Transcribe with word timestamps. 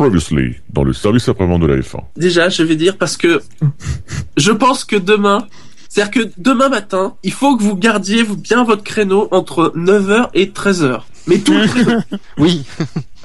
Previously, 0.00 0.54
dans 0.72 0.82
le 0.82 0.94
service 0.94 1.28
après-vente 1.28 1.60
de 1.60 1.66
la 1.66 1.76
F1. 1.76 1.98
Déjà, 2.16 2.48
je 2.48 2.62
vais 2.62 2.74
dire 2.74 2.96
parce 2.96 3.18
que 3.18 3.42
je 4.38 4.50
pense 4.50 4.86
que 4.86 4.96
demain, 4.96 5.46
c'est-à-dire 5.90 6.10
que 6.10 6.30
demain 6.38 6.70
matin, 6.70 7.16
il 7.22 7.34
faut 7.34 7.54
que 7.54 7.62
vous 7.62 7.76
gardiez 7.76 8.22
vous 8.22 8.38
bien 8.38 8.64
votre 8.64 8.82
créneau 8.82 9.28
entre 9.30 9.74
9h 9.76 10.30
et 10.32 10.46
13h. 10.46 11.02
Mais 11.26 11.36
tout 11.36 11.52
le 11.52 11.66
créneau. 11.66 12.00
Oui. 12.38 12.64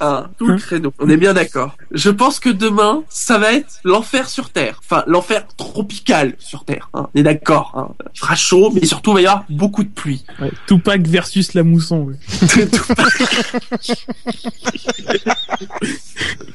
Hein, 0.02 0.28
tout 0.38 0.48
le 0.48 0.58
créneau. 0.58 0.94
On 1.00 1.08
est 1.10 1.16
bien 1.16 1.34
d'accord. 1.34 1.78
Je 1.92 2.10
pense 2.10 2.42
que 2.42 2.50
demain, 2.50 3.04
ça 3.10 3.38
va 3.38 3.54
être 3.54 3.80
l'enfer 3.86 4.30
sur 4.30 4.50
Terre. 4.50 4.82
Enfin, 4.84 5.04
l'enfer 5.08 5.48
tropical 5.56 6.34
sur 6.38 6.66
Terre. 6.66 6.90
hein. 6.94 7.08
On 7.16 7.20
est 7.20 7.24
d'accord. 7.24 7.72
Hein. 7.76 8.06
Il 8.14 8.20
fera 8.20 8.36
chaud, 8.36 8.72
mais 8.74 8.86
surtout, 8.86 9.12
il 9.12 9.14
va 9.16 9.22
y 9.22 9.26
avoir 9.28 9.46
beaucoup 9.50 9.84
de 9.84 9.90
pluie. 9.90 10.26
Ouais, 10.42 10.52
Tupac 10.68 11.08
versus 11.08 11.54
la 11.54 11.64
mousson. 11.64 12.00
Ouais. 12.10 12.16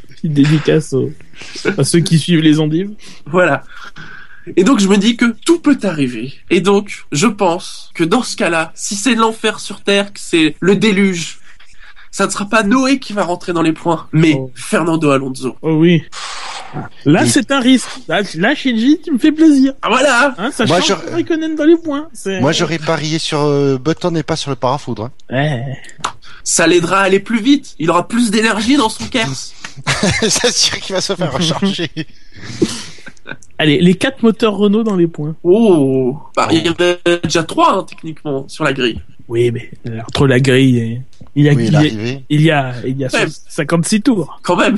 Petite 0.09 0.33
dédicace 0.35 0.93
aux- 0.93 1.11
à 1.79 1.85
ceux 1.85 2.01
qui 2.01 2.19
suivent 2.19 2.41
les 2.41 2.61
endives. 2.61 2.91
Voilà. 3.27 3.63
Et 4.57 4.65
donc 4.65 4.81
je 4.81 4.89
me 4.89 4.97
dis 4.97 5.17
que 5.17 5.27
tout 5.45 5.61
peut 5.61 5.79
arriver. 5.83 6.35
Et 6.51 6.61
donc 6.61 7.05
je 7.13 7.27
pense 7.27 7.91
que 7.95 8.05
dans 8.05 8.23
ce 8.23 8.37
cas-là, 8.37 8.73
si 8.75 8.97
c'est 8.97 9.15
l'enfer 9.15 9.61
sur 9.61 9.81
Terre, 9.83 10.13
que 10.13 10.21
c'est 10.21 10.57
le 10.61 10.77
déluge, 10.77 11.39
ça 12.11 12.27
ne 12.27 12.31
sera 12.31 12.47
pas 12.49 12.63
Noé 12.63 12.99
qui 12.99 13.13
va 13.13 13.25
rentrer 13.25 13.53
dans 13.53 13.63
les 13.63 13.73
points, 13.73 14.07
mais 14.13 14.35
Oh. 14.37 14.51
Fernando 14.55 15.11
Alonso. 15.11 15.57
Oh 15.63 15.73
oui. 15.75 16.03
Là, 17.05 17.27
c'est 17.27 17.51
un 17.51 17.59
risque. 17.59 17.89
Là, 18.07 18.23
là, 18.37 18.55
Shinji, 18.55 19.01
tu 19.03 19.11
me 19.11 19.19
fais 19.19 19.33
plaisir. 19.33 19.73
Ah 19.83 19.89
voilà 19.89 20.35
Hein, 20.39 20.51
ça 20.53 20.67
Moi, 20.67 20.81
change 20.81 20.99
je- 21.09 21.13
Raikkonen 21.15 21.57
dans 21.57 21.65
les 21.65 21.77
points. 21.77 22.09
C'est- 22.13 22.41
Moi, 22.41 22.53
j'aurais 22.53 22.79
parié 22.79 23.19
sur 23.19 23.41
euh, 23.41 23.77
Button 23.77 24.15
et 24.15 24.23
pas 24.23 24.37
sur 24.37 24.51
le 24.51 24.57
parafoudre. 24.57 25.11
hein. 25.31 25.35
Ouais. 25.37 25.79
Ça 26.45 26.67
l'aidera 26.69 27.01
à 27.01 27.03
aller 27.03 27.19
plus 27.19 27.41
vite. 27.41 27.75
Il 27.81 27.91
aura 27.91 28.07
plus 28.07 28.31
d'énergie 28.31 28.77
dans 28.77 28.89
son 28.89 29.05
Kers. 29.09 29.29
C'est 30.29 30.53
sûr 30.53 30.79
qu'il 30.79 30.95
va 30.95 31.01
se 31.01 31.15
faire 31.17 31.33
recharger. 31.33 31.91
Allez, 33.59 33.81
les 33.81 33.95
quatre 33.95 34.23
moteurs 34.23 34.57
Renault 34.57 34.83
dans 34.83 34.97
les 34.97 35.07
points. 35.07 35.35
Oh 35.43 36.19
bah, 36.37 36.49
Il 36.51 36.65
y 36.67 36.69
en 36.71 36.75
a 36.79 37.19
déjà 37.23 37.43
trois 37.43 37.75
hein, 37.79 37.85
techniquement 37.89 38.45
sur 38.49 38.65
la 38.65 38.73
grille. 38.73 39.01
Oui, 39.29 39.51
mais 39.51 39.71
euh, 39.89 40.01
entre 40.09 40.27
la 40.27 40.41
grille 40.41 40.79
et... 40.79 41.03
Il 41.37 41.45
y 41.45 41.49
a, 41.49 41.53
Oui, 41.53 41.67
il 41.67 41.73
y 41.73 41.77
a, 41.77 41.83
il 42.29 42.41
y 42.43 42.51
a, 42.51 42.75
il 42.87 42.99
y 42.99 43.05
a 43.05 43.09
Ouais. 43.13 43.27
56 43.49 44.03
tours. 44.03 44.41
Quand 44.43 44.57
même. 44.57 44.77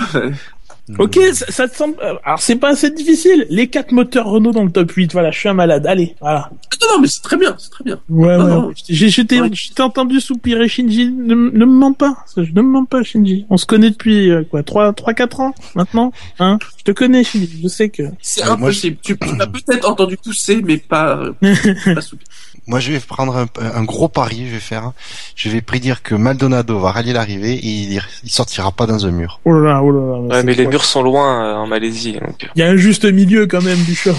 Ok, 0.99 1.17
ça, 1.33 1.47
ça 1.49 1.69
te 1.69 1.77
semble... 1.77 1.95
euh, 2.03 2.15
Alors, 2.25 2.41
c'est 2.41 2.57
pas 2.57 2.71
assez 2.71 2.91
difficile. 2.91 3.47
Les 3.49 3.69
quatre 3.69 3.93
moteurs 3.93 4.27
Renault 4.27 4.51
dans 4.51 4.65
le 4.65 4.71
top 4.71 4.91
8. 4.91 5.13
Voilà, 5.13 5.31
je 5.31 5.39
suis 5.39 5.49
un 5.49 5.55
malade. 5.55 5.87
Allez, 5.87 6.17
voilà. 6.21 6.51
Non, 6.83 6.89
non, 6.97 7.01
mais 7.01 7.07
c'est 7.07 7.23
très 7.23 7.37
bien, 7.37 7.55
c'est 7.57 7.71
très 7.71 7.85
bien. 7.85 8.01
Ouais, 8.11 8.37
Non, 8.37 8.45
ouais. 8.45 8.51
non. 8.51 8.73
J'ai 8.89 9.09
je 9.09 9.23
t'ai 9.23 9.41
Ouais. 9.41 9.49
je 9.53 9.73
t'ai 9.73 9.83
entendu 9.83 10.21
soupirer, 10.21 10.67
Shinji. 10.69 11.07
Ne, 11.11 11.35
ne 11.37 11.65
me 11.65 11.67
mens 11.67 11.93
pas. 11.93 12.17
Je 12.37 12.43
ne 12.53 12.63
me 12.63 12.69
mens 12.69 12.85
pas, 12.85 13.03
Shinji. 13.05 13.47
On 13.49 13.57
se 13.57 13.65
connaît 13.65 13.91
depuis, 13.91 14.31
euh, 14.31 14.43
quoi, 14.43 14.65
3, 14.65 14.93
3, 14.93 15.15
4 15.15 15.41
ans, 15.41 15.55
maintenant? 15.77 16.13
Hein? 16.41 16.59
Je 16.79 16.83
te 16.85 16.91
connais, 16.91 17.23
Shinji. 17.23 17.61
Je 17.63 17.69
sais 17.69 17.89
que... 17.89 18.03
C'est 18.21 18.45
moi, 18.45 18.55
impossible. 18.55 18.97
Tu, 19.03 19.17
tu 19.17 19.35
m'as 19.37 19.47
peut-être 19.47 19.89
entendu 19.89 20.17
pousser, 20.17 20.61
mais 20.63 20.79
pas, 20.79 21.17
euh, 21.17 21.55
pas 21.95 22.01
souper. 22.01 22.25
Moi, 22.67 22.79
je 22.81 22.93
vais 22.93 23.01
prendre 23.01 23.37
un, 23.37 23.47
un 23.61 23.85
gros 23.85 24.09
pari. 24.09 24.47
Je 24.47 24.55
vais 24.55 24.61
faire. 24.61 24.93
Je 25.35 25.49
vais 25.49 25.61
prédire 25.61 26.03
que 26.03 26.15
Maldonado 26.15 26.79
va 26.79 26.93
rallier 26.93 27.13
l'arrivée 27.13 27.55
et 27.55 27.69
il, 27.69 28.01
il 28.25 28.31
sortira 28.31 28.71
pas 28.71 28.87
dans 28.87 29.05
un 29.07 29.11
mur. 29.11 29.41
Oh 29.45 29.53
là 29.53 29.73
là, 29.73 29.83
oh 29.83 29.91
là 29.91 30.01
là. 30.01 30.37
Ouais, 30.37 30.43
mais 30.45 30.55
les 30.55 30.65
quoi 30.65 30.73
murs 30.73 30.85
sont 30.85 31.03
loin 31.03 31.45
euh, 31.45 31.55
en 31.57 31.67
Malaisie. 31.67 32.13
Donc... 32.13 32.49
Il 32.55 32.61
y 32.61 32.63
a 32.63 32.69
un 32.69 32.77
juste 32.77 33.05
milieu, 33.05 33.47
quand 33.47 33.63
même, 33.63 33.83
du 33.83 33.95
chat. 33.95 34.15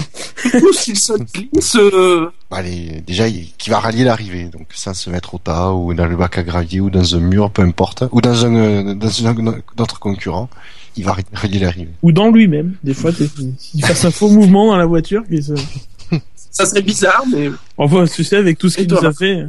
Ou 0.54 0.72
s'il 0.72 0.98
se 0.98 1.14
glisse, 1.14 1.76
euh, 1.76 2.30
Allez, 2.50 3.02
déjà, 3.06 3.26
il, 3.26 3.48
qui 3.58 3.70
va 3.70 3.80
rallier 3.80 4.04
l'arrivée, 4.04 4.44
donc 4.44 4.66
sans 4.74 4.94
se 4.94 5.10
mettre 5.10 5.34
au 5.34 5.38
tas 5.38 5.72
ou 5.72 5.92
dans 5.94 6.06
le 6.06 6.16
bac 6.16 6.38
à 6.38 6.42
gravier 6.42 6.80
ou 6.80 6.90
dans 6.90 7.16
un 7.16 7.20
mur, 7.20 7.50
peu 7.50 7.62
importe, 7.62 8.04
ou 8.12 8.20
dans 8.20 8.44
un 8.46 8.54
euh, 8.54 8.94
dans 8.94 9.26
un 9.26 9.46
autre 9.78 9.98
concurrent, 9.98 10.48
il 10.96 11.04
va 11.04 11.16
rallier 11.32 11.58
l'arrivée. 11.58 11.90
Ou 12.02 12.12
dans 12.12 12.30
lui-même. 12.30 12.74
Des 12.84 12.94
fois, 12.94 13.10
il 13.74 13.84
fasse 13.84 14.04
un 14.04 14.12
faux 14.12 14.28
mouvement 14.28 14.68
dans 14.68 14.76
la 14.76 14.86
voiture. 14.86 15.24
Ça 16.54 16.64
serait 16.66 16.82
bizarre, 16.82 17.24
mais 17.30 17.50
Enfin, 17.76 18.04
tu 18.06 18.24
sais, 18.24 18.36
avec 18.36 18.58
tout 18.58 18.70
ce 18.70 18.78
qu'il 18.78 18.88
nous 18.88 19.04
a 19.04 19.12
fait. 19.12 19.44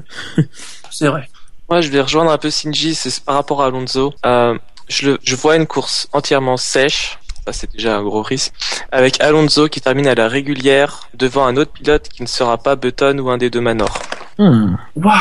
c'est 0.92 1.08
vrai. 1.08 1.30
Moi, 1.70 1.82
je 1.82 1.90
vais 1.90 2.02
rejoindre 2.02 2.32
un 2.32 2.38
peu 2.38 2.50
Shinji, 2.50 2.96
c'est 2.96 3.24
par 3.24 3.36
rapport 3.36 3.62
à 3.62 3.68
Alonso. 3.68 4.14
Euh, 4.26 4.58
je, 4.90 5.12
le, 5.12 5.20
je 5.24 5.36
vois 5.36 5.56
une 5.56 5.68
course 5.68 6.08
entièrement 6.14 6.58
sèche. 6.58 7.18
Ça, 7.46 7.54
c'est 7.54 7.72
déjà 7.72 7.98
un 7.98 8.04
gros 8.04 8.24
risque. 8.24 8.54
Avec 8.92 9.22
Alonso 9.22 9.68
qui 9.68 9.82
termine 9.82 10.08
à 10.08 10.16
la 10.16 10.28
régulière 10.28 11.10
devant 11.14 11.46
un 11.46 11.58
autre 11.58 11.72
pilote 11.72 12.10
qui 12.10 12.24
ne 12.24 12.28
sera 12.28 12.58
pas 12.58 12.76
Button 12.76 13.20
ou 13.20 13.30
un 13.30 13.38
des 13.38 13.52
deux 13.52 13.62
Manor. 13.62 14.00
Hmm. 14.40 14.76
Waouh 14.96 15.16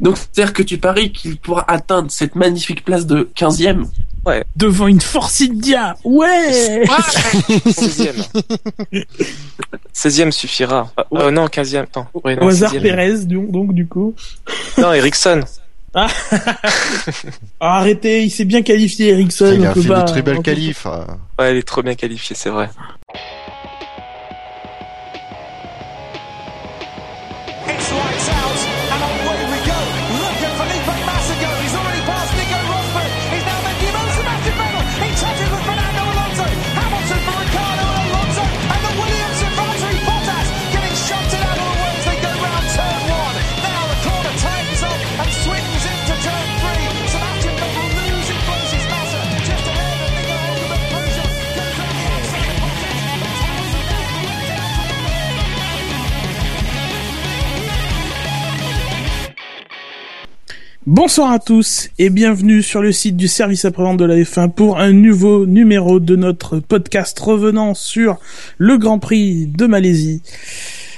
Donc, 0.00 0.18
c'est-à-dire 0.18 0.52
que 0.52 0.62
tu 0.62 0.76
paries 0.76 1.10
qu'il 1.10 1.38
pourra 1.38 1.64
atteindre 1.68 2.10
cette 2.10 2.34
magnifique 2.34 2.84
place 2.84 3.06
de 3.06 3.30
15e 3.34 3.86
Devant 4.56 4.86
une 4.88 5.00
Forsythia. 5.00 5.96
Ouais! 6.04 6.84
16e. 7.66 8.24
16e 9.94 10.30
suffira. 10.30 10.90
Ah, 10.96 11.04
euh, 11.14 11.30
non, 11.30 11.46
15e. 11.46 11.82
Attends. 11.82 12.06
Ouais, 12.24 12.36
non, 12.36 12.46
Au 12.46 12.48
hasard 12.48 12.72
16e. 12.72 12.82
Pérez, 12.82 13.18
donc, 13.26 13.50
donc, 13.50 13.72
du 13.74 13.86
coup. 13.86 14.14
Non, 14.78 14.92
Ericsson. 14.92 15.40
Ah, 15.96 16.08
arrêtez, 17.60 18.24
il 18.24 18.30
s'est 18.30 18.44
bien 18.44 18.62
qualifié, 18.62 19.10
Ericsson. 19.10 19.52
il 19.54 19.64
a 19.64 19.74
fait 19.74 19.86
pas- 19.88 20.02
de 20.02 20.06
très 20.10 20.22
peut- 20.22 20.42
qualifs. 20.42 20.86
euh. 20.86 21.04
Ouais, 21.38 21.52
il 21.54 21.58
est 21.58 21.62
trop 21.62 21.82
bien 21.82 21.94
qualifié, 21.94 22.34
c'est 22.34 22.50
vrai. 22.50 22.68
Bonsoir 60.86 61.32
à 61.32 61.38
tous 61.38 61.88
et 61.98 62.10
bienvenue 62.10 62.62
sur 62.62 62.82
le 62.82 62.92
site 62.92 63.16
du 63.16 63.26
service 63.26 63.64
après-vente 63.64 63.96
de 63.96 64.04
la 64.04 64.16
F1 64.16 64.50
pour 64.50 64.78
un 64.78 64.92
nouveau 64.92 65.46
numéro 65.46 65.98
de 65.98 66.14
notre 66.14 66.58
podcast 66.58 67.18
revenant 67.20 67.72
sur 67.72 68.18
le 68.58 68.76
Grand 68.76 68.98
Prix 68.98 69.46
de 69.46 69.64
Malaisie. 69.64 70.20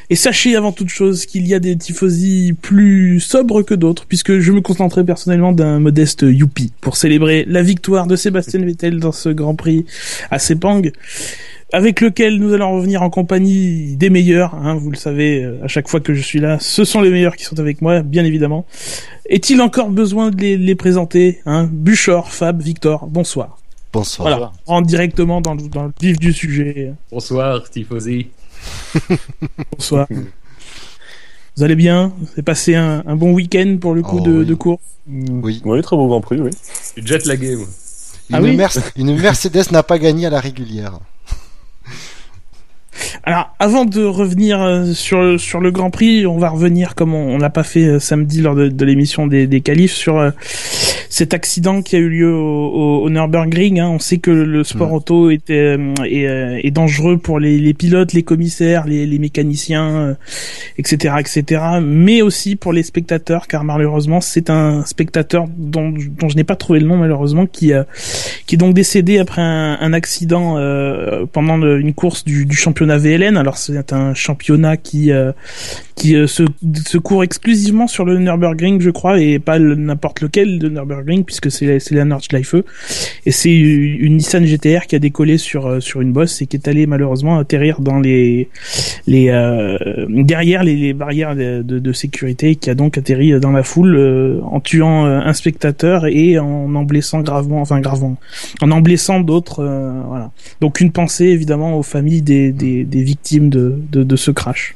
Et 0.09 0.15
sachez 0.15 0.55
avant 0.55 0.73
toute 0.73 0.89
chose 0.89 1.27
qu'il 1.27 1.49
y 1.49 1.55
a 1.55 1.59
des 1.59 1.77
tifosi 1.77 2.55
plus 2.61 3.19
sobres 3.19 3.63
que 3.63 3.75
d'autres 3.75 4.07
puisque 4.07 4.39
je 4.39 4.53
me 4.53 4.61
concentrais 4.61 5.05
personnellement 5.05 5.53
d'un 5.53 5.81
modeste 5.81 6.23
youpi 6.23 6.73
pour 6.81 6.97
célébrer 6.97 7.45
la 7.49 7.63
victoire 7.63 8.07
de 8.07 8.15
Sébastien 8.15 8.61
Vettel 8.61 9.01
dans 9.01 9.13
ce 9.13 9.29
Grand 9.31 9.57
Prix 9.57 9.85
à 10.31 10.39
Sepang 10.39 10.83
avec 11.73 12.01
lequel 12.01 12.39
nous 12.39 12.53
allons 12.53 12.77
revenir 12.77 13.03
en 13.03 13.11
compagnie 13.11 13.97
des 13.97 14.11
meilleurs. 14.11 14.55
Hein, 14.55 14.77
vous 14.77 14.91
le 14.91 14.97
savez, 14.97 15.43
euh, 15.43 15.65
à 15.65 15.69
chaque 15.69 15.89
fois 15.89 16.01
que 16.01 16.15
je 16.15 16.23
suis 16.23 16.39
là, 16.39 16.59
ce 16.61 16.85
sont 16.85 17.01
les 17.01 17.11
meilleurs 17.11 17.35
qui 17.37 17.45
sont 17.45 17.59
avec 17.59 17.83
moi, 17.83 18.03
bien 18.03 18.25
évidemment. 18.25 18.67
Est-il 19.29 19.61
encore 19.61 19.91
besoin 19.91 20.31
de 20.31 20.41
les, 20.41 20.57
les 20.57 20.75
présenter 20.77 21.41
hein? 21.45 21.69
Buchor, 21.71 22.33
Fab, 22.33 22.63
Victor, 22.63 23.09
bonsoir. 23.09 23.59
Bonsoir. 23.93 24.29
Voilà, 24.29 24.53
rentre 24.67 24.87
directement 24.87 25.41
dans 25.41 25.55
le, 25.55 25.69
dans 25.69 25.85
le 25.85 25.93
vif 26.01 26.19
du 26.19 26.33
sujet. 26.33 26.93
Bonsoir, 27.11 27.69
Tifosi. 27.69 28.29
Bonsoir. 29.73 30.07
Vous 31.57 31.63
allez 31.63 31.75
bien? 31.77 32.13
Vous 32.19 32.29
avez 32.33 32.43
passé 32.43 32.75
un, 32.75 33.03
un 33.07 33.17
bon 33.17 33.33
week-end 33.33 33.79
pour 33.81 33.95
le 33.95 34.03
coup 34.03 34.19
Oh, 34.21 34.25
de, 34.27 34.39
oui. 34.41 34.47
de 34.47 34.55
cours? 34.55 34.81
Oui. 35.09 35.63
Oui, 35.65 35.83
très 35.83 35.97
beau 35.97 36.07
Grand 36.09 36.21
Prix, 36.21 36.41
oui. 36.41 36.51
Je 36.53 37.01
suis 37.01 37.07
jet 37.07 37.25
lagué, 37.27 37.57
moi. 37.57 37.67
Ah 38.33 38.41
une, 38.41 38.45
oui? 38.61 38.67
Une 38.97 39.17
Mercedes 39.17 39.71
n'a 39.71 39.83
pas 39.83 39.99
gagné 39.99 40.27
à 40.27 40.31
la 40.31 40.41
régulière. 40.41 40.99
Alors, 43.25 43.51
avant 43.59 43.85
de 43.85 44.05
revenir 44.05 44.63
euh, 44.63 44.93
sur 44.93 45.39
sur 45.41 45.61
le 45.61 45.71
Grand 45.71 45.91
Prix, 45.91 46.27
on 46.27 46.39
va 46.39 46.49
revenir 46.49 46.95
comme 46.95 47.15
on, 47.15 47.39
l'a 47.39 47.51
pas 47.51 47.63
fait 47.65 47.85
euh, 47.85 47.99
samedi 47.99 48.41
lors 48.43 48.55
de, 48.55 48.69
de 48.69 48.85
l'émission 48.85 49.27
des, 49.27 49.47
des 49.47 49.61
qualifs 49.61 49.93
sur 49.93 50.19
euh, 50.19 50.31
cet 51.09 51.35
accident 51.35 51.83
qui 51.83 51.97
a 51.97 51.99
eu 51.99 52.09
lieu 52.09 52.33
au, 52.35 52.67
au, 52.69 53.03
au 53.05 53.11
Nürburgring. 53.11 53.81
Hein. 53.81 53.89
On 53.89 53.99
sait 53.99 54.19
que 54.19 54.31
le 54.31 54.65
sport 54.65 54.93
auto 54.93 55.31
était 55.31 55.77
est, 56.05 56.27
euh, 56.27 56.61
est 56.63 56.71
dangereux 56.71 57.17
pour 57.19 57.41
les, 57.41 57.59
les 57.59 57.75
pilotes, 57.75 58.13
les 58.13 58.23
commissaires, 58.23 58.87
les, 58.87 59.07
les 59.07 59.19
mécaniciens, 59.19 60.17
etc., 60.79 61.15
etc. 61.21 61.63
Mais 61.83 62.23
aussi 62.23 62.57
pour 62.57 62.73
les 62.73 62.83
spectateurs, 62.83 63.47
car 63.47 63.65
malheureusement 63.65 64.21
c'est 64.21 64.51
un 64.51 64.85
spectateur 64.85 65.47
dont 65.57 65.93
dont 66.19 66.29
je 66.29 66.37
n'ai 66.37 66.45
pas 66.45 66.57
trouvé 66.57 66.81
le 66.81 66.87
nom 66.87 66.97
malheureusement 66.97 67.47
qui 67.47 67.73
euh, 67.73 67.83
qui 68.47 68.55
est 68.55 68.59
donc 68.59 68.75
décédé 68.75 69.19
après 69.19 69.43
un, 69.43 69.79
un 69.81 69.93
accident 69.93 70.57
euh, 70.59 71.25
pendant 71.33 71.57
le- 71.57 71.81
une 71.81 71.95
course 71.95 72.25
du, 72.25 72.47
du 72.47 72.57
championnat 72.57 72.86
VLN. 72.97 73.37
Alors 73.37 73.57
c'est 73.59 73.93
un 73.93 74.15
championnat 74.15 74.77
qui 74.77 75.13
euh, 75.13 75.33
qui 75.97 76.15
euh, 76.15 76.27
se, 76.27 76.45
se 76.87 76.99
court 76.99 77.25
exclusivement 77.25 77.87
sur 77.87 78.05
le 78.05 78.19
Nürburgring, 78.19 78.81
je 78.81 78.91
crois, 78.91 79.21
et 79.21 79.39
pas 79.39 79.59
n'importe 79.59 80.21
lequel 80.21 80.59
de 80.59 80.69
Nürburgring, 80.69 81.25
puisque 81.25 81.51
c'est 81.51 81.81
c'est 81.81 81.95
la 81.95 82.05
Nordschleife. 82.05 82.55
Et 83.27 83.33
c'est 83.33 83.55
une 83.55 84.17
Nissan 84.17 84.45
GTR 84.45 84.87
qui 84.87 84.95
a 84.95 84.99
décollé 84.99 85.39
sur 85.39 85.67
euh, 85.67 85.81
sur 85.81 86.01
une 86.01 86.13
bosse 86.13 86.41
et 86.43 86.47
qui 86.47 86.57
est 86.57 86.69
allée 86.69 86.87
malheureusement 86.87 87.39
atterrir 87.39 87.81
dans 87.81 87.99
les 87.99 88.49
les 89.07 89.31
euh, 89.31 89.77
derrière 90.09 90.63
les, 90.63 90.77
les 90.77 90.93
barrières 90.93 91.35
de, 91.35 91.63
de, 91.63 91.79
de 91.79 91.93
sécurité, 91.93 92.57
qui 92.57 92.71
a 92.71 92.75
donc 92.75 92.99
atterri 92.99 93.39
dans 93.41 93.53
la 93.53 93.63
foule 93.63 93.97
en 94.45 94.61
tuant 94.61 95.05
un 95.07 95.33
spectateur 95.33 96.07
et 96.07 96.39
en 96.39 96.75
en 96.75 96.83
blessant 96.85 97.21
gravement, 97.21 97.61
enfin 97.61 97.81
gravement, 97.81 98.17
en 98.63 98.71
en 98.71 98.81
blessant 98.81 99.21
d'autres. 99.21 99.61
euh, 99.61 100.03
voilà. 100.07 100.31
Donc 100.61 100.81
une 100.81 100.93
pensée 100.93 101.27
évidemment 101.27 101.79
aux 101.79 101.83
familles 101.83 102.23
des 102.23 102.53
des, 102.53 102.76
des 102.85 103.03
victimes 103.03 103.49
de, 103.51 103.79
de 103.93 104.03
de 104.03 104.17
ce 104.17 104.31
crash. 104.31 104.75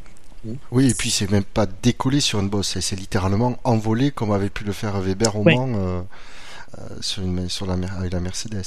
Oui, 0.73 0.88
et 0.91 0.94
puis 0.94 1.11
c'est 1.11 1.31
même 1.31 1.44
pas 1.44 1.67
décollé 1.82 2.20
sur 2.20 2.41
une 2.41 2.49
bosse, 2.49 2.79
c'est 2.81 2.97
littéralement 2.99 3.58
envolé 3.64 4.11
comme 4.11 4.32
avait 4.32 4.49
pu 4.49 4.64
le 4.64 4.73
faire 4.73 4.99
Weber 5.00 5.37
au 5.37 5.43
Oui. 5.44 5.55
Mans 5.55 5.69
euh, 5.76 6.00
euh, 6.79 6.82
sur, 7.00 7.23
une, 7.23 7.49
sur 7.50 7.67
la, 7.67 7.75
avec 7.99 8.12
la 8.12 8.20
Mercedes. 8.20 8.62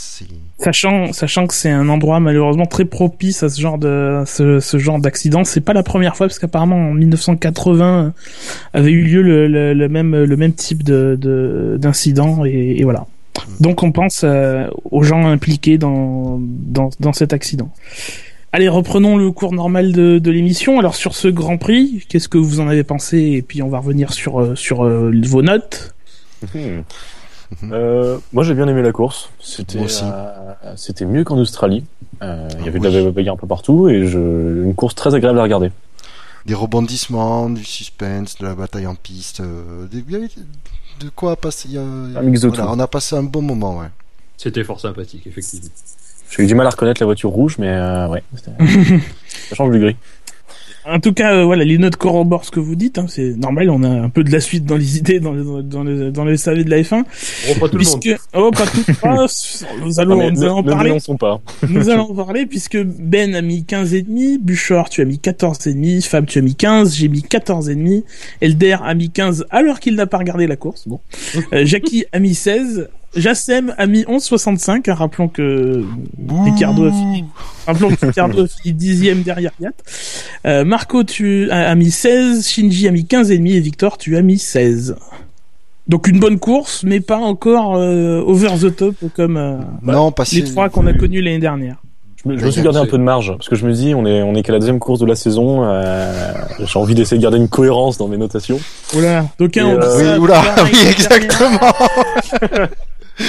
Sachant, 0.59 1.13
sachant 1.13 1.47
que 1.47 1.53
c'est 1.55 1.71
un 1.71 1.89
endroit 1.89 2.19
malheureusement 2.19 2.67
très 2.67 2.85
propice 2.85 3.41
à 3.41 3.49
ce 3.49 3.59
genre 3.59 3.79
de 3.79 4.23
ce, 4.27 4.59
ce 4.59 4.77
genre 4.77 4.99
d'accident, 4.99 5.43
c'est 5.45 5.61
pas 5.61 5.73
la 5.73 5.81
première 5.83 6.15
fois 6.15 6.27
parce 6.27 6.37
qu'apparemment 6.37 6.75
en 6.75 6.93
1980 6.93 8.03
euh, 8.05 8.09
avait 8.73 8.91
eu 8.91 9.01
lieu 9.03 9.21
le, 9.23 9.47
le, 9.47 9.73
le 9.73 9.89
même 9.89 10.15
le 10.23 10.37
même 10.37 10.53
type 10.53 10.83
de 10.83 11.17
de- 11.19 11.77
d'incident 11.79 12.45
et, 12.45 12.75
et 12.77 12.83
voilà. 12.83 13.07
Donc 13.59 13.81
on 13.81 13.91
pense 13.91 14.21
euh, 14.23 14.67
aux 14.91 15.01
gens 15.01 15.25
impliqués 15.25 15.77
dans 15.79 16.39
dans 16.39 16.91
dans 16.99 17.13
cet 17.13 17.33
accident. 17.33 17.71
Allez, 18.55 18.69
reprenons 18.69 19.17
le 19.17 19.31
cours 19.31 19.51
normal 19.51 19.91
de, 19.93 20.19
de 20.19 20.31
l'émission. 20.31 20.77
Alors 20.79 20.93
sur 20.95 21.15
ce 21.15 21.27
Grand 21.27 21.57
Prix, 21.57 22.05
qu'est-ce 22.07 22.29
que 22.29 22.37
vous 22.37 22.59
en 22.59 22.67
avez 22.67 22.83
pensé? 22.83 23.17
Et 23.17 23.41
puis 23.41 23.63
on 23.63 23.69
va 23.69 23.79
revenir 23.79 24.13
sur 24.13 24.39
euh, 24.39 24.55
sur 24.55 24.85
euh, 24.85 25.11
vos 25.25 25.41
notes. 25.41 25.93
Mhm. 26.53 26.83
Euh, 27.71 28.17
moi 28.31 28.43
j'ai 28.43 28.53
bien 28.53 28.67
aimé 28.67 28.81
la 28.83 28.91
course. 28.91 29.29
C'était 29.39 29.77
Moi 29.77 29.85
aussi. 29.85 30.03
euh, 30.05 30.73
c'était 30.75 31.05
mieux 31.05 31.23
qu'en 31.23 31.37
Australie. 31.37 31.83
Euh, 32.21 32.47
Il 32.59 32.65
y 32.65 32.67
avait 32.69 32.79
de 32.79 32.87
la 32.87 33.11
bagarre 33.11 33.33
un 33.35 33.37
peu 33.37 33.47
partout 33.47 33.89
et 33.89 34.07
je, 34.07 34.19
une 34.63 34.75
course 34.75 34.93
très 34.95 35.13
agréable 35.15 35.39
à 35.39 35.43
regarder. 35.43 35.71
Des 36.45 36.53
rebondissements, 36.53 37.49
du 37.49 37.63
suspense, 37.63 38.37
de 38.37 38.45
la 38.45 38.53
bataille 38.55 38.85
en 38.85 38.95
piste, 38.95 39.39
euh, 39.39 39.87
des- 39.87 40.03
il 40.07 40.11
y 40.11 40.15
avait 40.15 40.29
de 40.99 41.09
quoi 41.15 41.35
passer. 41.37 41.69
il 41.69 41.75
y 41.75 41.77
a- 41.77 41.81
Un 41.81 42.21
mix 42.21 42.41
de 42.41 42.49
voilà, 42.49 42.63
tout. 42.65 42.69
on 42.71 42.79
a 42.79 42.87
passé 42.87 43.15
un 43.15 43.23
bon 43.23 43.41
moment, 43.41 43.79
ouais. 43.79 43.87
C'était 44.37 44.63
fort 44.63 44.79
sympathique, 44.79 45.25
effectivement. 45.25 45.69
J'ai 46.35 46.43
eu 46.43 46.47
du 46.47 46.55
mal 46.55 46.65
à 46.67 46.71
reconnaître 46.71 47.01
la 47.01 47.05
voiture 47.05 47.29
rouge, 47.29 47.57
mais 47.59 47.67
euh, 47.69 48.07
ouais, 48.07 48.23
ça 49.49 49.55
change 49.55 49.71
du 49.71 49.79
gris. 49.79 49.95
En 50.85 50.99
tout 50.99 51.13
cas, 51.13 51.33
euh, 51.33 51.45
voilà, 51.45 51.63
les 51.63 51.77
notes 51.77 51.95
corroborent 51.95 52.43
ce 52.43 52.51
que 52.51 52.59
vous 52.59 52.75
dites. 52.75 52.97
Hein, 52.97 53.05
c'est 53.07 53.37
normal, 53.37 53.69
on 53.69 53.83
a 53.83 53.87
un 53.87 54.09
peu 54.09 54.21
de 54.21 54.29
la 54.31 54.41
suite 54.41 54.65
dans 54.65 54.75
les 54.75 54.97
idées, 54.97 55.21
dans 55.21 55.31
les, 55.31 55.63
dans 55.63 55.81
les, 55.83 56.11
dans 56.11 56.25
les 56.25 56.35
SAV 56.35 56.65
de 56.65 56.69
la 56.69 56.81
F1. 56.81 57.03
Oh, 57.05 57.59
pas 57.59 57.69
tout 57.69 57.77
le 57.77 57.85
monde. 57.85 57.99
puisque, 58.01 58.19
oh, 58.33 58.51
pas 58.51 58.65
tout. 58.65 58.83
Ah, 59.01 59.25
nous 59.81 59.99
allons, 60.01 60.15
Non, 60.17 60.17
mais 60.17 60.31
nous 60.31 60.41
ne- 60.41 60.45
allons 60.45 60.61
ne 60.61 60.69
parler. 60.69 60.97
pas. 61.17 61.39
Nous 61.69 61.89
allons 61.89 62.11
en 62.11 62.15
parler 62.15 62.45
puisque 62.47 62.77
Ben 62.83 63.33
a 63.33 63.41
mis 63.41 63.63
15 63.63 63.93
et 63.93 64.01
demi, 64.01 64.37
Buchor 64.39 64.89
tu 64.89 64.99
as 65.01 65.05
mis 65.05 65.19
14 65.19 65.67
et 65.67 65.73
demi, 65.73 66.01
Fab 66.01 66.25
tu 66.25 66.39
as 66.39 66.41
mis 66.41 66.55
15, 66.55 66.95
j'ai 66.95 67.07
mis 67.07 67.21
14 67.23 67.69
et 67.69 67.75
demi, 67.75 68.03
Elder 68.41 68.75
a 68.83 68.93
mis 68.93 69.09
15 69.09 69.45
alors 69.51 69.79
qu'il 69.79 69.95
n'a 69.95 70.05
pas 70.07 70.17
regardé 70.17 70.47
la 70.47 70.57
course. 70.57 70.85
Bon. 70.89 70.99
Euh, 71.53 71.65
Jackie 71.65 72.03
a 72.11 72.19
mis 72.19 72.35
16, 72.35 72.89
Jassem 73.15 73.73
a 73.77 73.85
mis 73.85 74.03
11,65. 74.03 74.89
hein, 74.89 74.93
rappelons 74.93 75.27
que 75.27 75.83
Ricardo 76.45 76.85
a 76.87 76.91
fini, 76.91 77.25
rappelons 77.67 77.89
que 77.95 78.05
Ricardo 78.07 78.43
a 78.43 78.47
fini 78.47 78.73
dixième 78.73 79.21
derrière 79.21 79.51
Yacht. 79.59 79.75
Euh, 80.45 80.63
Marco 80.65 81.03
tu 81.03 81.49
as, 81.51 81.69
a 81.69 81.75
mis 81.75 81.91
16, 81.91 82.47
Shinji 82.47 82.87
a 82.87 82.91
mis 82.91 83.05
15 83.05 83.31
et 83.31 83.37
demi 83.37 83.53
et 83.55 83.59
Victor 83.59 83.97
tu 83.97 84.17
as 84.17 84.21
mis 84.21 84.39
16. 84.39 84.95
Donc 85.87 86.07
une 86.07 86.19
bonne 86.19 86.39
course, 86.39 86.83
mais 86.83 87.01
pas 87.01 87.17
encore 87.17 87.75
euh, 87.75 88.21
over 88.25 88.49
the 88.59 88.73
top 88.75 88.95
comme 89.15 89.37
euh, 89.37 89.57
non, 89.83 90.11
passer. 90.11 90.37
les 90.37 90.43
trois 90.45 90.69
qu'on 90.69 90.87
a 90.87 90.93
connus 90.93 91.21
l'année 91.21 91.39
dernière. 91.39 91.75
Je 92.23 92.29
me, 92.29 92.37
je 92.37 92.45
me 92.45 92.51
suis 92.51 92.61
gardé 92.61 92.79
un 92.79 92.85
peu 92.85 92.97
de 92.97 93.03
marge 93.03 93.33
parce 93.33 93.49
que 93.49 93.55
je 93.57 93.65
me 93.67 93.73
dis 93.73 93.93
on 93.93 94.05
est 94.05 94.21
on 94.23 94.33
est 94.33 94.43
qu'à 94.43 94.53
la 94.53 94.59
deuxième 94.59 94.79
course 94.79 94.99
de 95.01 95.05
la 95.05 95.15
saison. 95.15 95.65
euh, 95.65 96.31
J'ai 96.65 96.79
envie 96.79 96.95
d'essayer 96.95 97.17
de 97.17 97.21
garder 97.21 97.37
une 97.37 97.49
cohérence 97.49 97.97
dans 97.97 98.07
mes 98.07 98.15
notations. 98.17 98.59
Oula, 98.95 99.25
d'aucuns 99.37 99.67
Et, 99.67 99.73
ont 99.75 99.77
dit 99.77 99.85
euh, 99.85 100.13
Oui, 100.17 100.23
oula, 100.23 100.41
oui, 100.63 100.77
exactement. 100.89 101.59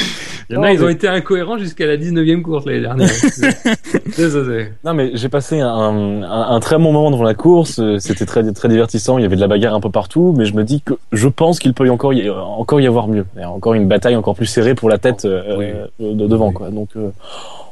Il 0.50 0.54
y 0.54 0.56
en 0.58 0.62
a, 0.62 0.72
ils 0.72 0.84
ont 0.84 0.90
été 0.90 1.08
incohérents 1.08 1.56
jusqu'à 1.56 1.86
la 1.86 1.96
19e 1.96 2.42
course 2.42 2.66
l'année 2.66 2.82
dernière. 2.82 3.08
Désolé. 4.16 4.68
Non 4.84 4.92
mais 4.92 5.12
j'ai 5.14 5.30
passé 5.30 5.60
un, 5.60 5.68
un, 5.68 6.22
un 6.22 6.60
très 6.60 6.76
bon 6.76 6.92
moment 6.92 7.10
devant 7.10 7.22
la 7.24 7.32
course. 7.34 7.78
euh, 7.78 7.98
C'était 7.98 8.26
très 8.26 8.50
très 8.52 8.68
divertissant. 8.68 9.16
Il 9.16 9.22
y 9.22 9.24
avait 9.24 9.36
de 9.36 9.40
la 9.40 9.46
bagarre 9.48 9.74
un 9.74 9.80
peu 9.80 9.90
partout, 9.90 10.34
mais 10.36 10.44
je 10.44 10.54
me 10.54 10.62
dis 10.62 10.82
que 10.82 10.94
je 11.12 11.28
pense 11.28 11.58
qu'il 11.58 11.72
peut 11.72 11.86
y 11.86 11.90
encore 11.90 12.12
y, 12.12 12.28
encore 12.28 12.78
y 12.80 12.86
avoir 12.86 13.08
mieux. 13.08 13.24
Encore 13.42 13.72
une 13.72 13.88
bataille 13.88 14.16
encore 14.16 14.34
plus 14.34 14.44
serrée 14.46 14.74
pour 14.74 14.90
la 14.90 14.98
tête 14.98 15.24
euh, 15.24 15.56
Oui. 15.56 15.66
euh, 16.00 16.14
de 16.14 16.26
devant 16.26 16.52
quoi. 16.52 16.68
Donc 16.70 16.90
euh, 16.96 17.08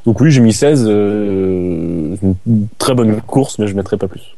donc 0.07 0.19
oui 0.19 0.31
j'ai 0.31 0.41
mis 0.41 0.53
16. 0.53 0.85
euh, 0.89 2.15
une 2.47 2.67
très 2.79 2.95
bonne 2.95 3.21
course, 3.21 3.59
mais 3.59 3.67
je 3.67 3.75
mettrai 3.75 3.97
pas 3.97 4.07
plus. 4.07 4.35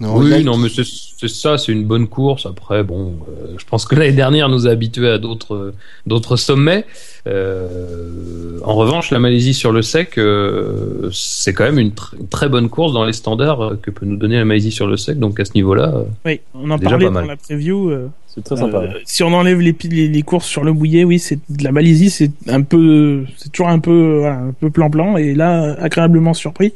Non, 0.00 0.16
Oui, 0.16 0.42
non, 0.42 0.56
mais 0.58 0.68
c'est 0.68 0.82
c'est 0.84 1.28
ça, 1.28 1.56
c'est 1.56 1.70
une 1.72 1.84
bonne 1.84 2.08
course. 2.08 2.46
Après, 2.46 2.82
bon, 2.82 3.14
euh, 3.28 3.54
je 3.56 3.64
pense 3.64 3.84
que 3.86 3.94
l'année 3.94 4.12
dernière 4.12 4.48
nous 4.48 4.66
a 4.66 4.70
habitués 4.70 5.08
à 5.08 5.18
d'autres 5.18 5.72
d'autres 6.06 6.36
sommets. 6.36 6.84
Euh, 7.28 8.58
en 8.64 8.74
revanche, 8.74 9.10
la 9.10 9.18
Malaisie 9.20 9.54
sur 9.54 9.72
le 9.72 9.82
sec, 9.82 10.18
euh, 10.18 11.08
c'est 11.12 11.52
quand 11.54 11.64
même 11.64 11.78
une, 11.78 11.90
tr- 11.90 12.14
une 12.18 12.28
très 12.28 12.48
bonne 12.48 12.68
course 12.68 12.92
dans 12.92 13.04
les 13.04 13.12
standards 13.12 13.74
que 13.82 13.90
peut 13.90 14.04
nous 14.06 14.16
donner 14.16 14.36
la 14.36 14.44
Malaisie 14.44 14.72
sur 14.72 14.86
le 14.86 14.96
sec. 14.96 15.18
Donc 15.18 15.38
à 15.40 15.44
ce 15.44 15.52
niveau-là, 15.54 16.04
Oui, 16.26 16.40
on 16.54 16.70
en 16.70 16.78
parlait 16.78 17.06
pas 17.06 17.20
dans 17.20 17.26
la 17.28 17.36
preview. 17.36 17.92
Euh, 18.36 18.40
C'est 18.42 18.44
très 18.44 18.56
sympa. 18.56 18.78
euh, 18.78 18.88
si 19.04 19.22
on 19.22 19.32
enlève 19.32 19.60
les, 19.60 19.76
les, 19.84 20.08
les 20.08 20.22
courses 20.22 20.46
sur 20.46 20.64
le 20.64 20.72
bouillet, 20.72 21.04
oui, 21.04 21.18
c'est 21.18 21.38
de 21.48 21.64
la 21.64 21.72
Malaisie, 21.72 22.10
c'est 22.10 22.30
un 22.48 22.62
peu, 22.62 23.24
c'est 23.36 23.50
toujours 23.52 23.68
un 23.68 23.78
peu, 23.78 24.18
voilà, 24.20 24.36
un 24.36 24.52
peu 24.52 24.70
plan-plan, 24.70 25.16
et 25.16 25.34
là, 25.34 25.76
agréablement 25.80 26.34
surpris. 26.34 26.72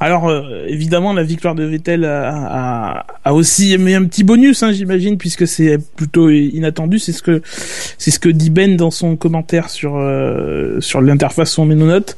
Alors, 0.00 0.28
euh, 0.28 0.66
évidemment, 0.68 1.12
la 1.12 1.22
victoire 1.22 1.54
de 1.54 1.64
Vettel 1.64 2.04
a, 2.04 2.30
a, 2.30 3.06
a 3.24 3.34
aussi 3.34 3.76
mis 3.78 3.94
un 3.94 4.04
petit 4.04 4.24
bonus, 4.24 4.62
hein, 4.62 4.72
j'imagine, 4.72 5.18
puisque 5.18 5.46
c'est 5.46 5.78
plutôt 5.96 6.30
inattendu. 6.30 6.98
C'est 6.98 7.12
ce 7.12 7.22
que, 7.22 7.42
c'est 7.98 8.10
ce 8.10 8.18
que 8.18 8.28
dit 8.28 8.50
Ben 8.50 8.76
dans 8.76 8.90
son 8.90 9.16
commentaire 9.16 9.70
sur 9.70 9.96
euh, 9.96 10.80
sur 10.80 11.00
l'interface 11.00 11.50
son 11.52 11.66
ménonote. 11.66 12.16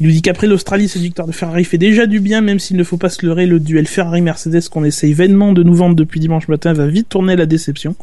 Il 0.00 0.06
nous 0.06 0.12
dit 0.12 0.22
qu'après 0.22 0.46
l'Australie, 0.46 0.88
cette 0.88 1.02
victoire 1.02 1.26
de 1.26 1.32
Ferrari 1.32 1.64
fait 1.64 1.78
déjà 1.78 2.06
du 2.06 2.20
bien, 2.20 2.40
même 2.40 2.58
s'il 2.58 2.76
ne 2.76 2.84
faut 2.84 2.96
pas 2.96 3.08
se 3.08 3.24
leurrer, 3.24 3.46
le 3.46 3.60
duel 3.60 3.86
Ferrari-Mercedes 3.86 4.68
qu'on 4.70 4.84
essaye 4.84 5.12
vainement 5.12 5.52
de 5.52 5.62
nous 5.62 5.74
vendre 5.74 5.94
depuis 5.94 6.20
dimanche 6.20 6.48
matin 6.48 6.72
va 6.72 6.86
vite 6.86 7.08
tourner 7.08 7.36
la 7.36 7.46
déception. 7.46 7.94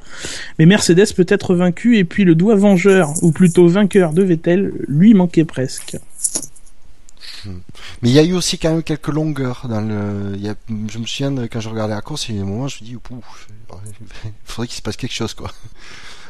Mais 0.57 0.65
Mercedes 0.65 1.13
peut 1.15 1.25
être 1.27 1.55
vaincu 1.55 1.97
et 1.97 2.03
puis 2.03 2.23
le 2.23 2.35
doigt 2.35 2.55
vengeur, 2.55 3.11
ou 3.21 3.31
plutôt 3.31 3.67
vainqueur 3.67 4.13
de 4.13 4.23
Vettel, 4.23 4.73
lui 4.87 5.13
manquait 5.13 5.45
presque. 5.45 5.97
Mais 7.45 8.09
il 8.09 8.11
y 8.11 8.19
a 8.19 8.23
eu 8.23 8.33
aussi 8.33 8.57
quand 8.57 8.71
même 8.71 8.83
quelques 8.83 9.07
longueurs 9.07 9.65
dans 9.69 9.81
le. 9.81 10.37
Je 10.87 10.97
me 10.99 11.05
souviens 11.05 11.47
quand 11.47 11.59
je 11.59 11.69
regardais 11.69 11.93
la 11.93 12.01
course, 12.01 12.27
il 12.27 12.35
y 12.35 12.37
a 12.37 12.41
des 12.41 12.47
moments 12.47 12.65
où 12.65 12.69
je 12.69 12.77
me 12.81 12.85
dis, 12.85 12.91
il 12.91 14.31
faudrait 14.43 14.67
qu'il 14.67 14.77
se 14.77 14.81
passe 14.81 14.97
quelque 14.97 15.13
chose, 15.13 15.33
quoi. 15.33 15.51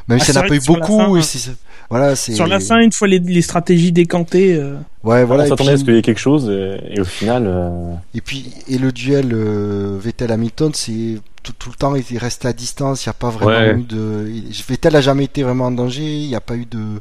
Même 0.09 0.17
Ah, 0.17 0.19
si 0.19 0.25
c'est 0.25 0.33
ça 0.33 0.41
n'a 0.41 0.47
pas 0.49 0.55
eu 0.55 0.57
que 0.57 0.63
sur 0.65 0.73
la 0.73 0.79
beaucoup, 0.81 0.97
fin, 0.99 1.15
et 1.15 1.19
hein. 1.19 1.21
c'est- 1.21 1.55
voilà, 1.89 2.15
c'est. 2.15 2.33
Sur 2.33 2.45
la 2.47 2.59
fin, 2.59 2.79
une 2.81 2.91
fois 2.91 3.07
les, 3.07 3.19
les 3.19 3.41
stratégies 3.41 3.91
décantées, 3.91 4.55
euh, 4.55 4.75
Ouais, 5.03 5.23
voilà. 5.23 5.43
on 5.45 5.47
s'attendait 5.47 5.71
à 5.71 5.77
ce 5.77 5.83
qu'il 5.83 5.93
y 5.95 5.97
ait 5.97 6.01
quelque 6.01 6.19
chose 6.19 6.49
et, 6.49 6.79
et 6.95 6.99
au 6.99 7.05
final. 7.05 7.45
euh, 7.47 7.93
Et 8.13 8.21
puis, 8.21 8.51
et 8.67 8.77
le 8.77 8.91
duel 8.91 9.29
euh, 9.33 9.97
Vettel-Hamilton, 10.01 10.71
c'est 10.73 11.19
tout, 11.41 11.53
tout 11.57 11.69
le 11.69 11.75
temps, 11.75 11.95
il 11.95 12.17
reste 12.17 12.45
à 12.45 12.53
distance, 12.53 13.05
il 13.05 13.09
n'y 13.09 13.11
a 13.11 13.13
pas 13.13 13.29
vraiment 13.29 13.51
Ouais. 13.51 13.75
eu 13.79 13.83
de. 13.83 14.29
Vettel 14.67 14.95
a 14.95 15.01
jamais 15.01 15.23
été 15.23 15.41
vraiment 15.43 15.65
en 15.67 15.71
danger, 15.71 16.03
il 16.03 16.27
n'y 16.27 16.35
a 16.35 16.41
pas 16.41 16.55
eu 16.57 16.65
de. 16.65 16.99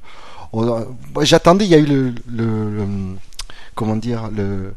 J'attendais, 1.22 1.64
il 1.64 1.70
y 1.70 1.74
a 1.74 1.78
eu 1.78 1.86
le. 1.86 2.14
le, 2.30 2.70
le- 2.76 2.86
comment 3.74 3.96
dire 3.96 4.30
Le. 4.34 4.74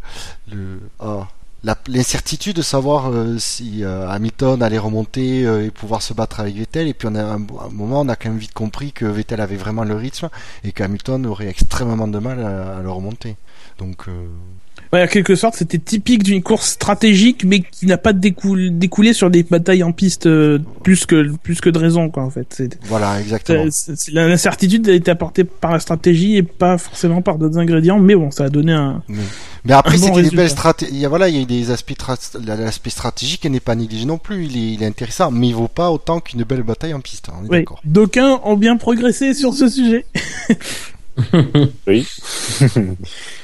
le 0.51 0.79
ah, 0.99 1.05
la- 1.05 1.27
L'incertitude 1.63 2.55
de 2.55 2.63
savoir 2.63 3.11
euh, 3.11 3.37
si 3.37 3.83
euh, 3.83 4.09
Hamilton 4.09 4.63
allait 4.63 4.79
remonter 4.79 5.45
euh, 5.45 5.65
et 5.65 5.69
pouvoir 5.69 6.01
se 6.01 6.11
battre 6.11 6.39
avec 6.39 6.55
Vettel. 6.55 6.87
Et 6.87 6.95
puis, 6.95 7.07
on 7.07 7.13
a, 7.13 7.21
un, 7.21 7.37
moment, 7.37 8.01
on 8.01 8.09
a 8.09 8.15
quand 8.15 8.29
même 8.29 8.39
vite 8.39 8.53
compris 8.53 8.91
que 8.91 9.05
Vettel 9.05 9.39
avait 9.41 9.57
vraiment 9.57 9.83
le 9.83 9.95
rythme 9.95 10.29
et 10.63 10.71
qu'Hamilton 10.71 11.23
aurait 11.27 11.47
extrêmement 11.47 12.07
de 12.07 12.17
mal 12.17 12.43
à, 12.43 12.77
à 12.77 12.81
le 12.81 12.89
remonter. 12.89 13.35
Donc. 13.77 14.07
Ouais, 14.93 15.03
en 15.03 15.07
quelque 15.07 15.35
sorte, 15.35 15.55
c'était 15.55 15.77
typique 15.77 16.23
d'une 16.23 16.41
course 16.43 16.69
stratégique, 16.69 17.43
mais 17.45 17.61
qui 17.61 17.85
n'a 17.85 17.97
pas 17.97 18.13
découlé, 18.13 18.69
découlé 18.69 19.13
sur 19.13 19.29
des 19.29 19.43
batailles 19.43 19.83
en 19.83 19.91
piste 19.91 20.25
euh, 20.27 20.59
plus 20.83 21.05
que 21.05 21.31
plus 21.37 21.61
que 21.61 21.69
de 21.69 21.77
raison, 21.77 22.09
quoi, 22.09 22.23
en 22.23 22.29
fait. 22.29 22.63
Voilà, 22.85 23.19
exactement. 23.19 23.65
l'incertitude 24.11 24.87
a 24.89 24.93
été 24.93 25.11
apportée 25.11 25.43
par 25.43 25.71
la 25.71 25.79
stratégie 25.79 26.37
et 26.37 26.43
pas 26.43 26.77
forcément 26.77 27.21
par 27.21 27.37
d'autres 27.37 27.57
ingrédients, 27.57 27.99
mais 27.99 28.15
bon, 28.15 28.31
ça 28.31 28.45
a 28.45 28.49
donné 28.49 28.73
un. 28.73 29.03
Mais, 29.07 29.17
mais 29.65 29.73
après, 29.73 29.97
bon 29.97 30.07
c'était 30.07 30.29
des 30.29 30.35
belles 30.35 30.49
stratégies. 30.49 31.05
Voilà, 31.05 31.29
il 31.29 31.35
y 31.35 31.39
a 31.39 31.41
eu 31.41 31.45
des 31.45 31.71
aspects, 31.71 31.93
l'aspect 32.45 32.89
stratégique 32.89 33.41
qui 33.41 33.49
n'est 33.49 33.59
pas 33.59 33.75
négligé 33.75 34.05
non 34.05 34.17
plus. 34.17 34.45
Il 34.45 34.57
est, 34.57 34.73
il 34.73 34.83
est 34.83 34.87
intéressant, 34.87 35.31
mais 35.31 35.49
il 35.49 35.55
vaut 35.55 35.67
pas 35.67 35.91
autant 35.91 36.19
qu'une 36.19 36.43
belle 36.43 36.63
bataille 36.63 36.93
en 36.93 36.99
piste. 36.99 37.29
hein, 37.29 37.33
On 37.41 37.45
est 37.45 37.49
Oui, 37.49 37.57
d'accord. 37.59 37.79
d'aucuns 37.85 38.39
ont 38.43 38.57
bien 38.57 38.77
progressé 38.77 39.33
sur 39.33 39.53
ce 39.53 39.67
sujet. 39.69 40.05
Oui. 41.87 42.07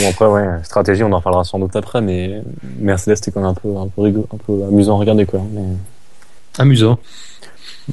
bon 0.00 0.08
après 0.10 0.26
ouais, 0.26 0.46
stratégie 0.62 1.02
on 1.04 1.12
en 1.12 1.18
reparlera 1.18 1.44
sans 1.44 1.58
doute 1.58 1.74
après, 1.76 2.00
mais 2.00 2.42
Mercedes 2.78 3.16
c'était 3.16 3.30
quand 3.30 3.40
même 3.40 3.50
un 3.50 3.54
peu 3.54 3.68
un 3.76 3.86
peu 3.88 4.02
rigolo, 4.02 4.26
un 4.32 4.38
peu 4.38 4.64
amusant 4.64 4.96
à 4.96 4.98
regarder 5.00 5.26
quoi. 5.26 5.40
Mais... 5.52 5.62
Amusant. 6.58 6.98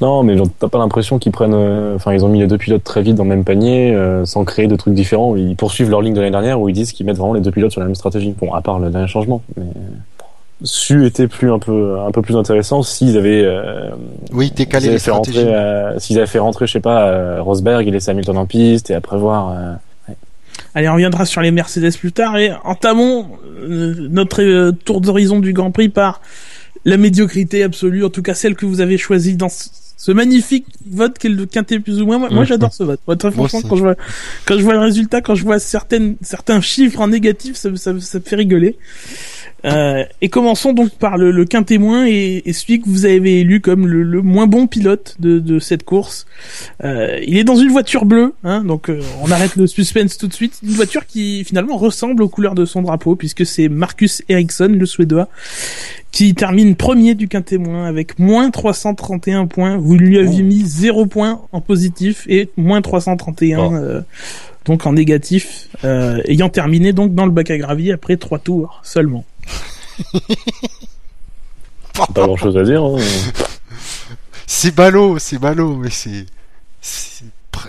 Non, 0.00 0.22
mais 0.22 0.36
genre, 0.36 0.46
t'as 0.58 0.68
pas 0.68 0.78
l'impression 0.78 1.18
qu'ils 1.18 1.32
prennent. 1.32 1.52
euh, 1.52 1.96
Enfin, 1.96 2.12
ils 2.12 2.24
ont 2.24 2.28
mis 2.28 2.38
les 2.38 2.46
deux 2.46 2.58
pilotes 2.58 2.84
très 2.84 3.02
vite 3.02 3.16
dans 3.16 3.24
le 3.24 3.30
même 3.30 3.42
panier, 3.44 3.92
euh, 3.92 4.24
sans 4.24 4.44
créer 4.44 4.68
de 4.68 4.76
trucs 4.76 4.94
différents. 4.94 5.34
Ils 5.34 5.56
poursuivent 5.56 5.90
leur 5.90 6.00
ligne 6.00 6.14
de 6.14 6.20
l'année 6.20 6.30
dernière 6.30 6.60
où 6.60 6.68
ils 6.68 6.72
disent 6.74 6.92
qu'ils 6.92 7.04
mettent 7.06 7.16
vraiment 7.16 7.32
les 7.34 7.40
deux 7.40 7.50
pilotes 7.50 7.72
sur 7.72 7.80
la 7.80 7.86
même 7.88 7.96
stratégie. 7.96 8.32
Bon, 8.40 8.52
à 8.54 8.60
part 8.62 8.78
le 8.78 8.90
dernier 8.90 9.08
changement. 9.08 9.42
Mais 9.56 9.64
su 10.62 11.06
était 11.06 11.26
plus 11.26 11.50
un 11.50 11.58
peu 11.58 11.98
un 12.06 12.10
peu 12.12 12.22
plus 12.22 12.36
intéressant 12.36 12.82
s'ils 12.82 13.16
avaient 13.16 13.42
euh, 13.44 13.90
Oui, 14.32 14.46
s'ils 14.46 14.54
décaler 14.54 14.84
avaient 14.86 14.94
les 14.94 15.00
fait 15.00 15.10
rentrer 15.10 15.32
stratégies. 15.32 15.54
euh, 15.54 15.98
s'ils 15.98 16.18
avaient 16.18 16.26
fait 16.26 16.38
rentrer 16.38 16.66
je 16.66 16.72
sais 16.72 16.80
pas 16.80 17.06
euh, 17.08 17.42
Rosberg 17.42 17.88
et 17.88 17.90
laisser 17.90 18.10
Hamilton 18.10 18.36
en 18.36 18.44
piste 18.46 18.90
et 18.90 18.94
après 18.94 19.16
voir 19.16 19.50
euh, 19.50 19.72
Allez, 20.74 20.88
on 20.88 20.94
reviendra 20.94 21.26
sur 21.26 21.40
les 21.40 21.50
Mercedes 21.50 21.96
plus 21.98 22.12
tard 22.12 22.36
et 22.38 22.52
entamons 22.64 23.38
euh, 23.60 23.94
notre 24.10 24.42
euh, 24.42 24.72
tour 24.72 25.00
d'horizon 25.00 25.40
du 25.40 25.52
Grand 25.52 25.70
Prix 25.70 25.88
par 25.88 26.20
la 26.84 26.96
médiocrité 26.96 27.62
absolue, 27.62 28.04
en 28.04 28.10
tout 28.10 28.22
cas 28.22 28.34
celle 28.34 28.54
que 28.54 28.66
vous 28.66 28.80
avez 28.80 28.96
choisie 28.98 29.36
dans 29.36 29.48
ce, 29.48 30.12
magnifique 30.12 30.64
vote 30.90 31.18
qu'est 31.18 31.28
le 31.28 31.44
quintet 31.44 31.78
plus 31.78 32.00
ou 32.00 32.06
moins. 32.06 32.18
Moi, 32.18 32.28
moi, 32.30 32.40
Mhm. 32.42 32.46
j'adore 32.46 32.72
ce 32.72 32.84
vote. 32.84 33.00
Moi, 33.06 33.16
très 33.16 33.30
franchement, 33.30 33.60
quand 33.68 33.76
je 33.76 33.82
vois 33.82 33.96
quand 34.46 34.56
je 34.56 34.62
vois 34.62 34.72
le 34.74 34.78
résultat, 34.80 35.20
quand 35.20 35.34
je 35.34 35.42
vois 35.44 35.58
certaines 35.58 36.16
certains 36.22 36.60
chiffres 36.62 37.00
en 37.00 37.08
négatif, 37.08 37.56
ça, 37.56 37.68
me- 37.70 37.76
ça, 37.76 37.92
ça 38.00 38.18
me 38.18 38.24
fait 38.24 38.36
rigoler. 38.36 38.78
Euh, 39.64 40.04
et 40.22 40.28
commençons 40.28 40.72
donc 40.72 40.90
par 40.92 41.18
le, 41.18 41.30
le 41.30 41.44
quintet 41.44 41.78
moins 41.78 42.06
et, 42.06 42.42
et 42.46 42.52
celui 42.52 42.80
que 42.80 42.88
vous 42.88 43.04
avez 43.04 43.40
élu 43.40 43.60
comme 43.60 43.86
le, 43.86 44.02
le 44.02 44.22
moins 44.22 44.46
bon 44.46 44.66
pilote 44.66 45.16
de, 45.18 45.38
de 45.38 45.58
cette 45.58 45.84
course. 45.84 46.26
Euh, 46.84 47.18
il 47.26 47.36
est 47.36 47.44
dans 47.44 47.56
une 47.56 47.70
voiture 47.70 48.04
bleue, 48.06 48.32
hein, 48.44 48.64
donc 48.64 48.88
euh, 48.88 49.00
on 49.22 49.30
arrête 49.30 49.56
le 49.56 49.66
suspense 49.66 50.16
tout 50.16 50.28
de 50.28 50.32
suite. 50.32 50.58
Une 50.62 50.70
voiture 50.74 51.06
qui 51.06 51.44
finalement 51.44 51.76
ressemble 51.76 52.22
aux 52.22 52.28
couleurs 52.28 52.54
de 52.54 52.64
son 52.64 52.82
drapeau, 52.82 53.16
puisque 53.16 53.44
c'est 53.44 53.68
Marcus 53.68 54.22
Ericsson, 54.28 54.74
le 54.78 54.86
Suédois, 54.86 55.28
qui 56.10 56.34
termine 56.34 56.74
premier 56.74 57.14
du 57.14 57.28
quintet 57.28 57.58
moins 57.58 57.84
avec 57.84 58.18
moins 58.18 58.50
331 58.50 59.46
points. 59.46 59.76
Vous 59.76 59.96
lui 59.96 60.18
aviez 60.18 60.42
mis 60.42 60.62
0 60.64 61.06
points 61.06 61.42
en 61.52 61.60
positif 61.60 62.24
et 62.28 62.48
moins 62.56 62.80
331 62.80 63.58
Oh. 63.58 63.74
euh, 63.74 64.00
donc 64.66 64.86
en 64.86 64.92
négatif, 64.92 65.68
euh, 65.84 66.20
ayant 66.26 66.48
terminé 66.50 66.92
donc 66.92 67.14
dans 67.14 67.24
le 67.24 67.32
bac 67.32 67.50
à 67.50 67.56
gravier 67.58 67.92
après 67.92 68.16
trois 68.16 68.38
tours 68.38 68.80
seulement. 68.84 69.24
Pas 71.94 72.06
grand 72.22 72.36
chose 72.36 72.56
à 72.56 72.62
dire 72.62 72.82
hein. 72.82 72.96
C'est 74.46 74.74
ballot, 74.74 75.18
c'est 75.18 75.38
ballot, 75.38 75.76
mais 75.76 75.90
c'est 75.90 76.26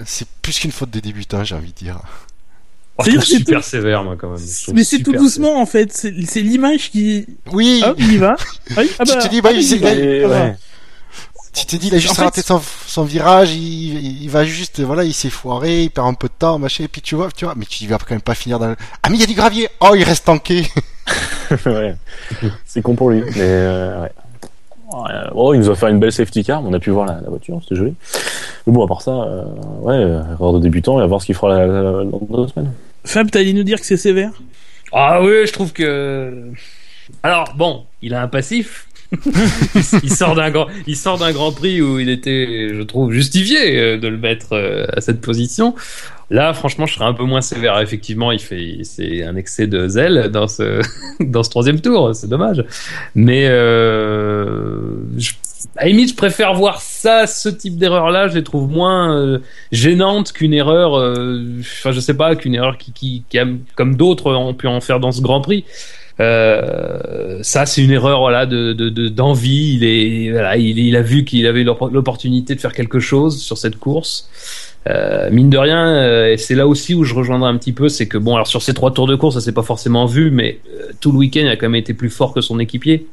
c'est 0.06 0.28
plus 0.42 0.60
qu'une 0.60 0.72
faute 0.72 0.90
des 0.90 1.02
débutants, 1.02 1.44
j'ai 1.44 1.56
envie 1.56 1.72
de 1.72 1.78
dire. 1.78 2.00
Oh, 2.98 3.04
c'est 3.06 3.22
super 3.22 3.62
tout- 3.62 3.68
sévère, 3.68 4.04
moi, 4.04 4.16
quand 4.20 4.30
même. 4.30 4.40
Mais 4.74 4.84
c'est 4.84 5.04
tout 5.04 5.14
doucement 5.14 5.62
en 5.62 5.66
fait, 5.66 5.92
c'est 5.94 6.42
l'image 6.42 6.92
qui... 6.92 7.26
Oui, 7.52 7.82
Hop, 7.86 7.96
il 8.00 8.14
y 8.14 8.18
va. 8.18 8.36
Ah 8.76 8.82
oui, 8.82 8.92
ah 9.00 9.06
Tu 9.06 9.14
bah, 9.14 9.22
te 9.22 9.28
dis, 9.30 9.42
bah, 9.42 9.50
ah, 9.52 9.56
il 9.56 9.64
il 9.64 9.80
va. 9.80 9.90
Ah 9.90 10.28
bah. 10.28 10.46
ouais. 10.46 10.56
tu 11.54 11.66
te 11.66 11.76
dis, 11.76 11.88
il 11.88 11.96
a 11.96 12.00
juste 12.00 12.14
En 12.14 12.16
fait, 12.16 12.24
raté 12.24 12.42
son, 12.42 12.62
son 12.88 13.04
virage, 13.04 13.52
il, 13.54 14.24
il 14.24 14.30
va 14.30 14.46
juste, 14.46 14.82
voilà, 14.82 15.04
il 15.04 15.14
s'est 15.14 15.30
foiré, 15.30 15.84
il 15.84 15.92
perd 15.92 16.08
un 16.08 16.14
peu 16.14 16.28
de 16.28 16.34
temps, 16.38 16.58
machin, 16.60 16.84
et 16.84 16.88
puis 16.88 17.02
tu 17.02 17.16
vois, 17.16 17.30
tu 17.32 17.46
vois, 17.46 17.54
mais 17.56 17.66
tu 17.66 17.86
vas 17.88 17.98
quand 17.98 18.12
même 18.12 18.22
pas 18.22 18.36
finir 18.36 18.60
dans 18.60 18.68
le... 18.68 18.76
Ah, 19.04 19.10
mais 19.10 19.18
il 19.18 19.22
y 19.22 19.24
a 19.24 19.28
du 19.28 19.36
gravier! 19.36 19.70
Oh, 19.80 19.94
il 19.96 20.04
reste 20.04 20.26
tanké! 20.26 20.68
ouais. 21.66 21.96
C'est 22.66 22.82
con 22.82 22.96
pour 22.96 23.10
lui. 23.10 23.22
Mais 23.36 23.42
euh, 23.42 24.02
ouais. 24.04 24.10
Oh, 25.34 25.54
il 25.54 25.60
nous 25.62 25.70
a 25.70 25.76
fait 25.76 25.90
une 25.90 26.00
belle 26.00 26.12
safety 26.12 26.44
car, 26.44 26.62
on 26.66 26.74
a 26.74 26.80
pu 26.80 26.90
voir 26.90 27.06
la, 27.06 27.22
la 27.22 27.30
voiture, 27.30 27.60
c'était 27.64 27.76
joli. 27.76 27.94
Mais 28.68 28.74
bon, 28.74 28.84
à 28.84 28.88
part 28.88 29.02
ça, 29.02 29.12
euh, 29.12 29.44
ouais, 29.82 29.96
erreur 30.34 30.54
de 30.54 30.60
débutant 30.60 31.00
et 31.00 31.04
à 31.04 31.08
voir 31.08 31.22
ce 31.22 31.26
qu'il 31.28 31.36
fera 31.36 31.50
la, 31.50 31.66
la- 31.66 32.04
dans 32.04 32.20
deux 32.30 32.48
semaines. 32.50 32.72
Fab, 33.06 33.32
t'allais 33.32 33.54
nous 33.54 33.64
dire 33.64 33.80
que 33.80 33.86
c'est 33.86 33.98
sévère? 33.98 34.32
Ah 34.92 35.22
oui, 35.24 35.48
je 35.48 35.54
trouve 35.54 35.72
que. 35.72 36.44
Alors 37.24 37.54
bon, 37.58 37.84
il 38.02 38.14
a 38.14 38.22
un 38.22 38.28
passif. 38.28 38.88
il, 39.14 39.20
il 40.04 40.12
sort 40.14 40.36
d'un 40.36 40.52
grand, 40.52 40.68
il 40.88 40.96
sort 40.98 41.18
d'un 41.18 41.32
Grand 41.32 41.52
Prix 41.54 41.82
où 41.82 42.00
il 42.00 42.10
était, 42.10 42.70
je 42.74 42.82
trouve, 42.82 43.12
justifié 43.14 43.78
euh, 43.80 43.98
de 43.98 44.08
le 44.10 44.18
mettre 44.18 44.54
euh, 44.54 44.86
à 44.96 45.00
cette 45.02 45.22
position. 45.22 45.74
Là, 46.32 46.54
franchement, 46.54 46.86
je 46.86 46.94
serais 46.96 47.06
un 47.06 47.14
peu 47.14 47.24
moins 47.26 47.42
sévère. 47.42 47.80
Effectivement, 47.82 48.32
il 48.32 48.40
fait, 48.40 48.80
c'est 48.84 49.24
un 49.24 49.36
excès 49.36 49.68
de 49.68 49.88
zèle 49.88 50.30
dans 50.32 50.48
ce, 50.48 50.82
dans 51.20 51.44
ce 51.44 51.50
troisième 51.50 51.82
tour. 51.82 52.16
C'est 52.16 52.30
dommage. 52.30 52.64
Mais 53.16 53.48
euh, 53.50 54.96
je- 55.18 55.34
à 55.78 55.88
je 55.88 56.16
préfère 56.16 56.54
voir 56.56 56.82
ça, 56.82 57.28
ce 57.28 57.48
type 57.50 57.78
d'erreur-là. 57.78 58.28
Je 58.30 58.36
les 58.36 58.44
trouve 58.44 58.70
moins 58.72 59.16
euh, 59.16 59.40
gênantes 59.72 60.32
qu'une 60.32 60.54
erreur. 60.54 60.98
euh, 60.98 61.44
Enfin, 61.60 61.92
je 61.92 62.00
sais 62.00 62.16
pas, 62.16 62.36
qu'une 62.36 62.56
erreur 62.56 62.78
qui, 62.78 62.92
qui, 62.94 63.24
qui 63.30 63.38
comme 63.76 63.96
d'autres 63.96 64.34
ont 64.34 64.54
pu 64.54 64.68
en 64.68 64.82
faire 64.82 65.00
dans 65.00 65.12
ce 65.12 65.22
Grand 65.22 65.42
Prix. 65.42 65.66
Euh, 66.20 67.40
ça, 67.42 67.66
c'est 67.66 67.84
une 67.84 67.92
erreur 67.92 68.20
voilà 68.20 68.46
de 68.46 68.74
de- 68.74 68.90
de- 68.90 69.08
d'envie. 69.08 69.76
il 69.76 69.84
est 69.84 70.32
voilà, 70.32 70.58
il, 70.58 70.78
il 70.80 70.96
a 70.96 71.02
vu 71.02 71.24
qu'il 71.26 71.46
avait 71.48 71.64
l'opp- 71.64 71.92
l'opportunité 71.92 72.56
de 72.56 72.60
faire 72.62 72.74
quelque 72.74 73.00
chose 73.00 73.42
sur 73.42 73.58
cette 73.58 73.78
course. 73.78 74.30
Euh, 74.90 75.30
mine 75.30 75.50
de 75.50 75.58
rien, 75.58 75.88
euh, 75.88 76.32
et 76.32 76.38
c'est 76.38 76.56
là 76.56 76.68
aussi 76.68 76.96
où 76.96 77.04
je 77.04 77.14
rejoindrai 77.14 77.50
un 77.50 77.58
petit 77.58 77.72
peu, 77.72 77.88
c'est 77.88 78.08
que 78.08 78.18
bon, 78.18 78.34
alors 78.34 78.48
sur 78.48 78.64
ces 78.64 78.74
trois 78.74 78.92
tours 78.92 79.08
de 79.08 79.16
course, 79.16 79.36
ça 79.36 79.42
s'est 79.42 79.52
pas 79.52 79.62
forcément 79.62 80.06
vu, 80.06 80.32
mais 80.32 80.60
euh, 80.76 80.92
tout 81.00 81.12
le 81.12 81.20
week-end, 81.20 81.42
il 81.42 81.50
a 81.50 81.56
quand 81.56 81.68
même 81.68 81.76
été 81.76 81.94
plus 81.94 82.10
fort 82.10 82.34
que 82.34 82.42
son 82.42 82.60
équipier, 82.60 83.06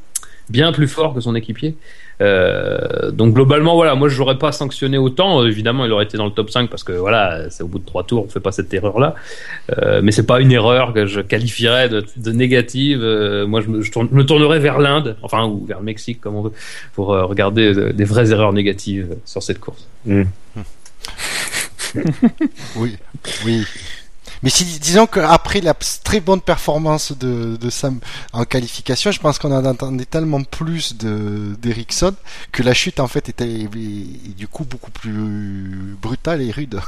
bien 0.49 0.73
plus 0.73 0.89
fort 0.89 1.15
que 1.15 1.21
son 1.21 1.35
équipier. 1.35 1.75
Donc 2.21 3.35
globalement, 3.35 3.77
voilà, 3.77 3.95
moi 3.95 4.09
je 4.09 4.19
l'aurais 4.19 4.39
pas 4.39 4.51
sanctionné 4.51 4.99
autant. 4.99 5.45
Évidemment, 5.45 5.85
il 5.85 5.93
aurait 5.93 6.03
été 6.03 6.19
dans 6.19 6.25
le 6.25 6.33
top 6.33 6.51
5 6.51 6.69
parce 6.69 6.83
que 6.83 6.91
voilà, 6.91 7.49
c'est 7.49 7.63
au 7.63 7.69
bout 7.69 7.79
de 7.79 7.85
trois 7.85 8.03
tours, 8.03 8.25
on 8.25 8.29
fait 8.29 8.41
pas 8.41 8.51
cette 8.51 8.75
erreur-là. 8.75 9.15
Euh, 9.79 10.01
mais 10.03 10.11
c'est 10.11 10.27
pas 10.27 10.41
une 10.41 10.51
erreur 10.51 10.93
que 10.93 11.07
je 11.07 11.21
qualifierais 11.21 11.89
de, 11.89 12.33
négative. 12.33 12.99
Moi, 13.47 13.61
je 13.61 13.69
me, 13.69 14.25
tournerais 14.25 14.59
vers 14.59 14.81
l'Inde, 14.81 15.17
enfin 15.23 15.47
ou 15.47 15.65
vers 15.65 15.79
le 15.79 15.85
Mexique, 15.85 16.21
comme 16.21 16.35
on 16.35 16.43
veut, 16.43 16.53
pour 16.93 17.09
regarder 17.09 17.93
des 17.93 18.05
vraies 18.05 18.33
erreurs 18.33 18.53
négatives 18.53 19.15
sur 19.25 19.45
cette 19.45 19.61
course. 19.61 19.87
Oui, 22.77 22.97
oui. 23.45 23.65
Mais 24.43 24.51
si, 24.51 24.65
disons 24.65 25.07
qu'après 25.07 25.61
la 25.61 25.75
très 26.05 26.21
bonne 26.21 26.41
performance 26.41 27.13
de, 27.19 27.57
de 27.57 27.71
Sam 27.71 27.99
en 28.33 28.45
qualification, 28.45 29.11
je 29.11 29.19
pense 29.19 29.39
qu'on 29.39 29.53
en 29.53 29.65
attendait 29.65 30.05
tellement 30.05 30.43
plus 30.43 30.97
de 30.97 31.57
d'Ericsson 31.61 32.15
que 32.53 32.63
la 32.63 32.75
chute 32.75 33.01
en 33.01 33.09
fait 33.09 33.29
était 33.29 33.69
du 34.37 34.47
coup 34.47 34.65
beaucoup 34.65 34.91
plus 34.91 35.97
brutale 36.01 36.43
et 36.43 36.51
rude. 36.51 36.81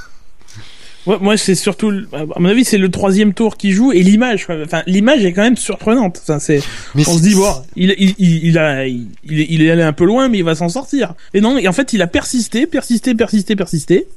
Ouais, 1.07 1.17
moi, 1.19 1.39
c'est 1.39 1.55
surtout, 1.55 1.91
à 2.13 2.39
mon 2.39 2.51
avis, 2.51 2.65
c'est 2.65 2.77
le 2.77 2.91
troisième 2.91 3.33
tour 3.33 3.57
qui 3.57 3.73
joue 3.73 3.91
et 3.91 4.03
l'image. 4.03 4.47
Enfin, 4.51 4.83
l'image 4.87 5.25
est 5.25 5.33
quand 5.33 5.43
même 5.43 5.57
surprenante. 5.57 6.21
Enfin, 6.23 6.39
c'est, 6.39 6.63
on 6.95 7.17
se 7.17 7.23
dit 7.23 7.35
bon, 7.35 7.55
il, 7.75 8.15
il, 8.19 8.59
a, 8.59 8.87
il 8.87 9.63
est 9.63 9.71
allé 9.71 9.83
un 9.83 9.95
peu 9.95 10.05
loin, 10.05 10.29
mais 10.29 10.39
il 10.39 10.45
va 10.45 10.55
s'en 10.55 10.69
sortir. 10.69 11.15
Et 11.33 11.41
non, 11.41 11.57
et 11.57 11.67
en 11.69 11.73
fait, 11.73 11.95
il 11.95 12.03
a 12.03 12.07
persisté, 12.07 12.67
persisté, 12.67 13.15
persisté, 13.15 13.57
persisté. 13.57 14.09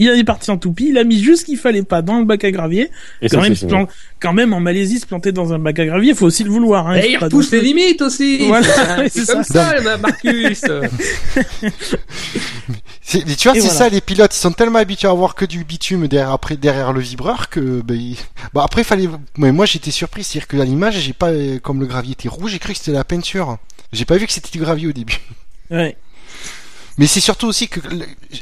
Il 0.00 0.08
est 0.08 0.22
parti 0.24 0.50
en 0.52 0.58
toupie, 0.58 0.86
il 0.90 0.98
a 0.98 1.02
mis 1.04 1.20
juste 1.20 1.40
ce 1.40 1.44
qu'il 1.46 1.58
fallait 1.58 1.82
pas 1.82 2.02
dans 2.02 2.20
le 2.20 2.24
bac 2.24 2.44
à 2.44 2.50
gravier. 2.52 2.90
Et 3.20 3.28
Quand 3.28 3.38
ça, 3.38 3.42
même, 3.42 3.54
c'est 3.56 3.62
se 3.62 3.66
plan- 3.66 3.88
quand 4.20 4.32
même, 4.32 4.52
en 4.52 4.60
Malaisie, 4.60 5.00
se 5.00 5.06
planter 5.06 5.32
dans 5.32 5.52
un 5.52 5.58
bac 5.58 5.76
à 5.80 5.86
gravier, 5.86 6.14
faut 6.14 6.26
aussi 6.26 6.44
le 6.44 6.50
vouloir. 6.50 6.86
Hein, 6.88 7.00
Et 7.02 7.10
il 7.12 7.16
repousse 7.16 7.50
les 7.50 7.60
limites 7.60 8.00
aussi. 8.02 8.38
Voilà, 8.46 9.08
c'est 9.08 9.26
comme 9.32 9.42
ça. 9.42 9.74
ça, 9.82 9.96
Marcus. 9.98 10.60
Tu 13.02 13.18
vois, 13.20 13.54
c'est 13.54 13.60
voilà. 13.60 13.74
ça, 13.74 13.88
les 13.88 14.00
pilotes, 14.02 14.34
ils 14.34 14.38
sont 14.38 14.52
tellement 14.52 14.78
habitués 14.80 15.08
à 15.08 15.12
avoir 15.12 15.34
que 15.34 15.44
du 15.46 15.64
bitume 15.64 16.08
derrière, 16.08 16.30
après, 16.30 16.56
derrière 16.56 16.92
le 16.92 17.00
vibreur 17.00 17.48
que, 17.48 17.82
ils- 17.90 18.18
bon, 18.52 18.60
après, 18.60 18.84
fallait, 18.84 19.08
mais 19.38 19.50
moi, 19.50 19.64
j'étais 19.66 19.90
surpris, 19.90 20.24
c'est-à-dire 20.24 20.46
que 20.48 20.58
à 20.58 20.64
l'image, 20.64 20.98
j'ai 20.98 21.12
pas, 21.14 21.30
comme 21.62 21.80
le 21.80 21.86
gravier 21.86 22.12
était 22.12 22.28
rouge, 22.28 22.50
j'ai 22.52 22.58
cru 22.58 22.72
que 22.74 22.78
c'était 22.78 22.92
la 22.92 23.04
peinture. 23.04 23.56
J'ai 23.92 24.04
pas 24.04 24.16
vu 24.18 24.26
que 24.26 24.32
c'était 24.32 24.50
du 24.50 24.58
gravier 24.60 24.88
au 24.88 24.92
début. 24.92 25.18
Ouais. 25.70 25.96
Mais 26.98 27.06
c'est 27.06 27.20
surtout 27.20 27.46
aussi 27.46 27.68
que, 27.68 27.80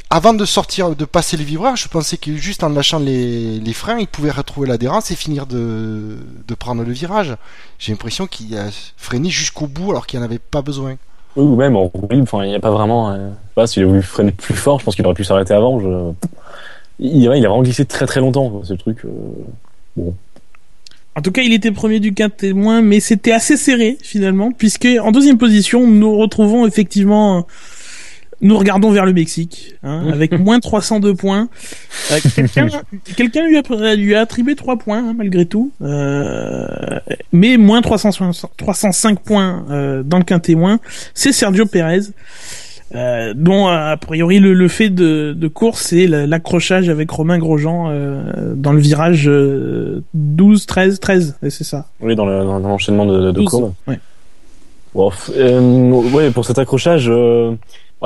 avant 0.09 0.33
de 0.33 0.43
sortir, 0.43 0.95
de 0.95 1.05
passer 1.05 1.37
le 1.37 1.43
vibreur, 1.43 1.75
je 1.75 1.87
pensais 1.87 2.17
que 2.17 2.35
juste 2.35 2.63
en 2.63 2.69
lâchant 2.69 2.97
les, 2.97 3.59
les 3.59 3.73
freins, 3.73 3.99
il 3.99 4.07
pouvait 4.07 4.31
retrouver 4.31 4.67
l'adhérence 4.67 5.11
et 5.11 5.15
finir 5.15 5.45
de, 5.45 6.17
de 6.47 6.53
prendre 6.55 6.83
le 6.83 6.91
virage. 6.91 7.35
J'ai 7.77 7.91
l'impression 7.91 8.25
qu'il 8.25 8.57
a 8.57 8.65
freiné 8.97 9.29
jusqu'au 9.29 9.67
bout 9.67 9.91
alors 9.91 10.07
qu'il 10.07 10.19
en 10.19 10.23
avait 10.23 10.39
pas 10.39 10.63
besoin. 10.63 10.97
Oui, 11.35 11.43
ou 11.43 11.55
même 11.55 11.75
en 11.75 11.83
roue 11.83 12.07
libre, 12.09 12.23
enfin, 12.23 12.43
il 12.45 12.49
n'y 12.49 12.55
a 12.55 12.59
pas 12.59 12.71
vraiment. 12.71 13.11
Euh, 13.11 13.27
je 13.27 13.29
sais 13.29 13.53
pas, 13.53 13.67
s'il 13.67 13.83
a 13.83 13.85
voulu 13.85 14.01
freiner 14.01 14.31
plus 14.31 14.55
fort, 14.55 14.79
je 14.79 14.85
pense 14.85 14.95
qu'il 14.95 15.05
aurait 15.05 15.13
pu 15.13 15.23
s'arrêter 15.23 15.53
avant. 15.53 15.79
Je... 15.79 16.13
Il, 16.99 17.29
ouais, 17.29 17.37
il 17.37 17.45
a 17.45 17.49
vraiment 17.49 17.61
glissé 17.61 17.85
très 17.85 18.07
très 18.07 18.21
longtemps, 18.21 18.49
quoi, 18.49 18.61
ce 18.63 18.73
truc. 18.73 19.05
euh. 19.05 20.09
En 21.15 21.21
tout 21.21 21.31
cas, 21.31 21.41
il 21.43 21.53
était 21.53 21.71
premier 21.71 21.99
du 21.99 22.13
quart 22.13 22.29
témoin, 22.35 22.81
mais 22.81 22.99
c'était 22.99 23.31
assez 23.31 23.55
serré 23.55 23.97
finalement, 24.01 24.51
puisque 24.51 24.87
en 24.99 25.11
deuxième 25.11 25.37
position, 25.37 25.87
nous 25.87 26.17
retrouvons 26.17 26.65
effectivement, 26.65 27.37
euh, 27.37 27.41
nous 28.41 28.57
regardons 28.57 28.91
vers 28.91 29.05
le 29.05 29.13
Mexique, 29.13 29.75
hein, 29.83 30.07
avec 30.13 30.37
moins 30.39 30.59
302 30.59 31.15
points. 31.15 31.49
Euh, 32.11 32.17
Quelqu'un 32.35 32.67
quelqu'un 33.15 33.47
lui, 33.47 33.57
a, 33.57 33.95
lui 33.95 34.15
a 34.15 34.21
attribué 34.21 34.55
3 34.55 34.77
points 34.77 34.99
hein, 35.09 35.13
malgré 35.17 35.45
tout, 35.45 35.71
euh, 35.81 36.67
mais 37.33 37.57
moins 37.57 37.81
360 37.81 38.51
305 38.57 39.19
points 39.21 39.65
euh, 39.69 40.03
dans 40.03 40.17
le 40.19 40.23
quint 40.23 40.39
témoin, 40.39 40.79
c'est 41.13 41.31
Sergio 41.31 41.65
Pérez. 41.65 42.01
Euh, 42.95 43.33
dont 43.35 43.67
a 43.67 43.97
priori 43.97 44.39
le, 44.39 44.53
le 44.53 44.67
fait 44.69 44.89
de, 44.89 45.33
de 45.35 45.47
course 45.49 45.81
c'est 45.87 46.07
la- 46.07 46.25
l'accrochage 46.25 46.87
avec 46.87 47.11
Romain 47.11 47.37
Grosjean 47.37 47.89
euh, 47.89 48.53
dans 48.55 48.71
le 48.71 48.79
virage 48.79 49.27
euh, 49.27 50.03
12, 50.13 50.65
13, 50.67 50.99
13, 51.01 51.35
et 51.43 51.49
c'est 51.49 51.65
ça. 51.65 51.87
Oui, 51.99 52.15
dans 52.15 52.25
le- 52.25 52.45
dans 52.45 52.59
l'enchaînement 52.59 53.05
de, 53.05 53.19
de 53.19 53.31
12, 53.31 53.49
courbes. 53.49 53.73
ouais. 53.87 53.99
Euh, 55.35 55.91
ouais, 56.13 56.31
pour 56.31 56.45
cet 56.45 56.59
accrochage, 56.59 57.07
euh, 57.09 57.51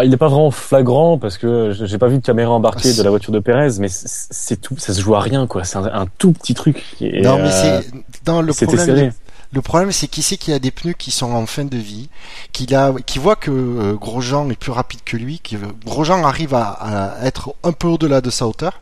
il 0.04 0.10
n'est 0.10 0.18
pas 0.18 0.30
vraiment 0.30 0.52
flagrant 0.52 1.18
parce 1.18 1.38
que 1.38 1.72
j'ai 1.74 1.98
pas 1.98 2.08
vu 2.08 2.18
de 2.18 2.24
caméra 2.26 2.52
embarquée 2.52 2.92
Ah, 2.94 2.98
de 2.98 3.04
la 3.04 3.10
voiture 3.10 3.34
de 3.34 3.40
Pérez, 3.40 3.70
mais 3.80 3.90
c'est- 3.90 4.56
tout, 4.62 4.78
ça 4.78 4.94
se 4.94 5.02
joue 5.02 5.16
à 5.16 5.20
rien, 5.20 5.48
quoi. 5.48 5.64
C'est 5.66 5.78
un, 5.78 5.86
un 5.86 6.06
tout 6.18 6.32
petit 6.32 6.54
truc. 6.54 6.84
Et, 7.02 7.22
non, 7.22 7.38
mais 7.38 7.50
euh, 7.52 7.82
c'est 7.82 8.24
dans 8.24 8.42
le 8.42 8.54
problème. 8.54 8.86
serré. 8.86 9.12
Le 9.54 9.62
problème, 9.62 9.92
c'est 9.92 10.08
qui 10.08 10.22
sait 10.22 10.38
qu'il 10.38 10.54
y 10.54 10.56
a 10.56 10.60
des 10.60 10.72
pneus 10.72 10.94
qui 10.94 11.12
sont 11.12 11.34
en 11.34 11.46
fin 11.46 11.66
de 11.66 11.76
vie, 11.76 12.08
qu'il 12.54 12.74
a, 12.74 12.94
qui 13.06 13.20
voit 13.20 13.36
que 13.36 13.52
euh, 13.52 13.94
Grosjean 13.96 14.50
est 14.50 14.56
plus 14.56 14.72
rapide 14.72 15.02
que 15.04 15.18
lui, 15.18 15.40
que 15.40 15.58
Grosjean 15.86 16.24
arrive 16.24 16.54
à, 16.54 16.70
à 16.70 17.26
être 17.26 17.54
un 17.64 17.74
peu 17.74 17.90
au-delà 17.90 18.22
de 18.22 18.30
sa 18.30 18.48
hauteur, 18.48 18.80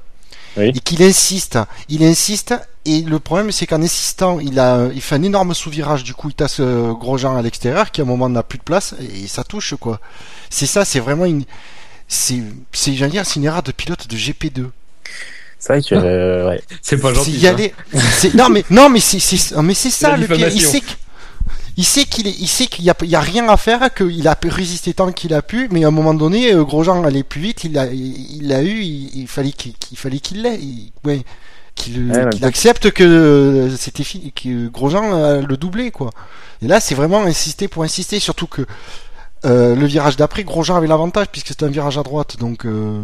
Oui. 0.57 0.65
et 0.75 0.79
qu'il 0.79 1.01
insiste, 1.01 1.57
il 1.89 2.03
insiste, 2.03 2.53
et 2.85 3.01
le 3.01 3.19
problème, 3.19 3.51
c'est 3.51 3.67
qu'en 3.67 3.81
insistant, 3.81 4.39
il 4.39 4.59
a, 4.59 4.87
il 4.93 5.01
fait 5.01 5.15
un 5.15 5.23
énorme 5.23 5.53
sous-virage, 5.53 6.03
du 6.03 6.13
coup, 6.13 6.29
il 6.29 6.33
tasse 6.35 6.59
euh, 6.59 6.93
Grosjean 6.93 7.35
à 7.37 7.41
l'extérieur, 7.41 7.91
qui 7.91 8.01
à 8.01 8.03
un 8.03 8.07
moment 8.07 8.29
n'a 8.29 8.43
plus 8.43 8.57
de 8.57 8.63
place, 8.63 8.95
et 8.99 9.27
ça 9.27 9.43
touche, 9.43 9.75
quoi. 9.79 9.99
C'est 10.49 10.65
ça, 10.65 10.85
c'est 10.85 10.99
vraiment 10.99 11.25
une, 11.25 11.43
c'est, 12.07 12.41
c'est, 12.71 12.93
j'allais 12.95 13.11
dire, 13.11 13.25
c'est 13.25 13.35
une 13.35 13.45
erreur 13.45 13.63
de 13.63 13.71
pilote 13.71 14.07
de 14.07 14.15
GP2. 14.15 14.65
C'est 15.59 15.73
vrai 15.73 15.81
que, 15.81 15.93
euh, 15.93 16.49
ouais. 16.49 16.61
C'est 16.81 16.97
pas 16.97 17.09
C'est 17.09 17.15
gentil. 17.15 17.31
y 17.33 17.41
ça. 17.41 17.49
aller. 17.49 17.73
c'est- 18.17 18.33
Non 18.33 18.47
mais 18.47 18.63
non 18.69 18.87
mais 18.89 19.01
c'est 19.01 19.19
c'est 19.19 19.53
mais 19.61 19.73
c'est 19.73 19.89
ça 19.89 20.15
le 20.15 20.25
pire. 20.25 20.47
Il 20.47 20.61
sait 20.61 20.79
que- 20.79 20.85
il 21.75 21.83
sait 21.85 22.05
qu'il 22.05 22.27
est, 22.27 22.35
il 22.39 22.47
sait 22.47 22.67
qu'il 22.67 22.85
y 22.85 22.89
a, 22.89 22.95
il 23.01 23.09
y 23.09 23.15
a 23.15 23.19
rien 23.19 23.47
à 23.49 23.57
faire, 23.57 23.93
qu'il 23.93 24.25
a 24.29 24.35
pu 24.37 24.47
résister 24.47 24.93
tant 24.93 25.11
qu'il 25.11 25.33
a 25.33 25.41
pu, 25.41 25.67
mais 25.71 25.83
à 25.83 25.89
un 25.89 25.91
moment 25.91 26.13
donné, 26.13 26.53
euh, 26.53 26.63
Grosjean 26.63 27.03
allait 27.03 27.23
plus 27.23 27.41
vite, 27.41 27.65
il 27.65 27.73
l'a, 27.73 27.87
il 27.87 28.37
il 28.37 28.47
l'a 28.47 28.63
eu, 28.63 28.79
il, 28.81 29.11
il 29.21 29.27
fallait 29.27 29.51
qu'il, 29.51 29.73
qu'il 29.73 29.97
fallait 29.97 30.19
qu'il 30.19 30.43
l'ait, 30.43 30.55
il- 30.61 30.91
ouais, 31.03 31.23
qu'il, 31.79 32.11
Ouais, 32.11 32.29
peut- 32.29 32.45
accepte 32.45 32.91
que 32.91 33.03
euh, 33.03 33.69
c'était 33.75 34.03
fini, 34.03 34.31
que 34.31 34.67
Grosjean 34.67 35.41
le 35.41 35.57
doublé 35.57 35.89
quoi. 35.91 36.11
Et 36.61 36.67
là, 36.67 36.79
c'est 36.79 36.93
vraiment 36.95 37.21
insister 37.23 37.67
pour 37.67 37.83
insister, 37.83 38.19
surtout 38.19 38.45
que 38.47 38.63
euh, 39.45 39.73
le 39.75 39.85
virage 39.85 40.17
d'après, 40.17 40.43
Grosjean 40.43 40.75
avait 40.75 40.87
l'avantage 40.87 41.27
puisque 41.31 41.47
c'était 41.47 41.65
un 41.65 41.69
virage 41.69 41.97
à 41.97 42.03
droite, 42.03 42.37
donc 42.37 42.65
euh, 42.65 43.01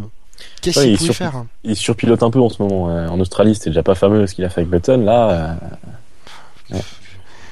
qu'est-ce 0.62 0.79
Ouais, 0.79 0.86
qu'il 0.86 0.94
il 0.94 0.98
pouvait 0.98 1.13
faire 1.13 1.36
hein 1.38 1.48
Il 1.63 1.75
surpilote 1.75 2.22
un 2.24 2.29
peu 2.29 2.39
en 2.41 2.50
ce 2.50 2.62
moment. 2.62 2.84
En 3.12 3.20
Australie, 3.20 3.55
c'était 3.55 3.70
déjà 3.70 3.84
pas 3.84 3.96
fameux 3.96 4.27
ce 4.27 4.36
qu'il 4.36 4.44
a 4.46 4.50
fait 4.50 4.62
avec 4.62 4.70
Button. 4.70 4.98
Là, 5.05 5.58
euh, 6.72 6.77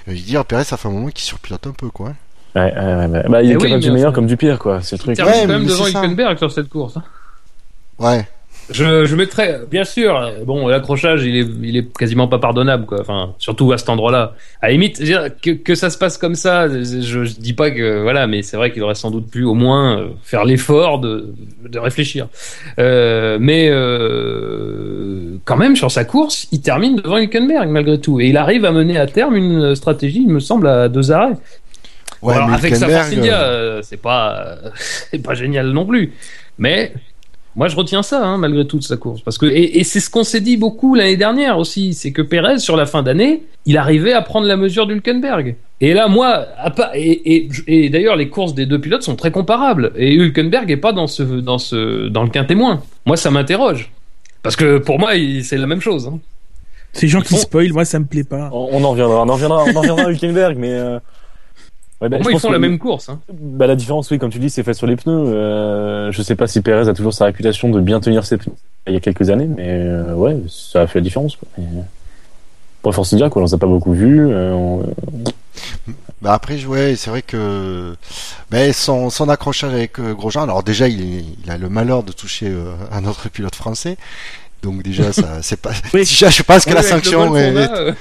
Je 0.08 0.12
veux 0.12 0.18
dire, 0.18 0.44
Perez, 0.46 0.65
ça 0.65 0.77
fait 0.77 0.88
un 0.88 0.92
moment 0.92 1.08
qu'il 1.08 1.24
surpilote 1.24 1.65
un 1.68 1.72
peu 1.72 1.89
quoi. 1.89 2.10
hein. 2.10 2.15
ouais, 2.56 2.74
ouais, 2.75 2.96
ouais, 2.96 3.06
ouais. 3.08 3.24
Bah, 3.30 3.42
il 3.42 3.50
Eh 3.50 3.53
est 3.53 3.56
oui, 3.56 3.63
capable 3.63 3.82
du 3.84 3.92
meilleur 3.92 4.12
comme 4.13 4.27
du 4.27 4.36
pire, 4.38 4.60
quoi. 4.60 4.82
C'est 4.82 4.98
le 4.98 5.00
Il 5.01 5.03
truc. 5.03 5.15
termine 5.15 5.34
Ouais, 5.36 5.42
quand 5.44 5.48
même 5.48 5.65
devant. 5.65 5.86
Hülkenberg 5.88 6.38
sur 6.38 6.51
cette 6.51 6.68
course. 6.70 6.98
hein. 6.98 7.03
Ouais. 8.00 8.27
Je, 8.70 9.05
je 9.05 9.15
mettrais, 9.15 9.62
bien 9.70 9.84
sûr, 9.84 10.32
bon, 10.46 10.67
l'accrochage, 10.67 11.24
il 11.24 11.36
est, 11.36 11.48
il 11.63 11.77
est 11.77 11.98
quasiment 11.98 12.27
pas 12.27 12.39
pardonnable, 12.39 12.86
quoi. 12.86 13.01
Enfin, 13.01 13.34
surtout 13.38 13.72
à 13.72 13.77
cet 13.77 13.89
endroit-là. 13.89 14.36
À 14.62 14.67
la 14.67 14.74
limite, 14.74 15.01
dire, 15.01 15.29
que, 15.41 15.51
que 15.51 15.75
ça 15.75 15.89
se 15.89 15.98
passe 15.98 16.17
comme 16.17 16.36
ça, 16.36 16.67
je, 16.70 17.25
je 17.25 17.39
dis 17.39 17.53
pas 17.53 17.72
que, 17.72 18.01
voilà, 18.01 18.25
mais 18.25 18.41
c'est 18.41 18.55
vrai 18.55 18.72
qu'il 18.72 18.82
aurait 18.84 18.96
sans 18.96 19.12
doute 19.12 19.29
pu 19.29 19.43
au 19.43 19.53
moins 19.53 20.00
euh, 20.00 20.08
faire 20.24 20.46
l'effort 20.46 21.00
de, 21.00 21.34
de 21.67 21.79
réfléchir. 21.79 22.27
Euh, 22.79 23.38
mais 23.39 23.67
euh, 23.70 25.38
quand 25.46 25.58
même, 25.58 25.75
sur 25.75 25.91
sa 25.91 26.05
course, 26.05 26.48
il 26.51 26.62
termine 26.62 26.96
devant 26.96 27.17
Hülkenberg 27.17 27.70
malgré 27.70 28.00
tout, 28.00 28.22
et 28.22 28.27
il 28.27 28.38
arrive 28.38 28.65
à 28.65 28.72
mener 28.72 28.98
à 28.98 29.08
terme 29.08 29.36
une 29.36 29.75
stratégie, 29.75 30.24
il 30.24 30.29
me 30.29 30.39
semble, 30.39 30.67
à 30.67 30.88
deux 30.88 31.12
arrêts. 31.12 31.36
Ouais, 32.24 32.36
alors, 32.36 32.53
avec 32.53 32.74
sa 32.75 32.88
Force 32.88 33.12
euh, 33.12 33.25
euh, 33.25 33.82
c'est 33.84 33.98
pas, 33.98 34.55
c'est 34.75 35.22
pas 35.22 35.34
génial 35.34 35.72
non 35.72 35.86
plus. 35.86 36.13
Mais 36.58 36.93
moi, 37.55 37.67
je 37.67 37.75
retiens 37.75 38.01
ça, 38.03 38.25
hein, 38.25 38.38
malgré 38.38 38.65
tout, 38.65 38.77
de 38.79 38.83
sa 38.83 38.98
course. 38.98 39.22
Parce 39.22 39.38
que, 39.38 39.45
et, 39.45 39.79
et 39.79 39.83
c'est 39.83 40.00
ce 40.00 40.10
qu'on 40.10 40.24
s'est 40.24 40.41
dit 40.41 40.57
beaucoup 40.57 40.95
l'année 40.95 41.17
dernière 41.17 41.57
aussi, 41.60 41.93
c'est 41.93 42.12
que 42.12 42.22
Pérez, 42.22 42.60
sur 42.60 42.75
la 42.75 42.86
fin 42.86 43.03
d'année, 43.03 43.43
il 43.65 43.77
arrivait 43.77 44.13
à 44.13 44.22
prendre 44.22 44.48
la 44.48 44.57
mesure 44.57 44.88
d'Hülkenberg. 44.88 45.55
Et 45.81 45.93
là, 45.93 46.07
moi, 46.07 46.45
à 46.57 46.69
pas, 46.72 46.91
et, 46.95 47.36
et, 47.36 47.50
et 47.67 47.89
d'ailleurs, 47.89 48.15
les 48.15 48.29
courses 48.29 48.53
des 48.55 48.65
deux 48.65 48.79
pilotes 48.79 49.03
sont 49.03 49.15
très 49.15 49.31
comparables. 49.31 49.91
Et 49.98 50.13
Hülkenberg 50.13 50.72
est 50.72 50.77
pas 50.77 50.93
dans 50.93 51.07
ce, 51.07 51.24
dans 51.24 51.57
ce, 51.57 52.07
dans 52.07 52.24
le 52.24 52.29
quin 52.29 52.45
témoin. 52.45 52.81
Moi, 53.05 53.17
ça 53.17 53.29
m'interroge. 53.31 53.91
Parce 54.41 54.55
que 54.55 54.77
pour 54.77 54.98
moi, 55.00 55.15
il- 55.15 55.43
c'est 55.43 55.57
la 55.57 55.67
même 55.67 55.81
chose. 55.81 56.07
Hein. 56.07 56.19
Ces 56.93 57.07
gens 57.07 57.19
Ils 57.19 57.24
qui 57.25 57.33
font- 57.36 57.39
spoilent, 57.39 57.74
moi 57.74 57.86
ça 57.86 58.00
me 58.00 58.05
plaît 58.05 58.24
pas. 58.24 58.50
On, 58.53 58.69
on 58.74 58.83
en 58.83 58.91
reviendra, 58.91 59.24
on 59.24 59.29
en 59.29 59.33
reviendra, 59.33 59.63
on 59.65 59.75
en 59.75 59.79
reviendra 59.79 60.03
à 60.05 60.12
Hülkenberg, 60.12 60.57
mais. 60.57 60.72
Euh... 60.72 61.00
ouais, 62.03 62.10
bah, 62.10 62.17
ils 62.19 62.31
pense 62.31 62.41
font 62.41 62.48
que- 62.50 62.53
la 62.53 62.60
même 62.60 62.77
course. 62.79 63.09
Hein. 63.09 63.20
Bah, 63.31 63.66
la 63.68 63.75
différence, 63.75 64.11
oui, 64.11 64.20
comme 64.20 64.29
tu 64.31 64.39
dis, 64.39 64.50
c'est 64.50 64.63
fait 64.63 64.74
sur 64.74 64.85
les 64.87 64.96
pneus. 64.96 65.11
Euh, 65.33 66.11
je 66.11 66.22
sais 66.22 66.35
pas 66.35 66.48
si 66.48 66.61
Perez 66.61 66.87
a 66.89 66.94
toujours 66.94 67.13
sa 67.13 67.25
réputation 67.25 67.70
de 67.70 67.79
bien 67.79 68.00
tenir 68.00 68.25
ses 68.25 68.37
pneus 68.37 68.53
il 68.87 68.94
y 68.94 68.98
a 68.98 69.00
quelques 69.00 69.29
années, 69.29 69.48
mais 69.48 69.66
euh, 69.70 70.13
ouais, 70.13 70.35
ça 70.50 70.81
a 70.81 70.87
fait 70.87 71.00
la 71.00 71.03
différence. 71.03 71.35
Quoi. 71.37 71.48
Mais, 71.57 71.63
euh, 71.66 71.81
pour 72.81 72.94
Force 72.94 73.13
India, 73.13 73.29
quoi, 73.29 73.42
on 73.42 73.48
s'est 73.48 73.57
pas 73.57 73.66
beaucoup 73.68 73.94
vu. 73.94 74.27
euh, 74.29 74.51
on- 74.53 74.83
Bah 76.22 76.33
après, 76.33 76.63
ouais, 76.66 76.96
c'est 76.98 77.09
vrai 77.09 77.22
que 77.22 77.96
mais 78.51 78.72
son, 78.74 79.09
son 79.09 79.27
accrochage 79.29 79.74
avec 79.74 80.00
euh, 80.00 80.13
Grosjean, 80.13 80.44
alors 80.44 80.63
déjà, 80.63 80.87
il, 80.87 81.24
a 81.50 81.57
le 81.57 81.70
malheur 81.70 82.03
de 82.03 82.11
toucher 82.11 82.48
euh, 82.50 82.74
un 82.92 83.05
autre 83.05 83.29
pilote 83.29 83.55
français. 83.55 83.98
Donc 84.63 84.83
déjà, 84.83 85.11
ça, 85.13 85.42
c'est 85.42 85.59
pas. 85.61 85.72
Oui. 85.94 86.01
Déjà, 86.01 86.29
je 86.29 86.44
pense 86.44 86.63
que 86.66 86.70
Oui, 86.70 86.75
la 86.75 86.83
sanction 86.83 87.35
est, 87.35 87.57
a, 87.57 87.94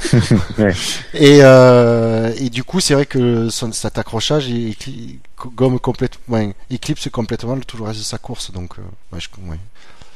euh, 0.58 0.72
et 1.14 1.38
euh, 1.42 2.32
et 2.38 2.50
du 2.50 2.64
coup, 2.64 2.80
c'est 2.80 2.94
vrai 2.94 3.06
que 3.06 3.48
son, 3.48 3.72
cet 3.72 3.98
accrochage 3.98 4.48
il, 4.48 4.74
gomme 5.54 5.78
complètement, 5.78 6.36
ouais, 6.36 6.54
éclipse 6.70 7.08
complètement 7.10 7.54
le 7.54 7.62
tout 7.62 7.76
le 7.76 7.84
reste 7.84 7.98
de 8.00 8.04
sa 8.04 8.18
course. 8.18 8.52
Donc, 8.52 8.78
euh, 8.78 8.82
ouais, 9.12 9.20
je, 9.20 9.28
ouais. 9.50 9.58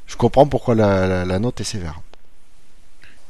je 0.06 0.16
comprends 0.16 0.46
pourquoi 0.46 0.74
la, 0.74 1.06
la, 1.06 1.24
la 1.24 1.38
note 1.38 1.60
est 1.60 1.64
sévère. 1.64 2.00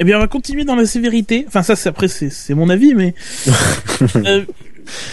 Eh 0.01 0.05
bien, 0.05 0.17
on 0.17 0.21
va 0.21 0.27
continuer 0.27 0.65
dans 0.65 0.75
la 0.75 0.87
sévérité. 0.87 1.45
Enfin, 1.47 1.63
ça, 1.63 1.77
c'est 1.77 1.89
après, 1.89 2.09
c'est 2.09 2.31
c'est 2.31 2.55
mon 2.55 2.69
avis, 2.69 2.95
mais 2.95 3.15
euh, 4.17 4.45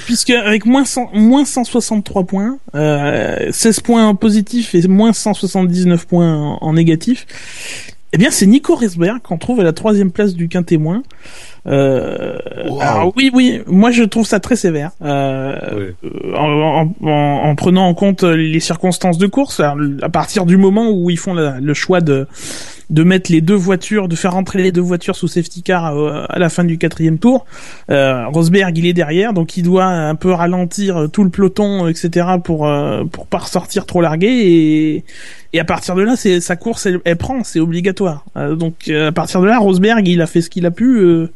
puisque 0.05 0.31
avec 0.31 0.65
moins 0.65 0.85
100 0.85 1.11
moins 1.13 1.45
163 1.45 2.23
points, 2.23 2.57
euh, 2.75 3.51
16 3.51 3.81
points 3.81 4.07
en 4.07 4.15
positif 4.15 4.73
et 4.73 4.87
moins 4.87 5.13
179 5.13 6.07
points 6.07 6.33
en, 6.33 6.57
en 6.61 6.73
négatif, 6.73 7.27
eh 8.13 8.17
bien, 8.17 8.29
c'est 8.31 8.45
Nico 8.45 8.75
Rosberg 8.75 9.21
qu'on 9.21 9.37
trouve 9.37 9.59
à 9.61 9.63
la 9.63 9.73
troisième 9.73 10.11
place 10.11 10.33
du 10.35 10.47
quintémoin. 10.49 11.03
Euh, 11.67 12.37
Wow. 12.67 12.81
alors 12.81 13.13
oui, 13.15 13.29
oui, 13.33 13.61
moi 13.67 13.91
je 13.91 14.03
trouve 14.03 14.25
ça 14.25 14.39
très 14.39 14.55
sévère. 14.55 14.91
Euh, 15.03 15.91
euh, 16.03 16.35
en, 16.35 16.49
en- 17.03 17.07
en- 17.07 17.49
en 17.49 17.55
prenant 17.55 17.87
en 17.87 17.93
compte 17.93 18.23
les 18.23 18.59
circonstances 18.59 19.17
de 19.17 19.27
course, 19.27 19.59
alors, 19.59 19.77
à 20.01 20.09
partir 20.09 20.45
du 20.45 20.57
moment 20.57 20.89
où 20.91 21.09
ils 21.09 21.19
font 21.19 21.33
la- 21.33 21.59
le 21.59 21.73
choix 21.73 22.01
de 22.01 22.27
de 22.91 23.03
mettre 23.03 23.31
les 23.31 23.41
deux 23.41 23.55
voitures, 23.55 24.07
de 24.07 24.15
faire 24.15 24.33
rentrer 24.33 24.61
les 24.61 24.71
deux 24.71 24.81
voitures 24.81 25.15
sous 25.15 25.27
safety 25.27 25.63
car 25.63 25.97
euh, 25.97 26.25
à 26.29 26.37
la 26.37 26.49
fin 26.49 26.63
du 26.63 26.77
quatrième 26.77 27.17
tour. 27.17 27.45
Euh, 27.89 28.27
Rosberg, 28.27 28.77
il 28.77 28.85
est 28.85 28.93
derrière, 28.93 29.33
donc 29.33 29.57
il 29.57 29.63
doit 29.63 29.85
un 29.85 30.15
peu 30.15 30.31
ralentir 30.31 31.07
tout 31.11 31.23
le 31.23 31.29
peloton, 31.29 31.87
etc. 31.87 32.27
pour 32.43 32.67
euh, 32.67 33.05
pour 33.05 33.25
pas 33.25 33.39
ressortir 33.39 33.85
trop 33.85 34.01
largué 34.01 34.27
et 34.27 35.03
et 35.53 35.59
à 35.59 35.65
partir 35.65 35.95
de 35.95 36.01
là, 36.01 36.15
c'est 36.15 36.39
sa 36.39 36.55
course, 36.55 36.87
elle, 37.03 37.17
prend, 37.17 37.43
c'est 37.43 37.59
obligatoire. 37.59 38.25
Euh, 38.37 38.55
donc 38.55 38.87
euh, 38.87 39.09
à 39.09 39.11
partir 39.11 39.41
de 39.41 39.47
là, 39.47 39.59
Rosberg, 39.59 40.07
il 40.07 40.21
a 40.21 40.27
fait 40.27 40.41
ce 40.41 40.49
qu'il 40.49 40.65
a 40.65 40.71
pu. 40.71 40.99
euh, 40.99 41.27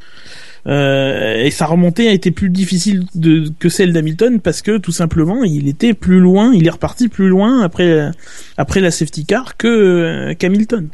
euh, 0.67 1.43
et 1.43 1.51
sa 1.51 1.67
remontée 1.67 2.07
a 2.07 2.11
été 2.11 2.31
plus 2.31 2.49
difficile 2.49 3.05
de, 3.13 3.51
que 3.59 3.69
celle 3.69 3.93
d'Hamilton 3.93 4.39
parce 4.39 4.63
que 4.63 4.77
tout 4.77 4.91
simplement 4.91 5.43
il 5.43 5.67
était 5.67 5.93
plus 5.93 6.19
loin, 6.19 6.53
il 6.55 6.65
est 6.65 6.71
reparti 6.71 7.07
plus 7.07 7.27
loin 7.27 7.61
après 7.61 8.09
après 8.57 8.81
la 8.81 8.89
safety 8.89 9.25
car 9.27 9.57
que 9.57 9.67
euh, 9.67 10.33
qu'Hamilton. 10.33 10.87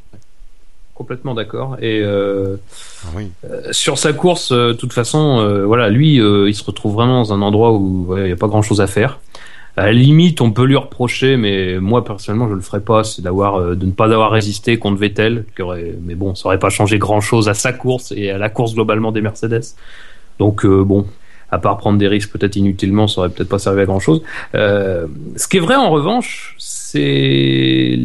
Complètement 0.96 1.34
d'accord. 1.34 1.78
Et 1.82 2.02
euh, 2.04 2.58
Ah 3.06 3.10
oui. 3.16 3.28
sur 3.72 3.98
sa 3.98 4.14
course, 4.14 4.52
euh, 4.52 4.70
de 4.70 4.74
toute 4.74 4.94
façon, 4.94 5.40
euh, 5.40 5.66
voilà, 5.66 5.90
lui, 5.90 6.20
euh, 6.20 6.48
il 6.50 6.54
se 6.56 6.64
retrouve 6.64 6.94
vraiment 6.94 7.22
dans 7.24 7.34
un 7.34 7.42
endroit 7.42 7.72
où 7.74 8.06
ouais, 8.10 8.22
il 8.22 8.26
n'y 8.28 8.32
a 8.32 8.36
pas 8.36 8.48
grand-chose 8.48 8.82
à 8.82 8.88
faire. 8.88 9.20
À 9.78 9.86
la 9.86 9.94
limite, 9.94 10.42
on 10.42 10.52
peut 10.52 10.66
lui 10.66 10.76
reprocher, 10.76 11.38
mais 11.38 11.80
moi 11.80 12.04
personnellement, 12.04 12.50
je 12.50 12.56
le 12.56 12.62
ferais 12.62 12.82
pas, 12.82 13.06
c'est 13.06 13.22
d'avoir, 13.22 13.56
euh, 13.56 13.76
de 13.76 13.86
ne 13.86 13.92
pas 13.92 14.12
avoir 14.12 14.30
résisté 14.32 14.78
contre 14.78 15.00
Vettel, 15.00 15.46
qui 15.56 15.62
aurait, 15.62 15.96
mais 16.04 16.16
bon, 16.16 16.36
ça 16.36 16.48
aurait 16.48 16.60
pas 16.60 16.70
changé 16.70 16.98
grand-chose 17.00 17.48
à 17.48 17.54
sa 17.54 17.72
course 17.72 18.12
et 18.16 18.32
à 18.32 18.38
la 18.38 18.50
course 18.50 18.74
globalement 18.74 19.14
des 19.14 19.22
Mercedes. 19.22 19.64
Donc 20.40 20.66
euh, 20.66 20.84
bon, 20.84 21.06
à 21.52 21.58
part 21.58 21.78
prendre 21.78 21.98
des 21.98 22.10
risques 22.10 22.32
peut-être 22.34 22.58
inutilement, 22.58 23.08
ça 23.08 23.22
aurait 23.22 23.30
peut-être 23.30 23.48
pas 23.50 23.60
servi 23.60 23.80
à 23.82 23.86
grand-chose. 23.86 24.22
Euh, 24.56 25.08
ce 25.38 25.48
qui 25.48 25.56
est 25.58 25.62
vrai 25.62 25.76
en 25.76 25.90
revanche, 25.90 26.56
c'est 26.60 27.98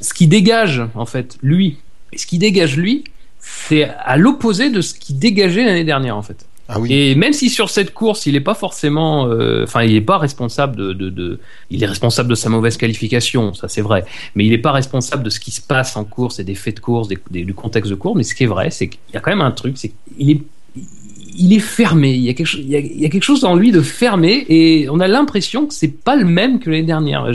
ce 0.00 0.14
qui 0.14 0.26
dégage 0.26 0.82
en 0.94 1.06
fait 1.06 1.38
lui. 1.42 1.78
Et 2.12 2.18
ce 2.18 2.26
qui 2.26 2.38
dégage 2.38 2.76
lui, 2.76 3.04
c'est 3.38 3.84
à 3.84 4.16
l'opposé 4.16 4.70
de 4.70 4.80
ce 4.80 4.94
qui 4.94 5.14
dégageait 5.14 5.64
l'année 5.64 5.84
dernière 5.84 6.16
en 6.16 6.22
fait. 6.22 6.46
Ah 6.72 6.78
oui. 6.78 6.92
Et 6.92 7.14
même 7.16 7.32
si 7.32 7.50
sur 7.50 7.68
cette 7.68 7.92
course, 7.92 8.26
il 8.26 8.34
n'est 8.34 8.40
pas 8.40 8.54
forcément, 8.54 9.26
euh, 9.26 9.64
enfin, 9.64 9.82
il 9.82 9.92
n'est 9.94 10.00
pas 10.00 10.18
responsable 10.18 10.76
de, 10.76 10.92
de, 10.92 11.10
de- 11.10 11.40
il 11.68 11.82
est 11.82 11.86
responsable 11.86 12.28
de 12.28 12.36
sa 12.36 12.48
mauvaise 12.48 12.76
qualification, 12.76 13.54
ça 13.54 13.66
c'est 13.66 13.80
vrai, 13.80 14.04
mais 14.36 14.44
il 14.44 14.50
n'est 14.50 14.58
pas 14.58 14.70
responsable 14.70 15.24
de 15.24 15.30
ce 15.30 15.40
qui 15.40 15.50
se 15.50 15.60
passe 15.60 15.96
en 15.96 16.04
course 16.04 16.38
et 16.38 16.44
des 16.44 16.54
faits 16.54 16.76
de 16.76 16.80
course, 16.80 17.08
des, 17.08 17.18
des- 17.30 17.44
du 17.44 17.54
contexte 17.54 17.90
de 17.90 17.96
course. 17.96 18.16
Mais 18.16 18.22
ce 18.22 18.36
qui 18.36 18.44
est 18.44 18.46
vrai, 18.46 18.70
c'est 18.70 18.86
qu'il 18.88 19.00
y 19.12 19.16
a 19.16 19.20
quand 19.20 19.30
même 19.32 19.40
un 19.40 19.50
truc, 19.50 19.78
c'est 19.78 19.90
qu'il 20.16 20.30
est, 20.30 20.42
il 21.36 21.52
est 21.52 21.60
fermé. 21.60 22.12
Il 22.12 22.22
y 22.22 22.30
a 22.30 23.08
quelque 23.08 23.22
chose, 23.22 23.44
en 23.44 23.54
lui 23.54 23.72
de 23.72 23.80
fermé 23.80 24.44
et 24.48 24.88
on 24.90 25.00
a 25.00 25.08
l'impression 25.08 25.66
que 25.66 25.74
c'est 25.74 25.88
pas 26.02 26.16
le 26.16 26.24
même 26.24 26.58
que 26.58 26.70
l'année 26.70 26.82
dernière. 26.82 27.26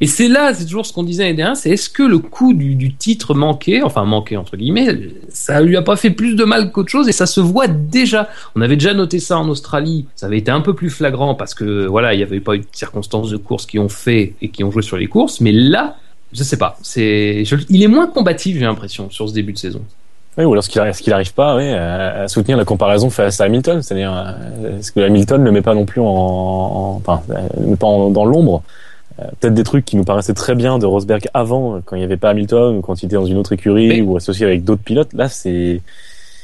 Et 0.00 0.06
c'est 0.06 0.28
là, 0.28 0.54
c'est 0.54 0.64
toujours 0.64 0.86
ce 0.86 0.92
qu'on 0.92 1.02
disait 1.02 1.24
l'année 1.24 1.36
dernière, 1.36 1.56
c'est 1.56 1.70
est-ce 1.70 1.88
que 1.88 2.02
le 2.02 2.18
coup 2.18 2.54
du, 2.54 2.94
titre 2.94 3.34
manqué, 3.34 3.82
enfin 3.82 4.04
manqué 4.04 4.36
entre 4.36 4.56
guillemets, 4.56 4.98
ça 5.28 5.60
lui 5.60 5.76
a 5.76 5.82
pas 5.82 5.96
fait 5.96 6.10
plus 6.10 6.34
de 6.34 6.44
mal 6.44 6.72
qu'autre 6.72 6.90
chose 6.90 7.08
et 7.08 7.12
ça 7.12 7.26
se 7.26 7.40
voit 7.40 7.68
déjà. 7.68 8.28
On 8.56 8.60
avait 8.60 8.76
déjà 8.76 8.94
noté 8.94 9.20
ça 9.20 9.38
en 9.38 9.48
Australie, 9.48 10.06
ça 10.16 10.26
avait 10.26 10.38
été 10.38 10.50
un 10.50 10.60
peu 10.60 10.74
plus 10.74 10.90
flagrant 10.90 11.34
parce 11.34 11.54
que 11.54 11.86
voilà, 11.86 12.14
il 12.14 12.20
y 12.20 12.22
avait 12.22 12.40
pas 12.40 12.54
eu 12.54 12.60
de 12.60 12.66
circonstances 12.72 13.30
de 13.30 13.36
course 13.36 13.66
qui 13.66 13.78
ont 13.78 13.88
fait 13.88 14.34
et 14.40 14.48
qui 14.48 14.64
ont 14.64 14.70
joué 14.70 14.82
sur 14.82 14.96
les 14.96 15.06
courses, 15.06 15.40
mais 15.40 15.52
là, 15.52 15.96
je 16.32 16.42
sais 16.42 16.58
pas, 16.58 16.78
c'est, 16.82 17.44
il 17.68 17.82
est 17.82 17.88
moins 17.88 18.06
combatif, 18.06 18.58
j'ai 18.58 18.64
l'impression, 18.64 19.10
sur 19.10 19.28
ce 19.28 19.34
début 19.34 19.52
de 19.52 19.58
saison. 19.58 19.82
Oui, 20.38 20.44
ou 20.44 20.52
alors 20.52 20.62
est-ce 20.62 20.70
qu'il 20.70 20.80
est-ce 20.80 21.02
qu'il 21.02 21.12
arrive 21.12 21.34
pas 21.34 21.56
ouais, 21.56 21.72
à, 21.74 22.22
à 22.22 22.28
soutenir 22.28 22.56
la 22.56 22.64
comparaison 22.64 23.10
face 23.10 23.40
à 23.40 23.44
Hamilton 23.44 23.82
C'est-à-dire, 23.82 24.12
euh, 24.14 24.78
est-ce 24.78 24.92
que 24.92 25.00
Hamilton 25.00 25.42
ne 25.42 25.50
met 25.50 25.62
pas 25.62 25.74
non 25.74 25.84
plus 25.84 26.00
en, 26.00 26.04
en- 26.06 27.02
enfin, 27.04 27.20
euh, 27.30 27.40
met 27.60 27.76
pas 27.76 27.86
en- 27.88 28.10
dans 28.10 28.24
l'ombre 28.24 28.62
Euh, 29.20 29.24
Peut-être 29.40 29.54
des 29.54 29.64
trucs 29.64 29.84
qui 29.84 29.96
nous 29.96 30.04
paraissaient 30.04 30.32
très 30.34 30.54
bien 30.54 30.78
de 30.78 30.86
Rosberg 30.86 31.26
avant, 31.34 31.80
quand 31.84 31.96
il 31.96 31.98
n'y 31.98 32.04
avait 32.04 32.16
pas 32.16 32.30
Hamilton, 32.30 32.76
ou 32.76 32.80
quand 32.82 33.02
il 33.02 33.06
était 33.06 33.16
dans 33.16 33.26
une 33.26 33.36
autre 33.36 33.52
écurie 33.52 33.88
Mais- 33.88 34.00
ou 34.00 34.16
associé 34.16 34.46
avec 34.46 34.62
d'autres 34.62 34.82
pilotes. 34.84 35.12
Là, 35.12 35.28
c'est 35.28 35.80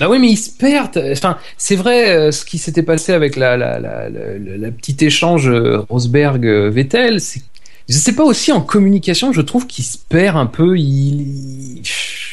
Ah 0.01 0.11
oui, 0.11 0.19
mais 0.19 0.27
ils 0.31 0.37
se 0.37 0.51
perdent. 0.51 1.01
Enfin, 1.13 1.39
c'est 1.57 1.77
vrai 1.77 2.33
ce 2.33 2.45
qui 2.45 2.59
s'était 2.59 2.83
passé 2.83 3.13
avec 3.13 3.37
la, 3.37 3.57
la, 3.57 3.79
la, 3.79 4.09
la, 4.11 4.39
la- 4.39 4.57
la 4.59 4.71
petite 4.73 5.03
échange 5.03 5.49
Rosberg-Vettel. 5.89 7.21
C'est, 7.21 7.43
je 7.89 7.95
sais 7.97 8.15
pas 8.15 8.25
aussi 8.25 8.51
en 8.51 8.61
communication, 8.61 9.33
je 9.33 9.41
trouve 9.41 9.69
qu'il 9.69 9.85
se 9.85 9.97
perd 10.09 10.37
un 10.37 10.47
peu. 10.47 10.77
Il, 10.77 11.83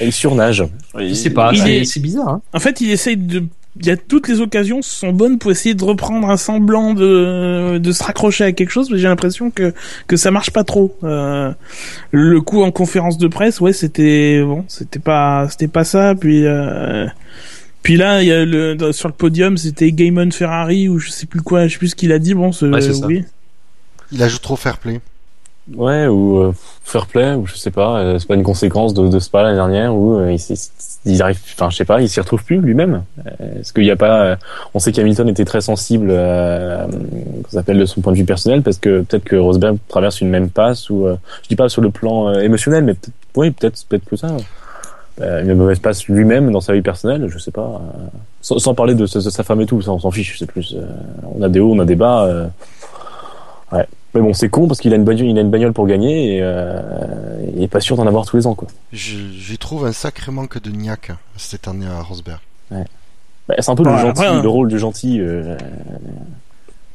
il- 0.02 0.08
il 0.08 0.12
surnage. 0.12 0.64
je 0.98 1.14
sais 1.14 1.30
pas, 1.30 1.52
c'est, 1.56 1.78
est- 1.78 1.86
c'est 1.86 2.00
bizarre. 2.00 2.30
Hein. 2.30 2.42
En 2.54 2.60
fait, 2.60 2.82
il 2.82 2.92
essaye 2.92 3.18
de. 3.18 3.44
Il 3.80 3.86
y 3.86 3.90
a 3.90 3.96
toutes 3.96 4.28
les 4.28 4.42
occasions 4.42 4.82
sont 4.82 5.14
bonnes 5.14 5.38
pour 5.40 5.50
essayer 5.50 5.76
de 5.76 5.84
reprendre 5.86 6.30
un 6.30 6.36
semblant 6.36 6.94
de 6.94 7.78
de 7.78 7.92
se 7.94 8.04
raccrocher 8.04 8.44
à 8.44 8.52
quelque 8.52 8.70
chose, 8.70 8.90
mais 8.92 8.98
j'ai 8.98 9.08
l'impression 9.08 9.50
que 9.50 9.74
que 10.08 10.18
ça 10.18 10.30
marche 10.30 10.52
pas 10.52 10.66
trop. 10.66 10.94
Euh, 11.06 11.54
le 12.12 12.42
coup 12.42 12.64
en 12.64 12.72
conférence 12.72 13.18
de 13.18 13.30
presse, 13.30 13.62
ouais, 13.62 13.72
c'était 13.72 14.42
bon, 14.44 14.66
c'était 14.68 15.00
pas 15.00 15.48
c'était 15.50 15.70
pas 15.70 15.86
ça. 15.86 16.16
Puis 16.16 16.46
euh, 16.46 17.08
puis 17.82 17.96
là, 17.96 18.22
il 18.22 18.28
y 18.28 18.32
a 18.34 18.44
le 18.44 18.92
sur 18.92 19.08
le 19.08 19.14
podium, 19.14 19.56
c'était 19.56 19.90
Gaimon 19.94 20.32
Ferrari 20.32 20.90
ou 20.90 21.00
je 21.00 21.10
sais 21.10 21.26
plus 21.26 21.42
quoi, 21.42 21.68
je 21.68 21.72
sais 21.74 21.80
plus 21.80 21.88
ce 21.92 21.96
qu'il 21.96 22.12
a 22.12 22.20
dit. 22.20 22.34
Bon, 22.34 22.52
ce, 22.52 22.66
Ouais, 22.66 22.82
c'est 22.82 22.94
ça. 22.94 23.06
oui. 23.08 23.24
Il 24.12 24.22
ajoute 24.22 24.42
trop 24.42 24.58
fair 24.58 24.80
play. 24.80 25.00
Ouais, 25.76 26.08
ou 26.08 26.38
euh, 26.40 26.54
fair 26.84 27.06
play, 27.06 27.34
ou 27.36 27.46
je 27.46 27.56
sais 27.56 27.72
pas, 27.72 28.00
euh, 28.00 28.20
c'est 28.20 28.28
pas 28.28 28.36
une 28.36 28.44
conséquence 28.44 28.94
de, 28.94 29.08
de 29.08 29.20
pas 29.32 29.44
l'année 29.44 29.56
dernière, 29.56 29.96
où 29.96 30.16
euh, 30.20 30.32
il, 30.34 30.58
il 31.06 31.22
arrive, 31.22 31.40
enfin 31.54 31.70
je 31.70 31.78
sais 31.78 31.86
pas, 31.86 32.02
il 32.02 32.10
s'y 32.10 32.20
retrouve 32.20 32.44
plus 32.44 32.60
lui-même. 32.60 33.04
Est-ce 33.40 33.72
qu'il 33.72 33.86
y 33.86 33.92
a 33.92 33.96
pas, 33.96 34.38
on 34.74 34.80
sait 34.80 34.92
qu'Hamilton 34.92 35.30
était 35.30 35.46
très 35.46 35.62
sensible, 35.62 36.08
euh, 36.10 36.86
qu'on 37.44 37.50
s'appelle 37.52 37.80
de 37.80 37.86
son 37.86 38.02
point 38.02 38.12
de 38.12 38.18
vue 38.18 38.26
personnel, 38.26 38.64
parce 38.64 38.80
que 38.80 39.02
peut-être 39.02 39.24
que 39.24 39.36
Rosberg 39.36 39.78
traverse 39.88 40.20
une 40.20 40.30
même 40.30 40.50
passe, 40.50 40.90
ou 40.90 41.08
je 41.44 41.48
dis 41.48 41.56
pas 41.56 41.70
sur 41.70 41.82
le 41.82 41.90
plan 41.92 42.34
émotionnel, 42.34 42.84
mais 42.84 42.94
peut-être, 42.96 43.14
oui, 43.36 43.52
peut-être, 43.52 43.86
peut-être 43.88 44.06
que 44.06 44.16
ça. 44.16 44.28
Une 45.22 45.54
mauvaise 45.54 45.80
passe 45.80 46.08
lui-même 46.08 46.52
dans 46.52 46.62
sa 46.62 46.74
vie 46.74 46.82
personnelle, 46.82 47.28
je 47.30 47.38
sais 47.38 47.52
pas. 47.52 47.80
sans, 48.42 48.58
sans 48.58 48.74
parler 48.74 48.96
de, 48.96 49.06
sa- 49.06 49.20
de 49.20 49.30
sa 49.30 49.44
femme 49.44 49.62
et 49.62 49.66
tout, 49.68 49.82
ça 49.82 49.92
on 49.92 50.00
s'en 50.00 50.10
fiche, 50.12 50.38
c'est 50.40 50.48
plus. 50.52 50.76
on 51.38 51.42
a 51.44 51.48
des 51.50 51.60
hauts, 51.60 51.74
on 51.74 51.80
a 51.80 51.86
des 51.86 51.96
bas. 51.96 52.28
ouais. 53.72 53.86
Mais 54.14 54.20
bon, 54.22 54.34
c'est 54.34 54.50
con 54.50 54.68
parce 54.68 54.80
qu'il 54.82 54.92
a 54.94 54.98
une 54.98 55.06
bagnole, 55.06 55.28
il 55.28 55.38
a 55.38 55.42
une 55.42 55.50
bagnole 55.52 55.72
pour 55.74 55.88
gagner 55.88 56.36
et 56.36 56.40
euh, 56.42 56.82
il 57.56 57.64
est 57.64 57.68
pas 57.70 57.80
sûr 57.80 57.96
d'en 57.96 58.06
avoir 58.08 58.26
tous 58.26 58.36
les 58.38 58.46
ans, 58.46 58.56
quoi. 58.56 58.68
Je, 58.92 59.18
j'y 59.38 59.58
trouve 59.58 59.86
un 59.86 59.94
sacré 59.94 60.32
manque 60.32 60.62
de 60.62 60.70
niaque 60.70 61.12
cette 61.38 61.68
année 61.68 61.88
à 61.88 62.02
Rosberg. 62.02 62.40
Bah, 62.70 63.56
c'est 63.60 63.70
un 63.72 63.76
peu 63.76 63.84
le 63.84 63.90
après, 63.90 64.02
gentil, 64.02 64.24
hein. 64.26 64.42
le 64.42 64.50
rôle 64.50 64.68
du 64.68 64.78
gentil. 64.80 65.20
euh, 65.22 65.56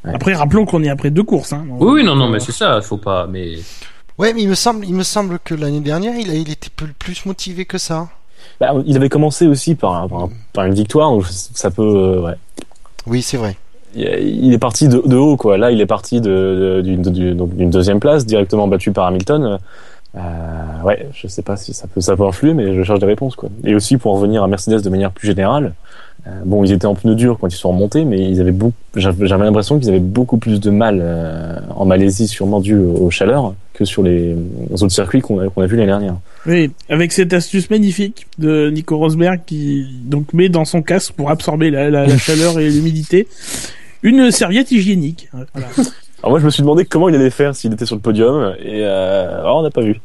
Après, 0.04 0.34
rappelons 0.34 0.64
qu'on 0.66 0.82
est 0.84 0.88
après 0.90 1.10
deux 1.10 1.22
courses. 1.24 1.52
Hein, 1.52 1.64
Donc, 1.68 1.80
Oui, 1.80 1.88
oui, 1.94 2.04
non, 2.04 2.14
non, 2.14 2.28
mais 2.28 2.36
euh, 2.36 2.40
c'est 2.40 2.52
ça, 2.52 2.80
faut 2.80 2.98
pas. 2.98 3.26
Mais 3.26 3.54
Ouais, 4.18 4.32
mais 4.32 4.42
il 4.42 4.48
me 4.48 4.54
semble, 4.54 4.84
il 4.86 4.94
me 4.94 5.02
semble 5.02 5.38
que 5.38 5.54
l'année 5.54 5.80
dernière, 5.80 6.14
il 6.18 6.30
a, 6.30 6.34
il 6.34 6.50
était 6.50 6.70
peu- 6.74 6.86
plus 6.98 7.26
motivé 7.26 7.64
que 7.64 7.78
ça. 7.78 8.08
bah, 8.60 8.74
il 8.86 8.96
avait 8.96 9.08
commencé 9.08 9.46
aussi 9.46 9.74
par, 9.74 9.94
un- 9.94 10.08
par, 10.08 10.20
un- 10.24 10.30
par 10.52 10.64
une 10.66 10.74
victoire, 10.74 11.10
donc 11.10 11.26
ça 11.28 11.70
peut. 11.70 11.82
euh, 11.82 12.22
ouais. 12.22 12.34
Oui, 13.06 13.22
c'est 13.22 13.36
vrai. 13.36 13.56
Il 13.96 14.52
est 14.52 14.58
parti 14.58 14.88
de, 14.88 15.16
haut, 15.16 15.36
quoi. 15.36 15.56
Là, 15.56 15.70
il 15.70 15.80
est 15.80 15.86
parti 15.86 16.20
d'une, 16.20 17.70
deuxième 17.70 18.00
place, 18.00 18.26
directement 18.26 18.68
battu 18.68 18.92
par 18.92 19.06
Hamilton. 19.06 19.58
Euh, 20.16 20.82
ouais, 20.84 21.08
je 21.12 21.28
sais 21.28 21.42
pas 21.42 21.56
si 21.56 21.74
ça 21.74 21.86
peut, 21.86 22.00
ça 22.00 22.16
peut 22.16 22.24
influer, 22.24 22.54
mais 22.54 22.74
je 22.74 22.82
cherche 22.82 23.00
des 23.00 23.06
réponses, 23.06 23.36
quoi. 23.36 23.48
Et 23.64 23.74
aussi 23.74 23.96
pour 23.96 24.12
en 24.12 24.14
revenir 24.16 24.42
à 24.42 24.48
Mercedes 24.48 24.82
de 24.82 24.88
manière 24.88 25.10
plus 25.10 25.26
générale. 25.26 25.74
euh, 26.26 26.30
bon, 26.44 26.64
ils 26.64 26.72
étaient 26.72 26.86
en 26.86 26.94
pneus 26.94 27.14
durs 27.14 27.38
quand 27.38 27.48
ils 27.48 27.56
sont 27.56 27.70
remontés, 27.70 28.04
mais 28.04 28.22
ils 28.22 28.40
avaient 28.40 28.54
j'avais 28.94 29.44
l'impression 29.44 29.78
qu'ils 29.78 29.90
avaient 29.90 29.98
beaucoup 29.98 30.38
plus 30.38 30.58
de 30.58 30.70
mal 30.70 31.00
euh, 31.02 31.58
en 31.74 31.84
Malaisie, 31.84 32.28
sûrement 32.28 32.60
dû 32.60 32.78
aux 32.78 33.10
chaleurs, 33.10 33.54
que 33.74 33.84
sur 33.84 34.02
les, 34.02 34.34
autres 34.70 34.88
circuits 34.88 35.20
qu'on 35.20 35.38
a, 35.38 35.44
a 35.44 35.66
vu 35.66 35.76
l'année 35.76 35.86
dernière. 35.86 36.14
Oui, 36.46 36.70
avec 36.88 37.12
cette 37.12 37.34
astuce 37.34 37.68
magnifique 37.68 38.26
de 38.38 38.70
Nico 38.70 38.96
Rosberg 38.96 39.40
qui 39.44 39.86
donc 40.04 40.32
met 40.32 40.48
dans 40.48 40.64
son 40.64 40.80
casque 40.80 41.12
pour 41.12 41.30
absorber 41.30 41.70
la 41.70 42.16
chaleur 42.16 42.58
et 42.58 42.70
l'humidité 42.70 43.26
une 44.06 44.30
serviette 44.30 44.70
hygiénique. 44.70 45.28
Voilà. 45.32 45.68
Alors 46.20 46.30
moi, 46.30 46.38
je 46.40 46.44
me 46.46 46.50
suis 46.50 46.62
demandé 46.62 46.84
comment 46.86 47.08
il 47.08 47.14
allait 47.14 47.28
faire 47.30 47.54
s'il 47.54 47.72
était 47.72 47.84
sur 47.86 47.96
le 47.96 48.00
podium, 48.00 48.54
et 48.58 48.82
euh, 48.84 49.40
alors, 49.40 49.58
on 49.58 49.62
n'a 49.62 49.70
pas 49.70 49.82
vu. 49.82 50.00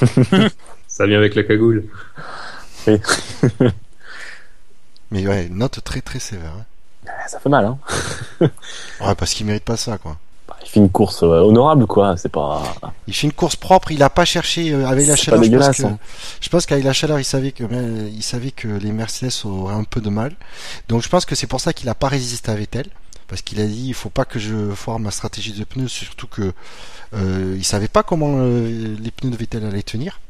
ça 0.88 1.06
vient 1.06 1.18
avec 1.18 1.34
la 1.34 1.42
cagoule. 1.42 1.84
Mais 5.10 5.26
ouais, 5.26 5.48
note 5.50 5.82
très 5.84 6.00
très 6.00 6.18
sévère. 6.18 6.52
hein. 6.58 6.64
Ça 7.28 7.38
fait 7.40 7.48
mal, 7.48 7.64
hein. 7.66 7.78
Ouais, 8.40 9.14
parce 9.16 9.34
qu'il 9.34 9.46
mérite 9.46 9.64
pas 9.64 9.76
ça, 9.76 9.98
quoi. 9.98 10.16
Il 10.66 10.70
fait 10.70 10.80
une 10.80 10.90
course 10.90 11.22
euh, 11.22 11.28
honorable, 11.40 11.86
quoi. 11.86 12.16
C'est 12.16 12.28
pas. 12.28 12.62
Il 13.06 13.14
fait 13.14 13.26
une 13.28 13.32
course 13.32 13.56
propre, 13.56 13.92
il 13.92 14.02
a 14.02 14.10
pas 14.10 14.24
cherché 14.24 14.72
euh, 14.72 14.86
avec 14.86 15.06
la 15.06 15.16
C'est 15.16 15.22
chaleur. 15.24 15.40
pas 15.40 15.46
je 15.46 15.56
pense 15.56 15.76
que- 15.76 15.82
hein. 15.84 15.98
Je 16.40 16.48
pense 16.48 16.66
qu'avec 16.66 16.84
la 16.84 16.92
chaleur, 16.92 17.18
il 17.20 17.24
savait 17.24 17.52
que 17.52 17.64
euh, 17.64 18.08
il 18.12 18.22
savait 18.22 18.50
que 18.50 18.68
les 18.68 18.92
Mercedes 18.92 19.30
auraient 19.44 19.74
un 19.74 19.84
peu 19.84 20.00
de 20.00 20.10
mal. 20.10 20.34
Donc 20.88 21.02
je 21.02 21.08
pense 21.08 21.24
que 21.24 21.34
c'est 21.34 21.46
pour 21.46 21.60
ça 21.60 21.72
qu'il 21.72 21.88
a 21.88 21.94
pas 21.94 22.08
résisté 22.08 22.50
à 22.50 22.54
Vettel, 22.56 22.86
parce 23.28 23.42
qu'il 23.42 23.60
a 23.60 23.66
dit 23.66 23.86
il 23.86 23.94
faut 23.94 24.10
pas 24.10 24.24
que 24.24 24.38
je 24.38 24.70
foire 24.74 24.98
ma 24.98 25.10
stratégie 25.12 25.52
de 25.52 25.64
pneus, 25.64 25.88
surtout 25.88 26.26
que 26.26 26.52
euh, 27.14 27.54
il 27.56 27.64
savait 27.64 27.88
pas 27.88 28.02
comment 28.02 28.34
euh, 28.38 28.96
les 29.00 29.10
pneus 29.12 29.30
de 29.30 29.36
Vettel 29.36 29.64
allaient 29.64 29.82
tenir. 29.82 30.20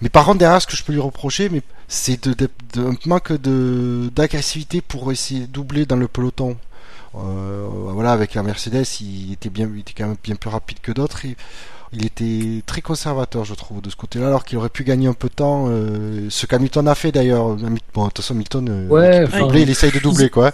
Mais 0.00 0.08
par 0.10 0.26
contre 0.26 0.38
derrière, 0.38 0.62
ce 0.62 0.66
que 0.68 0.76
je 0.76 0.84
peux 0.84 0.92
lui 0.92 1.00
reprocher, 1.00 1.48
mais 1.48 1.62
c'est 1.88 2.22
de, 2.24 2.34
de- 2.34 2.50
de- 2.74 2.86
un 2.86 2.94
manque 3.06 3.32
de 3.32 4.10
d'agressivité 4.14 4.80
pour 4.80 5.10
essayer 5.10 5.40
de 5.40 5.46
doubler 5.46 5.86
dans 5.86 5.96
le 5.96 6.06
peloton. 6.06 6.56
Euh, 7.14 7.68
voilà, 7.70 8.12
avec 8.12 8.34
la 8.34 8.42
Mercedes, 8.42 8.84
il 9.00 9.32
était 9.32 9.50
bien, 9.50 9.70
il 9.72 9.80
était 9.80 9.94
quand 9.94 10.06
même 10.06 10.16
bien 10.22 10.36
plus 10.36 10.50
rapide 10.50 10.80
que 10.80 10.92
d'autres. 10.92 11.22
Il 11.92 12.04
était 12.04 12.62
très 12.66 12.80
conservateur, 12.80 13.44
je 13.44 13.54
trouve, 13.54 13.80
de 13.80 13.90
ce 13.90 13.96
côté-là, 13.96 14.26
alors 14.26 14.44
qu'il 14.44 14.58
aurait 14.58 14.68
pu 14.68 14.84
gagner 14.84 15.06
un 15.08 15.12
peu 15.12 15.28
de 15.28 15.34
temps. 15.34 15.66
euh, 15.68 16.26
ce 16.28 16.46
qu'Hamilton 16.46 16.86
a 16.88 16.94
fait 16.94 17.12
d'ailleurs. 17.12 17.50
Hamilton- 17.52 17.76
Bon, 17.94 18.02
de 18.04 18.08
toute 18.08 18.18
façon, 18.18 18.34
Hamilton, 18.34 18.68
euh, 18.68 18.88
Ouais, 18.88 19.16
il 19.16 19.20
peut 19.22 19.26
enfin, 19.28 19.40
doubler, 19.46 19.62
il 19.62 19.70
essaye 19.70 19.90
de 19.90 19.98
doubler, 20.00 20.28
quoi. 20.28 20.52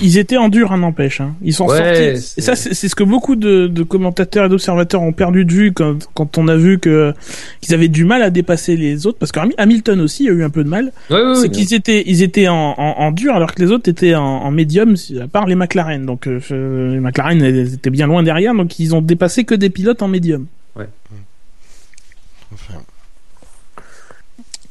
Ils 0.00 0.16
étaient 0.18 0.36
en 0.38 0.48
dur, 0.48 0.72
hein, 0.72 0.78
n'empêche. 0.78 1.20
Hein. 1.20 1.34
Ils 1.42 1.52
sont 1.52 1.66
Ouais, 1.66 1.76
sortis. 1.76 2.22
c'est- 2.22 2.38
Et 2.38 2.42
ça, 2.42 2.56
c'est 2.56 2.88
ce 2.88 2.94
que 2.94 3.02
beaucoup 3.04 3.36
de, 3.36 3.66
de 3.66 3.82
commentateurs 3.82 4.46
et 4.46 4.48
d'observateurs 4.48 5.02
ont 5.02 5.12
perdu 5.12 5.44
de 5.44 5.52
vue 5.52 5.72
quand, 5.72 5.98
quand 6.14 6.38
on 6.38 6.48
a 6.48 6.56
vu 6.56 6.78
que 6.78 7.12
qu'ils 7.60 7.74
avaient 7.74 7.88
du 7.88 8.04
mal 8.04 8.22
à 8.22 8.30
dépasser 8.30 8.76
les 8.76 9.06
autres. 9.06 9.18
Parce 9.18 9.32
que 9.32 9.40
Hamilton 9.58 10.00
aussi 10.00 10.28
a 10.28 10.32
eu 10.32 10.44
un 10.44 10.50
peu 10.50 10.64
de 10.64 10.68
mal. 10.68 10.92
Ouais, 11.10 11.16
ouais, 11.22 11.34
c'est 11.34 11.42
ouais. 11.42 11.48
qu'ils 11.50 11.74
étaient, 11.74 12.04
ils 12.06 12.22
étaient 12.22 12.48
en, 12.48 12.74
en, 12.78 12.94
en 12.98 13.10
dur 13.12 13.34
alors 13.34 13.54
que 13.54 13.60
les 13.62 13.70
autres 13.70 13.88
étaient 13.90 14.14
en, 14.14 14.22
en 14.22 14.50
médium, 14.50 14.94
à 15.22 15.26
part 15.28 15.46
les 15.46 15.54
McLaren. 15.56 16.06
Donc 16.06 16.26
euh, 16.26 16.92
les 16.94 17.00
McLaren 17.00 17.42
étaient 17.44 17.90
bien 17.90 18.06
loin 18.06 18.22
derrière, 18.22 18.54
donc 18.54 18.78
ils 18.78 18.94
ont 18.94 19.02
dépassé 19.02 19.44
que 19.44 19.54
des 19.54 19.68
pilotes 19.70 20.00
en 20.02 20.08
médium. 20.08 20.46
Enfin, 22.52 22.80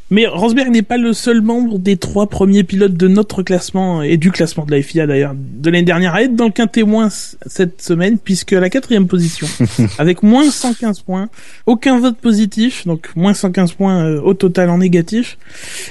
Mais 0.09 0.25
Rosberg 0.25 0.69
n'est 0.69 0.81
pas 0.81 0.97
le 0.97 1.13
seul 1.13 1.41
membre 1.41 1.77
des 1.77 1.97
trois 1.97 2.27
premiers 2.27 2.63
pilotes 2.63 2.95
de 2.95 3.07
notre 3.07 3.43
classement 3.43 4.01
et 4.01 4.17
du 4.17 4.31
classement 4.31 4.65
de 4.65 4.71
la 4.71 4.81
FIA 4.81 5.05
d'ailleurs 5.05 5.33
de 5.35 5.69
l'année 5.69 5.83
dernière 5.83 6.15
à 6.15 6.23
être 6.23 6.35
dans 6.35 6.45
le 6.45 6.51
quintet 6.51 6.83
moins 6.83 7.09
cette 7.09 7.81
semaine 7.81 8.17
puisque 8.17 8.53
à 8.53 8.59
la 8.59 8.69
quatrième 8.69 9.07
position 9.07 9.47
avec 9.99 10.23
moins 10.23 10.49
115 10.49 11.01
points, 11.01 11.29
aucun 11.65 11.99
vote 11.99 12.17
positif 12.17 12.87
donc 12.87 13.09
moins 13.15 13.33
115 13.33 13.73
points 13.73 14.05
euh, 14.05 14.21
au 14.21 14.33
total 14.33 14.69
en 14.69 14.79
négatif. 14.79 15.37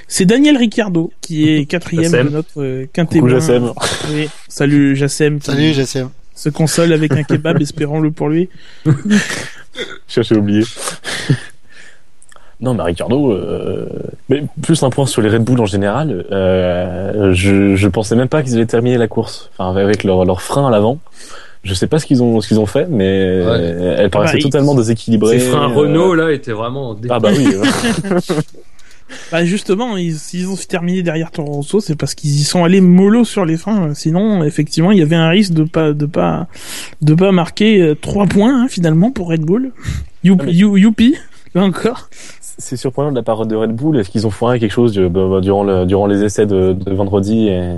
C'est 0.08 0.24
Daniel 0.24 0.56
Ricciardo 0.56 1.12
qui 1.20 1.48
est 1.48 1.66
quatrième 1.70 2.10
de 2.12 2.30
notre 2.30 2.62
euh, 2.62 2.86
quintet 2.92 3.20
Coucou, 3.20 3.32
moins. 3.32 3.74
Oui. 4.10 4.28
Salut 4.48 4.96
Jassem. 4.96 5.38
qui 5.38 5.46
Salut, 5.46 5.72
JSM. 5.72 6.08
Se 6.36 6.50
console 6.50 6.92
avec 6.92 7.12
un 7.12 7.22
kebab, 7.22 7.60
espérons-le 7.62 8.10
pour 8.10 8.28
lui. 8.28 8.50
Cherchez 10.08 10.34
à 10.34 10.38
oublier. 10.38 10.64
Non, 12.58 12.72
mais 12.72 12.84
Ricardo, 12.84 13.32
euh, 13.32 13.86
mais 14.30 14.42
plus 14.62 14.82
un 14.82 14.88
point 14.88 15.04
sur 15.04 15.20
les 15.20 15.28
Red 15.28 15.44
Bull 15.44 15.60
en 15.60 15.66
général. 15.66 16.24
Euh, 16.32 17.34
je, 17.34 17.76
je 17.76 17.86
pensais 17.88 18.16
même 18.16 18.28
pas 18.28 18.42
qu'ils 18.42 18.54
allaient 18.54 18.64
terminer 18.64 18.96
la 18.96 19.08
course, 19.08 19.50
enfin 19.58 19.76
avec 19.78 20.04
leur, 20.04 20.24
leur 20.24 20.40
frein 20.40 20.66
à 20.66 20.70
l'avant. 20.70 20.98
Je 21.64 21.74
sais 21.74 21.86
pas 21.86 21.98
ce 21.98 22.06
qu'ils 22.06 22.22
ont 22.22 22.40
ce 22.40 22.48
qu'ils 22.48 22.58
ont 22.58 22.64
fait, 22.64 22.86
mais 22.88 23.04
elle 23.98 24.08
paraissait 24.08 24.32
Bah, 24.34 24.38
ils- 24.38 24.42
totalement 24.44 24.74
déséquilibrée. 24.74 25.38
Ces 25.38 25.50
freins 25.50 25.70
euh, 25.70 25.74
Renault 25.74 26.14
là 26.14 26.32
étaient 26.32 26.52
vraiment. 26.52 26.96
Ah 27.10 27.18
bah 27.20 27.28
oui. 27.36 27.46
Bah 29.30 29.44
justement, 29.44 29.96
ils, 29.96 30.14
s'ils 30.16 30.48
ont 30.48 30.56
terminé 30.56 31.02
derrière 31.02 31.30
Toro 31.30 31.52
Rosso, 31.52 31.80
c'est 31.80 31.96
parce 31.96 32.14
qu'ils 32.14 32.30
y 32.30 32.42
sont 32.44 32.64
allés 32.64 32.80
mollo 32.80 33.24
sur 33.24 33.44
les 33.44 33.56
freins. 33.56 33.94
Sinon, 33.94 34.42
effectivement, 34.44 34.90
il 34.92 34.98
y 34.98 35.02
avait 35.02 35.16
un 35.16 35.28
risque 35.28 35.52
de 35.52 35.62
pas 35.64 35.92
de 35.92 36.06
pas 36.06 36.48
de 37.02 37.14
pas 37.14 37.32
marquer 37.32 37.80
euh, 37.80 37.94
trois 37.94 38.26
points 38.26 38.62
hein, 38.64 38.66
finalement 38.68 39.10
pour 39.10 39.28
Red 39.28 39.42
Bull. 39.42 39.72
Youpi, 40.24 40.42
Ah, 40.42 40.46
mais- 40.46 40.52
you- 40.54 40.76
youpi, 40.76 41.14
là 41.54 41.62
encore. 41.64 42.08
C'est 42.58 42.76
surprenant 42.76 43.10
de 43.10 43.16
la 43.16 43.22
part 43.22 43.44
de 43.46 43.54
Red 43.54 43.72
Bull. 43.76 43.98
Est-ce 43.98 44.08
qu'ils 44.10 44.26
ont 44.26 44.30
foiré 44.30 44.58
quelque 44.58 44.72
chose 44.72 44.98
euh, 44.98 45.08
bah, 45.08 45.26
bah, 45.30 45.40
durant, 45.40 45.62
le, 45.62 45.84
durant 45.84 46.06
les 46.06 46.22
essais 46.24 46.46
de, 46.46 46.72
de 46.72 46.92
vendredi 46.94 47.48
et, 47.48 47.70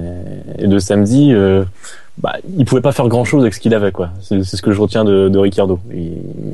et 0.59 0.67
de 0.69 0.79
samedi 0.79 1.33
euh, 1.33 1.65
bah, 2.17 2.37
Il 2.57 2.65
pouvait 2.65 2.81
pas 2.81 2.93
faire 2.93 3.09
grand 3.09 3.25
chose 3.25 3.43
avec 3.43 3.55
ce 3.55 3.61
qu'il 3.61 3.75
avait, 3.75 3.91
quoi. 3.93 4.11
C'est 4.23 4.43
ce 4.45 4.63
que 4.63 4.71
je 4.71 4.81
retiens 4.81 5.05
de, 5.05 5.29
de 5.29 5.39
Ricciardo. 5.39 5.81
Il, 5.93 6.13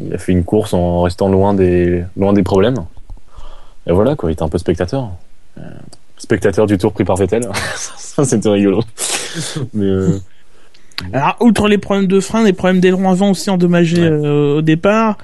il 0.09 0.15
a 0.15 0.19
fait 0.19 0.33
une 0.33 0.43
course 0.43 0.73
en 0.73 1.03
restant 1.03 1.29
loin 1.29 1.53
des, 1.53 2.03
loin 2.17 2.33
des 2.33 2.43
problèmes. 2.43 2.77
Et 3.87 3.93
voilà, 3.93 4.17
quoi. 4.17 4.31
Il 4.31 4.33
était 4.35 4.43
un 4.43 4.49
peu 4.49 4.59
spectateur. 4.59 5.11
Euh, 5.59 5.63
spectateur 6.17 6.67
du 6.67 6.79
tour 6.79 6.93
pris 6.93 7.05
par 7.05 7.17
Vettel. 7.17 7.49
Ça, 7.77 8.25
c'était 8.25 8.49
rigolo. 8.49 8.81
Mais 9.75 9.85
euh, 9.87 10.19
Alors, 11.13 11.37
outre 11.41 11.69
les 11.69 11.79
problèmes 11.79 12.07
de 12.07 12.21
frein, 12.21 12.45
les 12.45 12.53
problèmes 12.53 12.81
d'aileron 12.81 13.11
avant 13.11 13.31
aussi 13.31 13.51
endommagés 13.51 14.03
Ouais. 14.03 14.09
euh, 14.27 14.59
au 14.59 14.63
départ. 14.63 15.19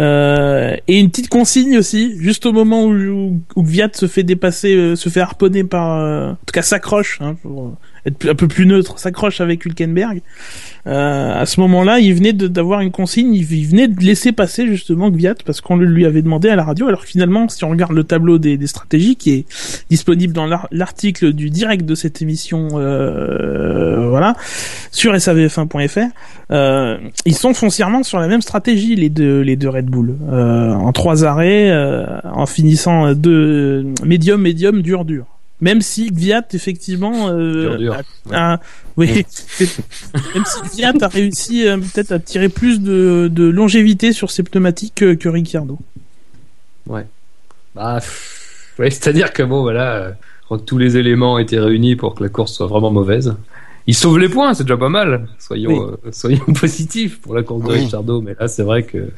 Euh, 0.00 0.76
et 0.88 0.98
une 0.98 1.10
petite 1.10 1.28
consigne 1.28 1.76
aussi, 1.78 2.14
juste 2.18 2.46
au 2.46 2.52
moment 2.52 2.84
où, 2.84 2.94
où, 2.94 3.40
où 3.54 3.62
Gviat 3.62 3.90
se 3.92 4.06
fait 4.06 4.22
dépasser, 4.22 4.74
euh, 4.74 4.96
se 4.96 5.08
fait 5.08 5.20
harponner 5.20 5.62
par, 5.62 5.98
euh, 5.98 6.30
en 6.30 6.34
tout 6.46 6.52
cas 6.52 6.62
s'accroche, 6.62 7.18
hein, 7.20 7.36
pour 7.42 7.76
être 8.06 8.28
un 8.30 8.34
peu 8.34 8.48
plus 8.48 8.64
neutre, 8.66 8.98
s'accroche 8.98 9.40
avec 9.40 9.64
Hülkenberg. 9.66 10.22
Euh, 10.86 11.38
à 11.38 11.44
ce 11.44 11.60
moment-là, 11.60 11.98
il 11.98 12.14
venait 12.14 12.32
d'avoir 12.32 12.80
une 12.80 12.90
consigne, 12.90 13.34
il, 13.34 13.44
venait 13.44 13.88
de 13.88 14.02
laisser 14.02 14.32
passer 14.32 14.66
justement 14.66 15.10
Gviat 15.10 15.34
parce 15.44 15.60
qu'on 15.60 15.76
lui 15.76 16.06
avait 16.06 16.22
demandé 16.22 16.48
à 16.48 16.56
la 16.56 16.64
radio. 16.64 16.86
Alors 16.88 17.04
finalement, 17.04 17.48
si 17.48 17.62
on 17.64 17.70
regarde 17.70 17.92
le 17.92 18.04
tableau 18.04 18.38
des, 18.38 18.56
des 18.56 18.66
stratégies 18.66 19.16
qui 19.16 19.32
est 19.32 19.44
disponible 19.90 20.32
dans 20.32 20.46
l'ar- 20.46 20.68
l'article 20.70 21.32
du 21.34 21.50
direct 21.50 21.84
de 21.84 21.94
cette 21.94 22.22
émission, 22.22 22.68
euh, 22.74 24.08
voilà, 24.08 24.34
sur 24.90 25.12
savf1.fr, 25.12 26.00
euh, 26.52 26.98
ils 27.26 27.34
sont 27.34 27.52
foncièrement 27.52 28.02
sur 28.02 28.18
la 28.18 28.28
même 28.28 28.40
stratégie 28.40 28.96
les 28.96 29.10
deux 29.10 29.40
les 29.40 29.56
deux 29.56 29.68
Red 29.68 29.89
Bull 29.90 30.14
euh, 30.30 30.72
en 30.72 30.92
trois 30.92 31.24
arrêts 31.24 31.70
euh, 31.70 32.06
en 32.32 32.46
finissant 32.46 33.12
deux 33.14 33.84
médium 34.04 34.40
médium 34.40 34.80
dur 34.82 35.04
dur 35.04 35.26
même 35.60 35.82
si 35.82 36.10
Gviat 36.10 36.46
effectivement 36.54 37.28
euh, 37.28 37.76
Dur, 37.76 37.78
dur. 37.78 37.96
a- 38.32 38.54
a- 38.54 38.60
oui 38.96 39.08
même 40.34 40.44
si 40.46 40.60
Gviat 40.76 40.94
a 41.02 41.08
réussi 41.08 41.66
euh, 41.68 41.76
peut-être 41.76 42.12
à 42.12 42.18
tirer 42.18 42.48
plus 42.48 42.80
de, 42.80 43.28
de 43.30 43.44
longévité 43.44 44.12
sur 44.14 44.30
ses 44.30 44.42
pneumatiques 44.42 44.94
que, 44.96 45.12
que 45.14 45.28
Ricciardo 45.28 45.78
Bah, 47.74 47.96
pff, 48.00 48.74
ouais, 48.78 48.90
c'est-à-dire 48.90 49.32
que 49.32 49.42
bon, 49.42 49.62
voilà, 49.62 49.94
euh, 49.96 50.12
que 50.50 50.56
tous 50.56 50.78
les 50.78 50.96
éléments 50.96 51.38
étaient 51.38 51.60
réunis 51.60 51.94
pour 51.96 52.14
que 52.14 52.22
la 52.24 52.28
course 52.28 52.52
soit 52.54 52.66
vraiment 52.66 52.90
mauvaise. 52.90 53.36
Il 53.86 53.94
sauve 53.94 54.18
les 54.18 54.28
points, 54.28 54.54
c'est 54.54 54.64
déjà 54.64 54.76
pas 54.76 54.88
mal. 54.88 55.28
Soyons, 55.38 55.70
Oui. 55.70 55.96
euh, 56.06 56.10
soyons 56.12 56.44
positifs 56.60 57.20
pour 57.20 57.34
la 57.34 57.42
course 57.42 57.62
de 57.62 57.68
Oui. 57.68 57.78
Ricciardo, 57.80 58.20
mais 58.20 58.34
là, 58.38 58.48
c'est 58.48 58.62
vrai 58.64 58.82
que 58.82 58.98
euh, 58.98 59.12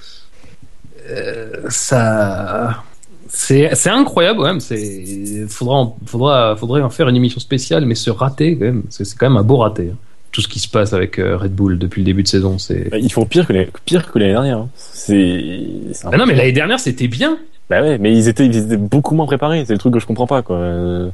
ça, 1.69 2.83
c'est, 3.29 3.75
incroyable, 3.91 4.39
quand 4.41 4.47
même. 4.47 4.61
C'est, 4.61 5.47
faudra, 5.49 5.77
en- 5.77 5.97
faudra, 6.07 6.57
faudrait 6.57 6.83
en 6.83 6.91
faire 6.91 7.09
une 7.09 7.17
émission 7.17 7.41
spéciale, 7.41 7.85
mais 7.87 7.95
ce 7.95 8.11
raté, 8.11 8.57
quand 8.59 8.65
même, 8.67 8.83
c'est, 8.91 9.05
quand 9.17 9.29
même 9.29 9.39
un 9.39 9.43
beau 9.43 9.59
raté. 9.59 9.91
hein. 9.93 9.97
Tout 10.33 10.41
ce 10.41 10.49
qui 10.49 10.61
se 10.61 10.69
passe 10.69 10.95
avec 10.95 11.19
euh, 11.19 11.37
Red 11.37 11.53
Bull 11.55 11.79
depuis 11.79 12.01
le 12.01 12.07
début 12.07 12.23
de 12.23 12.29
saison, 12.29 12.59
c'est. 12.59 12.89
bah, 12.91 12.97
ils 12.99 13.13
font 13.13 13.27
pire 13.27 13.47
que 13.47 13.53
les- 13.53 13.69
pire 13.85 14.11
que 14.11 14.19
l'année 14.19 14.33
dernière. 14.33 14.59
hein. 14.59 14.69
C'est. 14.77 15.61
c'est 15.93 16.07
Ah 16.11 16.17
non, 16.17 16.25
mais 16.27 16.35
l'année 16.35 16.53
dernière, 16.53 16.81
c'était 16.81 17.09
bien. 17.09 17.37
Bah 17.69 17.83
ouais, 17.83 17.99
mais 17.99 18.13
ils 18.17 18.29
étaient, 18.29 18.47
ils 18.47 18.57
étaient 18.57 18.77
beaucoup 18.79 19.15
moins 19.15 19.27
préparés. 19.27 19.65
C'est 19.67 19.75
le 19.75 19.79
truc 19.79 19.93
que 19.93 20.01
je 20.01 20.07
comprends 20.07 20.27
pas, 20.27 20.41
quoi. 20.43 20.57
Euh, 20.57 21.09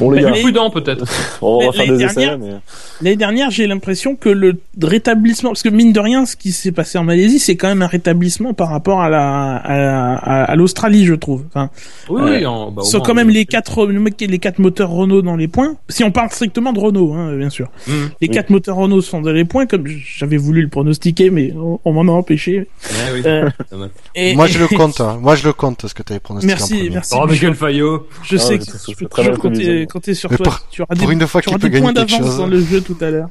Bon, 0.00 0.10
les 0.10 0.22
gars, 0.22 0.30
les- 0.30 0.40
Prudent, 0.42 0.70
peut-être. 0.70 1.04
on 1.42 1.64
va 1.66 1.72
faire 1.72 1.86
l'année 1.86 1.98
des 1.98 2.04
essais, 2.04 2.14
dernière- 2.26 2.38
mais... 2.38 2.54
L'année 3.02 3.16
dernière, 3.16 3.50
j'ai 3.50 3.66
l'impression 3.66 4.16
que 4.16 4.28
le 4.28 4.58
rétablissement, 4.82 5.50
parce 5.50 5.62
que 5.62 5.68
mine 5.68 5.92
de 5.92 6.00
rien, 6.00 6.26
ce 6.26 6.34
qui 6.36 6.52
s'est 6.52 6.72
passé 6.72 6.98
en 6.98 7.04
Malaisie, 7.04 7.38
c'est 7.38 7.56
quand 7.56 7.68
même 7.68 7.82
un 7.82 7.86
rétablissement 7.86 8.52
par 8.54 8.68
rapport 8.70 9.00
à 9.00 9.08
la 9.08 9.56
à, 9.56 10.14
à- 10.14 10.44
à 10.44 10.56
l'Australie, 10.56 11.04
je 11.04 11.14
trouve. 11.14 11.44
Enfin, 11.48 11.70
Oui, 12.08 12.20
Euh, 12.22 12.38
oui, 12.38 12.46
en- 12.46 12.70
bah, 12.70 12.82
sont 12.82 12.98
moins, 12.98 13.06
quand 13.06 13.14
même 13.14 13.30
les 13.30 13.44
quatre 13.46 13.86
les 13.86 14.38
quatre 14.38 14.58
moteurs 14.58 14.90
Renault 14.90 15.22
dans 15.22 15.36
les 15.36 15.48
points. 15.48 15.76
Si 15.88 16.02
on 16.04 16.10
parle 16.10 16.30
strictement 16.30 16.72
de 16.72 16.80
Renault, 16.80 17.12
hein, 17.14 17.36
bien 17.36 17.50
sûr. 17.50 17.68
Mhm. 17.86 18.10
Les 18.20 18.28
Oui. 18.28 18.34
quatre 18.34 18.50
moteurs 18.50 18.76
Renault 18.76 19.00
sont 19.02 19.20
dans 19.20 19.32
les 19.32 19.44
points, 19.44 19.66
comme 19.66 19.84
j'avais 19.86 20.36
voulu 20.36 20.62
le 20.62 20.68
pronostiquer, 20.68 21.30
mais 21.30 21.52
on, 21.56 21.78
on 21.84 21.92
m'en 21.92 22.12
a 22.12 22.16
empêché. 22.16 22.58
Ouais, 22.58 22.66
oui, 23.14 23.22
Euh. 23.26 23.48
Et, 24.14 24.34
Moi 24.34 24.46
je 24.46 24.58
le 24.58 24.66
compte, 24.76 25.00
hein. 25.00 25.18
moi 25.20 25.36
je 25.36 25.44
le 25.46 25.52
compte 25.52 25.86
ce 25.86 25.94
que 25.94 26.02
tu 26.02 26.12
avais 26.12 26.20
pronostiqué 26.20 26.54
Merci, 26.54 26.90
merci. 26.92 27.14
Oh, 27.18 27.26
Michel. 27.26 27.54
Fayot. 27.54 28.06
Je 28.24 28.36
Ah 28.36 28.38
sais 28.38 28.58
que 28.58 28.64
je 28.64 28.94
peux 28.96 29.06
très 29.06 29.22
toujours 29.24 29.38
compter, 29.38 29.86
prévision. 29.90 30.00
compter 30.00 30.14
sur 30.14 30.30
toi. 30.36 30.60
tu 30.70 30.82
auras 30.82 30.94
pour 30.94 31.08
des, 31.08 31.12
une 31.14 31.26
fois 31.26 31.40
tu 31.42 31.48
auras 31.48 31.58
qu'il 31.58 31.68
peut 31.70 31.74
des 31.76 31.80
points 31.82 31.92
d'avance 31.92 32.36
dans 32.38 32.46
le 32.46 32.60
jeu 32.60 32.80
tout 32.80 32.96
à 33.00 33.10
l'heure. 33.10 33.28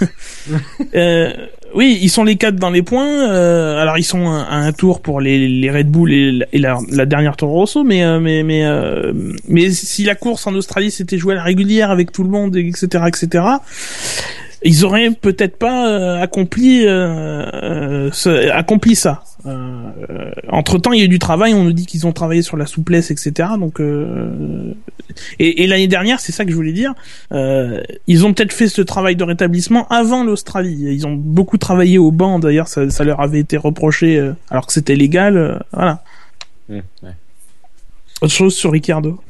Euh, 0.94 1.32
oui, 1.74 1.98
ils 2.02 2.10
sont 2.10 2.24
les 2.24 2.36
quatre 2.36 2.56
dans 2.56 2.70
les 2.70 2.82
points. 2.82 3.30
euh, 3.30 3.80
alors 3.80 3.96
ils 3.96 4.02
sont 4.04 4.28
à 4.30 4.56
un 4.56 4.72
tour 4.72 5.00
pour 5.00 5.20
les, 5.20 5.48
les 5.48 5.70
Red 5.70 5.88
Bull 5.88 6.12
et, 6.12 6.32
la- 6.32 6.46
et 6.52 6.58
la, 6.58 6.78
la 6.90 7.06
dernière 7.06 7.36
Toro 7.36 7.52
Rosso, 7.60 7.84
mais 7.84 8.02
euh, 8.04 8.18
mais 8.20 8.42
mais 8.42 8.64
euh, 8.64 9.12
mais 9.48 9.70
si 9.70 10.02
la 10.04 10.14
course 10.16 10.46
en 10.48 10.54
Australie 10.54 10.90
s'était 10.90 11.16
jouée 11.16 11.34
à 11.34 11.36
la 11.36 11.42
régulière 11.44 11.90
avec 11.92 12.10
tout 12.12 12.24
le 12.24 12.28
monde, 12.30 12.56
etc., 12.56 13.04
etc. 13.06 13.44
Ils 14.64 14.84
auraient 14.84 15.10
peut-être 15.10 15.56
pas 15.56 15.88
euh, 15.90 16.20
accompli 16.22 16.86
euh, 16.86 17.44
euh, 17.52 18.10
ce- 18.12 18.48
accompli 18.50 18.94
ça. 18.94 19.24
entre 20.48 20.78
temps, 20.78 20.92
il 20.92 20.98
y 21.00 21.02
a 21.02 21.06
eu 21.06 21.08
du 21.08 21.18
travail. 21.18 21.52
On 21.54 21.64
nous 21.64 21.72
dit 21.72 21.86
qu'ils 21.86 22.06
ont 22.06 22.12
travaillé 22.12 22.42
sur 22.42 22.56
la 22.56 22.66
souplesse, 22.66 23.10
etc. 23.10 23.50
Donc, 23.58 23.80
euh, 23.80 24.72
et, 25.40 25.64
et 25.64 25.66
l'année 25.66 25.88
dernière, 25.88 26.20
c'est 26.20 26.32
ça 26.32 26.44
que 26.44 26.50
je 26.50 26.56
voulais 26.56 26.72
dire. 26.72 26.94
euh, 27.32 27.80
ils 28.06 28.24
ont 28.24 28.32
peut-être 28.32 28.52
fait 28.52 28.68
ce 28.68 28.82
travail 28.82 29.16
de 29.16 29.24
rétablissement 29.24 29.86
avant 29.88 30.22
l'Australie. 30.24 30.76
Ils 30.80 31.06
ont 31.06 31.14
beaucoup 31.14 31.58
travaillé 31.58 31.98
au 31.98 32.12
banc. 32.12 32.38
D'ailleurs, 32.38 32.68
ça, 32.68 32.88
ça 32.90 33.02
leur 33.04 33.20
avait 33.20 33.40
été 33.40 33.56
reproché 33.56 34.16
euh, 34.18 34.32
alors 34.50 34.66
que 34.66 34.72
c'était 34.72 34.94
légal. 34.96 35.36
euh, 35.36 35.58
voilà. 35.72 36.04
Mmh, 36.68 36.74
ouais. 37.02 37.10
Autre 38.20 38.32
chose 38.32 38.54
sur 38.54 38.70
Ricardo. 38.70 39.20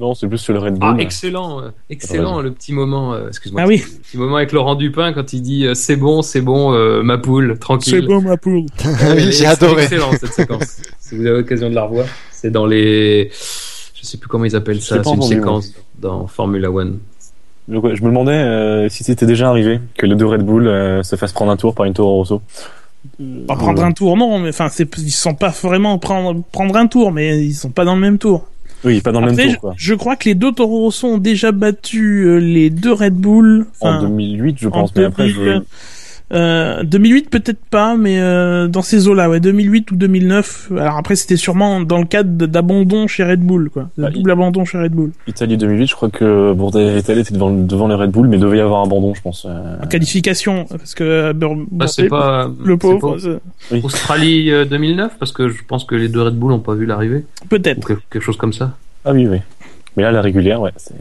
Non, 0.00 0.14
c'est 0.14 0.26
plus 0.26 0.38
sur 0.38 0.54
le 0.54 0.60
Red 0.60 0.78
Ah, 0.80 0.92
Bull. 0.92 1.02
excellent, 1.02 1.60
euh, 1.62 1.68
excellent 1.90 2.40
le 2.40 2.50
petit 2.52 2.72
moment. 2.72 3.12
euh, 3.12 3.28
excuse-moi. 3.28 3.60
Ah 3.62 3.66
oui. 3.66 3.84
Le 3.86 3.98
petit 4.00 4.16
moment 4.16 4.36
avec 4.36 4.50
Laurent 4.52 4.74
Dupin 4.74 5.12
quand 5.12 5.34
il 5.34 5.42
dit 5.42 5.66
euh, 5.66 5.74
c'est 5.74 5.96
bon, 5.96 6.22
c'est 6.22 6.40
bon, 6.40 6.72
euh, 6.72 7.02
ma 7.02 7.18
poule, 7.18 7.58
tranquille. 7.58 8.00
C'est 8.00 8.06
bon 8.06 8.22
ma 8.22 8.38
poule. 8.38 8.64
oui, 9.14 9.30
j'ai 9.30 9.44
adoré. 9.46 9.82
Excellent 9.84 10.12
cette 10.12 10.32
séquence. 10.32 10.80
si 11.00 11.16
vous 11.16 11.26
avez 11.26 11.36
l'occasion 11.38 11.68
de 11.68 11.74
la 11.74 11.84
revoir, 11.84 12.06
c'est 12.30 12.50
dans 12.50 12.64
les, 12.64 13.30
je 13.30 14.02
sais 14.06 14.16
plus 14.16 14.26
comment 14.28 14.46
ils 14.46 14.56
appellent 14.56 14.80
ça, 14.80 15.02
c'est 15.04 15.10
une 15.14 15.20
séquence 15.22 15.74
dans 15.98 16.26
Formula 16.26 16.70
One. 16.70 16.98
Donc, 17.68 17.84
ouais, 17.84 17.94
je 17.94 18.02
me 18.02 18.08
demandais 18.08 18.32
euh, 18.32 18.88
si 18.88 19.04
c'était 19.04 19.26
déjà 19.26 19.50
arrivé 19.50 19.80
que 19.98 20.06
les 20.06 20.16
deux 20.16 20.26
Red 20.26 20.42
Bull 20.42 20.66
euh, 20.66 21.02
se 21.02 21.14
fassent 21.16 21.32
prendre 21.32 21.52
un 21.52 21.56
tour 21.56 21.74
par 21.74 21.84
une 21.84 21.92
Toro 21.92 22.16
Rosso. 22.16 22.40
Pas 23.46 23.54
prendre 23.54 23.84
un 23.84 23.92
tour, 23.92 24.16
non, 24.16 24.38
mais 24.38 24.48
enfin, 24.48 24.68
ils 24.98 25.10
sont 25.10 25.34
pas 25.34 25.50
vraiment 25.50 25.98
prendre, 25.98 26.42
prendre 26.52 26.74
un 26.76 26.86
tour, 26.86 27.12
mais 27.12 27.38
ils 27.44 27.54
sont 27.54 27.70
pas 27.70 27.84
dans 27.84 27.94
le 27.94 28.00
même 28.00 28.18
tour. 28.18 28.46
Oui, 28.84 29.00
pas 29.00 29.12
dans 29.12 29.20
le 29.20 29.32
même 29.32 29.38
je, 29.38 29.52
tour, 29.52 29.60
quoi. 29.60 29.74
je 29.76 29.94
crois 29.94 30.16
que 30.16 30.28
les 30.28 30.34
deux 30.34 30.52
Toro 30.52 30.80
Rosso 30.80 31.06
ont 31.06 31.18
déjà 31.18 31.52
battu 31.52 32.24
euh, 32.26 32.38
les 32.38 32.70
deux 32.70 32.92
Red 32.92 33.14
Bull. 33.14 33.66
En 33.80 33.88
Enfin, 33.90 34.00
2008, 34.02 34.56
je 34.58 34.68
en 34.68 34.70
pense, 34.70 34.94
mais 34.96 35.04
après, 35.04 35.28
je... 35.28 35.60
2000, 36.30 36.40
euh, 36.40 36.82
2008 36.84 37.30
peut-être 37.30 37.58
pas, 37.70 37.96
mais 37.96 38.20
euh, 38.20 38.68
dans 38.68 38.82
ces 38.82 39.08
eaux-là, 39.08 39.28
ouais, 39.28 39.40
2008 39.40 39.90
ou 39.90 39.96
2009. 39.96 40.70
Alors 40.78 40.96
après, 40.96 41.16
c'était 41.16 41.36
sûrement 41.36 41.80
dans 41.80 41.98
le 41.98 42.04
cadre 42.04 42.46
d'abandon 42.46 43.06
chez 43.06 43.24
Red 43.24 43.40
Bull, 43.40 43.68
quoi, 43.70 43.90
de 43.98 44.02
Bah, 44.04 44.10
double 44.10 44.30
abandon 44.30 44.64
chez 44.64 44.78
Red 44.78 44.92
Bull. 44.92 45.10
Italie 45.26 45.56
2008, 45.56 45.86
je 45.88 45.94
crois 45.94 46.08
que 46.10 46.52
Bourdais 46.52 46.86
et 46.86 46.94
Vettel 46.94 47.18
étaient 47.18 47.34
devant, 47.34 47.50
devant 47.50 47.88
les 47.88 47.94
Red 47.96 48.10
Bull, 48.10 48.28
mais 48.28 48.38
devait 48.38 48.58
y 48.58 48.60
avoir 48.60 48.80
un 48.82 48.84
abandon, 48.84 49.14
je 49.14 49.22
pense. 49.22 49.46
euh. 49.48 49.76
En 49.82 49.86
qualification, 49.86 50.66
parce 50.66 50.94
que 50.94 51.04
euh, 51.04 51.32
Bah, 51.70 51.86
c'est 51.88 52.08
pas 52.08 52.48
le 52.64 52.76
pauvre, 52.76 53.16
pas 53.18 53.76
Australie 53.82 54.50
euh, 54.50 54.64
2009 54.64 55.16
parce 55.18 55.32
que 55.32 55.48
je 55.48 55.62
pense 55.66 55.84
que 55.84 55.94
les 55.94 56.08
deux 56.08 56.22
Red 56.22 56.34
Bull 56.34 56.50
n'ont 56.52 56.58
pas 56.60 56.74
vu 56.74 56.86
l'arrivée 56.86 57.24
peut-être. 57.48 57.86
quelque, 57.86 58.00
quelque 58.10 58.22
chose 58.22 58.36
comme 58.36 58.52
ça. 58.52 58.76
Ah 59.04 59.12
oui, 59.12 59.26
oui. 59.26 59.38
Mais 59.96 60.02
là, 60.04 60.12
la 60.12 60.20
régulière, 60.20 60.60
ouais. 60.60 60.70
c'est- 60.76 60.94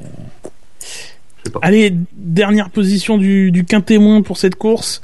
Je 0.81 0.85
sais 1.45 1.51
pas. 1.51 1.59
Allez, 1.61 1.93
dernière 2.15 2.69
position 2.69 3.17
du, 3.17 3.51
du 3.51 3.63
quintémoin 3.65 4.21
pour 4.21 4.37
cette 4.37 4.55
course. 4.55 5.01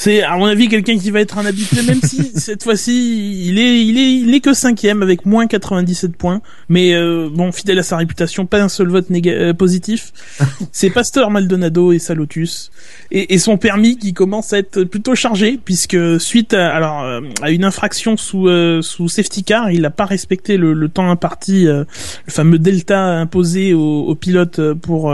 C'est 0.00 0.22
à 0.22 0.36
mon 0.36 0.44
avis 0.44 0.68
quelqu'un 0.68 0.96
qui 0.96 1.10
va 1.10 1.18
être 1.18 1.38
un 1.38 1.44
habitué, 1.44 1.82
même 1.82 2.00
si 2.00 2.30
cette 2.36 2.62
fois-ci 2.62 3.46
il 3.48 3.58
est 3.58 3.84
il 3.84 3.98
est 3.98 4.12
il 4.14 4.32
est 4.32 4.38
que 4.38 4.54
cinquième 4.54 5.02
avec 5.02 5.26
moins 5.26 5.48
97 5.48 6.16
points. 6.16 6.40
Mais 6.68 6.94
euh, 6.94 7.28
bon, 7.32 7.50
fidèle 7.50 7.80
à 7.80 7.82
sa 7.82 7.96
réputation, 7.96 8.46
pas 8.46 8.62
un 8.62 8.68
seul 8.68 8.88
vote 8.90 9.10
néga- 9.10 9.32
euh, 9.32 9.52
positif. 9.54 10.12
C'est 10.72 10.90
Pasteur 10.90 11.32
Maldonado 11.32 11.90
et 11.90 11.98
sa 11.98 12.14
Lotus 12.14 12.70
et, 13.10 13.34
et 13.34 13.38
son 13.38 13.56
permis 13.56 13.98
qui 13.98 14.12
commence 14.12 14.52
à 14.52 14.58
être 14.58 14.84
plutôt 14.84 15.16
chargé 15.16 15.58
puisque 15.62 15.98
suite 16.20 16.54
à 16.54 16.68
alors 16.72 17.02
euh, 17.02 17.20
à 17.42 17.50
une 17.50 17.64
infraction 17.64 18.16
sous 18.16 18.46
euh, 18.46 18.82
sous 18.82 19.08
safety 19.08 19.42
car, 19.42 19.72
il 19.72 19.80
n'a 19.80 19.90
pas 19.90 20.04
respecté 20.04 20.58
le, 20.58 20.74
le 20.74 20.88
temps 20.88 21.10
imparti, 21.10 21.66
euh, 21.66 21.82
le 22.26 22.32
fameux 22.32 22.60
delta 22.60 23.00
imposé 23.18 23.74
aux, 23.74 24.14
pilotes 24.14 24.60
pour 24.74 25.12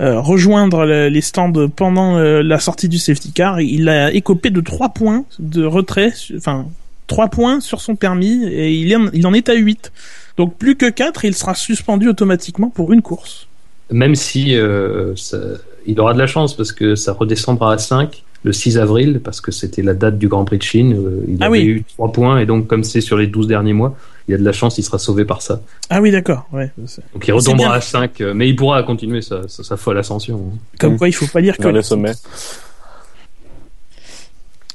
rejoindre 0.00 0.84
le- 0.84 1.08
les 1.08 1.20
stands 1.22 1.52
pendant 1.74 2.18
la 2.18 2.58
sortie 2.58 2.88
du 2.90 2.98
safety 2.98 3.32
car. 3.32 3.60
Il 3.62 3.88
a 3.88 3.93
écopé 4.12 4.50
de 4.50 4.60
3 4.60 4.90
points 4.90 5.24
de 5.38 5.64
retrait, 5.64 6.12
enfin 6.36 6.66
3 7.06 7.28
points 7.28 7.60
sur 7.60 7.80
son 7.80 7.96
permis 7.96 8.44
et 8.46 8.72
il, 8.72 8.96
en, 8.96 9.06
il 9.12 9.26
en 9.26 9.32
est 9.34 9.48
à 9.48 9.54
8. 9.54 9.92
Donc 10.36 10.56
plus 10.56 10.76
que 10.76 10.88
4, 10.90 11.24
il 11.24 11.34
sera 11.34 11.54
suspendu 11.54 12.08
automatiquement 12.08 12.70
pour 12.70 12.92
une 12.92 13.02
course. 13.02 13.46
Même 13.90 14.14
si 14.14 14.56
euh, 14.56 15.14
ça- 15.16 15.38
il 15.86 16.00
aura 16.00 16.14
de 16.14 16.18
la 16.18 16.26
chance 16.26 16.56
parce 16.56 16.72
que 16.72 16.94
ça 16.94 17.12
redescendra 17.12 17.74
à 17.74 17.78
5 17.78 18.22
le 18.42 18.52
6 18.52 18.78
avril 18.78 19.20
parce 19.22 19.40
que 19.40 19.52
c'était 19.52 19.82
la 19.82 19.94
date 19.94 20.18
du 20.18 20.28
Grand 20.28 20.44
Prix 20.44 20.58
de 20.58 20.62
Chine. 20.62 20.92
euh, 20.94 21.24
il 21.28 21.36
Ah 21.40 21.46
avait 21.46 21.58
oui. 21.60 21.64
eu 21.66 21.84
3 21.96 22.10
points 22.12 22.38
et 22.38 22.46
donc 22.46 22.66
comme 22.66 22.84
c'est 22.84 23.00
sur 23.02 23.16
les 23.18 23.26
12 23.26 23.46
derniers 23.46 23.72
mois, 23.74 23.96
il 24.26 24.32
y 24.32 24.34
a 24.34 24.38
de 24.38 24.44
la 24.44 24.52
chance, 24.52 24.78
il 24.78 24.82
sera 24.82 24.98
sauvé 24.98 25.26
par 25.26 25.42
ça. 25.42 25.60
Ah 25.90 26.00
oui, 26.00 26.10
d'accord. 26.10 26.46
Ouais. 26.52 26.70
Donc 27.12 27.28
il 27.28 27.32
retombera 27.32 27.74
à 27.74 27.80
5, 27.82 28.20
euh, 28.22 28.32
mais 28.34 28.48
il 28.48 28.56
pourra 28.56 28.82
continuer 28.82 29.20
sa, 29.20 29.46
sa, 29.48 29.62
sa 29.62 29.76
folle 29.76 29.98
ascension. 29.98 30.36
hein. 30.54 30.58
Comme 30.80 30.94
Mm. 30.94 30.98
quoi, 30.98 31.08
il 31.08 31.12
faut 31.12 31.26
pas 31.26 31.40
lire 31.40 31.56
que 31.58 31.68
les-. 31.68 31.82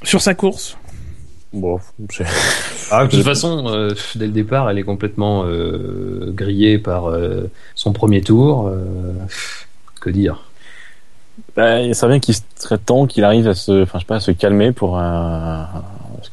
Sur 0.04 0.22
sa 0.22 0.34
course. 0.34 0.78
Bon, 1.52 1.80
je- 2.12 2.24
Ah, 2.92 3.06
de 3.06 3.12
toute 3.16 3.24
façon, 3.24 3.66
euh, 3.68 3.94
dès 4.16 4.28
le 4.28 4.32
départ, 4.32 4.70
elle 4.70 4.78
est 4.78 4.84
complètement 4.84 5.44
euh, 5.46 6.32
grillée 6.34 6.78
par 6.78 7.10
euh, 7.10 7.50
son 7.76 7.92
premier 7.94 8.22
tour. 8.22 8.68
euh, 8.68 9.14
que 10.00 10.10
dire 10.10 10.44
bah, 11.56 11.82
il 11.82 11.96
serait 11.96 12.10
bien 12.12 12.20
qu'il 12.20 12.36
serait 12.58 12.78
temps 12.78 13.08
qu'il 13.08 13.24
arrive 13.24 13.48
à 13.48 13.54
se, 13.56 13.84
enfin, 13.84 13.98
je 13.98 14.04
sais 14.04 14.08
pas, 14.08 14.16
à 14.18 14.20
se 14.20 14.32
calmer 14.32 14.72
pour 14.72 14.98
un, 15.00 15.68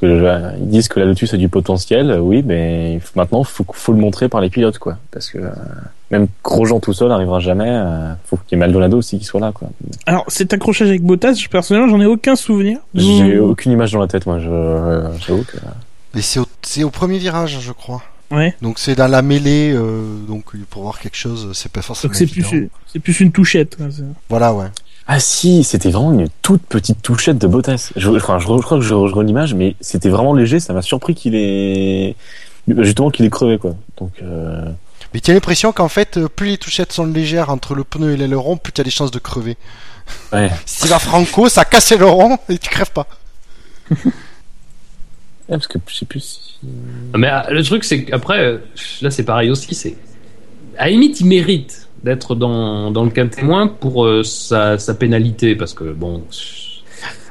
parce 0.01 0.13
que 0.21 0.25
euh, 0.27 0.51
ils 0.61 0.69
disent 0.69 0.89
que 0.89 1.01
la 1.01 1.07
Lotus 1.07 1.33
a 1.35 1.37
du 1.37 1.49
potentiel, 1.49 2.11
euh, 2.11 2.19
oui, 2.19 2.43
mais 2.45 3.01
maintenant, 3.15 3.45
faut, 3.45 3.65
faut 3.73 3.93
le 3.93 3.99
montrer 3.99 4.29
par 4.29 4.41
les 4.41 4.51
pilotes, 4.51 4.79
quoi. 4.79 4.99
Parce 5.11 5.31
que 5.31 5.39
euh, 5.39 5.51
même 6.11 6.27
Grosjean 6.45 6.81
tout 6.81 6.93
seul 6.93 7.09
n'arrivera 7.09 7.41
jamais. 7.41 7.69
euh, 7.69 8.13
faut 8.27 8.37
qu'il 8.37 8.53
y 8.53 8.55
ait 8.55 8.59
Maldonado 8.65 8.99
aussi 8.99 9.19
qui 9.19 9.25
soit 9.25 9.41
là, 9.41 9.53
quoi. 9.53 9.71
Alors, 10.07 10.25
cet 10.29 10.53
accrochage 10.53 10.89
avec 10.89 11.03
Bottas, 11.03 11.35
je- 11.35 11.49
personnellement, 11.49 11.89
j'en 11.89 12.01
ai 12.01 12.07
aucun 12.07 12.37
souvenir. 12.37 12.79
J'ai 12.95 13.37
Mmh. 13.39 13.41
aucune 13.41 13.73
image 13.73 13.93
dans 13.93 14.01
la 14.01 14.07
tête, 14.09 14.27
moi. 14.27 14.39
Je, 14.39 14.49
euh, 14.51 15.09
j'avoue 15.27 15.45
que. 15.45 15.57
Et 16.17 16.23
c'est 16.63 16.83
au, 16.85 16.91
premier 16.91 17.19
virage, 17.19 17.59
je 17.61 17.73
crois. 17.73 18.03
Ouais. 18.31 18.57
Donc 18.61 18.79
c'est 18.81 18.97
dans 18.97 19.07
la 19.07 19.23
mêlée, 19.23 19.73
euh, 19.73 20.03
donc 20.27 20.47
pour 20.71 20.83
voir 20.83 20.99
quelque 20.99 21.17
chose, 21.17 21.51
c'est 21.55 21.71
pas 21.71 21.81
forcément 21.83 22.11
Donc 22.11 22.17
c'est 22.17 22.27
plus, 22.27 22.69
c'est 22.87 22.99
plus 22.99 23.21
une 23.21 23.31
touchette. 23.31 23.77
quoi, 23.77 23.87
Voilà, 24.29 24.53
ouais. 24.53 24.67
Ah 25.09 25.21
si, 25.21 25.63
c'était 25.63 25.91
vraiment 25.91 26.13
une 26.13 26.29
toute 26.43 26.63
petite 26.63 27.01
touchette 27.01 27.39
de 27.39 27.47
Bottas. 27.47 27.93
Je, 27.95 28.11
enfin, 28.11 28.39
je, 28.41 28.47
je 28.47 28.63
crois 28.63 28.79
que 28.79 28.85
je, 28.85 28.89
je 28.89 29.21
l'image, 29.21 29.55
mais 29.55 29.77
c'était 29.81 30.09
vraiment 30.09 30.35
léger. 30.35 30.59
Ça 30.59 30.73
m'a 30.73 30.83
surpris 30.83 31.15
qu'il 31.15 31.37
est 31.37 32.17
justement 32.67 33.11
qu'il 33.11 33.25
est 33.25 33.31
crevé 33.31 33.59
quoi. 33.59 33.77
Donc 33.99 34.13
euh... 34.23 34.65
Mais 35.15 35.21
tu 35.21 35.31
as 35.31 35.35
l'impression 35.35 35.71
qu'en 35.73 35.89
fait, 35.89 36.17
euh, 36.17 36.29
plus 36.29 36.49
les 36.49 36.59
touchettes 36.59 36.93
sont 36.93 37.07
légères 37.07 37.51
entre 37.51 37.77
le 37.77 37.85
pneu 37.85 38.13
et 38.13 38.17
l'aileron, 38.17 38.57
plus 38.57 38.73
tu 38.73 38.81
as 38.81 38.85
des 38.85 38.91
chances 38.91 39.13
de 39.13 39.21
crever. 39.21 39.57
ouais. 40.33 40.51
Si 40.67 40.83
tu 40.83 40.89
vas 40.89 40.99
franco, 40.99 41.49
ça 41.49 41.65
casse 41.65 41.91
l'aileron 41.91 42.39
et 42.49 42.59
tu 42.59 42.69
crèves 42.69 42.91
pas. 42.91 43.07
Ouais, 43.93 43.99
parce 45.49 45.69
que 45.69 45.79
je 45.87 45.95
sais 45.95 46.07
plus. 46.07 46.21
Si... 46.21 46.67
Mais 47.17 47.31
euh, 47.31 47.51
le 47.51 47.63
truc, 47.63 47.85
c'est 47.85 48.05
qu'après, 48.05 48.59
là, 49.01 49.11
c'est 49.13 49.23
pareil 49.23 49.51
aussi. 49.51 49.73
C'est 49.77 49.97
à 50.77 50.87
la 50.87 50.91
limite, 50.91 51.21
il 51.21 51.27
mérite 51.27 51.86
d'être 52.05 52.35
dans, 52.35 52.91
dans 52.91 53.05
le 53.05 53.11
cas 53.11 53.27
témoin 53.27 53.67
pour 53.69 54.05
euh, 54.05 54.23
sa, 54.23 54.79
sa 54.79 54.95
pénalité, 54.95 55.55
parce 55.57 55.75
que 55.75 55.85
bon, 55.93 56.23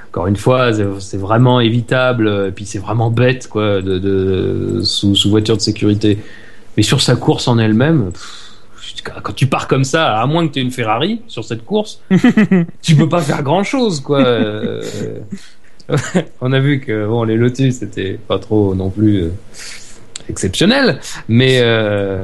encore 0.09 0.27
une 0.27 0.35
fois, 0.35 0.71
c'est- 0.99 1.17
vraiment 1.17 1.59
évitable, 1.61 2.45
et 2.47 2.51
puis 2.51 2.65
c'est 2.65 2.79
vraiment 2.79 3.09
bête, 3.11 3.47
quoi, 3.47 3.81
de, 3.81 3.99
de 3.99 4.81
sous, 4.83 5.15
sous 5.15 5.29
voiture 5.29 5.55
de 5.57 5.61
sécurité. 5.61 6.19
Mais 6.77 6.83
sur 6.83 7.01
sa 7.01 7.15
course 7.15 7.47
en 7.47 7.57
elle-même. 7.57 8.11
Quand 9.23 9.33
tu 9.33 9.45
pars 9.47 9.67
comme 9.67 9.83
ça, 9.83 10.19
à 10.19 10.25
moins 10.25 10.47
que 10.47 10.53
tu 10.53 10.59
aies 10.59 10.63
une 10.63 10.71
Ferrari 10.71 11.21
sur 11.27 11.43
cette 11.43 11.63
course, 11.63 12.01
tu 12.81 12.95
peux 12.95 13.07
pas 13.07 13.21
faire 13.21 13.43
grand 13.43 13.63
chose, 13.63 13.99
quoi. 14.01 14.19
Euh, 14.25 14.81
On 16.41 16.51
a 16.51 16.59
vu 16.59 16.79
que 16.79 17.05
bon, 17.05 17.23
les 17.23 17.35
Lotus 17.35 17.75
c'était 17.75 18.13
pas 18.27 18.39
trop 18.39 18.73
non 18.73 18.89
plus 18.89 19.23
euh, 19.23 19.29
exceptionnel, 20.29 20.99
mais 21.27 21.59
euh, 21.61 22.23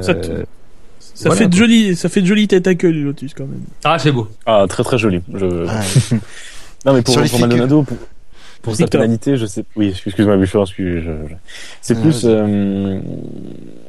Ça 1.22 1.28
Voilà, 1.28 1.42
fait 1.42 1.48
de 1.48 1.54
jolies, 1.54 1.94
ça 1.94 2.08
fait 2.08 2.20
de 2.20 2.26
jolies 2.26 2.48
têtes 2.48 2.66
à 2.66 2.74
queue, 2.74 2.90
le 2.90 3.02
Lotus, 3.04 3.32
quand 3.34 3.44
même. 3.44 3.60
ah 3.84 3.96
c'est 3.98 4.10
beau. 4.10 4.26
Ah 4.44 4.64
très 4.68 4.82
très 4.82 4.98
joli. 4.98 5.20
Je... 5.32 5.46
Ouais. 5.46 6.18
Non 6.84 6.94
mais 6.94 7.02
pour. 7.02 7.16
Maldonado, 7.38 7.84
pour, 7.84 7.96
pour 8.62 8.74
sa 8.74 8.88
pénalité, 8.88 9.36
je 9.36 9.46
sais. 9.46 9.64
Oui, 9.76 9.90
excuse-moi, 9.90 10.36
Bouchard, 10.36 10.62
excuse. 10.62 11.02
Je... 11.04 11.10
je- 11.28 11.34
C'est 11.80 11.94
Ouais, 11.94 12.00
plus 12.02 12.22
euh, 12.24 12.98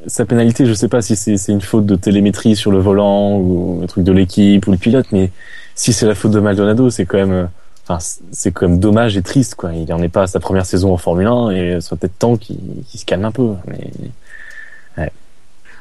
sa 0.06 0.24
pénalité. 0.24 0.64
Je 0.66 0.74
sais 0.74 0.86
pas 0.86 1.02
si 1.02 1.16
c'est 1.16 1.52
une 1.52 1.60
faute 1.60 1.86
de 1.86 1.96
télémétrie 1.96 2.54
sur 2.54 2.70
le 2.70 2.78
volant 2.78 3.36
ou 3.36 3.80
un 3.82 3.86
truc 3.86 4.04
de 4.04 4.12
l'équipe 4.12 4.64
ou 4.68 4.70
le 4.70 4.76
pilote, 4.78 5.06
mais 5.10 5.30
si 5.74 5.92
c'est 5.92 6.06
la 6.06 6.14
faute 6.14 6.30
de 6.30 6.38
Maldonado, 6.40 6.88
c'est 6.90 7.04
quand 7.04 7.18
même. 7.18 7.32
euh, 7.32 7.46
Enfin, 7.86 7.98
c'est 8.30 8.50
quand 8.52 8.66
même 8.68 8.78
dommage 8.78 9.16
et 9.16 9.22
triste, 9.22 9.56
quoi. 9.56 9.72
Il 9.74 9.92
en 9.92 10.00
est 10.00 10.08
pas 10.08 10.22
à 10.22 10.26
sa 10.26 10.38
première 10.40 10.64
saison 10.64 10.92
en 10.94 10.96
Formule 10.96 11.26
1 11.26 11.50
et 11.50 11.80
ça 11.82 11.96
peut-être 11.96 12.16
temps 12.18 12.36
qu'il 12.38 12.56
se 12.94 13.04
calme 13.04 13.24
un 13.26 13.32
peu. 13.32 13.50
Mais... 13.66 13.90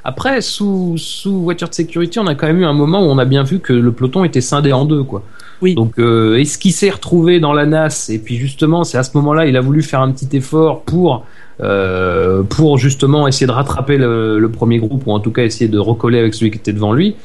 Après 0.06 0.42
sous 0.42 0.96
sous 0.98 1.42
voiture 1.44 1.70
de 1.70 1.74
sécurité, 1.74 2.20
on 2.20 2.28
a 2.28 2.36
quand 2.36 2.48
même 2.48 2.60
eu 2.60 2.66
un 2.66 2.74
moment 2.74 3.02
où 3.02 3.10
on 3.10 3.18
a 3.18 3.26
bien 3.26 3.44
vu 3.44 3.60
que 3.60 3.72
le 3.74 3.92
peloton 3.92 4.24
était 4.26 4.42
scindé 4.42 4.74
en 4.74 4.86
deux, 4.86 5.04
quoi. 5.04 5.24
Oui. 5.62 5.76
Donc 5.76 5.98
euh, 5.98 6.36
est-ce 6.38 6.58
qu'il 6.58 6.74
s'est 6.74 6.90
retrouvé 6.90 7.40
dans 7.40 7.54
la 7.54 7.66
NAS 7.66 8.10
et 8.10 8.20
puis 8.20 8.36
justement 8.36 8.84
c'est 8.84 8.98
à 8.98 9.04
ce 9.04 9.16
moment-là 9.16 9.46
il 9.46 9.56
a 9.56 9.62
voulu 9.62 9.82
faire 9.82 10.02
un 10.02 10.12
petit 10.12 10.36
effort 10.36 10.82
pour 10.82 11.26
euh, 11.62 12.44
pour 12.44 12.78
justement 12.78 13.28
essayer 13.30 13.48
de 13.48 13.52
rattraper 13.54 13.96
le, 13.98 14.40
le 14.40 14.50
premier 14.52 14.80
groupe 14.80 15.04
ou 15.08 15.12
en 15.12 15.22
tout 15.22 15.32
cas 15.32 15.44
essayer 15.44 15.70
de 15.70 15.80
recoller 15.80 16.20
avec 16.20 16.34
celui 16.34 16.52
qui 16.52 16.58
était 16.58 16.74
devant 16.74 16.92
lui. 16.92 17.16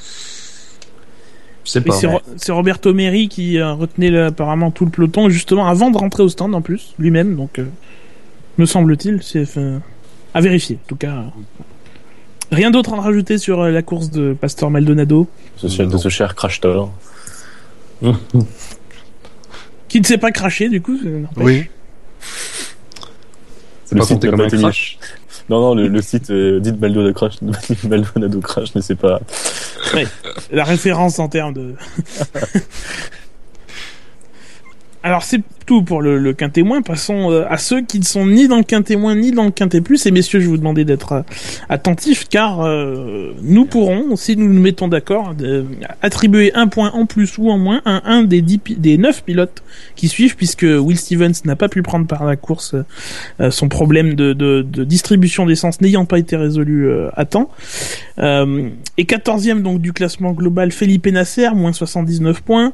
Je 1.65 1.71
sais 1.73 1.81
Et 1.81 1.83
pas. 1.83 1.93
c'est 1.93 2.07
Ro- 2.07 2.21
Roberto 2.51 2.95
Meri 2.95 3.29
qui 3.29 3.59
euh, 3.59 3.73
retenait 3.73 4.11
le- 4.11 4.27
apparemment 4.27 4.71
tout 4.71 4.85
le 4.85 4.91
peloton, 4.91 5.29
justement, 5.29 5.67
avant 5.67 5.91
de 5.91 5.99
rentrer 5.99 6.23
au 6.23 6.29
stand, 6.29 6.55
en 6.55 6.63
plus, 6.63 6.95
lui-même, 6.99 7.37
donc, 7.37 7.59
euh, 7.59 7.65
me 8.57 8.65
semble-t-il, 8.67 9.23
c'est 9.23 9.45
à 10.33 10.41
vérifier, 10.41 10.79
en 10.85 10.89
tout 10.89 10.97
cas. 10.97 11.25
Euh. 12.53 12.57
Rien 12.57 12.71
d'autre 12.71 12.95
à 12.95 13.01
rajouter 13.01 13.39
sur 13.39 13.61
euh, 13.63 13.71
la 13.71 13.83
course 13.83 14.11
de 14.11 14.33
Pastor 14.35 14.71
Maldonado, 14.71 15.27
Ce 15.57 15.69
cher- 15.69 15.87
de 15.89 15.97
ce 15.99 16.09
cher 16.09 16.35
Crash 16.35 16.61
qui 19.89 20.01
ne 20.01 20.07
s'est 20.07 20.19
pas 20.19 20.31
craché, 20.31 20.69
du 20.69 20.81
coup. 20.81 20.97
c'est- 21.03 21.09
n'empêche. 21.09 21.45
Oui. 21.45 21.65
C'est 23.85 23.95
Le 23.95 24.01
pas 24.01 24.07
site 24.07 24.31
comme 24.31 24.41
un 24.41 24.49
crash. 24.49 24.99
Non, 25.49 25.61
non, 25.61 25.75
le, 25.75 25.89
le 25.89 26.03
site 26.03 26.31
euh, 26.31 26.61
dit 26.61 26.73
Maldonado 26.73 27.15
Crash, 27.15 27.35
Maldonado 27.89 28.41
Crash 28.41 28.75
ne 28.75 28.81
sait 28.83 28.95
pas. 28.97 29.21
La 30.53 30.65
référence 30.65 31.19
en 31.19 31.29
termes 31.29 31.55
de. 31.55 31.75
Alors 35.03 35.23
c'est 35.23 35.41
tout 35.69 35.83
pour 35.83 36.01
le, 36.01 36.19
le 36.19 36.35
moins. 36.65 36.81
Passons 36.81 37.31
euh, 37.31 37.45
à 37.51 37.59
ceux 37.59 37.83
qui 37.83 37.99
ne 37.99 38.05
sont 38.05 38.27
ni 38.27 38.49
dans 38.49 38.57
le 38.57 38.63
quintet 38.63 38.97
moins 38.97 39.15
ni 39.15 39.33
dans 39.33 39.45
le 39.45 39.51
quintet 39.51 39.83
plus. 39.83 40.07
Et 40.07 40.11
messieurs, 40.11 40.41
je 40.41 40.49
vous 40.49 40.57
demandais 40.57 40.87
d'être 40.87 41.13
euh, 41.13 41.23
attentifs 41.69 42.27
car 42.29 42.63
euh, 42.63 43.35
nous 43.43 43.67
pourrons, 43.67 44.17
si 44.17 44.35
nous 44.35 44.49
nous 44.51 44.61
mettons 44.63 44.89
d'accord, 44.89 45.35
de- 45.35 45.67
attribuer 46.01 46.55
un 46.55 46.69
point 46.69 46.91
en 46.93 47.05
plus 47.05 47.37
ou 47.37 47.51
en 47.51 47.59
moins 47.59 47.83
à 47.85 48.11
un 48.11 48.23
des, 48.25 48.41
dix 48.41 48.59
des 48.79 48.97
neuf 48.97 49.23
pilotes 49.25 49.63
qui 49.95 50.09
suivent 50.09 50.37
puisque 50.37 50.63
Will 50.63 50.97
Stevens 50.97 51.35
n'a 51.45 51.55
pas 51.55 51.69
pu 51.69 51.83
prendre 51.83 52.07
par 52.07 52.25
la 52.25 52.37
course 52.37 52.75
euh, 53.41 53.51
son 53.51 53.69
problème 53.69 54.15
de, 54.15 54.33
de, 54.33 54.63
de 54.67 54.85
distribution 54.85 55.45
d'essence 55.45 55.83
n'ayant 55.83 56.07
pas 56.07 56.19
été 56.19 56.35
résolu 56.37 56.87
euh, 56.89 57.11
à 57.15 57.27
temps. 57.27 57.51
Euh, 58.19 58.71
et 58.97 59.05
14e 59.05 59.61
donc 59.61 59.83
du 59.83 59.93
classement 59.93 60.33
global 60.33 60.73
Felipe 60.73 61.07
Nasser, 61.09 61.51
moins 61.55 61.75
79 61.75 62.41
points. 62.41 62.73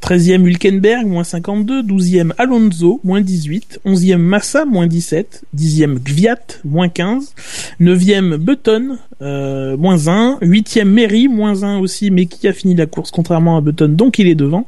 13e 0.00 0.46
Hülkenberg, 0.46 1.06
moins 1.06 1.24
52. 1.24 1.82
12e 1.82 2.32
Alonso, 2.38 3.00
moins 3.04 3.20
18. 3.20 3.80
11e 3.84 4.16
Massa, 4.16 4.64
moins 4.64 4.86
17. 4.86 5.44
10e 5.56 5.98
Gviat, 5.98 6.38
moins 6.64 6.88
15. 6.88 7.34
9e 7.80 8.36
Button, 8.36 8.98
euh, 9.22 9.76
moins 9.76 10.08
1. 10.08 10.38
8e 10.42 10.84
Meri, 10.84 11.28
moins 11.28 11.62
1 11.62 11.78
aussi, 11.78 12.10
mais 12.10 12.26
qui 12.26 12.46
a 12.48 12.52
fini 12.52 12.74
la 12.74 12.86
course 12.86 13.10
contrairement 13.10 13.56
à 13.56 13.60
Button, 13.60 13.88
donc 13.88 14.18
il 14.18 14.26
est 14.28 14.34
devant. 14.34 14.66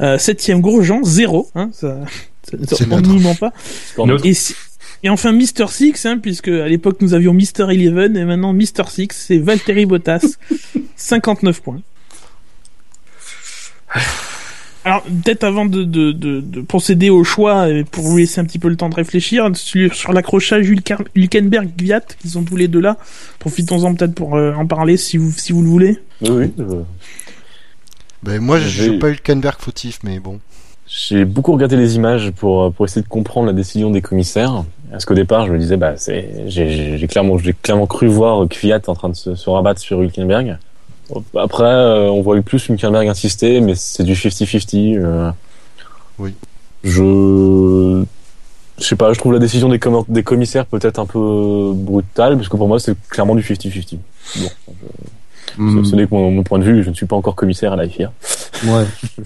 Euh, 0.00 0.16
7e 0.18 0.60
Grosjean, 0.60 1.02
0. 1.04 1.48
Hein, 1.54 1.70
ça, 1.72 2.00
ça, 2.68 2.76
on 2.90 3.00
n'y 3.00 3.20
ment 3.20 3.34
pas. 3.34 3.52
Neutre. 4.06 4.26
Et, 4.26 4.34
si- 4.34 4.54
et 5.04 5.08
enfin 5.08 5.32
Mister 5.32 5.66
Six, 5.68 6.06
hein, 6.06 6.18
puisque 6.18 6.48
à 6.48 6.68
l'époque 6.68 6.98
nous 7.00 7.12
avions 7.14 7.32
Mister 7.32 7.64
Eleven 7.70 8.16
et 8.16 8.24
maintenant 8.24 8.52
Mister 8.52 8.84
Six, 8.88 9.08
c'est 9.10 9.38
Valtteri 9.38 9.84
Bottas, 9.86 10.36
59 10.96 11.60
points. 11.60 11.80
Alors 14.84 15.02
peut-être 15.02 15.44
avant 15.44 15.64
de, 15.64 15.84
de, 15.84 16.10
de, 16.12 16.40
de 16.40 16.60
procéder 16.60 17.08
au 17.08 17.22
choix 17.22 17.68
et 17.68 17.84
pour 17.84 18.02
vous 18.04 18.16
laisser 18.18 18.40
un 18.40 18.44
petit 18.44 18.58
peu 18.58 18.68
le 18.68 18.76
temps 18.76 18.88
de 18.88 18.94
réfléchir 18.96 19.48
sur, 19.54 19.94
sur 19.94 20.12
l'accrochage 20.12 20.68
Hülken- 20.68 21.06
Hülkenberg-Gviat 21.14 22.00
qui 22.20 22.28
sont 22.28 22.42
tous 22.42 22.56
les 22.56 22.66
deux 22.68 22.80
là, 22.80 22.96
profitons-en 23.38 23.94
peut-être 23.94 24.14
pour 24.14 24.34
euh, 24.36 24.52
en 24.54 24.66
parler 24.66 24.96
si 24.96 25.18
vous 25.18 25.30
si 25.30 25.52
vous 25.52 25.62
le 25.62 25.68
voulez. 25.68 25.98
Oui, 26.22 26.30
oui. 26.30 26.50
euh, 26.58 26.82
Ben, 28.24 28.40
moi, 28.40 28.58
je 28.58 28.90
n'ai 28.90 28.98
pas 28.98 29.08
eu 29.08 29.12
le 29.12 29.18
Kenberg 29.18 29.56
fautif, 29.60 30.00
mais 30.02 30.18
bon. 30.18 30.40
J'ai 30.86 31.24
beaucoup 31.24 31.52
regardé 31.52 31.76
les 31.76 31.96
images 31.96 32.30
pour, 32.32 32.72
pour 32.72 32.84
essayer 32.84 33.02
de 33.02 33.08
comprendre 33.08 33.46
la 33.46 33.52
décision 33.52 33.90
des 33.90 34.02
commissaires. 34.02 34.64
Parce 34.90 35.04
qu'au 35.06 35.14
départ, 35.14 35.46
je 35.46 35.52
me 35.52 35.58
disais, 35.58 35.76
bah, 35.78 35.94
c'est, 35.96 36.44
j'ai, 36.48 37.06
clairement, 37.08 37.38
j'ai 37.38 37.54
clairement 37.54 37.86
cru 37.86 38.08
voir 38.08 38.46
Kvyat 38.48 38.80
en 38.88 38.94
train 38.94 39.08
de 39.08 39.14
se, 39.14 39.34
se 39.34 39.48
rabattre 39.48 39.80
sur 39.80 40.02
Hülkenberg. 40.02 40.58
Après, 41.38 41.64
euh, 41.64 42.08
on 42.10 42.22
voit 42.22 42.40
plus 42.42 42.68
Hülkenberg 42.68 43.08
insister, 43.08 43.60
mais 43.60 43.74
c'est 43.74 44.04
du 44.04 44.14
50-50. 44.14 44.98
euh. 44.98 45.30
Oui. 46.18 46.34
Je, 46.84 48.04
Je 48.78 48.84
sais 48.84 48.96
pas, 48.96 49.12
je 49.12 49.18
trouve 49.18 49.32
la 49.32 49.38
décision 49.38 49.68
des, 49.68 49.80
des 50.08 50.22
commissaires 50.22 50.66
peut-être 50.66 50.98
un 50.98 51.06
peu 51.06 51.72
brutale, 51.74 52.36
parce 52.36 52.48
que 52.48 52.56
pour 52.56 52.68
moi, 52.68 52.80
c'est 52.80 52.96
clairement 53.08 53.34
du 53.34 53.42
50-50. 53.42 53.98
Bon, 55.58 55.84
ce 55.84 55.94
n'est 55.94 56.06
que 56.06 56.14
mon, 56.14 56.30
mon 56.30 56.42
point 56.42 56.58
de 56.58 56.64
vue, 56.64 56.82
je 56.82 56.90
ne 56.90 56.94
suis 56.94 57.06
pas 57.06 57.16
encore 57.16 57.34
commissaire 57.34 57.72
à 57.72 57.76
la 57.76 57.88
FIA. 57.88 58.12
Ouais. 58.64 58.84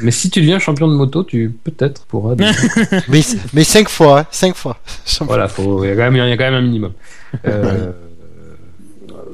Mais 0.00 0.10
si 0.10 0.28
tu 0.28 0.40
deviens 0.40 0.58
champion 0.58 0.88
de 0.88 0.94
moto, 0.94 1.22
tu 1.22 1.54
peut-être 1.62 2.04
pourras. 2.06 2.34
mais, 3.08 3.20
mais 3.52 3.62
cinq 3.62 3.88
fois, 3.88 4.20
hein, 4.20 4.26
cinq 4.32 4.56
fois. 4.56 4.78
Voilà, 5.20 5.46
faut, 5.46 5.84
il 5.84 5.88
y 5.88 5.90
a 5.92 5.94
quand 5.94 6.10
même, 6.10 6.16
il 6.16 6.28
y 6.28 6.32
a 6.32 6.36
quand 6.36 6.44
même 6.50 6.54
un 6.54 6.62
minimum. 6.62 6.92
Euh, 7.46 7.92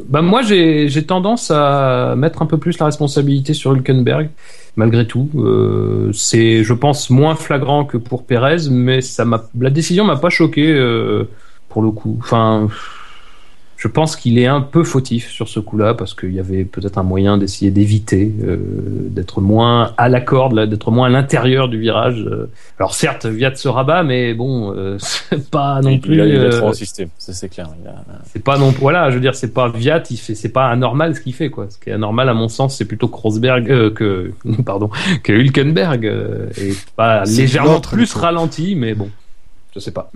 bah 0.08 0.22
moi, 0.22 0.42
j'ai, 0.42 1.04
tendance 1.06 1.50
à 1.50 2.14
mettre 2.16 2.42
un 2.42 2.46
peu 2.46 2.58
plus 2.58 2.78
la 2.78 2.86
responsabilité 2.86 3.54
sur 3.54 3.72
Hülkenberg, 3.72 4.30
malgré 4.76 5.06
tout. 5.06 5.28
Euh, 5.36 6.10
c'est, 6.12 6.64
je 6.64 6.72
pense, 6.74 7.10
moins 7.10 7.34
flagrant 7.34 7.84
que 7.84 7.96
pour 7.96 8.24
Perez, 8.24 8.68
mais 8.70 9.00
ça 9.00 9.24
m'a, 9.24 9.48
la 9.58 9.70
décision 9.70 10.04
m'a 10.04 10.16
pas 10.16 10.30
choqué 10.30 10.72
euh, 10.72 11.28
pour 11.68 11.82
le 11.82 11.90
coup. 11.90 12.16
Enfin, 12.20 12.68
je 13.82 13.88
pense 13.88 14.14
qu'il 14.14 14.38
est 14.38 14.46
un 14.46 14.60
peu 14.60 14.84
fautif 14.84 15.30
sur 15.30 15.48
ce 15.48 15.58
coup-là 15.58 15.94
parce 15.94 16.12
qu'il 16.12 16.34
y 16.34 16.38
avait 16.38 16.64
peut-être 16.66 16.98
un 16.98 17.02
moyen 17.02 17.38
d'essayer 17.38 17.70
d'éviter 17.70 18.30
euh, 18.44 18.58
d'être 19.08 19.40
moins 19.40 19.94
à 19.96 20.10
la 20.10 20.20
corde, 20.20 20.52
là, 20.52 20.66
d'être 20.66 20.90
moins 20.90 21.06
à 21.06 21.08
l'intérieur 21.08 21.70
du 21.70 21.80
virage. 21.80 22.20
euh. 22.30 22.50
Alors 22.78 22.94
certes, 22.94 23.24
Viat 23.24 23.54
se 23.54 23.68
rabat, 23.68 24.02
mais 24.02 24.34
bon, 24.34 24.74
euh, 24.76 24.96
c'est 25.00 25.48
pas 25.50 25.80
non 25.80 25.88
il, 25.88 26.00
plus. 26.02 26.12
il 26.16 26.20
a, 26.20 26.26
il 26.26 26.44
a 26.44 26.50
trop 26.50 26.68
insisté, 26.68 27.08
ça 27.16 27.32
c'est 27.32 27.48
clair. 27.48 27.68
A- 27.86 28.20
c'est 28.26 28.44
pas 28.44 28.58
non 28.58 28.68
voilà 28.78 29.08
je 29.08 29.14
veux 29.14 29.20
dire 29.22 29.34
c'est 29.34 29.54
pas 29.54 29.70
Viat 29.70 30.02
il 30.10 30.18
fait 30.18 30.34
c'est 30.34 30.50
pas 30.50 30.66
anormal 30.68 31.16
ce 31.16 31.20
qu'il 31.22 31.32
fait 31.32 31.48
quoi 31.48 31.66
ce 31.70 31.78
qui 31.78 31.88
est 31.88 31.94
anormal 31.94 32.28
à 32.28 32.34
mon 32.34 32.48
sens 32.48 32.76
c'est 32.76 32.84
plutôt 32.84 33.08
Krosberg 33.08 33.70
euh, 33.70 33.90
que 33.90 34.32
pardon 34.66 34.90
que 35.22 35.32
Hülkenberg 35.32 36.04
euh, 36.04 36.48
et 36.60 36.74
pas 36.96 37.24
légèrement 37.24 37.80
plus 37.80 38.12
ralenti 38.14 38.74
mais 38.74 38.94
bon 38.94 39.08
je 39.74 39.80
sais 39.80 39.90
pas 39.92 40.10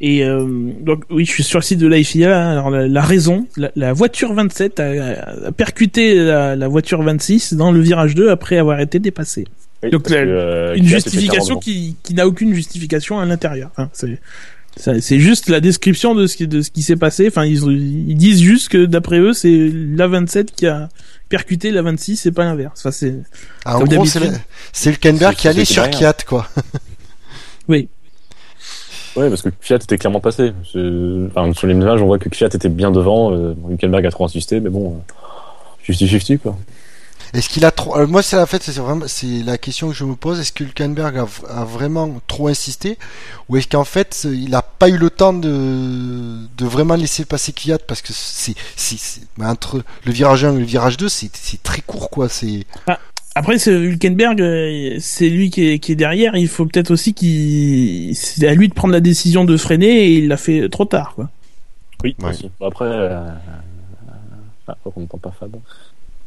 Et 0.00 0.24
euh, 0.24 0.46
donc 0.80 1.04
oui, 1.10 1.24
je 1.24 1.30
suis 1.30 1.42
sur 1.42 1.58
le 1.58 1.64
site 1.64 1.78
de 1.78 1.86
la 1.86 2.02
FIA. 2.02 2.50
Alors 2.50 2.70
la, 2.70 2.86
la 2.88 3.02
raison, 3.02 3.46
la, 3.56 3.70
la 3.76 3.92
voiture 3.92 4.32
27 4.34 4.80
a, 4.80 5.46
a 5.46 5.52
percuté 5.52 6.14
la, 6.16 6.56
la 6.56 6.68
voiture 6.68 7.02
26 7.02 7.54
dans 7.54 7.72
le 7.72 7.80
virage 7.80 8.14
2 8.14 8.30
après 8.30 8.58
avoir 8.58 8.80
été 8.80 8.98
dépassée. 8.98 9.44
Oui, 9.82 9.90
Donc, 9.90 10.02
parce 10.04 10.14
la- 10.14 10.22
que, 10.24 10.28
euh, 10.28 10.74
Une 10.76 10.86
justification 10.86 11.58
qui, 11.58 11.96
qui 12.02 12.14
n'a 12.14 12.26
aucune 12.26 12.54
justification 12.54 13.18
à 13.20 13.26
l'intérieur. 13.26 13.70
Hein, 13.76 13.88
c'est 13.92 14.18
c'est 14.76 15.20
juste 15.20 15.48
la 15.50 15.60
description 15.60 16.16
de 16.16 16.26
ce 16.26 16.36
qui 16.36 16.48
de 16.48 16.60
ce 16.60 16.70
qui 16.72 16.82
s'est 16.82 16.96
passé. 16.96 17.28
Enfin, 17.28 17.44
ils, 17.44 17.62
ils 18.08 18.16
disent 18.16 18.42
juste 18.42 18.70
que 18.70 18.86
d'après 18.86 19.20
eux, 19.20 19.32
c'est 19.32 19.70
la 19.72 20.08
27 20.08 20.50
qui 20.52 20.66
a 20.66 20.88
percuté 21.28 21.70
la 21.70 21.82
26 21.82 22.26
et 22.26 22.32
pas 22.32 22.42
l'inverse. 22.42 22.80
Enfin, 22.80 22.90
c'est 22.90 23.14
Ah, 23.64 23.78
en 23.78 23.84
gros, 23.84 24.04
c'est 24.04 24.18
le- 24.18 24.26
Hülkenberg 24.90 25.34
C'est- 25.34 25.40
qui 25.40 25.46
allait 25.48 25.64
sur. 25.64 25.88
Kiat, 25.90 26.16
quoi. 26.26 26.48
oui. 27.68 27.88
Ouais, 29.16 29.28
parce 29.28 29.42
que 29.42 29.50
Fiat 29.60 29.76
était 29.76 29.96
clairement 29.96 30.20
passé. 30.20 30.52
Enfin, 31.28 31.52
sur 31.52 31.66
les 31.66 31.74
images, 31.74 32.02
on 32.02 32.06
voit 32.06 32.18
que 32.18 32.28
Fiat 32.34 32.48
était 32.48 32.68
bien 32.68 32.90
devant. 32.90 33.32
Euh, 33.32 33.54
Hülkenberg 33.70 34.04
a 34.06 34.10
trop 34.10 34.24
insisté, 34.24 34.60
mais 34.60 34.70
bon, 34.70 35.00
euh, 35.88 35.92
50-50 35.92 36.38
quoi. 36.38 36.56
Est-ce 37.32 37.48
qu'il 37.48 37.64
a 37.64 37.70
trop 37.70 37.96
euh, 37.96 38.06
Moi, 38.06 38.22
c'est 38.22 38.38
en 38.38 38.46
fait, 38.46 38.62
c'est 38.62 38.78
vraiment, 38.78 39.06
c'est 39.08 39.42
la 39.44 39.58
question 39.58 39.88
que 39.88 39.94
je 39.94 40.04
me 40.04 40.14
pose. 40.14 40.40
Est-ce 40.40 40.52
que 40.52 40.64
Hülkenberg 40.64 41.18
a, 41.18 41.26
a 41.48 41.64
vraiment 41.64 42.20
trop 42.26 42.48
insisté, 42.48 42.98
ou 43.48 43.56
est-ce 43.56 43.68
qu'en 43.68 43.84
fait, 43.84 44.24
il 44.24 44.50
n'a 44.50 44.62
pas 44.62 44.88
eu 44.88 44.98
le 44.98 45.10
temps 45.10 45.32
de, 45.32 46.46
de 46.56 46.64
vraiment 46.64 46.94
laisser 46.94 47.24
passer 47.24 47.52
Kvyat 47.52 47.78
parce 47.78 48.02
que 48.02 48.12
c'est, 48.12 48.54
entre 49.40 49.82
le 50.04 50.12
virage 50.12 50.44
1 50.44 50.56
et 50.56 50.58
le 50.58 50.64
virage 50.64 50.96
2, 50.96 51.08
c'est, 51.08 51.30
c'est 51.34 51.62
très 51.62 51.82
court, 51.82 52.10
quoi. 52.10 52.28
C'est 52.28 52.66
Après, 53.36 53.58
c'est 53.58 53.72
Hülkenberg, 53.72 54.40
euh, 54.40 54.96
c'est 55.00 55.28
lui 55.28 55.50
qui 55.50 55.68
est, 55.68 55.78
qui 55.80 55.92
est 55.92 55.96
derrière. 55.96 56.36
Il 56.36 56.46
faut 56.48 56.66
peut-être 56.66 56.92
aussi 56.92 57.14
qu'il, 57.14 58.14
c'est 58.14 58.46
à 58.46 58.54
lui 58.54 58.68
de 58.68 58.74
prendre 58.74 58.92
la 58.94 59.00
décision 59.00 59.44
de 59.44 59.56
freiner 59.56 60.04
et 60.06 60.12
il 60.18 60.28
l'a 60.28 60.36
fait 60.36 60.68
trop 60.68 60.84
tard, 60.84 61.14
quoi. 61.16 61.28
Oui, 62.04 62.14
Ouais. 62.22 62.30
aussi. 62.30 62.50
Après, 62.60 62.84
euh... 62.86 63.26
ah, 64.68 64.76
pourquoi 64.82 64.92
on 64.96 65.00
n'entend 65.00 65.18
pas 65.18 65.32
Fab 65.38 65.56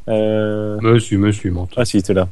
euh... 0.09 0.77
monsieur 0.81 1.17
monsieur 1.17 1.51
monte 1.51 1.71
Ah, 1.77 1.85
si, 1.85 1.97
il 1.97 1.99
était 1.99 2.13
là. 2.13 2.27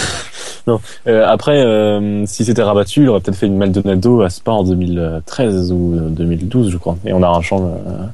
non. 0.66 0.80
Euh, 1.06 1.26
après, 1.26 1.58
euh, 1.60 2.24
si 2.26 2.44
c'était 2.44 2.62
rabattu, 2.62 3.02
il 3.02 3.08
aurait 3.08 3.20
peut-être 3.20 3.36
fait 3.36 3.46
une 3.46 3.56
Maldonado 3.58 4.22
à 4.22 4.30
Spa 4.30 4.52
en 4.52 4.64
2013 4.64 5.72
ou 5.72 5.94
euh, 5.96 6.08
2012, 6.10 6.70
je 6.70 6.76
crois. 6.78 6.96
Et 7.04 7.12
on 7.12 7.22
arrachant 7.22 7.58
le. 7.60 8.06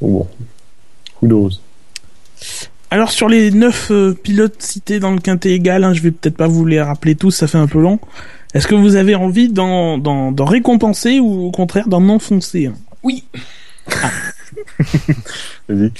Ou 0.00 0.10
bon. 0.20 0.28
Who 1.20 1.28
knows 1.28 1.50
Alors 2.90 3.10
sur 3.10 3.28
les 3.28 3.50
neuf 3.52 3.90
euh, 3.90 4.12
pilotes 4.14 4.60
cités 4.60 4.98
dans 4.98 5.12
le 5.12 5.18
quintet 5.20 5.50
égal, 5.52 5.84
hein, 5.84 5.92
je 5.92 6.02
vais 6.02 6.10
peut-être 6.10 6.36
pas 6.36 6.48
vous 6.48 6.66
les 6.66 6.80
rappeler 6.82 7.14
tous, 7.14 7.30
ça 7.30 7.46
fait 7.46 7.58
un 7.58 7.68
peu 7.68 7.80
long. 7.80 8.00
Est-ce 8.52 8.66
que 8.66 8.74
vous 8.74 8.96
avez 8.96 9.14
envie 9.14 9.48
d'en, 9.48 9.96
d'en, 9.98 10.32
d'en 10.32 10.44
récompenser 10.44 11.20
ou 11.20 11.46
au 11.46 11.50
contraire 11.52 11.86
d'en 11.88 12.08
enfoncer 12.08 12.66
un? 12.66 12.74
Vas-y. 15.68 15.92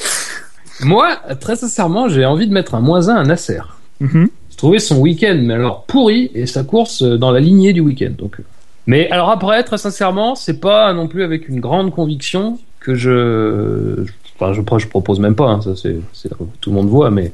moi 0.82 1.16
très 1.41 1.57
sincèrement 1.57 2.09
j'ai 2.09 2.24
envie 2.26 2.47
de 2.47 2.53
mettre 2.53 2.74
un 2.74 2.80
moins 2.80 3.09
1 3.09 3.16
à 3.16 3.22
Nasser 3.24 3.61
Mhm. 4.01 4.28
j'ai 4.51 4.57
trouvé 4.57 4.78
son 4.78 4.99
week-end 4.99 5.38
mais 5.43 5.55
alors 5.55 5.84
pourri 5.84 6.30
et 6.34 6.47
sa 6.47 6.62
course 6.64 7.03
euh, 7.03 7.18
dans 7.18 7.30
la 7.32 7.41
lignée 7.41 7.72
du 7.72 7.80
week-end 7.80 8.12
donc 8.18 8.41
euh. 8.41 8.45
mais 8.86 9.11
alors 9.11 9.30
après 9.30 9.62
très 9.64 9.76
sincèrement 9.78 10.34
c'est 10.34 10.59
pas 10.61 10.93
non 10.95 11.07
plus 11.09 11.22
avec 11.22 11.49
une 11.49 11.61
grande 11.61 11.91
conviction 11.93 12.59
que 12.80 12.95
je 12.95 14.05
enfin 14.41 14.53
je, 14.53 14.62
je 14.78 14.88
propose 14.88 15.20
même 15.20 15.34
pas 15.34 15.49
hein, 15.49 15.61
ça 15.62 15.76
c'est 15.76 15.97
c'est- 16.12 16.30
tout 16.61 16.70
le 16.70 16.76
monde 16.76 16.88
voit 16.88 17.11
mais 17.11 17.32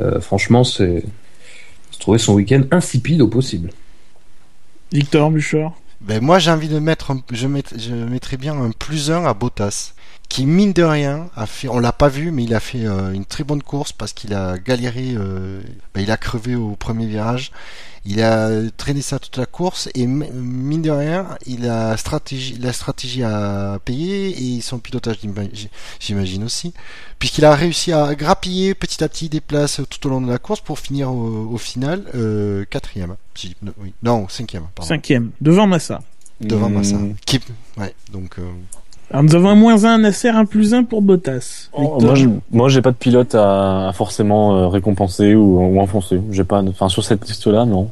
euh, 0.00 0.20
franchement 0.20 0.64
c'est 0.64 1.04
j'ai 1.92 1.98
trouvé 1.98 2.18
son 2.18 2.34
week-end 2.34 2.62
insipide 2.70 3.22
au 3.22 3.28
possible. 3.28 3.70
Victor 4.92 5.30
Bouchard 5.30 5.72
Ben 6.00 6.22
moi 6.22 6.38
j'ai 6.38 6.50
envie 6.50 6.68
de 6.68 6.78
mettre, 6.78 7.10
un- 7.12 7.22
je, 7.32 7.46
mettrais 7.46 8.36
bien 8.36 8.54
un 8.60 8.70
plus 8.72 9.10
un 9.10 9.24
à 9.24 9.34
Bottas, 9.34 9.94
qui 10.28 10.44
mine 10.46 10.72
de 10.72 10.82
rien 10.82 11.28
a 11.36 11.46
fait, 11.46 11.68
on 11.68 11.78
l'a 11.78 11.92
pas 11.92 12.08
vu, 12.08 12.30
mais 12.30 12.44
il 12.44 12.54
a 12.54 12.60
fait 12.60 12.84
euh, 12.84 13.12
une 13.12 13.24
très 13.24 13.44
bonne 13.44 13.62
course 13.62 13.92
parce 13.92 14.12
qu'il 14.12 14.34
a 14.34 14.58
galéré, 14.58 15.14
euh, 15.16 15.60
ben, 15.94 16.00
il 16.02 16.10
a 16.10 16.16
crevé 16.16 16.54
au 16.56 16.76
premier 16.76 17.06
virage, 17.06 17.52
il 18.06 18.20
a 18.22 18.50
traîné 18.76 19.00
ça 19.02 19.18
toute 19.18 19.36
la 19.38 19.46
course 19.46 19.88
et 19.94 20.02
m- 20.02 20.26
mine 20.34 20.82
de 20.82 20.90
rien, 20.90 21.26
il 21.46 21.68
a 21.68 21.96
stratégie, 21.96 22.56
la 22.60 22.72
stratégie 22.72 23.22
à 23.22 23.78
payer 23.84 24.56
et 24.56 24.60
son 24.60 24.78
pilotage 24.78 25.16
j'ima- 25.22 25.42
j'imagine 26.00 26.44
aussi, 26.44 26.74
puisqu'il 27.18 27.44
a 27.44 27.54
réussi 27.54 27.92
à 27.92 28.14
grappiller 28.14 28.74
petit 28.74 29.02
à 29.02 29.08
petit 29.08 29.28
des 29.28 29.40
places 29.40 29.80
tout 29.88 30.06
au 30.06 30.10
long 30.10 30.20
de 30.20 30.30
la 30.30 30.38
course 30.38 30.60
pour 30.60 30.78
finir 30.78 31.10
au, 31.10 31.48
au 31.52 31.58
final 31.58 32.04
euh, 32.14 32.64
quatrième, 32.66 33.16
si- 33.34 33.56
oui, 33.78 33.92
non 34.02 34.28
cinquième, 34.28 34.64
pardon 34.74 34.88
Cinquième, 34.88 35.30
devant 35.40 35.66
Massa. 35.66 36.02
devant. 36.40 36.68
Massa. 36.68 36.96
Qui... 37.24 37.40
Ouais, 37.78 37.94
donc 38.12 38.38
euh, 38.38 38.42
Alors 39.10 39.22
nous 39.22 39.34
avons 39.34 39.50
un 39.50 39.54
moins 39.54 39.84
1 39.84 39.98
Nasser, 39.98 40.28
un 40.28 40.44
plus 40.44 40.74
1 40.74 40.84
pour 40.84 41.02
Bottas. 41.02 41.68
Oh, 41.72 41.98
moi, 42.00 42.14
je, 42.14 42.26
moi, 42.50 42.68
j'ai 42.68 42.82
pas 42.82 42.90
de 42.90 42.96
pilote 42.96 43.34
à, 43.34 43.88
à 43.88 43.92
forcément 43.92 44.56
euh, 44.56 44.68
récompenser 44.68 45.34
ou, 45.34 45.60
ou 45.60 45.80
enfoncer. 45.80 46.20
J'ai 46.32 46.44
pas, 46.44 46.62
enfin, 46.62 46.88
sur 46.88 47.04
cette 47.04 47.26
liste-là, 47.26 47.64
non. 47.64 47.90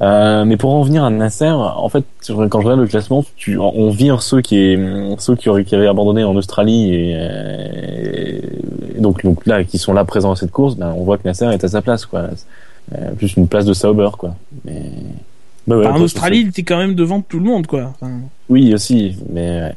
Euh, 0.00 0.44
mais 0.44 0.56
pour 0.56 0.72
en 0.74 0.82
venir 0.82 1.02
à 1.04 1.10
Nasser, 1.10 1.50
en 1.50 1.88
fait, 1.88 2.04
quand 2.26 2.60
je 2.60 2.66
regarde 2.66 2.80
le 2.80 2.86
classement, 2.86 3.24
tu, 3.36 3.58
on 3.58 3.90
vire 3.90 4.22
ceux 4.22 4.40
qui, 4.40 4.56
est, 4.56 4.78
ceux 5.18 5.34
qui, 5.34 5.48
auraient, 5.48 5.64
qui 5.64 5.74
avaient 5.74 5.88
abandonné 5.88 6.22
en 6.22 6.36
Australie 6.36 6.94
et, 6.94 7.14
euh, 7.16 8.40
et 8.96 9.00
donc, 9.00 9.24
donc 9.24 9.44
là, 9.46 9.64
qui 9.64 9.78
sont 9.78 9.92
là 9.92 10.04
présents 10.04 10.32
à 10.32 10.36
cette 10.36 10.52
course, 10.52 10.76
ben, 10.76 10.94
on 10.96 11.02
voit 11.02 11.18
que 11.18 11.26
Nasser 11.26 11.46
est 11.46 11.64
à 11.64 11.68
sa 11.68 11.82
place, 11.82 12.06
quoi. 12.06 12.28
Euh, 12.96 13.10
plus 13.12 13.36
une 13.36 13.48
place 13.48 13.64
de 13.64 13.72
Sauber, 13.72 14.10
quoi. 14.16 14.36
Mais, 14.64 14.82
bah 15.66 15.76
ouais, 15.76 15.86
en 15.86 16.00
Australie, 16.00 16.40
il 16.40 16.48
était 16.48 16.62
quand 16.62 16.78
même 16.78 16.94
devant 16.94 17.20
tout 17.20 17.38
le 17.38 17.44
monde, 17.44 17.66
quoi. 17.66 17.92
Enfin, 18.00 18.12
Oui, 18.48 18.72
aussi, 18.72 19.16
mais 19.30 19.60
ouais. 19.60 19.74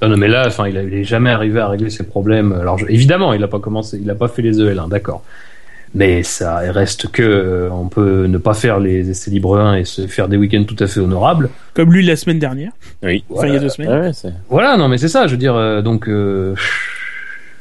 Non, 0.00 0.08
non, 0.08 0.16
mais 0.16 0.28
là, 0.28 0.44
enfin, 0.46 0.68
il, 0.68 0.76
a- 0.78 0.82
il 0.82 0.94
est 0.94 1.04
jamais 1.04 1.30
arrivé 1.30 1.58
à 1.60 1.68
régler 1.68 1.90
ses 1.90 2.04
problèmes. 2.04 2.52
Alors, 2.52 2.78
je- 2.78 2.86
évidemment, 2.88 3.32
il 3.32 3.42
a 3.42 3.48
pas 3.48 3.58
commencé, 3.58 3.98
il 4.02 4.08
a 4.10 4.14
pas 4.14 4.28
fait 4.28 4.42
les 4.42 4.58
EL1, 4.60 4.88
d'accord. 4.88 5.22
Mais 5.94 6.22
ça 6.22 6.60
il 6.66 6.70
reste 6.70 7.08
que 7.10 7.22
euh, 7.22 7.70
on 7.72 7.88
peut 7.88 8.26
ne 8.26 8.36
pas 8.36 8.52
faire 8.52 8.78
les 8.78 9.08
essais 9.08 9.30
libres 9.30 9.58
1 9.58 9.76
et 9.76 9.84
se 9.84 10.06
faire 10.06 10.28
des 10.28 10.36
week-ends 10.36 10.64
tout 10.64 10.76
à 10.80 10.86
fait 10.86 11.00
honorables. 11.00 11.48
comme 11.72 11.90
lui 11.94 12.04
la 12.04 12.14
semaine 12.14 12.38
dernière. 12.38 12.72
oui. 13.02 13.24
Enfin, 13.30 13.46
il 13.46 13.54
y 13.54 13.56
a 13.56 13.58
deux 13.58 13.70
semaines. 13.70 13.88
Ouais, 14.02 14.12
Voilà, 14.50 14.76
non, 14.76 14.88
mais 14.88 14.98
c'est 14.98 15.08
ça. 15.08 15.26
Je 15.26 15.32
veux 15.32 15.38
dire, 15.38 15.54
euh, 15.54 15.80
donc, 15.80 16.06
euh, 16.08 16.54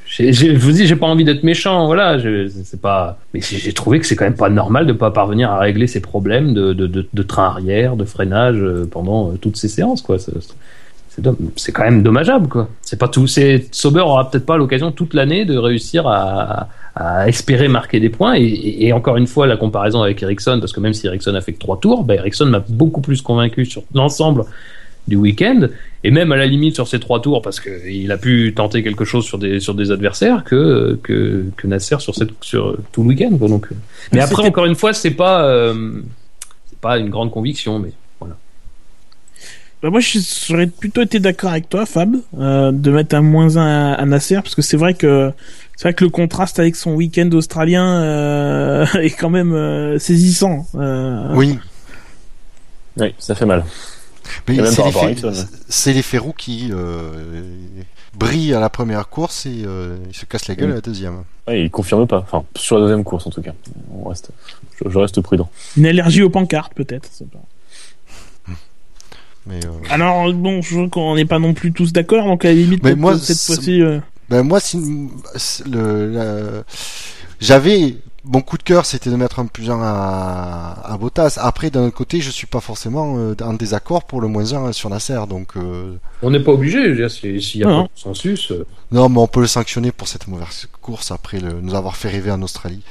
je 0.07 0.55
vous 0.57 0.71
dis, 0.73 0.87
j'ai 0.87 0.95
pas 0.97 1.07
envie 1.07 1.23
d'être 1.23 1.43
méchant. 1.43 1.85
Voilà, 1.85 2.17
je- 2.17 2.47
c'est 2.63 2.81
pas. 2.81 3.17
Mais 3.33 3.39
j'ai 3.41 3.71
trouvé 3.73 3.99
que 3.99 4.05
c'est 4.05 4.15
quand 4.15 4.25
même 4.25 4.35
pas 4.35 4.49
normal 4.49 4.87
de 4.87 4.93
pas 4.93 5.11
parvenir 5.11 5.49
à 5.51 5.59
régler 5.59 5.87
ses 5.87 6.01
problèmes 6.01 6.53
de, 6.53 6.73
de, 6.73 6.85
de, 6.87 7.07
de 7.11 7.23
train 7.23 7.45
arrière, 7.45 7.95
de 7.95 8.05
freinage 8.05 8.57
euh, 8.59 8.85
pendant 8.89 9.29
euh, 9.31 9.37
toutes 9.39 9.57
ces 9.57 9.67
séances, 9.69 10.01
quoi. 10.01 10.17
C'est 11.55 11.71
quand 11.71 11.83
même 11.83 12.03
dommageable, 12.03 12.47
quoi. 12.47 12.69
C'est 12.81 12.99
pas 12.99 13.07
tout. 13.07 13.27
C'est 13.27 13.67
Sauber 13.71 14.01
aura 14.01 14.29
peut-être 14.29 14.45
pas 14.45 14.57
l'occasion 14.57 14.91
toute 14.91 15.13
l'année 15.13 15.45
de 15.45 15.57
réussir 15.57 16.07
à, 16.07 16.69
à 16.95 17.27
espérer 17.27 17.67
marquer 17.67 17.99
des 17.99 18.09
points. 18.09 18.35
Et, 18.37 18.91
encore 18.93 19.17
une 19.17 19.27
fois, 19.27 19.47
la 19.47 19.57
comparaison 19.57 20.01
avec 20.01 20.21
Ericsson, 20.21 20.57
parce 20.59 20.73
que 20.73 20.79
même 20.79 20.93
si 20.93 21.07
Ericsson 21.07 21.35
a 21.35 21.41
fait 21.41 21.53
que 21.53 21.59
trois 21.59 21.79
tours, 21.79 22.03
bah, 22.03 22.15
Ericsson 22.15 22.45
m'a 22.45 22.63
beaucoup 22.67 23.01
plus 23.01 23.21
convaincu 23.21 23.65
sur 23.65 23.83
l'ensemble 23.93 24.45
du 25.07 25.15
week-end 25.15 25.67
et 26.03 26.11
même 26.11 26.31
à 26.31 26.35
la 26.35 26.45
limite 26.45 26.75
sur 26.75 26.87
ces 26.87 26.99
trois 26.99 27.21
tours 27.21 27.41
parce 27.41 27.59
qu'il 27.61 28.11
a 28.11 28.17
pu 28.17 28.53
tenter 28.53 28.83
quelque 28.83 29.05
chose 29.05 29.23
sur 29.23 29.37
des 29.37 29.61
sur 29.61 29.73
des 29.73 29.91
adversaires 29.91 30.43
que 30.43 30.99
que, 31.01 31.45
que 31.55 31.65
Nasser 31.65 31.99
sur 31.99 32.13
cette 32.13 32.31
sur 32.41 32.77
tout 32.91 33.03
le 33.03 33.09
week-end 33.09 33.31
donc 33.31 33.67
euh. 33.71 33.75
mais 34.11 34.17
Mais 34.17 34.21
après 34.21 34.45
encore 34.45 34.65
une 34.65 34.75
fois 34.75 34.91
c'est 34.91 35.11
pas 35.11 35.45
euh, 35.45 36.01
c'est 36.69 36.79
pas 36.79 36.97
une 36.97 37.09
grande 37.09 37.31
conviction 37.31 37.79
mais 37.79 37.93
Bah, 39.81 39.89
moi, 39.91 39.99
je- 39.99 40.19
j'aurais 40.47 40.67
plutôt 40.67 41.01
été 41.03 41.19
d'accord 41.19 41.51
avec 41.51 41.69
toi, 41.69 41.85
Fab, 41.85 42.15
euh, 42.39 42.71
de 42.71 42.91
mettre 42.91 43.15
un 43.15 43.21
moins 43.21 43.57
1 43.57 43.61
à, 43.61 43.93
à 43.93 44.05
Nasser, 44.05 44.35
parce 44.35 44.55
que 44.55 44.61
c'est 44.63 44.77
vrai 44.77 44.95
que 44.95 45.31
c'est 45.75 45.83
vrai 45.83 45.93
que 45.93 46.03
le 46.03 46.09
contraste 46.09 46.57
avec 46.59 46.75
son 46.75 46.93
week-end 46.95 47.29
australien 47.33 48.01
euh, 48.01 48.85
est 49.01 49.11
quand 49.11 49.29
même 49.29 49.53
euh, 49.53 49.99
saisissant. 49.99 50.65
Euh, 50.75 51.31
Oui, 51.35 51.59
Oui, 52.97 53.13
ça 53.19 53.35
fait 53.35 53.45
mal. 53.45 53.63
mais 54.47 54.65
c'est 54.65 54.81
c'est 55.69 55.93
l'effet 55.93 56.17
roux 56.17 56.33
qui 56.33 56.69
euh, 56.71 57.43
brille 58.17 58.55
à 58.55 58.59
la 58.59 58.69
première 58.71 59.07
course 59.09 59.45
et 59.45 59.61
euh, 59.65 59.97
il 60.09 60.15
se 60.15 60.25
casse 60.25 60.47
la 60.47 60.55
gueule 60.55 60.67
Oui. 60.69 60.71
à 60.71 60.75
la 60.75 60.81
deuxième. 60.81 61.23
Ouais, 61.47 61.61
il 61.65 61.69
confirme 61.69 62.07
pas. 62.07 62.17
Enfin, 62.29 62.43
sur 62.55 62.77
la 62.77 62.81
deuxième 62.81 63.03
course 63.03 63.27
en 63.27 63.29
tout 63.29 63.43
cas. 63.43 63.53
On 63.93 64.09
reste, 64.09 64.31
je, 64.83 64.89
je 64.89 64.97
reste 64.97 65.21
prudent. 65.21 65.49
Une 65.77 65.85
allergie 65.85 66.23
aux 66.23 66.31
pancartes, 66.31 66.73
peut-être. 66.73 67.07
c'est 67.11 67.29
pas- 67.29 67.37
Mais 69.47 69.59
euh, 69.65 69.69
Alors, 69.89 70.31
bon, 70.33 70.61
je 70.61 70.75
vois 70.75 70.89
qu'on 70.89 71.15
n'est 71.15 71.25
pas 71.25 71.39
non 71.39 71.53
plus 71.53 71.71
tous 71.71 71.93
d'accord, 71.93 72.25
donc 72.25 72.43
à 72.45 72.49
la 72.49 72.53
limite, 72.55 72.83
Mais 72.83 72.95
moi, 72.95 73.17
cette 73.17 73.39
fois-ci... 73.39 73.81
euh, 73.81 73.99
Ben 74.29 74.43
moi, 74.43 74.59
le, 75.69 76.11
la- 76.11 76.63
j'avais 77.39 77.95
mon 78.29 78.41
coup 78.41 78.57
de 78.57 78.63
cœur, 78.63 78.85
c'était 78.85 79.09
de 79.09 79.15
mettre 79.15 79.39
un 79.39 79.45
plus 79.45 79.69
1 79.71 79.79
à, 79.81 80.81
à 80.83 80.97
Bottas. 80.97 81.37
Après, 81.41 81.69
d'un 81.69 81.85
autre 81.85 81.95
côté, 81.95 82.19
je 82.19 82.29
suis 82.29 82.47
pas 82.47 82.59
forcément 82.59 83.15
euh, 83.17 83.35
en 83.41 83.53
désaccord 83.53 84.03
pour 84.03 84.19
le 84.19 84.27
moins 84.27 84.53
1 84.53 84.73
sur 84.73 84.89
Nasser. 84.89 85.19
Donc, 85.29 85.55
euh, 85.55 85.95
On 86.21 86.29
n'est 86.29 86.41
pas 86.43 86.51
obligé, 86.51 87.07
s'il 87.07 87.61
y 87.61 87.63
a 87.63 87.67
Non. 87.67 87.83
pas 87.83 87.83
de 87.83 87.89
consensus. 88.03 88.51
euh, 88.51 88.65
non, 88.91 89.07
mais 89.07 89.19
on 89.19 89.27
peut 89.27 89.39
le 89.39 89.47
sanctionner 89.47 89.93
pour 89.93 90.09
cette 90.09 90.27
mauvaise 90.27 90.67
course 90.81 91.11
après 91.11 91.39
le, 91.39 91.61
nous 91.61 91.73
avoir 91.73 91.95
fait 91.95 92.09
rêver 92.09 92.31
en 92.31 92.41
Australie. 92.41 92.81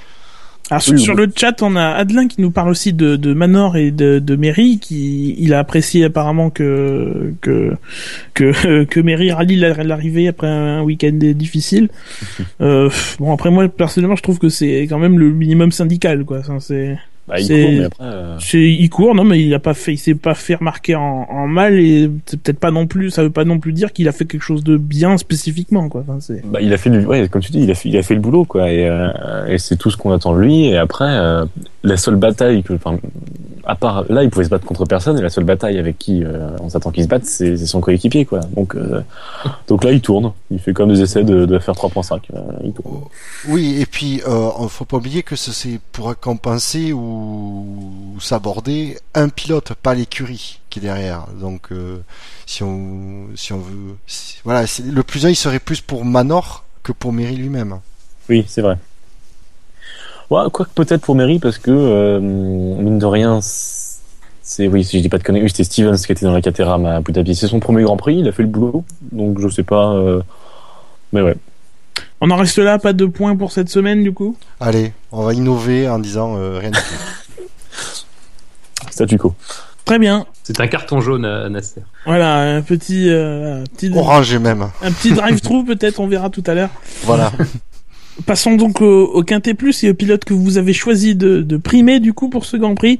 Alors, 0.70 0.82
sur, 0.82 0.94
Oui, 0.94 1.00
sur 1.00 1.14
le 1.14 1.28
chat, 1.34 1.62
on 1.62 1.76
a 1.76 1.90
Adelin 1.90 2.26
qui 2.26 2.40
nous 2.40 2.50
parle 2.50 2.70
aussi 2.70 2.92
de, 2.92 3.14
de 3.14 3.32
Manor 3.34 3.76
et 3.76 3.92
de, 3.92 4.18
de 4.18 4.34
Mary, 4.36 4.78
qui 4.80 5.34
il 5.38 5.54
a 5.54 5.60
apprécié 5.60 6.04
apparemment 6.04 6.50
que 6.50 7.32
que 7.40 7.72
que, 8.34 8.82
que 8.84 9.00
Mary 9.00 9.30
rallie 9.30 9.56
la- 9.56 9.84
l'arrivée 9.84 10.26
après 10.28 10.48
un 10.48 10.82
week-end 10.82 11.12
difficile. 11.12 11.88
Euh, 12.60 12.88
bon, 13.18 13.32
après 13.34 13.50
moi 13.50 13.68
personnellement, 13.68 14.16
je 14.16 14.22
trouve 14.22 14.38
que 14.38 14.48
c'est 14.48 14.82
quand 14.88 14.98
même 14.98 15.18
le 15.18 15.30
minimum 15.30 15.70
syndical, 15.72 16.24
quoi. 16.24 16.40
C'est 16.60 16.96
Bah, 17.28 17.40
il 17.40 17.46
C'est- 17.46 17.62
court, 17.62 17.72
mais 17.72 17.84
après. 17.84 18.04
euh, 18.04 18.38
il 18.54 18.90
court, 18.90 19.14
non, 19.14 19.24
mais 19.24 19.40
il 19.42 19.52
a 19.52 19.58
pas 19.58 19.74
fait, 19.74 19.92
il 19.94 19.98
s'est 19.98 20.14
pas 20.14 20.34
fait 20.34 20.54
remarquer 20.54 20.94
en, 20.94 21.26
en 21.28 21.46
mal 21.48 21.78
et 21.78 22.08
c'est 22.26 22.40
peut-être 22.40 22.60
pas 22.60 22.70
non 22.70 22.86
plus, 22.86 23.10
ça 23.10 23.22
veut 23.24 23.30
pas 23.30 23.44
non 23.44 23.58
plus 23.58 23.72
dire 23.72 23.92
qu'il 23.92 24.06
a 24.08 24.12
fait 24.12 24.24
quelque 24.26 24.42
chose 24.42 24.62
de 24.62 24.76
bien 24.76 25.16
spécifiquement, 25.18 25.88
quoi. 25.88 26.02
Enfin, 26.08 26.18
c'est 26.20 26.44
Bah, 26.46 26.60
il 26.62 26.72
a 26.72 26.76
fait 26.76 26.90
du, 26.90 27.04
ouais, 27.04 27.28
comme 27.28 27.42
tu 27.42 27.50
dis, 27.52 27.62
il 27.62 27.70
a 27.70 27.74
fait, 27.74 27.88
il 27.88 27.96
a 27.96 28.02
fait 28.02 28.14
le 28.14 28.20
boulot, 28.20 28.44
quoi, 28.44 28.70
et, 28.70 28.88
euh, 28.88 29.08
et 29.48 29.58
c'est 29.58 29.76
tout 29.76 29.90
ce 29.90 29.96
qu'on 29.96 30.12
attend 30.12 30.34
de 30.36 30.40
lui. 30.40 30.66
Et 30.66 30.76
après, 30.76 31.04
euh, 31.08 31.44
la 31.82 31.96
seule 31.96 32.16
bataille 32.16 32.62
que, 32.62 32.74
enfin, 32.74 32.98
à 33.68 33.74
part 33.74 34.04
là, 34.08 34.22
il 34.22 34.30
pouvait 34.30 34.44
se 34.44 34.48
battre 34.50 34.64
contre 34.64 34.84
personne, 34.84 35.18
et 35.18 35.22
la 35.22 35.28
seule 35.28 35.42
bataille 35.42 35.78
avec 35.78 35.98
qui 35.98 36.22
euh, 36.22 36.50
on 36.62 36.68
s'attend 36.68 36.92
qu'il 36.92 37.02
se 37.02 37.08
batte, 37.08 37.24
c'est 37.24 37.56
son 37.56 37.80
coéquipier, 37.80 38.24
quoi. 38.24 38.38
Donc, 38.54 38.76
euh, 38.76 39.00
donc 39.66 39.82
là, 39.82 39.90
il 39.90 40.00
tourne, 40.00 40.30
il 40.52 40.60
fait 40.60 40.72
comme 40.72 40.90
des 40.92 41.00
essais 41.02 41.24
de, 41.24 41.44
de 41.46 41.58
faire 41.58 41.74
3.5. 41.74 42.20
euh, 42.34 42.38
il 42.62 42.72
tourne. 42.72 43.00
Oui, 43.48 43.78
et 43.80 43.86
puis, 43.86 44.22
euh, 44.28 44.50
faut 44.68 44.84
pas 44.84 44.98
oublier 44.98 45.24
que 45.24 45.34
ce- 45.34 45.50
c'est 45.50 45.80
pour 45.90 46.16
compenser 46.20 46.92
ou, 46.92 47.00
ou 47.16 48.20
s'aborder 48.20 48.98
un 49.14 49.28
pilote, 49.28 49.72
pas 49.82 49.94
l'écurie 49.94 50.60
qui 50.70 50.78
est 50.78 50.82
derrière. 50.82 51.26
Donc, 51.40 51.72
euh, 51.72 51.98
si 52.46 52.62
on, 52.62 53.26
si 53.34 53.52
on 53.52 53.58
veut, 53.58 53.96
si- 54.06 54.36
voilà, 54.44 54.64
le 54.84 55.02
plus 55.02 55.26
1 55.26 55.30
il 55.30 55.36
serait 55.36 55.58
plus 55.58 55.80
pour 55.80 56.04
Manor 56.04 56.64
que 56.82 56.92
pour 56.92 57.12
Mary 57.12 57.36
lui-même. 57.36 57.80
Oui, 58.28 58.44
c'est 58.48 58.62
vrai. 58.62 58.76
Ouais, 60.30 60.42
quoique 60.52 60.70
peut-être 60.74 61.02
pour 61.02 61.14
Mary, 61.14 61.38
parce 61.38 61.58
que, 61.58 61.70
euh, 61.70 62.18
mine 62.20 62.98
de 62.98 63.06
rien, 63.06 63.38
c'est, 63.40 64.66
oui, 64.66 64.82
si 64.84 64.96
je 64.98 65.02
dis 65.02 65.08
pas 65.08 65.18
de 65.18 65.22
conneries, 65.22 65.48
c'était 65.50 65.64
Stevens 65.64 65.96
qui 65.96 66.10
était 66.12 66.26
dans 66.26 66.32
la 66.32 66.42
Caterham 66.42 66.84
à 66.86 66.96
Abu. 66.96 67.12
C'est 67.34 67.46
son 67.46 67.60
premier 67.60 67.84
Grand 67.84 67.96
Prix, 67.96 68.18
il 68.18 68.28
a 68.28 68.32
fait 68.32 68.42
le 68.42 68.48
boulot, 68.48 68.84
donc 69.12 69.38
je 69.40 69.48
sais 69.48 69.62
pas, 69.62 69.92
euh, 69.92 70.22
mais 71.12 71.22
ouais. 71.22 71.36
On 72.20 72.30
en 72.30 72.36
reste 72.36 72.58
là, 72.58 72.78
pas 72.78 72.92
de 72.92 73.04
points 73.06 73.36
pour 73.36 73.52
cette 73.52 73.68
semaine 73.68 74.02
du 74.02 74.12
coup. 74.12 74.36
Allez, 74.60 74.92
on 75.12 75.22
va 75.24 75.34
innover 75.34 75.88
en 75.88 75.98
disant 75.98 76.36
euh, 76.36 76.58
rien 76.58 76.70
du 76.70 76.78
tout. 76.78 77.44
Statu 78.90 79.18
quo. 79.18 79.34
Très 79.84 79.98
bien. 79.98 80.26
C'est 80.42 80.60
un 80.60 80.66
carton 80.66 81.00
jaune 81.00 81.24
à 81.24 81.48
Nasser. 81.48 81.82
Voilà, 82.06 82.56
un 82.56 82.62
petit, 82.62 83.08
euh, 83.08 83.62
petit, 83.76 83.92
Orange 83.94 84.34
même. 84.36 84.68
un 84.82 84.92
petit 84.92 85.12
drive-through 85.12 85.64
peut-être, 85.66 86.00
on 86.00 86.08
verra 86.08 86.28
tout 86.30 86.42
à 86.46 86.54
l'heure. 86.54 86.70
Voilà. 87.04 87.32
Passons 88.26 88.56
donc 88.56 88.80
au, 88.80 89.04
au 89.04 89.22
Quintet 89.22 89.54
Plus 89.54 89.84
et 89.84 89.90
au 89.90 89.94
pilote 89.94 90.24
que 90.24 90.34
vous 90.34 90.56
avez 90.56 90.72
choisi 90.72 91.14
de, 91.14 91.42
de 91.42 91.56
primer 91.58 92.00
du 92.00 92.14
coup 92.14 92.30
pour 92.30 92.46
ce 92.46 92.56
Grand 92.56 92.74
Prix. 92.74 92.98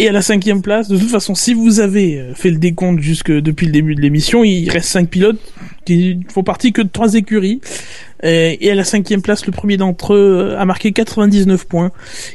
Et 0.00 0.08
à 0.08 0.12
la 0.12 0.22
cinquième 0.22 0.60
place, 0.60 0.88
de 0.88 0.98
toute 0.98 1.10
façon, 1.10 1.36
si 1.36 1.54
vous 1.54 1.78
avez 1.78 2.18
euh, 2.18 2.34
fait 2.34 2.50
le 2.50 2.56
décompte 2.56 3.00
jusque 3.00 3.30
depuis 3.30 3.66
le 3.66 3.72
début 3.72 3.94
de 3.94 4.00
l'émission, 4.00 4.42
il 4.42 4.68
reste 4.68 4.88
cinq 4.88 5.08
pilotes 5.08 5.38
qui 5.84 6.18
font 6.28 6.42
partie 6.42 6.72
que 6.72 6.82
de 6.82 6.88
trois 6.88 7.14
écuries. 7.14 7.60
Euh, 8.24 8.56
Et 8.60 8.70
à 8.70 8.74
la 8.74 8.84
cinquième 8.84 9.22
place, 9.22 9.46
le 9.46 9.52
premier 9.52 9.76
d'entre 9.76 10.14
eux 10.14 10.54
a 10.58 10.64
marqué 10.64 10.92
99 10.92 11.66
points. 11.66 11.92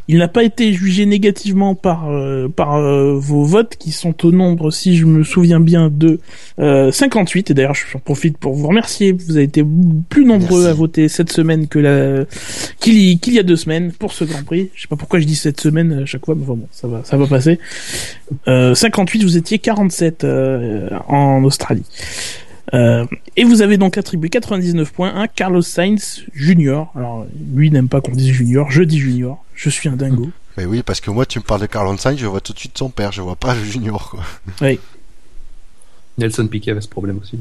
Il 0.07 0.17
n'a 0.17 0.27
pas 0.27 0.43
été 0.43 0.73
jugé 0.73 1.05
négativement 1.05 1.75
par 1.75 2.09
euh, 2.09 2.47
par 2.47 2.75
euh, 2.75 3.15
vos 3.17 3.43
votes 3.43 3.75
qui 3.77 3.91
sont 3.91 4.25
au 4.25 4.31
nombre, 4.31 4.71
si 4.71 4.97
je 4.97 5.05
me 5.05 5.23
souviens 5.23 5.59
bien, 5.59 5.89
de 5.89 6.19
euh, 6.59 6.91
58. 6.91 7.51
Et 7.51 7.53
d'ailleurs, 7.53 7.75
j'en 7.75 7.99
profite 7.99 8.37
pour 8.37 8.53
vous 8.53 8.67
remercier. 8.67 9.11
Vous 9.11 9.35
avez 9.35 9.43
été 9.43 9.63
plus 10.09 10.25
nombreux 10.25 10.63
Merci. 10.63 10.71
à 10.71 10.73
voter 10.73 11.07
cette 11.07 11.31
semaine 11.31 11.67
que 11.67 11.79
la 11.79 12.25
qu'il 12.79 13.33
y, 13.33 13.39
a 13.39 13.43
deux 13.43 13.55
semaines 13.55 13.91
pour 13.91 14.13
ce 14.13 14.23
Grand 14.23 14.43
Prix. 14.43 14.69
Je 14.73 14.81
sais 14.81 14.87
pas 14.87 14.95
pourquoi 14.95 15.19
je 15.19 15.25
dis 15.25 15.35
cette 15.35 15.59
semaine 15.59 16.01
à 16.03 16.05
chaque 16.05 16.25
fois, 16.25 16.35
mais 16.35 16.45
bon, 16.45 16.59
ça 16.71 16.87
va, 16.87 17.01
ça 17.03 17.17
va 17.17 17.27
passer. 17.27 17.59
Euh, 18.47 18.73
58, 18.73 19.23
vous 19.23 19.37
étiez 19.37 19.59
47 19.59 20.23
euh, 20.23 20.89
en 21.07 21.43
Australie. 21.43 21.85
Euh, 22.73 23.05
et 23.35 23.43
vous 23.43 23.61
avez 23.61 23.77
donc 23.77 23.97
attribué 23.97 24.29
99 24.29 24.91
points 24.91 25.13
à 25.19 25.27
Carlos 25.27 25.61
Sainz 25.61 26.23
Junior. 26.33 26.91
Alors 26.95 27.25
lui 27.53 27.71
n'aime 27.71 27.89
pas 27.89 28.01
qu'on 28.01 28.11
dise 28.11 28.31
Junior, 28.31 28.69
je 28.71 28.83
dis 28.83 28.99
Junior. 28.99 29.43
Je 29.55 29.69
suis 29.69 29.89
un 29.89 29.95
dingo. 29.95 30.29
Mais 30.57 30.65
oui, 30.65 30.83
parce 30.83 30.99
que 30.99 31.09
moi, 31.09 31.25
tu 31.25 31.39
me 31.39 31.43
parles 31.43 31.61
de 31.61 31.65
Carl 31.67 31.97
Sainz, 31.97 32.19
je 32.19 32.25
vois 32.25 32.41
tout 32.41 32.53
de 32.53 32.59
suite 32.59 32.77
son 32.77 32.89
père, 32.89 33.11
je 33.11 33.21
vois 33.21 33.35
pas 33.35 33.55
le 33.55 33.63
junior. 33.63 34.09
Quoi. 34.09 34.23
Nelson 36.17 36.47
Piquet 36.47 36.71
avait 36.71 36.81
ce 36.81 36.89
problème 36.89 37.19
aussi. 37.19 37.39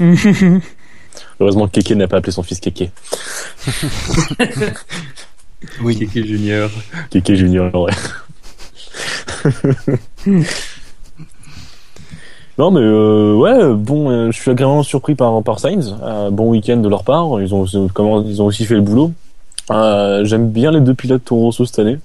Heureusement 1.40 1.68
que 1.68 1.80
Keke 1.80 1.92
n'a 1.92 2.08
pas 2.08 2.16
appelé 2.18 2.32
son 2.32 2.42
fils 2.42 2.60
Keke. 2.60 2.90
Oui. 5.80 5.96
Piquet 5.96 6.24
Junior. 6.24 6.70
Keke 7.10 7.34
Junior, 7.34 7.74
ouais. 7.74 7.92
non, 12.58 12.70
mais 12.72 12.80
euh, 12.80 13.34
ouais, 13.34 13.74
bon, 13.74 14.10
euh, 14.10 14.30
je 14.32 14.40
suis 14.40 14.50
agréablement 14.50 14.82
surpris 14.82 15.14
par, 15.14 15.42
par 15.42 15.60
Sainz. 15.60 15.94
Euh, 16.02 16.30
bon 16.30 16.50
week-end 16.50 16.78
de 16.78 16.88
leur 16.88 17.04
part. 17.04 17.40
Ils 17.40 17.54
ont, 17.54 17.64
comment, 17.94 18.22
ils 18.22 18.42
ont 18.42 18.46
aussi 18.46 18.64
fait 18.64 18.74
le 18.74 18.80
boulot. 18.80 19.12
Euh, 19.70 20.24
J'aime 20.24 20.48
bien 20.50 20.70
les 20.70 20.80
deux 20.80 20.94
pilotes 20.94 21.24
Toro 21.24 21.42
Rosso 21.42 21.64
cette 21.66 21.78
année. 21.78 21.98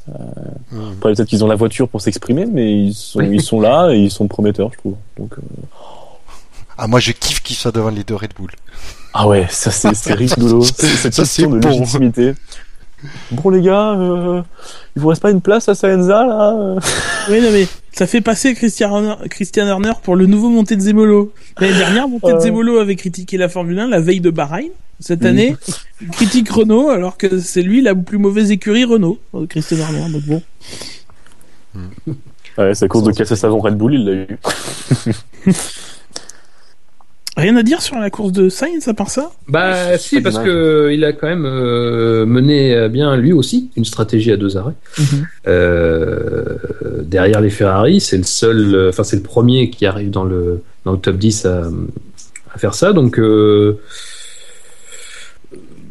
Mm. 0.72 0.78
Après, 0.98 1.14
Peut-être 1.14 1.28
qu'ils 1.28 1.44
ont 1.44 1.48
la 1.48 1.56
voiture 1.56 1.88
pour 1.88 2.02
s'exprimer, 2.02 2.46
mais 2.46 2.72
ils 2.86 2.94
sont, 2.94 3.22
ils 3.22 3.42
sont 3.42 3.60
là 3.62 3.90
et 3.92 3.98
ils 3.98 4.12
sont 4.12 4.28
prometteurs, 4.28 4.70
je 4.74 4.78
trouve. 4.80 4.96
Donc, 5.18 5.34
euh, 5.34 5.42
Ah, 6.78 6.88
moi, 6.88 7.00
je 7.00 7.12
kiffe 7.14 7.42
qu'il 7.42 7.56
soit 7.56 7.72
devant 7.72 7.90
les 7.90 8.04
deux 8.04 8.16
Red 8.16 8.34
Bull. 8.38 8.52
Ah 9.16 9.28
ouais, 9.28 9.46
ça 9.50 9.70
c'est 9.72 9.94
c'est 9.96 10.14
rigolo. 10.14 10.62
C'est- 10.64 10.88
Cette 10.88 11.14
Ça, 11.14 11.24
c'est 11.26 11.44
question 11.44 11.50
de 11.52 11.60
bon. 11.60 11.70
légitimité. 11.70 12.34
Bon 13.32 13.50
les 13.50 13.62
gars, 13.62 13.92
euh, 13.92 14.42
il 14.96 15.02
vous 15.02 15.10
reste 15.10 15.22
pas 15.22 15.30
une 15.30 15.42
place 15.42 15.68
à 15.70 15.76
Saenza 15.76 16.26
là? 16.26 16.56
Oui, 17.30 17.42
non 17.42 17.50
mais 17.52 17.68
ça 17.94 18.08
fait 18.08 18.22
passer 18.22 18.54
Christian 18.56 18.92
Horner, 18.92 19.16
Christian 19.30 19.68
Horner 19.68 19.94
pour 20.04 20.16
le 20.16 20.26
nouveau 20.26 20.50
monté 20.50 20.76
de 20.76 20.82
Zemolo. 20.82 21.32
L'année 21.60 21.78
dernière, 21.78 22.08
monté 22.08 22.32
de 22.32 22.38
Euh. 22.38 22.40
Zemolo 22.40 22.80
avait 22.80 22.96
critiqué 22.96 23.38
la 23.38 23.50
Formule 23.50 23.80
1 23.80 23.88
la 23.88 24.00
veille 24.00 24.20
de 24.20 24.32
Bahreïn. 24.32 24.72
Cette 25.00 25.26
année, 25.26 25.56
il 26.02 26.08
critique 26.10 26.50
Renault 26.50 26.90
alors 26.90 27.18
que 27.18 27.40
c'est 27.40 27.62
lui 27.62 27.82
la 27.82 27.94
plus 27.94 28.18
mauvaise 28.18 28.52
écurie 28.52 28.86
Renault, 28.86 29.20
euh, 29.36 29.46
Christian 29.48 29.78
Horner. 29.80 30.12
Donc 30.12 30.24
bon. 30.24 30.42
Ouais, 32.58 32.74
c'est 32.74 32.86
à 32.86 32.88
cause 32.88 33.04
de 33.04 33.12
casser 33.12 33.36
savon 33.36 33.60
Red 33.60 33.76
Bull, 33.76 33.96
il 33.96 34.06
l'a 34.06 34.14
eu. 34.14 34.28
Rien 37.36 37.56
à 37.56 37.64
dire 37.64 37.82
sur 37.82 37.98
la 37.98 38.12
course 38.12 38.32
de 38.32 38.48
Sainz 38.48 38.88
à 38.88 38.94
part 38.94 39.10
ça? 39.10 39.32
Bah 39.48 39.98
si, 39.98 40.22
parce 40.22 40.36
d'image. 40.36 40.48
que 40.48 40.92
il 40.94 41.04
a 41.04 41.14
quand 41.14 41.28
même 41.28 41.46
euh, 41.46 42.26
mené 42.28 42.88
bien 42.90 43.16
lui 43.18 43.34
aussi 43.34 43.72
une 43.76 43.86
stratégie 43.86 44.32
à 44.32 44.38
deux 44.38 44.56
arrêts. 44.56 44.76
Euh, 45.48 46.58
derrière 47.04 47.42
les 47.42 47.50
Ferrari, 47.50 48.00
c'est 48.00 48.18
le 48.18 48.24
seul, 48.24 48.76
euh, 48.76 48.90
enfin 48.90 49.04
c'est 49.04 49.16
le 49.16 49.24
premier 49.24 49.70
qui 49.70 49.86
arrive 49.86 50.10
dans 50.12 50.24
le 50.24 50.62
dans 50.86 50.92
le 50.92 50.98
top 51.00 51.18
10 51.18 51.46
à, 51.46 51.64
à 52.54 52.58
faire 52.58 52.76
ça. 52.76 52.94
Donc 52.94 53.18
euh, 53.20 53.80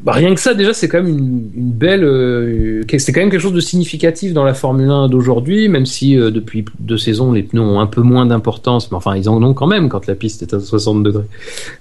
bah, 0.04 0.12
rien 0.12 0.34
que 0.34 0.40
ça, 0.40 0.54
déjà, 0.54 0.72
c'est 0.72 0.88
quand 0.88 1.02
même 1.02 1.08
une, 1.16 1.50
une 1.56 1.70
belle. 1.72 2.02
euh, 2.04 2.82
c'est 2.98 3.12
quand 3.12 3.20
même 3.20 3.30
quelque 3.30 3.40
chose 3.40 3.52
de 3.52 3.60
significatif 3.60 4.32
dans 4.32 4.44
la 4.44 4.54
Formule 4.54 4.90
1 4.90 5.08
d'aujourd'hui, 5.08 5.68
même 5.68 5.86
si 5.86 6.18
euh, 6.18 6.30
depuis 6.30 6.64
deux 6.80 6.98
saisons, 6.98 7.32
les 7.32 7.42
pneus 7.44 7.60
ont 7.62 7.80
un 7.80 7.86
peu 7.86 8.00
moins 8.02 8.26
d'importance, 8.26 8.90
mais 8.90 8.96
enfin, 8.96 9.16
ils 9.16 9.28
en 9.28 9.42
ont 9.42 9.54
quand 9.54 9.66
même 9.68 9.88
quand 9.88 10.06
la 10.06 10.14
piste 10.14 10.42
est 10.42 10.54
à 10.54 10.60
60 10.60 11.02
degrés. 11.02 11.24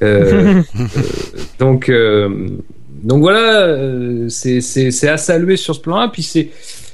Euh, 0.04 0.62
euh, 0.76 0.84
donc, 1.60 1.90
euh, 1.90 2.48
donc 3.04 3.22
voilà, 3.22 3.62
euh, 3.66 4.30
c'est 4.30 4.62
c'est- 4.62 4.92
c'est 4.92 5.08
à 5.10 5.18
saluer 5.18 5.58
sur 5.58 5.74
ce 5.76 5.80
plan-là. 5.82 6.10
Puis 6.14 6.22
c'est 6.24 6.50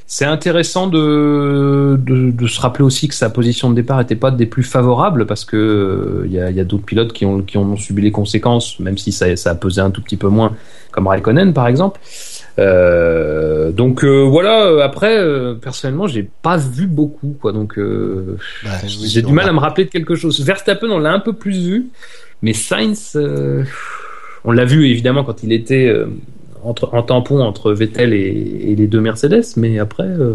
C'est 0.10 0.24
intéressant 0.24 0.88
de, 0.88 2.00
de, 2.02 2.32
de 2.32 2.48
se 2.48 2.62
rappeler 2.62 2.86
aussi 2.86 3.10
que 3.10 3.14
sa 3.14 3.30
position 3.30 3.70
de 3.70 3.76
départ 3.76 3.98
n'était 4.00 4.16
pas 4.16 4.32
des 4.32 4.46
plus 4.46 4.64
favorables 4.64 5.26
parce 5.26 5.44
que 5.44 5.58
euh, 5.58 6.24
il 6.26 6.32
y 6.32 6.40
a, 6.40 6.50
il 6.50 6.56
y 6.56 6.62
a 6.62 6.64
d'autres 6.64 6.86
pilotes 6.86 7.12
qui 7.12 7.26
ont, 7.26 7.42
qui 7.42 7.58
ont 7.58 7.76
subi 7.76 8.02
les 8.02 8.12
conséquences, 8.12 8.80
même 8.80 8.98
si 8.98 9.12
ça, 9.12 9.36
ça 9.36 9.52
a 9.52 9.56
pesé 9.56 9.82
un 9.82 9.92
tout 9.92 10.02
petit 10.02 10.16
peu 10.16 10.30
moins, 10.30 10.56
comme 10.92 11.08
Raikkonen 11.08 11.54
par 11.54 11.68
exemple. 11.68 12.00
Euh, 12.58 13.72
donc 13.74 14.06
euh, 14.06 14.22
voilà. 14.24 14.64
euh, 14.68 14.80
Après, 14.82 15.18
euh, 15.20 15.56
personnellement, 15.56 16.08
j'ai 16.08 16.28
pas 16.42 16.56
vu 16.56 16.88
beaucoup, 16.88 17.36
quoi. 17.42 17.52
Donc 17.52 17.78
euh, 17.78 18.38
Bah, 18.64 18.70
j'ai 18.86 19.22
du 19.22 19.34
mal 19.34 19.46
a- 19.48 19.50
à 19.50 19.54
me 19.54 19.60
rappeler 19.60 19.84
de 19.86 19.90
quelque 19.90 20.16
chose. 20.16 20.40
Verstappen, 20.42 20.90
on 20.90 21.00
l'a 21.00 21.12
un 21.12 21.20
peu 21.20 21.34
plus 21.34 21.68
vu, 21.68 21.88
mais 22.42 22.54
Sainz, 22.54 23.12
euh, 23.18 23.64
on 24.46 24.54
l'a 24.54 24.64
vu 24.64 24.88
évidemment 24.88 25.26
quand 25.26 25.44
il 25.44 25.52
était 25.52 25.88
euh, 25.88 26.08
entre, 26.64 26.90
en 26.94 27.04
tampon 27.04 27.42
entre 27.42 27.72
Vettel 27.74 28.14
et, 28.14 28.72
et 28.72 28.76
les 28.76 28.88
deux 28.88 29.02
Mercedes, 29.02 29.46
mais 29.58 29.80
après, 29.80 30.04
euh, 30.08 30.34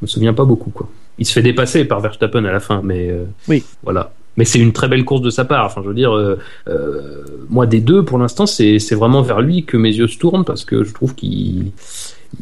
je 0.00 0.02
me 0.02 0.06
souviens 0.06 0.34
pas 0.34 0.44
beaucoup, 0.44 0.70
quoi. 0.70 0.88
Il 1.18 1.26
se 1.26 1.32
fait 1.32 1.42
dépasser 1.42 1.84
par 1.84 2.00
Verstappen 2.00 2.44
à 2.44 2.52
la 2.52 2.60
fin, 2.60 2.80
mais 2.84 3.10
euh, 3.10 3.24
Oui. 3.48 3.64
voilà. 3.82 4.12
Mais 4.36 4.44
c'est 4.44 4.60
une 4.60 4.72
très 4.72 4.86
belle 4.86 5.04
course 5.04 5.20
de 5.22 5.30
sa 5.30 5.44
part. 5.44 5.66
Enfin, 5.66 5.80
je 5.82 5.88
veux 5.88 5.94
dire, 5.94 6.14
euh, 6.16 6.38
euh, 6.68 7.24
moi 7.50 7.66
des 7.66 7.80
deux, 7.80 8.04
pour 8.04 8.18
l'instant, 8.18 8.46
c'est 8.46 8.78
c'est 8.78 8.94
vraiment 8.94 9.20
vers 9.20 9.40
lui 9.40 9.64
que 9.64 9.76
mes 9.76 9.92
yeux 9.92 10.06
se 10.06 10.16
tournent 10.16 10.44
parce 10.44 10.64
que 10.64 10.84
je 10.84 10.94
trouve 10.94 11.16
qu'il 11.16 11.72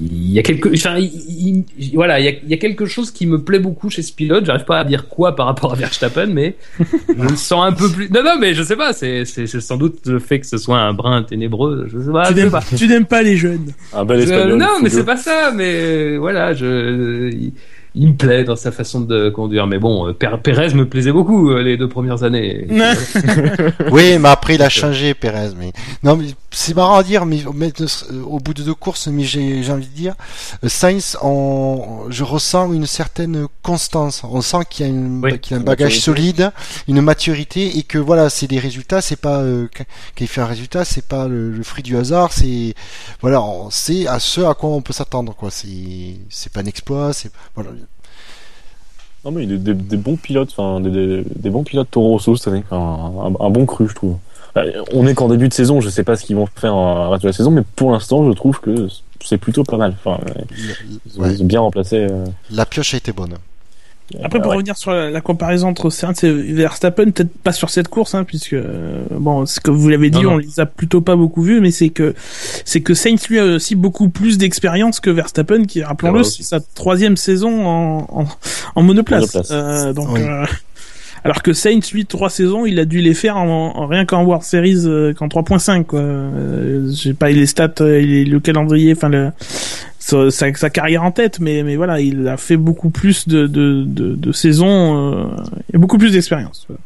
il 0.00 0.32
y 0.32 0.38
a 0.38 0.42
quelque, 0.42 0.68
enfin, 0.74 0.96
il- 0.98 1.12
il- 1.28 1.64
il- 1.78 1.94
voilà, 1.94 2.18
il 2.18 2.24
y, 2.24 2.28
a, 2.28 2.32
il 2.42 2.48
y 2.50 2.54
a 2.54 2.56
quelque 2.56 2.86
chose 2.86 3.12
qui 3.12 3.24
me 3.26 3.40
plaît 3.42 3.60
beaucoup 3.60 3.88
chez 3.88 4.02
ce 4.02 4.12
pilote. 4.12 4.44
J'arrive 4.44 4.64
pas 4.64 4.80
à 4.80 4.84
dire 4.84 5.08
quoi 5.08 5.36
par 5.36 5.46
rapport 5.46 5.72
à 5.72 5.76
Verstappen, 5.76 6.26
mais 6.26 6.56
je 6.80 7.22
le 7.22 7.36
sens 7.36 7.64
un 7.66 7.72
peu 7.72 7.88
plus. 7.88 8.10
Non, 8.10 8.22
non, 8.24 8.36
mais 8.40 8.52
je 8.54 8.62
sais 8.64 8.74
pas. 8.76 8.92
C'est 8.92 9.24
c'est 9.24 9.46
c'est 9.46 9.60
sans 9.60 9.76
doute 9.76 10.06
le 10.06 10.18
fait 10.18 10.40
que 10.40 10.46
ce 10.46 10.58
soit 10.58 10.78
un 10.78 10.92
brin 10.92 11.22
ténébreux. 11.22 11.86
Je 11.92 12.00
sais 12.00 12.10
pas. 12.12 12.28
tu 12.28 12.34
n'aimes 12.34 12.50
pas. 12.50 12.62
tu 12.76 12.88
n'aimes 12.88 13.06
pas 13.06 13.22
les 13.22 13.36
jeunes. 13.36 13.72
Un 13.92 14.04
bel 14.04 14.18
Je- 14.18 14.24
espagnol. 14.24 14.58
non, 14.58 14.80
mais 14.82 14.90
c'est 14.90 15.04
pas 15.04 15.16
ça. 15.16 15.52
Mais 15.54 15.72
euh, 15.74 16.16
voilà, 16.18 16.52
je. 16.52 17.50
Il, 17.96 18.08
me 18.08 18.14
plaît 18.14 18.44
dans 18.44 18.56
sa 18.56 18.70
façon 18.72 19.00
de 19.00 19.30
conduire. 19.30 19.66
Mais 19.66 19.78
bon, 19.78 20.08
euh, 20.08 20.12
Pérez 20.12 20.74
me 20.74 20.88
plaisait 20.88 21.12
beaucoup 21.12 21.50
euh, 21.50 21.62
les 21.62 21.76
deux 21.76 21.88
premières 21.88 22.22
années. 22.22 22.66
Oui, 23.90 24.18
mais 24.18 24.28
après 24.28 24.54
il 24.56 24.62
a 24.62 24.68
changé 24.68 25.14
Perez. 25.14 25.50
Mais 25.58 25.72
non, 26.02 26.16
mais 26.16 26.26
c'est 26.50 26.74
marrant 26.74 26.96
à 26.96 27.02
dire, 27.02 27.26
mais, 27.26 27.40
mais, 27.54 27.72
au 28.24 28.38
bout 28.38 28.54
de 28.54 28.62
deux 28.62 28.74
courses, 28.74 29.08
mais 29.08 29.24
j'ai 29.24 29.62
j'ai 29.62 29.72
envie 29.72 29.86
de 29.86 29.92
dire, 29.94 30.14
euh, 30.64 30.68
Sainz, 30.68 31.16
on, 31.22 32.04
je 32.10 32.24
ressens 32.24 32.72
une 32.72 32.86
certaine 32.86 33.46
constance. 33.62 34.22
On 34.24 34.40
sent 34.40 34.58
qu'il 34.70 34.86
y 34.86 34.88
a, 34.88 34.92
une, 34.92 35.20
Oui, 35.24 35.38
qu'il 35.38 35.56
a 35.56 35.60
un 35.60 35.62
bagage 35.62 35.94
maturité. 35.96 36.00
solide, 36.02 36.52
une 36.88 37.00
maturité, 37.00 37.78
et 37.78 37.82
que 37.82 37.98
voilà, 37.98 38.30
c'est 38.30 38.46
des 38.46 38.58
résultats. 38.58 39.00
C'est 39.00 39.20
pas 39.20 39.40
euh, 39.40 39.68
qu- 39.74 39.84
qu'il 40.14 40.26
fait 40.28 40.40
un 40.40 40.46
résultat, 40.46 40.84
c'est 40.84 41.06
pas 41.06 41.28
le, 41.28 41.50
le 41.50 41.62
fruit 41.62 41.82
du 41.82 41.96
hasard. 41.96 42.32
C'est 42.32 42.74
voilà, 43.20 43.42
on 43.42 43.70
sait 43.70 44.06
à 44.06 44.18
ce 44.18 44.40
à 44.42 44.54
quoi 44.54 44.70
on 44.70 44.82
peut 44.82 44.92
s'attendre. 44.92 45.34
Quoi, 45.34 45.50
c'est 45.50 46.18
c'est 46.28 46.52
pas 46.52 46.60
un 46.60 46.66
exploit. 46.66 47.12
C'est 47.12 47.30
voilà. 47.54 47.70
Non, 49.26 49.32
mais 49.32 49.42
il 49.42 49.50
y 49.50 49.54
a 49.54 49.58
des, 49.58 49.74
des 49.74 49.96
bons 49.96 50.14
pilotes, 50.16 50.50
enfin, 50.56 50.80
des, 50.80 50.88
des, 50.90 51.24
des 51.34 51.50
bons 51.50 51.64
pilotes 51.64 51.88
Toro 51.90 52.10
Rosso 52.10 52.36
cette 52.36 52.46
année. 52.48 52.62
Un, 52.70 53.32
un 53.40 53.50
bon 53.50 53.66
cru, 53.66 53.88
je 53.88 53.94
trouve. 53.94 54.16
Euh, 54.56 54.70
On 54.92 55.04
est 55.06 55.14
qu'en 55.14 55.28
début 55.28 55.48
de 55.48 55.52
saison, 55.52 55.80
je 55.80 55.88
sais 55.88 56.04
pas 56.04 56.14
ce 56.16 56.24
qu'ils 56.24 56.36
vont 56.36 56.46
faire 56.54 56.74
à 56.74 57.10
reste 57.10 57.24
de 57.24 57.28
la 57.28 57.32
saison, 57.32 57.50
mais 57.50 57.62
pour 57.74 57.90
l'instant, 57.90 58.24
je 58.24 58.32
trouve 58.36 58.60
que 58.60 58.86
c'est 59.24 59.36
plutôt 59.38 59.64
pas 59.64 59.76
mal. 59.76 59.94
Enfin, 60.04 60.20
ils 60.56 61.18
ont, 61.18 61.22
Ouais. 61.24 61.32
ils 61.34 61.42
ont 61.42 61.46
bien 61.46 61.60
remplacé. 61.60 62.06
euh, 62.08 62.24
La 62.52 62.64
pioche 62.66 62.94
a 62.94 62.98
été 62.98 63.10
bonne. 63.12 63.34
Après, 64.22 64.38
pour 64.40 64.50
ouais. 64.50 64.56
revenir 64.58 64.76
sur 64.76 64.92
la, 64.92 65.10
la 65.10 65.20
comparaison 65.20 65.68
entre 65.68 65.90
Sainz 65.90 66.22
et 66.22 66.30
Verstappen, 66.30 67.10
peut-être 67.10 67.32
pas 67.42 67.52
sur 67.52 67.70
cette 67.70 67.88
course, 67.88 68.14
hein, 68.14 68.22
puisque 68.24 68.52
euh, 68.52 69.02
bon, 69.10 69.46
ce 69.46 69.58
que 69.58 69.70
vous 69.72 69.88
l'avez 69.88 70.10
dit, 70.10 70.18
Non, 70.18 70.30
non. 70.30 70.34
on 70.34 70.38
les 70.38 70.60
a 70.60 70.66
plutôt 70.66 71.00
pas 71.00 71.16
beaucoup 71.16 71.42
vus, 71.42 71.60
mais 71.60 71.72
c'est 71.72 71.88
que 71.88 72.14
c'est 72.64 72.82
que 72.82 72.94
Sainz 72.94 73.26
lui 73.28 73.38
a 73.40 73.44
aussi 73.44 73.74
beaucoup 73.74 74.08
plus 74.08 74.38
d'expérience 74.38 75.00
que 75.00 75.10
Verstappen, 75.10 75.64
qui 75.64 75.82
rappelons-le, 75.82 76.20
Ah, 76.20 76.24
c'est 76.24 76.44
sa 76.44 76.60
troisième 76.60 77.16
saison 77.16 77.66
en, 77.66 78.06
en, 78.10 78.26
en 78.76 78.82
monoplace. 78.82 79.34
Monoplace. 79.34 79.48
Euh, 79.50 79.92
donc, 79.92 80.08
Oui. 80.12 80.20
euh, 80.22 80.46
alors 81.26 81.42
que 81.42 81.52
Sainz, 81.52 81.92
lui, 81.92 82.06
trois 82.06 82.30
saisons, 82.30 82.64
il 82.66 82.78
a 82.78 82.84
dû 82.84 83.00
les 83.00 83.14
faire 83.14 83.36
en, 83.36 83.76
en- 83.76 83.86
rien 83.86 84.04
qu'en 84.04 84.24
World 84.24 84.42
Series 84.44 84.82
euh, 84.86 85.12
qu'en 85.12 85.28
3.5. 85.28 85.84
Quoi. 85.84 86.00
Euh, 86.00 86.90
J'ai 86.92 87.14
pas 87.14 87.28
les 87.30 87.46
stats, 87.46 87.74
euh, 87.80 88.00
le 88.24 88.38
calendrier, 88.40 88.92
enfin 88.92 89.08
le 89.08 89.30
sa, 89.98 90.70
carrière 90.70 91.02
en 91.02 91.10
tête, 91.10 91.40
mais 91.40 91.62
mais 91.64 91.74
voilà, 91.76 92.00
il 92.00 92.28
a 92.28 92.36
fait 92.36 92.56
beaucoup 92.56 92.90
plus 92.90 93.26
de 93.26 93.46
de 93.46 93.82
de, 93.84 94.14
de 94.14 94.32
saisons 94.32 95.12
euh, 95.14 95.26
et 95.74 95.78
beaucoup 95.78 95.98
plus 95.98 96.12
d'expérience. 96.12 96.64
Voilà. 96.68 96.80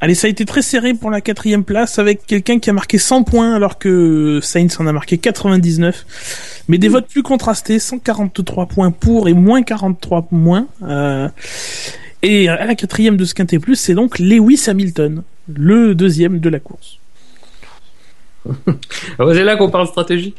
Allez, 0.00 0.14
ça 0.14 0.28
a 0.28 0.30
été 0.30 0.44
très 0.44 0.62
serré 0.62 0.94
pour 0.94 1.10
la 1.10 1.20
quatrième 1.20 1.64
place 1.64 1.98
avec 1.98 2.24
quelqu'un 2.24 2.60
qui 2.60 2.70
a 2.70 2.72
marqué 2.72 2.98
100 2.98 3.24
points 3.24 3.54
alors 3.56 3.78
que 3.78 4.38
Sainz 4.40 4.76
en 4.80 4.86
a 4.86 4.92
marqué 4.92 5.18
99. 5.18 6.62
Mais 6.68 6.78
des 6.78 6.88
votes 6.88 7.08
plus 7.08 7.24
contrastés, 7.24 7.80
143 7.80 8.66
points 8.66 8.92
pour 8.92 9.28
et 9.28 9.32
moins 9.32 9.62
43 9.64 10.28
moins. 10.30 10.66
Euh, 10.84 11.28
et 12.22 12.48
à 12.48 12.66
la 12.66 12.74
quatrième 12.74 13.16
de 13.16 13.24
ce 13.24 13.34
quintet 13.34 13.58
plus, 13.58 13.76
c'est 13.76 13.94
donc 13.94 14.18
Lewis 14.18 14.64
Hamilton, 14.66 15.22
le 15.48 15.94
deuxième 15.94 16.40
de 16.40 16.48
la 16.48 16.60
course. 16.60 16.98
C'est 19.18 19.44
là 19.44 19.56
qu'on 19.56 19.70
parle 19.70 19.86
stratégie. 19.88 20.34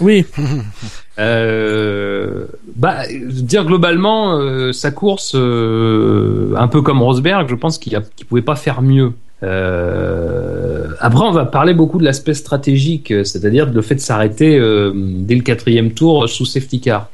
Oui, 0.00 0.24
Euh, 1.18 2.46
bah, 2.74 3.02
dire 3.08 3.64
globalement, 3.64 4.36
euh, 4.38 4.72
sa 4.72 4.90
course, 4.90 5.32
euh, 5.36 6.54
un 6.56 6.66
peu 6.66 6.82
comme 6.82 7.00
Rosberg, 7.02 7.48
je 7.48 7.54
pense 7.54 7.78
qu'il 7.78 8.00
qu'il 8.16 8.26
pouvait 8.26 8.42
pas 8.42 8.56
faire 8.56 8.82
mieux. 8.82 9.12
Euh, 9.42 10.88
après, 11.00 11.24
on 11.24 11.30
va 11.30 11.44
parler 11.44 11.74
beaucoup 11.74 11.98
de 11.98 12.04
l'aspect 12.04 12.34
stratégique, 12.34 13.12
c'est-à-dire 13.24 13.70
le 13.70 13.82
fait 13.82 13.94
de 13.94 14.00
s'arrêter 14.00 14.58
dès 14.94 15.34
le 15.34 15.42
quatrième 15.42 15.92
tour 15.92 16.28
sous 16.28 16.46
safety 16.46 16.80
car. 16.80 17.10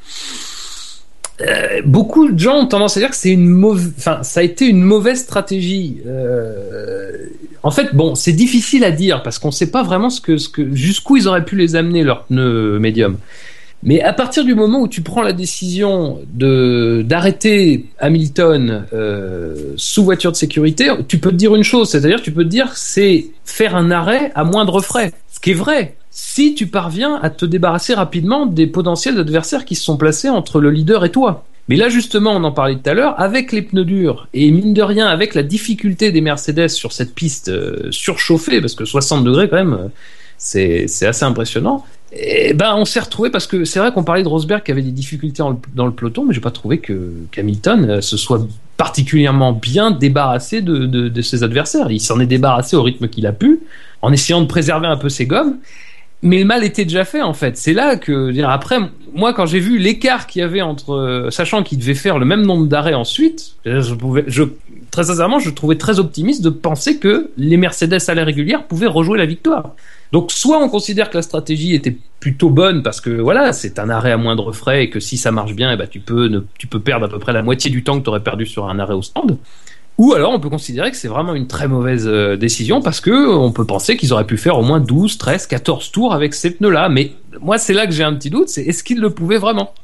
Euh, 1.40 1.80
beaucoup 1.84 2.30
de 2.30 2.38
gens 2.38 2.58
ont 2.58 2.66
tendance 2.66 2.96
à 2.96 3.00
dire 3.00 3.10
que 3.10 3.16
c'est 3.16 3.32
une 3.32 3.48
mauvaise, 3.48 3.92
enfin, 3.96 4.22
ça 4.22 4.40
a 4.40 4.42
été 4.42 4.66
une 4.66 4.82
mauvaise 4.82 5.20
stratégie. 5.20 5.98
Euh, 6.06 7.26
en 7.62 7.70
fait, 7.70 7.94
bon, 7.94 8.14
c'est 8.14 8.32
difficile 8.32 8.84
à 8.84 8.90
dire 8.90 9.22
parce 9.22 9.38
qu'on 9.38 9.50
sait 9.50 9.70
pas 9.70 9.82
vraiment 9.82 10.10
ce 10.10 10.20
que, 10.20 10.36
jusqu'où 10.74 11.16
ils 11.16 11.28
auraient 11.28 11.44
pu 11.44 11.56
les 11.56 11.76
amener 11.76 12.02
leurs 12.02 12.24
pneus 12.24 12.78
médiums. 12.78 13.16
Mais 13.82 14.02
à 14.02 14.12
partir 14.12 14.44
du 14.44 14.54
moment 14.54 14.82
où 14.82 14.88
tu 14.88 15.00
prends 15.00 15.22
la 15.22 15.32
décision 15.32 16.18
de 16.34 17.02
d'arrêter 17.06 17.86
Hamilton 17.98 18.84
euh, 18.92 19.72
sous 19.76 20.04
voiture 20.04 20.32
de 20.32 20.36
sécurité, 20.36 20.90
tu 21.08 21.18
peux 21.18 21.30
te 21.30 21.36
dire 21.36 21.54
une 21.54 21.64
chose, 21.64 21.88
c'est-à-dire 21.88 22.20
tu 22.20 22.30
peux 22.30 22.44
te 22.44 22.50
dire 22.50 22.76
c'est 22.76 23.28
faire 23.46 23.74
un 23.74 23.90
arrêt 23.90 24.32
à 24.34 24.44
moindre 24.44 24.82
frais, 24.82 25.12
ce 25.32 25.40
qui 25.40 25.52
est 25.52 25.54
vrai. 25.54 25.96
Si 26.10 26.54
tu 26.54 26.66
parviens 26.66 27.20
à 27.22 27.30
te 27.30 27.44
débarrasser 27.46 27.94
rapidement 27.94 28.46
des 28.46 28.66
potentiels 28.66 29.18
adversaires 29.18 29.64
qui 29.64 29.76
se 29.76 29.84
sont 29.84 29.96
placés 29.96 30.28
entre 30.28 30.60
le 30.60 30.70
leader 30.70 31.04
et 31.04 31.12
toi. 31.12 31.44
Mais 31.68 31.76
là 31.76 31.88
justement, 31.88 32.32
on 32.32 32.42
en 32.42 32.50
parlait 32.50 32.74
tout 32.74 32.90
à 32.90 32.94
l'heure, 32.94 33.14
avec 33.20 33.52
les 33.52 33.62
pneus 33.62 33.84
durs 33.84 34.26
et 34.34 34.50
mine 34.50 34.74
de 34.74 34.82
rien 34.82 35.06
avec 35.06 35.36
la 35.36 35.44
difficulté 35.44 36.10
des 36.10 36.20
Mercedes 36.20 36.68
sur 36.68 36.92
cette 36.92 37.14
piste 37.14 37.48
euh, 37.48 37.92
surchauffée, 37.92 38.60
parce 38.60 38.74
que 38.74 38.84
60 38.84 39.22
degrés 39.22 39.48
quand 39.48 39.56
même, 39.56 39.74
euh, 39.74 39.88
c'est 40.36 41.06
assez 41.06 41.24
impressionnant. 41.24 41.84
Et 42.12 42.54
ben, 42.54 42.74
on 42.76 42.84
s'est 42.84 42.98
retrouvé 42.98 43.30
parce 43.30 43.46
que 43.46 43.64
c'est 43.64 43.78
vrai 43.78 43.92
qu'on 43.92 44.02
parlait 44.02 44.24
de 44.24 44.28
Rosberg 44.28 44.64
qui 44.64 44.72
avait 44.72 44.82
des 44.82 44.90
difficultés 44.90 45.38
dans 45.38 45.50
le, 45.50 45.56
dans 45.76 45.86
le 45.86 45.92
peloton, 45.92 46.24
mais 46.24 46.34
j'ai 46.34 46.40
pas 46.40 46.50
trouvé 46.50 46.78
que 46.78 47.12
qu'Hamilton 47.30 47.88
euh, 47.88 48.00
se 48.00 48.16
soit 48.16 48.44
particulièrement 48.76 49.52
bien 49.52 49.92
débarrassé 49.92 50.60
de, 50.62 50.86
de 50.86 51.22
ses 51.22 51.44
adversaires. 51.44 51.88
Il 51.90 52.00
s'en 52.00 52.18
est 52.18 52.26
débarrassé 52.26 52.74
au 52.74 52.82
rythme 52.82 53.06
qu'il 53.06 53.26
a 53.26 53.32
pu, 53.32 53.60
en 54.02 54.10
essayant 54.10 54.40
de 54.40 54.46
préserver 54.46 54.86
un 54.86 54.96
peu 54.96 55.10
ses 55.10 55.26
gommes. 55.26 55.58
Mais 56.22 56.38
le 56.38 56.44
mal 56.44 56.64
était 56.64 56.84
déjà 56.84 57.04
fait 57.04 57.22
en 57.22 57.32
fait. 57.32 57.56
C'est 57.56 57.72
là 57.72 57.96
que 57.96 58.30
dire, 58.30 58.50
après, 58.50 58.78
moi 59.14 59.32
quand 59.32 59.46
j'ai 59.46 59.60
vu 59.60 59.78
l'écart 59.78 60.26
qu'il 60.26 60.40
y 60.40 60.44
avait 60.44 60.60
entre, 60.60 60.94
euh, 60.94 61.30
sachant 61.30 61.62
qu'il 61.62 61.78
devait 61.78 61.94
faire 61.94 62.18
le 62.18 62.26
même 62.26 62.42
nombre 62.42 62.66
d'arrêts 62.66 62.94
ensuite, 62.94 63.56
je 63.64 63.94
pouvais, 63.94 64.24
je, 64.26 64.44
très 64.90 65.04
sincèrement, 65.04 65.38
je 65.38 65.50
trouvais 65.50 65.76
très 65.76 65.98
optimiste 65.98 66.42
de 66.42 66.50
penser 66.50 66.98
que 66.98 67.30
les 67.38 67.56
Mercedes 67.56 67.98
à 68.08 68.14
la 68.14 68.24
régulière 68.24 68.66
pouvaient 68.66 68.86
rejouer 68.86 69.18
la 69.18 69.26
victoire. 69.26 69.74
Donc 70.12 70.32
soit 70.32 70.62
on 70.62 70.68
considère 70.68 71.08
que 71.08 71.16
la 71.16 71.22
stratégie 71.22 71.74
était 71.74 71.96
plutôt 72.18 72.50
bonne 72.50 72.82
parce 72.82 73.00
que 73.00 73.10
voilà, 73.10 73.52
c'est 73.52 73.78
un 73.78 73.88
arrêt 73.88 74.12
à 74.12 74.16
moindre 74.16 74.52
frais 74.52 74.84
et 74.84 74.90
que 74.90 75.00
si 75.00 75.16
ça 75.16 75.30
marche 75.30 75.54
bien, 75.54 75.72
eh 75.72 75.76
ben, 75.76 75.86
tu 75.88 76.00
peux 76.00 76.28
ne, 76.28 76.40
tu 76.58 76.66
peux 76.66 76.80
perdre 76.80 77.06
à 77.06 77.08
peu 77.08 77.18
près 77.18 77.32
la 77.32 77.42
moitié 77.42 77.70
du 77.70 77.82
temps 77.82 77.98
que 77.98 78.04
tu 78.04 78.10
aurais 78.10 78.22
perdu 78.22 78.44
sur 78.44 78.68
un 78.68 78.78
arrêt 78.78 78.94
au 78.94 79.02
stand. 79.02 79.38
Ou 79.98 80.14
alors 80.14 80.32
on 80.32 80.40
peut 80.40 80.48
considérer 80.48 80.90
que 80.90 80.96
c'est 80.96 81.08
vraiment 81.08 81.34
une 81.34 81.46
très 81.46 81.68
mauvaise 81.68 82.06
euh, 82.06 82.36
décision 82.36 82.80
parce 82.80 83.00
que 83.00 83.28
on 83.28 83.52
peut 83.52 83.66
penser 83.66 83.96
qu'ils 83.96 84.12
auraient 84.12 84.26
pu 84.26 84.38
faire 84.38 84.58
au 84.58 84.62
moins 84.62 84.80
12, 84.80 85.18
13, 85.18 85.46
14 85.46 85.90
tours 85.92 86.14
avec 86.14 86.32
ces 86.34 86.52
pneus-là. 86.52 86.88
Mais 86.88 87.12
moi 87.40 87.58
c'est 87.58 87.74
là 87.74 87.86
que 87.86 87.92
j'ai 87.92 88.04
un 88.04 88.14
petit 88.14 88.30
doute, 88.30 88.48
c'est 88.48 88.62
est-ce 88.62 88.82
qu'ils 88.82 89.00
le 89.00 89.10
pouvaient 89.10 89.38
vraiment? 89.38 89.74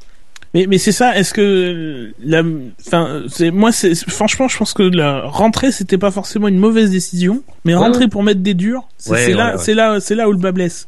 Mais, 0.54 0.66
mais 0.66 0.78
c'est 0.78 0.92
ça, 0.92 1.16
est-ce 1.16 1.34
que 1.34 2.12
la, 2.24 2.42
enfin, 2.86 3.22
c'est, 3.28 3.50
moi, 3.50 3.72
c'est, 3.72 3.94
franchement, 4.08 4.48
je 4.48 4.56
pense 4.56 4.72
que 4.72 4.82
la 4.82 5.22
rentrée, 5.22 5.70
c'était 5.70 5.98
pas 5.98 6.10
forcément 6.10 6.48
une 6.48 6.58
mauvaise 6.58 6.90
décision, 6.90 7.42
mais 7.64 7.74
Ouais, 7.74 7.80
rentrer 7.80 8.04
ouais. 8.04 8.08
pour 8.08 8.22
mettre 8.22 8.40
des 8.40 8.54
durs, 8.54 8.84
c'est, 8.96 9.10
Ouais, 9.10 9.18
c'est 9.18 9.26
ouais, 9.32 9.34
là, 9.34 9.58
c'est 9.58 9.74
là, 9.74 10.00
c'est 10.00 10.14
là 10.14 10.28
où 10.28 10.32
le 10.32 10.38
bas 10.38 10.52
blesse. 10.52 10.86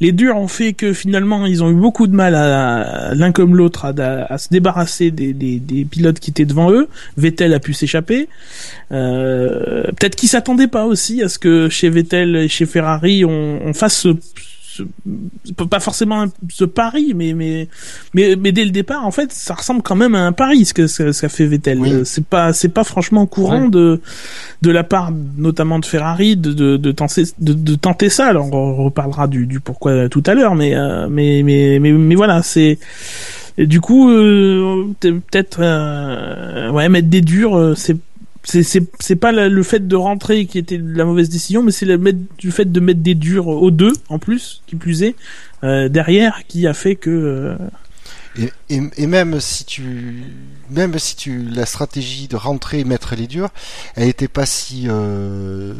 Les 0.00 0.12
durs 0.12 0.36
ont 0.36 0.46
fait 0.46 0.72
que 0.72 0.92
finalement, 0.92 1.46
ils 1.46 1.64
ont 1.64 1.70
eu 1.70 1.74
beaucoup 1.74 2.06
de 2.06 2.14
mal 2.14 2.34
à, 2.34 3.12
l'un 3.14 3.32
comme 3.32 3.56
l'autre, 3.56 3.86
à, 3.86 3.92
à 4.32 4.38
se 4.38 4.48
débarrasser 4.50 5.10
des, 5.10 5.32
des, 5.32 5.58
des 5.58 5.84
pilotes 5.84 6.20
qui 6.20 6.30
étaient 6.30 6.44
devant 6.44 6.70
eux. 6.70 6.88
Vettel 7.16 7.54
a 7.54 7.60
pu 7.60 7.72
s'échapper. 7.74 8.28
Euh, 8.92 9.82
peut-être 9.84 10.16
qu'ils 10.16 10.28
s'attendaient 10.28 10.68
pas 10.68 10.86
aussi 10.86 11.22
à 11.22 11.28
ce 11.28 11.38
que 11.38 11.68
chez 11.68 11.88
Vettel 11.90 12.36
et 12.36 12.48
chez 12.48 12.66
Ferrari, 12.66 13.24
on, 13.24 13.60
on 13.64 13.72
fasse 13.74 13.96
ce, 13.98 14.08
pas 15.68 15.80
forcément 15.80 16.22
un- 16.22 16.32
ce 16.48 16.64
pari, 16.64 17.12
mais 17.14 17.32
mais 17.34 17.68
mais 18.14 18.36
mais 18.36 18.52
dès 18.52 18.64
le 18.64 18.70
départ, 18.70 19.06
en 19.06 19.10
fait, 19.10 19.32
ça 19.32 19.54
ressemble 19.54 19.82
quand 19.82 19.96
même 19.96 20.14
à 20.14 20.20
un 20.20 20.32
pari 20.32 20.64
ce 20.64 20.74
que 20.74 20.86
qu'a 21.20 21.28
fait 21.28 21.46
Vettel. 21.46 21.78
Oui. 21.80 21.92
C'est 22.04 22.24
pas 22.24 22.52
c'est 22.52 22.68
pas 22.68 22.84
franchement 22.84 23.26
courant 23.26 23.62
Ouais. 23.64 23.70
de 23.70 24.00
de 24.62 24.70
la 24.70 24.84
part 24.84 25.10
notamment 25.36 25.78
de 25.78 25.84
Ferrari 25.86 26.36
de 26.36 26.52
de, 26.52 26.76
de 26.76 26.92
tenter 26.92 27.24
de, 27.38 27.52
de 27.52 27.74
tenter 27.74 28.08
ça. 28.08 28.26
Alors 28.26 28.52
on 28.52 28.84
reparlera 28.84 29.26
du 29.28 29.46
du 29.46 29.60
pourquoi 29.60 30.08
tout 30.08 30.22
à 30.26 30.34
l'heure, 30.34 30.54
mais 30.54 30.74
euh, 30.74 31.08
mais 31.10 31.42
mais 31.44 31.78
mais 31.80 31.92
mais 31.92 32.14
voilà, 32.14 32.42
c'est 32.42 32.78
et 33.56 33.66
du 33.66 33.80
coup 33.80 34.10
euh, 34.10 34.86
peut- 35.00 35.20
peut-être 35.30 35.58
euh, 35.60 36.70
ouais 36.70 36.88
mettre 36.88 37.08
des 37.08 37.20
durs, 37.20 37.74
c'est 37.76 37.96
c'est 38.48 39.16
pas 39.16 39.32
le 39.32 39.62
fait 39.62 39.86
de 39.86 39.96
rentrer 39.96 40.46
qui 40.46 40.58
était 40.58 40.80
la 40.82 41.04
mauvaise 41.04 41.28
décision 41.28 41.62
mais 41.62 41.70
c'est 41.70 41.84
le 41.84 41.98
fait 42.50 42.72
de 42.72 42.80
mettre 42.80 43.00
des 43.00 43.14
durs 43.14 43.46
aux 43.48 43.70
deux 43.70 43.92
en 44.08 44.18
plus 44.18 44.62
qui 44.66 44.76
plus 44.76 45.02
est 45.02 45.16
euh, 45.64 45.88
derrière 45.88 46.42
qui 46.48 46.66
a 46.66 46.72
fait 46.72 46.96
que 46.96 47.10
euh, 47.10 47.56
Et, 48.70 49.06
même 49.06 49.38
si 49.40 49.64
tu, 49.64 50.22
même 50.70 50.98
si 50.98 51.16
tu, 51.16 51.42
la 51.42 51.66
stratégie 51.66 52.26
de 52.28 52.36
rentrer 52.36 52.78
et 52.78 52.84
mettre 52.84 53.16
les 53.16 53.26
durs, 53.26 53.50
elle 53.96 54.08
était 54.08 54.28
pas 54.28 54.46
si, 54.46 54.84
euh, 54.88 55.74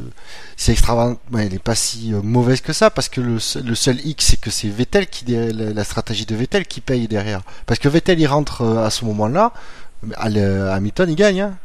elle 0.67 1.55
est 1.55 1.63
pas 1.63 1.75
si 1.77 2.13
mauvaise 2.23 2.61
que 2.61 2.73
ça, 2.73 2.91
parce 2.91 3.09
que 3.09 3.21
le, 3.21 3.39
seul- 3.39 4.01
X, 4.05 4.27
c'est 4.27 4.41
que 4.41 4.51
c'est 4.51 4.69
Vettel 4.69 5.07
qui, 5.07 5.25
la, 5.27 5.85
stratégie 5.85 6.27
de 6.27 6.35
Vettel 6.35 6.67
qui 6.67 6.81
paye 6.81 7.07
derrière. 7.07 7.43
Parce 7.67 7.79
que 7.79 7.89
Vettel, 7.89 8.19
il 8.19 8.27
rentre 8.27 8.63
à 8.65 8.91
ce 8.91 9.05
moment-là, 9.05 9.53
Hamilton, 10.17 11.09
il 11.09 11.17
gagne, 11.17 11.41
hein. 11.43 11.57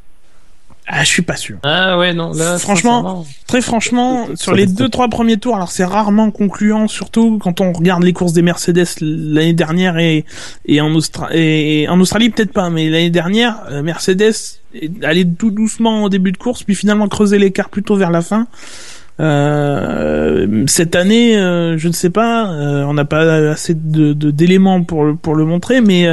Ah 0.88 1.03
je 1.03 1.07
suis 1.09 1.21
pas 1.21 1.36
sûr 1.38 1.57
Ah 1.63 1.97
ouais, 1.97 2.13
non, 2.13 2.31
là, 2.34 2.57
Franchement, 2.57 3.25
très 3.47 3.61
franchement 3.61 4.27
sur 4.36 4.53
les 4.53 4.65
deux 4.65 4.89
trois 4.89 5.07
premiers 5.07 5.38
tours 5.38 5.55
alors 5.55 5.71
c'est 5.71 5.86
rarement 5.86 6.29
concluant 6.31 6.88
surtout 6.88 7.38
quand 7.39 7.61
on 7.61 7.71
regarde 7.71 8.03
les 8.03 8.11
courses 8.13 8.34
des 8.34 8.41
Mercedes 8.41 8.86
l'année 9.01 9.53
dernière 9.53 9.97
et 9.97 10.25
et 10.65 10.81
en 10.81 10.89
Austra- 10.93 11.29
et 11.34 11.88
en 11.88 11.99
Australie 12.01 12.29
peut-être 12.31 12.51
pas 12.51 12.69
mais 12.69 12.89
l'année 12.89 13.09
dernière 13.11 13.61
euh, 13.71 13.81
Mercedes 13.81 14.34
allait 15.03 15.25
tout 15.25 15.51
doucement 15.51 16.03
au 16.03 16.09
début 16.09 16.31
de 16.34 16.38
course 16.38 16.63
puis 16.63 16.75
finalement 16.75 17.07
creuser 17.07 17.38
l'écart 17.39 17.69
plutôt 17.69 17.95
vers 17.95 18.11
la 18.11 18.21
fin 18.21 18.47
Euh, 19.38 20.63
cette 20.67 20.95
année, 20.95 21.38
euh, 21.38 21.77
je 21.77 21.88
ne 21.88 21.93
sais 21.93 22.09
pas, 22.09 22.51
euh, 22.51 22.84
on 22.86 22.93
n'a 22.95 23.05
pas 23.05 23.51
assez 23.51 23.75
de 23.75 24.13
d'éléments 24.13 24.84
pour 24.84 25.03
le- 25.05 25.15
pour 25.15 25.36
le 25.36 25.45
montrer, 25.45 25.81
mais 25.81 26.07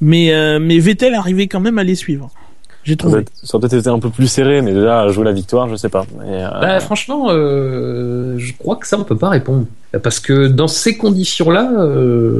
mais 0.00 0.32
mais 0.58 0.78
Vettel 0.78 1.14
arrivait 1.14 1.46
quand 1.48 1.60
même 1.60 1.78
à 1.78 1.84
les 1.84 1.94
suivre. 1.94 2.30
J'ai 2.88 2.96
Ça 2.98 3.06
aurait 3.06 3.22
trouvé. 3.22 3.24
ça 3.44 3.56
aurait 3.56 3.68
peut-être 3.68 3.80
été 3.80 3.88
un 3.90 3.98
peu 3.98 4.08
plus 4.08 4.26
serré, 4.28 4.62
mais 4.62 4.72
déjà 4.72 5.06
jouer 5.08 5.24
la 5.24 5.32
victoire, 5.32 5.68
je 5.68 5.76
sais 5.76 5.90
pas. 5.90 6.04
Et, 6.24 6.42
euh, 6.42 6.48
Bah, 6.60 6.80
franchement, 6.80 7.26
euh, 7.28 8.34
je 8.38 8.52
crois 8.54 8.76
que 8.76 8.86
ça, 8.86 8.98
on 8.98 9.04
peut 9.04 9.16
pas 9.16 9.28
répondre. 9.28 9.66
Parce 10.02 10.20
que 10.20 10.46
dans 10.46 10.68
ces 10.68 10.96
conditions-là, 10.96 11.70
euh, 11.78 12.38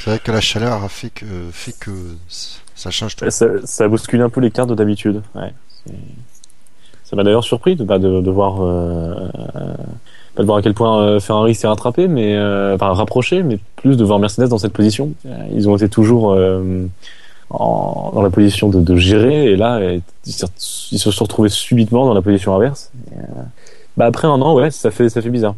C'est 0.00 0.10
vrai 0.10 0.18
que 0.22 0.32
la 0.32 0.40
chaleur 0.42 0.84
a 0.84 0.88
fait 0.88 1.10
que, 1.10 1.24
fait 1.50 1.74
que 1.78 1.90
ça 2.74 2.90
change 2.90 3.16
tout. 3.16 3.24
ça, 3.30 3.88
bousculé 3.88 4.22
un 4.22 4.28
peu 4.28 4.40
les 4.42 4.50
cartes 4.50 4.68
de 4.68 4.74
d'habitude. 4.74 5.22
Ouais. 5.34 5.52
Ça 7.04 7.14
m'a 7.16 7.22
d'ailleurs 7.22 7.44
surpris 7.44 7.76
de, 7.76 7.84
bah, 7.84 7.98
de, 7.98 8.20
de 8.20 8.30
voir, 8.30 8.56
euh, 8.62 9.14
pas 10.34 10.42
de 10.42 10.46
voir 10.46 10.58
à 10.58 10.62
quel 10.62 10.74
point 10.74 11.00
euh, 11.02 11.20
Ferrari 11.20 11.54
s'est 11.54 11.68
rattrapé, 11.68 12.08
mais 12.08 12.34
euh, 12.36 12.74
enfin 12.74 12.92
rapproché, 12.92 13.42
mais 13.42 13.58
plus 13.76 13.96
de 13.96 14.04
voir 14.04 14.18
Mercedes 14.18 14.48
dans 14.48 14.58
cette 14.58 14.72
position. 14.72 15.12
Ils 15.54 15.68
ont 15.68 15.76
été 15.76 15.88
toujours 15.88 16.32
euh, 16.32 16.84
en, 17.50 18.10
dans 18.14 18.22
la 18.22 18.30
position 18.30 18.68
de, 18.68 18.80
de 18.80 18.96
gérer, 18.96 19.52
et 19.52 19.56
là, 19.56 19.80
ils 20.26 20.32
se 20.32 20.46
ils 20.92 20.98
se 20.98 21.10
sont 21.10 21.24
retrouvés 21.24 21.48
subitement 21.48 22.06
dans 22.06 22.14
la 22.14 22.22
position 22.22 22.54
inverse. 22.54 22.90
Et, 23.12 23.18
euh, 23.18 23.42
bah 23.96 24.06
après 24.06 24.28
un 24.28 24.40
an, 24.42 24.54
ouais, 24.54 24.70
ça 24.70 24.90
fait 24.90 25.08
ça 25.08 25.22
fait 25.22 25.30
bizarre. 25.30 25.54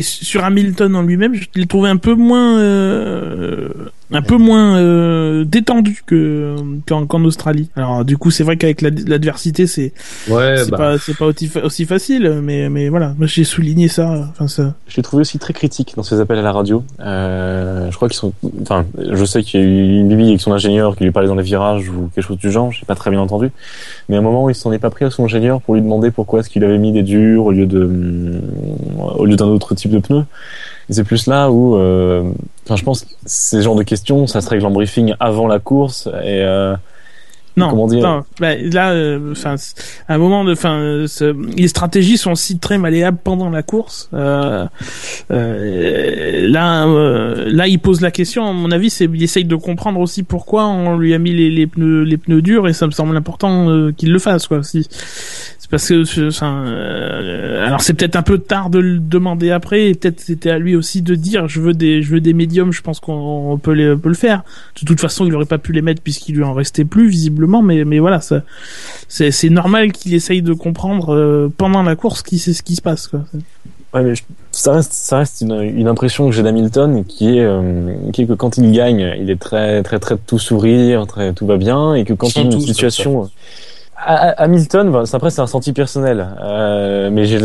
Et 0.00 0.02
sur 0.02 0.44
Hamilton 0.44 0.96
en 0.96 1.02
lui-même, 1.02 1.34
je 1.34 1.44
l'ai 1.56 1.66
trouvé 1.66 1.90
un 1.90 1.98
peu 1.98 2.14
moins, 2.14 2.58
euh, 2.58 3.68
un 4.12 4.22
peu 4.22 4.38
moins 4.38 4.78
euh, 4.78 5.44
détendu 5.44 6.02
que 6.06 6.56
qu'en 6.88 7.04
qu'en 7.04 7.22
Australie. 7.24 7.68
Alors 7.76 8.02
du 8.04 8.16
coup, 8.16 8.30
c'est 8.30 8.44
vrai 8.44 8.56
qu'avec 8.56 8.80
la- 8.80 8.88
l'adversité, 9.06 9.66
c'est 9.66 9.92
ouais, 10.30 10.54
c'est 10.56 10.70
bah, 10.70 10.76
pas 10.78 10.98
c'est 10.98 11.14
pas 11.18 11.26
aussi, 11.26 11.48
fa- 11.48 11.62
aussi 11.62 11.84
facile, 11.84 12.40
mais 12.42 12.70
mais 12.70 12.88
voilà, 12.88 13.14
moi 13.18 13.26
j'ai 13.26 13.44
souligné 13.44 13.88
ça. 13.88 14.30
Enfin 14.30 14.48
ça. 14.48 14.74
Je 14.88 14.96
l'ai 14.96 15.02
trouvé 15.02 15.20
aussi 15.20 15.38
très 15.38 15.52
critique 15.52 15.92
dans 15.96 16.02
ses 16.02 16.18
appels 16.18 16.38
à 16.38 16.42
la 16.42 16.52
radio. 16.52 16.82
Euh, 17.00 17.90
je 17.90 17.96
crois 17.96 18.08
qu'ils 18.08 18.16
sont. 18.16 18.32
Enfin, 18.62 18.86
je 19.12 19.24
sais 19.26 19.42
qu'il 19.42 19.60
y 19.60 19.62
a 19.62 19.66
eu 19.66 19.98
une 20.00 20.08
bibi 20.08 20.28
avec 20.28 20.40
son 20.40 20.52
ingénieur 20.52 20.96
qui 20.96 21.04
lui 21.04 21.10
parlait 21.12 21.28
dans 21.28 21.34
les 21.34 21.42
virages 21.42 21.90
ou 21.90 22.08
quelque 22.14 22.24
chose 22.26 22.38
du 22.38 22.50
genre. 22.50 22.72
J'ai 22.72 22.86
pas 22.86 22.94
très 22.94 23.10
bien 23.10 23.20
entendu. 23.20 23.50
Mais 24.08 24.16
à 24.16 24.20
un 24.20 24.22
moment, 24.22 24.48
il 24.48 24.54
s'en 24.54 24.72
est 24.72 24.78
pas 24.78 24.90
pris 24.90 25.04
à 25.04 25.10
son 25.10 25.24
ingénieur 25.24 25.60
pour 25.60 25.74
lui 25.74 25.82
demander 25.82 26.10
pourquoi 26.10 26.40
est-ce 26.40 26.48
qu'il 26.48 26.64
avait 26.64 26.78
mis 26.78 26.92
des 26.92 27.02
durs 27.02 27.44
au 27.44 27.52
lieu 27.52 27.66
de 27.66 28.40
au 29.18 29.26
lieu 29.26 29.36
d'un 29.36 29.46
autre 29.46 29.74
type 29.74 29.89
de 29.90 29.98
pneu. 29.98 30.24
Et 30.88 30.92
c'est 30.94 31.04
plus 31.04 31.26
là 31.26 31.50
où, 31.50 31.76
euh, 31.76 32.30
enfin, 32.64 32.76
je 32.76 32.84
pense 32.84 33.02
que 33.02 33.10
ces 33.26 33.62
genres 33.62 33.76
de 33.76 33.82
questions, 33.82 34.26
ça 34.26 34.40
se 34.40 34.48
règle 34.48 34.66
en 34.66 34.70
briefing 34.70 35.14
avant 35.20 35.46
la 35.46 35.58
course 35.58 36.08
et. 36.24 36.44
Non, 37.56 37.70
Comment 37.70 37.86
dire 37.88 38.02
non, 38.02 38.22
bah, 38.40 38.54
là, 38.56 38.92
euh, 38.92 39.34
à 40.08 40.14
un 40.14 40.18
moment 40.18 40.44
de, 40.44 40.52
enfin, 40.52 40.78
euh, 40.78 41.06
ce- 41.08 41.34
les 41.56 41.68
stratégies 41.68 42.16
sont 42.16 42.30
aussi 42.32 42.58
très 42.58 42.78
malléables 42.78 43.18
pendant 43.22 43.50
la 43.50 43.62
course. 43.62 44.08
Euh, 44.14 44.66
euh, 45.30 46.48
là, 46.48 46.86
euh, 46.86 47.50
là, 47.50 47.66
il 47.66 47.78
pose 47.78 48.00
la 48.00 48.10
question. 48.10 48.48
À 48.48 48.52
mon 48.52 48.70
avis, 48.70 48.90
c'est, 48.90 49.06
il 49.12 49.22
essaye 49.22 49.44
de 49.44 49.56
comprendre 49.56 50.00
aussi 50.00 50.22
pourquoi 50.22 50.66
on 50.66 50.96
lui 50.96 51.14
a 51.14 51.18
mis 51.18 51.32
les, 51.32 51.50
les 51.50 51.66
pneus, 51.66 52.02
les 52.04 52.16
pneus 52.16 52.42
durs, 52.42 52.68
et 52.68 52.72
ça 52.72 52.86
me 52.86 52.92
semble 52.92 53.16
important 53.16 53.68
euh, 53.68 53.92
qu'il 53.92 54.12
le 54.12 54.18
fasse, 54.18 54.46
quoi. 54.46 54.62
Si, 54.62 54.86
c'est 54.90 55.70
parce 55.70 55.88
que, 55.88 56.28
enfin, 56.28 56.64
euh, 56.66 57.66
alors 57.66 57.80
c'est 57.80 57.94
peut-être 57.94 58.16
un 58.16 58.22
peu 58.22 58.38
tard 58.38 58.70
de 58.70 58.78
le 58.78 58.98
demander 58.98 59.50
après, 59.50 59.88
et 59.88 59.94
peut-être 59.94 60.20
c'était 60.20 60.50
à 60.50 60.58
lui 60.58 60.76
aussi 60.76 61.02
de 61.02 61.14
dire, 61.14 61.48
je 61.48 61.60
veux 61.60 61.74
des, 61.74 62.02
je 62.02 62.12
veux 62.12 62.20
des 62.20 62.32
médiums. 62.32 62.72
Je 62.72 62.82
pense 62.82 63.00
qu'on 63.00 63.12
on 63.52 63.58
peut, 63.58 63.72
les, 63.72 63.96
peut 63.96 64.08
le 64.08 64.14
faire. 64.14 64.42
De 64.80 64.86
toute 64.86 65.00
façon, 65.00 65.26
il 65.26 65.34
aurait 65.34 65.44
pas 65.46 65.58
pu 65.58 65.72
les 65.72 65.82
mettre 65.82 66.02
puisqu'il 66.02 66.36
lui 66.36 66.44
en 66.44 66.52
restait 66.54 66.84
plus 66.84 67.08
visiblement, 67.08 67.40
mais 67.62 67.84
mais 67.84 67.98
voilà, 67.98 68.20
c'est 69.08 69.50
normal 69.50 69.92
qu'il 69.92 70.14
essaye 70.14 70.42
de 70.42 70.52
comprendre 70.52 71.14
euh, 71.14 71.52
pendant 71.56 71.82
la 71.82 71.96
course 71.96 72.22
qui 72.22 72.38
c'est 72.38 72.52
ce 72.52 72.62
qui 72.62 72.76
se 72.76 72.82
passe 72.82 73.08
quoi. 73.08 73.20
Ouais, 73.92 74.02
mais 74.04 74.14
je- 74.14 74.22
ça 74.52 74.72
reste, 74.74 74.92
ça 74.92 75.18
reste 75.18 75.40
une, 75.40 75.60
une 75.62 75.88
impression 75.88 76.26
que 76.28 76.32
j'ai 76.32 76.44
d'Hamilton 76.44 77.04
qui 77.04 77.36
est, 77.38 77.42
euh, 77.44 77.92
qui 78.12 78.22
est 78.22 78.26
que 78.26 78.34
quand 78.34 78.56
il 78.56 78.70
gagne, 78.70 79.14
il 79.20 79.28
est 79.30 79.40
très, 79.40 79.82
très, 79.82 79.98
très 79.98 80.16
tout 80.16 80.38
sourire, 80.38 81.06
très, 81.08 81.32
tout 81.32 81.44
va 81.46 81.56
bien, 81.56 81.94
et 81.94 82.04
que 82.04 82.12
quand 82.12 82.28
il 82.28 82.36
y 82.36 82.38
a 82.38 82.42
une 82.44 82.60
situation, 82.60 83.28
À- 83.96 84.14
à- 84.28 84.42
Hamilton, 84.44 85.04
c'est 85.06 85.14
après 85.16 85.30
c'est 85.30 85.40
un 85.40 85.44
ressenti 85.44 85.72
personnel, 85.72 86.26
euh, 86.40 87.10
mais 87.12 87.24
j'ai 87.26 87.40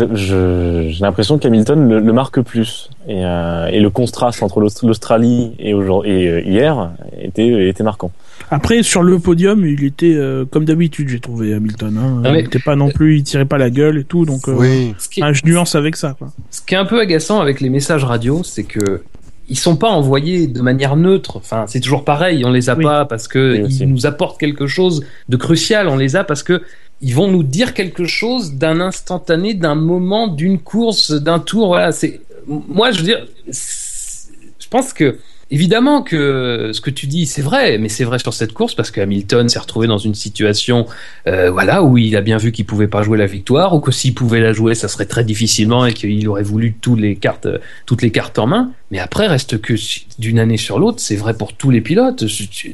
l'impression 1.00 1.36
qu'Hamilton 1.38 1.88
le, 1.88 1.98
le 2.00 2.12
marque 2.12 2.40
plus, 2.40 2.90
et, 3.08 3.24
euh, 3.24 3.66
et 3.66 3.80
le 3.80 3.90
contraste 3.90 4.42
entre 4.42 4.60
l'Aust- 4.60 4.82
l'Australie 4.84 5.52
et, 5.58 5.74
euh, 5.74 6.40
hier 6.46 6.92
était, 7.20 7.68
était 7.68 7.82
marquant. 7.82 8.10
Après 8.50 8.82
sur 8.82 9.02
le 9.02 9.18
podium, 9.18 9.66
il 9.66 9.82
était 9.84 10.14
euh, 10.14 10.44
comme 10.44 10.64
d'habitude, 10.64 11.08
j'ai 11.08 11.20
trouvé 11.20 11.52
Hamilton. 11.54 11.98
Hein. 11.98 12.22
Ah, 12.24 12.32
mais- 12.32 12.40
Il 12.40 12.46
était 12.46 12.58
pas 12.58 12.76
non 12.76 12.90
plus, 12.90 13.16
il 13.18 13.22
tirait 13.24 13.44
pas 13.44 13.58
la 13.58 13.70
gueule 13.70 13.98
et 13.98 14.04
tout, 14.04 14.24
donc 14.24 14.48
euh, 14.48 14.54
Oui. 14.56 14.94
ce 14.98 15.08
qui 15.08 15.20
est- 15.20 15.22
ah, 15.24 15.32
je 15.32 15.42
nuance 15.44 15.74
avec 15.74 15.96
ça 15.96 16.14
quoi. 16.18 16.28
Ce 16.50 16.60
qui 16.62 16.74
est 16.74 16.78
un 16.78 16.84
peu 16.84 17.00
agaçant 17.00 17.40
avec 17.40 17.60
les 17.60 17.70
messages 17.70 18.04
radio, 18.04 18.42
c'est 18.44 18.64
que 18.64 19.02
ils 19.48 19.58
sont 19.58 19.76
pas 19.76 19.90
envoyés 19.90 20.46
de 20.48 20.60
manière 20.60 20.96
neutre. 20.96 21.36
Enfin, 21.36 21.64
c'est 21.68 21.78
toujours 21.80 22.04
pareil. 22.04 22.44
On 22.44 22.50
les 22.50 22.68
a 22.68 22.76
Oui. 22.76 22.82
pas 22.84 23.04
parce 23.04 23.28
que 23.28 23.62
Oui, 23.64 23.76
ils 23.80 23.88
nous 23.88 24.04
apportent 24.06 24.38
quelque 24.40 24.66
chose 24.66 25.04
de 25.28 25.36
crucial. 25.36 25.86
On 25.88 25.96
les 25.96 26.16
a 26.16 26.24
parce 26.24 26.42
que 26.42 26.62
ils 27.00 27.14
vont 27.14 27.28
nous 27.30 27.42
dire 27.44 27.72
quelque 27.74 28.06
chose 28.06 28.54
d'un 28.54 28.80
instantané, 28.80 29.54
d'un 29.54 29.74
moment, 29.76 30.26
d'une 30.28 30.58
course, 30.58 31.12
d'un 31.12 31.38
tour. 31.38 31.68
Voilà. 31.68 31.92
C'est 31.92 32.20
moi, 32.48 32.90
je 32.92 32.98
veux 32.98 33.04
dire, 33.04 33.24
je 33.48 34.68
pense 34.68 34.92
que 34.92 35.16
Évidemment 35.48 36.02
que 36.02 36.70
ce 36.72 36.80
que 36.80 36.90
tu 36.90 37.06
dis, 37.06 37.24
c'est 37.24 37.42
vrai, 37.42 37.78
mais 37.78 37.88
c'est 37.88 38.02
vrai 38.02 38.18
sur 38.18 38.34
cette 38.34 38.52
course 38.52 38.74
parce 38.74 38.90
que 38.90 39.00
Hamilton 39.00 39.48
s'est 39.48 39.60
retrouvé 39.60 39.86
dans 39.86 39.96
une 39.98 40.14
situation, 40.14 40.86
euh, 41.28 41.52
voilà, 41.52 41.84
où 41.84 41.96
il 41.98 42.16
a 42.16 42.20
bien 42.20 42.36
vu 42.36 42.50
qu'il 42.50 42.66
pouvait 42.66 42.88
pas 42.88 43.02
jouer 43.02 43.16
la 43.16 43.26
victoire, 43.26 43.72
ou 43.72 43.78
que 43.78 43.92
s'il 43.92 44.12
pouvait 44.12 44.40
la 44.40 44.52
jouer, 44.52 44.74
ça 44.74 44.88
serait 44.88 45.06
très 45.06 45.22
difficilement 45.22 45.86
et 45.86 45.92
qu'il 45.92 46.28
aurait 46.28 46.42
voulu 46.42 46.74
tous 46.80 46.96
les 46.96 47.14
cartes, 47.14 47.46
toutes 47.86 48.02
les 48.02 48.10
cartes 48.10 48.40
en 48.40 48.48
main. 48.48 48.72
Mais 48.90 48.98
après, 48.98 49.28
reste 49.28 49.60
que 49.60 49.74
d'une 50.18 50.40
année 50.40 50.56
sur 50.56 50.80
l'autre, 50.80 50.98
c'est 50.98 51.16
vrai 51.16 51.34
pour 51.34 51.52
tous 51.52 51.70
les 51.70 51.80
pilotes. 51.80 52.24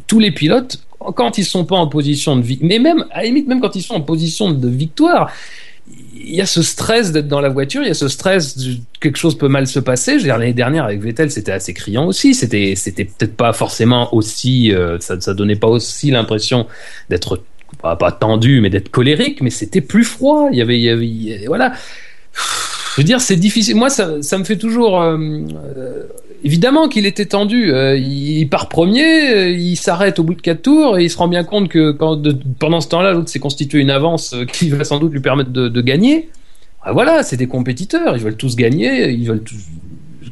Tous 0.07 0.19
les 0.19 0.31
pilotes, 0.31 0.79
quand 0.99 1.37
ils 1.37 1.45
sont 1.45 1.67
pas 1.67 1.77
en 1.77 1.89
position 1.89 2.37
de 2.37 2.43
vie, 2.43 2.59
mais 2.63 2.79
même 2.79 3.05
à 3.11 3.19
la 3.19 3.25
limite, 3.25 3.49
même 3.49 3.61
quand 3.61 3.77
ils 3.77 3.83
sont 3.83 3.95
en 3.95 4.01
position 4.01 4.51
de 4.51 4.69
victoire, 4.69 5.31
il 6.15 6.37
y 6.37 6.41
a 6.41 6.47
ce 6.47 6.63
stress 6.63 7.13
d'être 7.13 7.29
dans 7.29 7.41
la 7.41 7.49
voiture, 7.49 7.83
il 7.83 7.89
y 7.89 7.91
a 7.91 7.95
ce 7.95 8.09
stress 8.09 8.57
de 8.57 8.75
quelque 9.01 9.17
chose 9.19 9.37
peut 9.37 9.49
mal 9.49 9.67
se 9.67 9.81
passer. 9.81 10.13
Je 10.13 10.19
veux 10.19 10.25
dire, 10.25 10.39
l'année 10.39 10.53
dernière 10.53 10.85
avec 10.85 11.01
Vettel, 11.03 11.31
c'était 11.31 11.53
assez 11.53 11.75
criant 11.75 12.07
aussi. 12.07 12.33
C'était, 12.35 12.75
c'était 12.77 13.05
peut-être 13.05 13.37
pas 13.37 13.53
forcément 13.53 14.15
aussi, 14.15 14.73
euh, 14.73 14.99
ça, 15.01 15.21
ça 15.21 15.35
donnait 15.35 15.57
pas 15.57 15.69
aussi 15.69 16.11
l'impression 16.11 16.67
d'être 17.11 17.41
pas, 17.81 17.97
tendu, 18.13 18.61
mais 18.61 18.71
d'être 18.71 18.91
colérique, 18.91 19.41
mais 19.43 19.51
c'était 19.51 19.81
plus 19.81 20.05
froid. 20.05 20.49
Il 20.53 20.59
y 20.59 20.63
avait- 20.63 21.47
voilà. 21.47 21.73
Je 22.35 23.01
veux 23.01 23.05
dire, 23.05 23.21
c'est 23.21 23.37
difficile. 23.37 23.75
Moi, 23.77 23.91
ça, 23.91 24.23
ça 24.23 24.39
me 24.39 24.45
fait 24.45 24.57
toujours. 24.59 25.01
euh, 25.03 25.17
euh, 25.77 26.05
évidemment 26.45 26.89
qu'il 26.89 27.07
était 27.07 27.27
tendu. 27.27 27.73
Euh, 27.73 27.97
il 27.97 28.47
part 28.49 28.69
premier, 28.69 29.31
euh, 29.33 29.51
il 29.51 29.77
s'arrête 29.77 30.19
au 30.19 30.23
bout 30.25 30.35
de 30.35 30.41
quatre 30.43 30.63
tours 30.63 30.99
et 30.99 31.05
il 31.05 31.11
se 31.11 31.17
rend 31.19 31.29
bien 31.29 31.45
compte 31.45 31.69
que 31.69 31.93
quand 31.93 32.17
de- 32.17 32.37
pendant 32.59 32.81
ce 32.81 32.89
temps-là, 32.89 33.13
l'autre 33.13 33.29
s'est 33.29 33.39
constitué 33.39 33.81
une 33.81 33.91
avance 33.91 34.35
euh, 34.35 34.45
qui 34.45 34.71
va 34.71 34.85
sans 34.85 34.99
doute 34.99 35.13
lui 35.13 35.21
permettre 35.21 35.51
de, 35.51 35.69
de 35.69 35.81
gagner. 35.81 36.29
Ah, 36.85 36.93
voilà, 36.93 37.23
c'est 37.23 37.37
des 37.37 37.47
compétiteurs. 37.47 38.17
Ils 38.17 38.23
veulent 38.23 38.37
tous 38.37 38.57
gagner. 38.57 39.11
Ils 39.11 39.27
veulent 39.27 39.43
tous. 39.43 39.57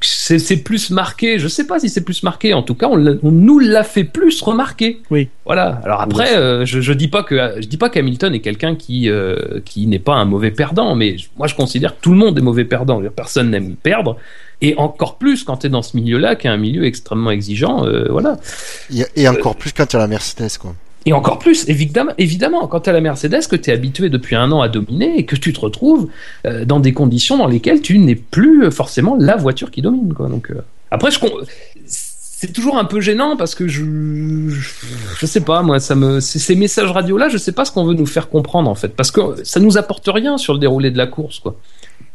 c'est 0.02 0.56
plus 0.64 0.90
marqué. 0.90 1.38
Je 1.38 1.46
sais 1.48 1.66
pas 1.66 1.78
si 1.78 1.88
c'est 1.88 2.00
plus 2.00 2.22
marqué. 2.22 2.54
En 2.54 2.62
tout 2.62 2.74
cas, 2.74 2.88
on, 2.90 2.98
nous 3.30 3.58
l'a 3.58 3.84
fait 3.84 4.04
plus 4.04 4.40
remarquer. 4.42 5.00
Oui. 5.10 5.28
Voilà. 5.44 5.80
Alors 5.84 6.00
après, 6.00 6.36
euh, 6.36 6.64
je, 6.64 6.80
je 6.80 6.92
dis 6.92 7.08
pas 7.08 7.22
que 7.22 7.36
je 7.60 7.66
dis 7.68 7.76
pas 7.76 7.88
qu'Hamilton 7.88 8.34
est 8.34 8.40
quelqu'un 8.40 8.74
qui 8.74 9.08
euh, 9.08 9.60
qui 9.64 9.86
n'est 9.86 9.98
pas 9.98 10.14
un 10.14 10.24
mauvais 10.24 10.50
perdant, 10.50 10.94
mais 10.94 11.16
moi 11.38 11.46
je 11.46 11.54
considère 11.54 11.96
que 11.96 12.00
tout 12.02 12.10
le 12.10 12.16
monde 12.16 12.36
est 12.38 12.42
mauvais 12.42 12.64
perdant. 12.64 13.00
Personne 13.14 13.50
n'aime 13.50 13.76
perdre. 13.76 14.16
Et 14.62 14.74
encore 14.76 15.16
plus 15.16 15.44
quand 15.44 15.58
tu 15.58 15.66
es 15.66 15.70
dans 15.70 15.82
ce 15.82 15.96
milieu-là, 15.96 16.36
qui 16.36 16.46
est 16.46 16.50
un 16.50 16.56
milieu 16.56 16.84
extrêmement 16.84 17.30
exigeant, 17.30 17.86
euh, 17.86 18.06
voilà. 18.10 18.38
Et, 19.16 19.28
encore 19.28 19.56
plus 19.56 19.72
quand 19.72 19.92
il 19.92 19.94
y 19.94 19.96
a 19.96 20.00
la 20.00 20.06
Mercedes, 20.06 20.58
quoi. 20.58 20.74
Et 21.06 21.14
encore 21.14 21.38
plus, 21.38 21.66
évidemment, 21.68 22.12
évidemment 22.18 22.66
quand 22.66 22.80
tu 22.80 22.90
as 22.90 22.92
la 22.92 23.00
Mercedes, 23.00 23.46
que 23.48 23.56
tu 23.56 23.70
es 23.70 23.72
habitué 23.72 24.10
depuis 24.10 24.36
un 24.36 24.52
an 24.52 24.60
à 24.60 24.68
dominer 24.68 25.18
et 25.18 25.24
que 25.24 25.34
tu 25.34 25.54
te 25.54 25.60
retrouves 25.60 26.08
euh, 26.46 26.66
dans 26.66 26.78
des 26.78 26.92
conditions 26.92 27.38
dans 27.38 27.46
lesquelles 27.46 27.80
tu 27.80 27.98
n'es 27.98 28.16
plus 28.16 28.70
forcément 28.70 29.16
la 29.18 29.36
voiture 29.36 29.70
qui 29.70 29.80
domine. 29.80 30.12
Quoi. 30.12 30.28
Donc, 30.28 30.50
euh, 30.50 30.62
après, 30.90 31.10
je, 31.10 31.18
con- 31.18 31.30
c'est 32.40 32.54
toujours 32.54 32.78
un 32.78 32.86
peu 32.86 33.02
gênant 33.02 33.36
parce 33.36 33.54
que 33.54 33.68
je, 33.68 33.84
je, 34.48 35.26
sais 35.26 35.42
pas, 35.42 35.60
moi, 35.60 35.78
ça 35.78 35.94
me, 35.94 36.20
ces 36.20 36.54
messages 36.54 36.90
radio 36.90 37.18
là, 37.18 37.28
je 37.28 37.36
sais 37.36 37.52
pas 37.52 37.66
ce 37.66 37.70
qu'on 37.70 37.84
veut 37.84 37.92
nous 37.92 38.06
faire 38.06 38.30
comprendre 38.30 38.70
en 38.70 38.74
fait, 38.74 38.96
parce 38.96 39.10
que 39.10 39.20
ça 39.44 39.60
nous 39.60 39.76
apporte 39.76 40.08
rien 40.08 40.38
sur 40.38 40.54
le 40.54 40.58
déroulé 40.58 40.90
de 40.90 40.96
la 40.96 41.06
course, 41.06 41.38
quoi. 41.38 41.56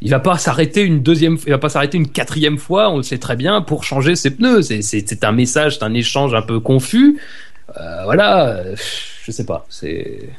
Il 0.02 0.12
va 0.12 0.20
pas 0.20 0.38
s'arrêter 0.38 0.82
une 0.82 1.02
deuxième, 1.02 1.38
il 1.46 1.52
va 1.52 1.58
pas 1.58 1.70
s'arrêter 1.70 1.98
une 1.98 2.10
quatrième 2.10 2.58
fois, 2.58 2.90
on 2.90 2.98
le 2.98 3.04
sait 3.04 3.18
très 3.18 3.36
bien, 3.36 3.62
pour 3.62 3.84
changer 3.84 4.16
ses 4.16 4.32
pneus. 4.32 4.62
C'est, 4.62 5.24
un 5.24 5.32
message, 5.32 5.78
c'est 5.78 5.84
un 5.84 5.94
échange 5.94 6.34
un 6.34 6.42
peu 6.42 6.60
confus. 6.60 7.20
Euh, 7.78 8.04
voilà, 8.04 8.48
euh, 8.50 8.76
je 9.24 9.32
sais 9.32 9.46
pas, 9.46 9.66
c'est. 9.70 10.30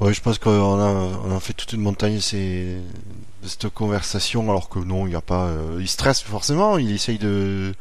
Ouais, 0.00 0.12
je 0.14 0.20
pense 0.20 0.38
qu'on 0.38 0.50
a, 0.80 1.18
on 1.26 1.36
a 1.36 1.40
fait 1.40 1.52
toute 1.52 1.72
une 1.72 1.80
montagne 1.82 2.16
de 2.16 3.48
cette 3.48 3.68
conversation, 3.68 4.48
alors 4.50 4.68
que 4.68 4.78
non, 4.78 5.06
il 5.06 5.10
n'y 5.10 5.16
a 5.16 5.20
pas. 5.20 5.46
euh, 5.48 5.78
il 5.80 5.88
stresse 5.88 6.22
forcément, 6.22 6.78
il 6.78 6.92
essaye 6.92 7.18
de. 7.18 7.74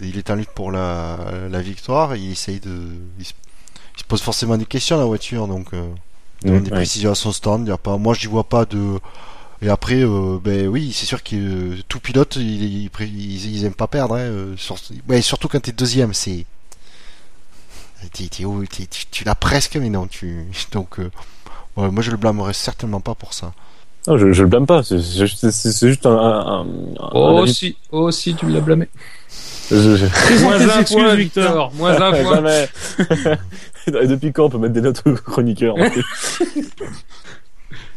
Il 0.00 0.16
est 0.18 0.30
en 0.30 0.36
lutte 0.36 0.50
pour 0.50 0.70
la, 0.70 1.18
la 1.50 1.60
victoire, 1.62 2.14
il 2.16 2.32
essaye 2.32 2.60
de. 2.60 2.70
Il 3.18 3.24
se, 3.24 3.32
il 3.96 4.00
se 4.00 4.04
pose 4.04 4.22
forcément 4.22 4.56
des 4.56 4.66
questions 4.66 4.98
la 4.98 5.04
voiture, 5.04 5.48
donc. 5.48 5.72
Euh, 5.74 5.88
il 6.42 6.48
demande 6.48 6.62
Mmh, 6.62 6.64
des 6.64 6.70
ouais. 6.70 6.76
précisions 6.76 7.10
à 7.10 7.14
son 7.16 7.32
stand, 7.32 7.66
il 7.66 7.70
y 7.70 7.72
a 7.72 7.78
pas. 7.78 7.96
Moi, 7.98 8.14
je 8.14 8.28
vois 8.28 8.44
pas 8.44 8.64
de. 8.64 9.00
Et 9.60 9.68
après, 9.68 10.02
euh, 10.02 10.38
ben 10.42 10.68
oui, 10.68 10.92
c'est 10.92 11.06
sûr 11.06 11.22
que 11.22 11.34
euh, 11.34 11.76
tout 11.88 11.98
pilote, 12.00 12.36
il, 12.36 12.62
il, 12.62 12.90
ils, 13.00 13.56
ils 13.56 13.64
aiment 13.64 13.74
pas 13.74 13.88
perdre. 13.88 14.14
Hein, 14.14 14.18
euh, 14.20 14.54
sur- 14.56 14.76
ouais, 15.08 15.20
surtout 15.20 15.48
quand 15.48 15.60
t'es 15.60 15.72
deuxième, 15.72 16.14
c'est. 16.14 16.46
t'es- 18.12 18.28
t'es 18.28 18.44
où- 18.44 18.64
t'es- 18.66 18.86
tu, 18.86 19.06
tu 19.10 19.24
l'as 19.24 19.34
presque, 19.34 19.76
mais 19.76 19.90
non, 19.90 20.06
tu. 20.06 20.44
Donc, 20.72 21.00
euh, 21.00 21.10
ouais, 21.76 21.90
moi 21.90 22.02
je 22.02 22.10
le 22.12 22.16
blâmerais 22.16 22.52
certainement 22.52 23.00
pas 23.00 23.14
pour 23.16 23.34
ça. 23.34 23.52
Non, 24.06 24.16
je, 24.16 24.32
je 24.32 24.42
le 24.42 24.48
blâme 24.48 24.64
pas. 24.66 24.82
C'est 24.84 25.02
c'est 25.02 25.26
juste, 25.26 25.50
c'est- 25.50 25.72
c'est 25.72 25.88
juste 25.88 26.06
un. 26.06 26.16
un, 26.16 26.60
un- 26.60 26.66
Oh 27.12 27.44
si, 27.46 27.76
oh 27.90 28.10
si, 28.12 28.34
tu 28.36 28.46
me 28.46 28.52
l'as 28.52 28.60
blâmé. 28.60 28.88
Je- 29.70 29.96
je- 29.96 30.06
Présente 30.06 30.42
Moins 30.42 30.68
un 30.78 30.82
point, 30.84 31.14
Victor. 31.16 31.44
Victor. 31.44 31.72
Moins 31.74 32.00
un 32.00 32.10
point. 32.22 32.34
Jamais. 32.36 32.68
Et 34.02 34.06
Depuis 34.06 34.32
quand 34.32 34.44
on 34.44 34.50
peut 34.50 34.58
mettre 34.58 34.74
des 34.74 34.80
notes 34.82 35.02
aux 35.06 35.14
chroniqueurs 35.14 35.74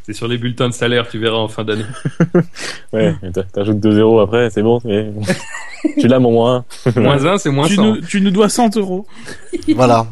C'est 0.05 0.13
sur 0.13 0.27
les 0.27 0.37
bulletins 0.37 0.67
de 0.67 0.73
salaire, 0.73 1.07
tu 1.09 1.19
verras 1.19 1.37
en 1.37 1.47
fin 1.47 1.63
d'année. 1.63 1.85
Ouais, 2.93 3.15
t'ajoutes 3.53 3.77
2-0 3.79 4.21
après, 4.23 4.49
c'est 4.49 4.61
bon. 4.63 4.81
mais- 4.83 5.11
tu 5.99 6.07
l'as 6.07 6.19
mon 6.19 6.31
moins. 6.31 6.65
Moins 6.97 7.25
un, 7.25 7.37
c'est 7.37 7.49
moins 7.49 7.67
Tu 7.67 7.75
100. 7.75 7.83
nous, 7.83 8.01
tu 8.01 8.19
nous 8.21 8.31
dois 8.31 8.49
100 8.49 8.75
euros. 8.77 9.05
Voilà. 9.75 10.05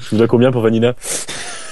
Je 0.00 0.10
vous 0.10 0.16
dois 0.16 0.26
combien 0.26 0.50
pour 0.50 0.62
Vanilla 0.62 0.94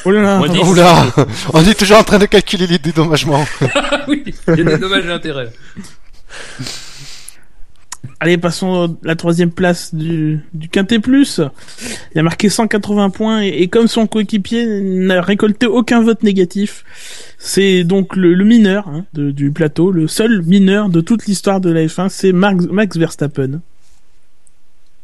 Oh 0.05 0.11
là 0.13 0.23
là. 0.23 0.39
Moins 0.39 0.49
10. 0.49 0.61
Oula, 0.63 1.07
on 1.53 1.65
est 1.67 1.75
toujours 1.79 1.99
en 1.99 2.05
train 2.05 2.19
de 2.19 2.27
calculer 2.27 2.67
les 2.67 2.79
dédommagements. 2.79 3.45
Ah 3.75 4.01
oui, 4.09 4.23
il 4.49 4.57
y 4.57 4.61
a 4.61 4.65
des 4.65 4.79
dommages 4.79 5.05
et 5.07 5.11
intérêts. 5.11 5.51
Allez, 8.23 8.37
passons 8.37 8.85
à 8.85 8.89
la 9.03 9.17
troisième 9.17 9.51
place 9.51 9.95
du, 9.95 10.41
du 10.53 10.69
Quintet 10.69 10.99
Plus. 10.99 11.41
Il 12.15 12.19
a 12.19 12.23
marqué 12.23 12.51
180 12.51 13.09
points 13.11 13.43
et, 13.43 13.63
et 13.63 13.69
comme 13.69 13.89
son 13.89 14.07
coéquipier 14.07 14.67
n'a 14.83 15.23
récolté 15.23 15.67
aucun 15.67 16.03
vote 16.03 16.23
négatif, 16.23 16.85
c'est 17.39 17.83
donc 17.83 18.17
le, 18.17 18.35
le 18.35 18.45
mineur 18.45 18.89
hein, 18.89 19.07
de- 19.15 19.31
du 19.31 19.51
plateau, 19.53 19.91
le 19.91 20.07
seul 20.07 20.43
mineur 20.43 20.91
de 20.91 21.01
toute 21.01 21.25
l'histoire 21.27 21.63
de 21.63 21.71
la 21.71 21.87
F1, 21.87 22.11
c'est 22.11 22.33
Max, 22.33 22.67
Max 22.71 22.97
Verstappen. 22.99 23.49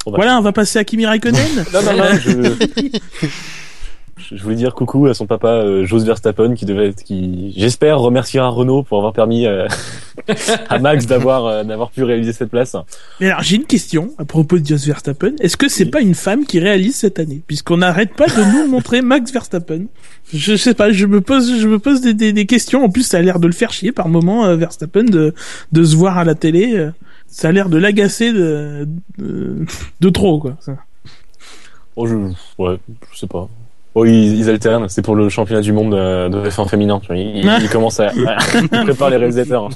Bon, 0.04 0.12
bah, 0.12 0.12
Voilà, 0.16 0.38
on 0.38 0.42
va 0.42 0.52
passer 0.52 0.78
à 0.78 0.84
Kimi 0.84 1.06
Raikkonen. 1.06 1.64
Non, 1.72 1.82
non, 1.82 1.96
non, 1.96 2.04
je... 2.22 3.26
je 4.18 4.42
voulais 4.42 4.56
dire 4.56 4.74
coucou 4.74 5.06
à 5.06 5.14
son 5.14 5.26
papa 5.26 5.48
euh, 5.48 5.84
Jos 5.84 5.98
Verstappen 6.00 6.54
qui 6.54 6.64
devait 6.64 6.88
être, 6.88 7.02
qui 7.04 7.52
j'espère 7.56 7.98
remerciera 7.98 8.48
Renault 8.48 8.82
pour 8.82 8.98
avoir 8.98 9.12
permis 9.12 9.46
euh, 9.46 9.68
à 10.70 10.78
Max 10.78 11.06
d'avoir 11.06 11.44
euh, 11.46 11.64
d'avoir 11.64 11.90
pu 11.90 12.02
réaliser 12.02 12.32
cette 12.32 12.48
place. 12.50 12.74
Mais 13.20 13.26
alors, 13.28 13.42
j'ai 13.42 13.56
une 13.56 13.66
question 13.66 14.10
à 14.18 14.24
propos 14.24 14.58
de 14.58 14.64
Jos 14.66 14.86
Verstappen. 14.86 15.32
Est-ce 15.40 15.56
que 15.58 15.68
c'est 15.68 15.84
Oui. 15.84 15.90
pas 15.90 16.00
une 16.00 16.14
femme 16.14 16.46
qui 16.46 16.58
réalise 16.60 16.96
cette 16.96 17.18
année? 17.18 17.42
Puisqu'on 17.46 17.76
n'arrête 17.76 18.14
pas 18.14 18.26
de 18.26 18.52
nous 18.52 18.68
montrer 18.70 19.02
Max 19.02 19.30
Verstappen. 19.32 19.84
Je 20.32 20.56
sais 20.56 20.74
pas, 20.74 20.90
je 20.92 21.06
me 21.06 21.20
pose, 21.20 21.60
je 21.60 21.68
me 21.68 21.78
pose 21.78 22.00
des, 22.00 22.14
des, 22.14 22.32
des 22.32 22.46
questions. 22.46 22.84
En 22.84 22.88
plus, 22.88 23.02
ça 23.06 23.18
a 23.18 23.22
l'air 23.22 23.38
de 23.38 23.46
le 23.46 23.52
faire 23.52 23.72
chier 23.72 23.92
par 23.92 24.08
moment, 24.08 24.46
euh, 24.46 24.56
Verstappen, 24.56 25.04
de, 25.04 25.34
de 25.72 25.84
se 25.84 25.94
voir 25.94 26.16
à 26.18 26.24
la 26.24 26.34
télé. 26.34 26.74
euh, 26.76 26.90
Ça 27.28 27.48
a 27.48 27.52
l'air 27.52 27.68
de 27.68 27.76
l'agacer 27.76 28.32
de, 28.32 28.88
de, 29.18 29.64
de 30.00 30.08
trop, 30.08 30.40
quoi. 30.40 30.56
ça. 30.60 30.76
Oh, 31.96 32.06
je 32.06 32.14
ouais, 32.58 32.78
je 33.12 33.18
sais 33.18 33.26
pas. 33.26 33.48
Oh, 33.98 34.04
ils, 34.04 34.36
ils 34.40 34.50
alternent, 34.50 34.90
c'est 34.90 35.00
pour 35.00 35.16
le 35.16 35.30
championnat 35.30 35.62
du 35.62 35.72
monde 35.72 35.94
euh, 35.94 36.28
de 36.28 36.50
F1 36.50 36.68
féminin. 36.68 37.00
Tu 37.00 37.06
vois, 37.06 37.16
ils, 37.16 37.38
ils- 37.38 37.62
ils 37.62 37.70
commencent 37.70 37.98
à, 37.98 38.08
à 38.08 38.36
préparer 38.84 39.12
les 39.12 39.16
réalisateurs. 39.16 39.70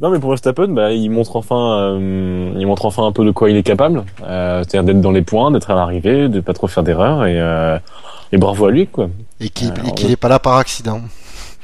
Non, 0.00 0.10
mais 0.10 0.20
pour 0.20 0.30
Verstappen, 0.30 0.68
bah, 0.68 0.92
il 0.92 1.10
montre 1.10 1.34
enfin, 1.34 1.78
euh, 1.98 2.52
il 2.56 2.64
montre 2.64 2.86
enfin 2.86 3.04
un 3.04 3.10
peu 3.10 3.24
de 3.24 3.32
quoi 3.32 3.50
il 3.50 3.56
est 3.56 3.64
capable. 3.64 4.04
Euh, 4.24 4.62
C'est-à-dire 4.62 4.84
d'être 4.84 5.00
dans 5.00 5.10
les 5.10 5.22
points, 5.22 5.50
d'être 5.50 5.70
à 5.70 5.74
l'arrivée, 5.74 6.28
de 6.28 6.38
pas 6.40 6.52
trop 6.52 6.68
faire 6.68 6.84
d'erreurs 6.84 7.26
et, 7.26 7.40
euh, 7.40 7.76
et 8.30 8.36
bravo 8.38 8.66
à 8.66 8.70
lui, 8.70 8.86
quoi. 8.86 9.08
Et 9.40 9.48
qu'il 9.48 9.72
Alors, 9.72 9.88
et 9.88 9.90
qu'il 9.94 10.10
est 10.12 10.16
pas 10.16 10.28
là 10.28 10.38
par 10.38 10.56
accident. 10.58 11.00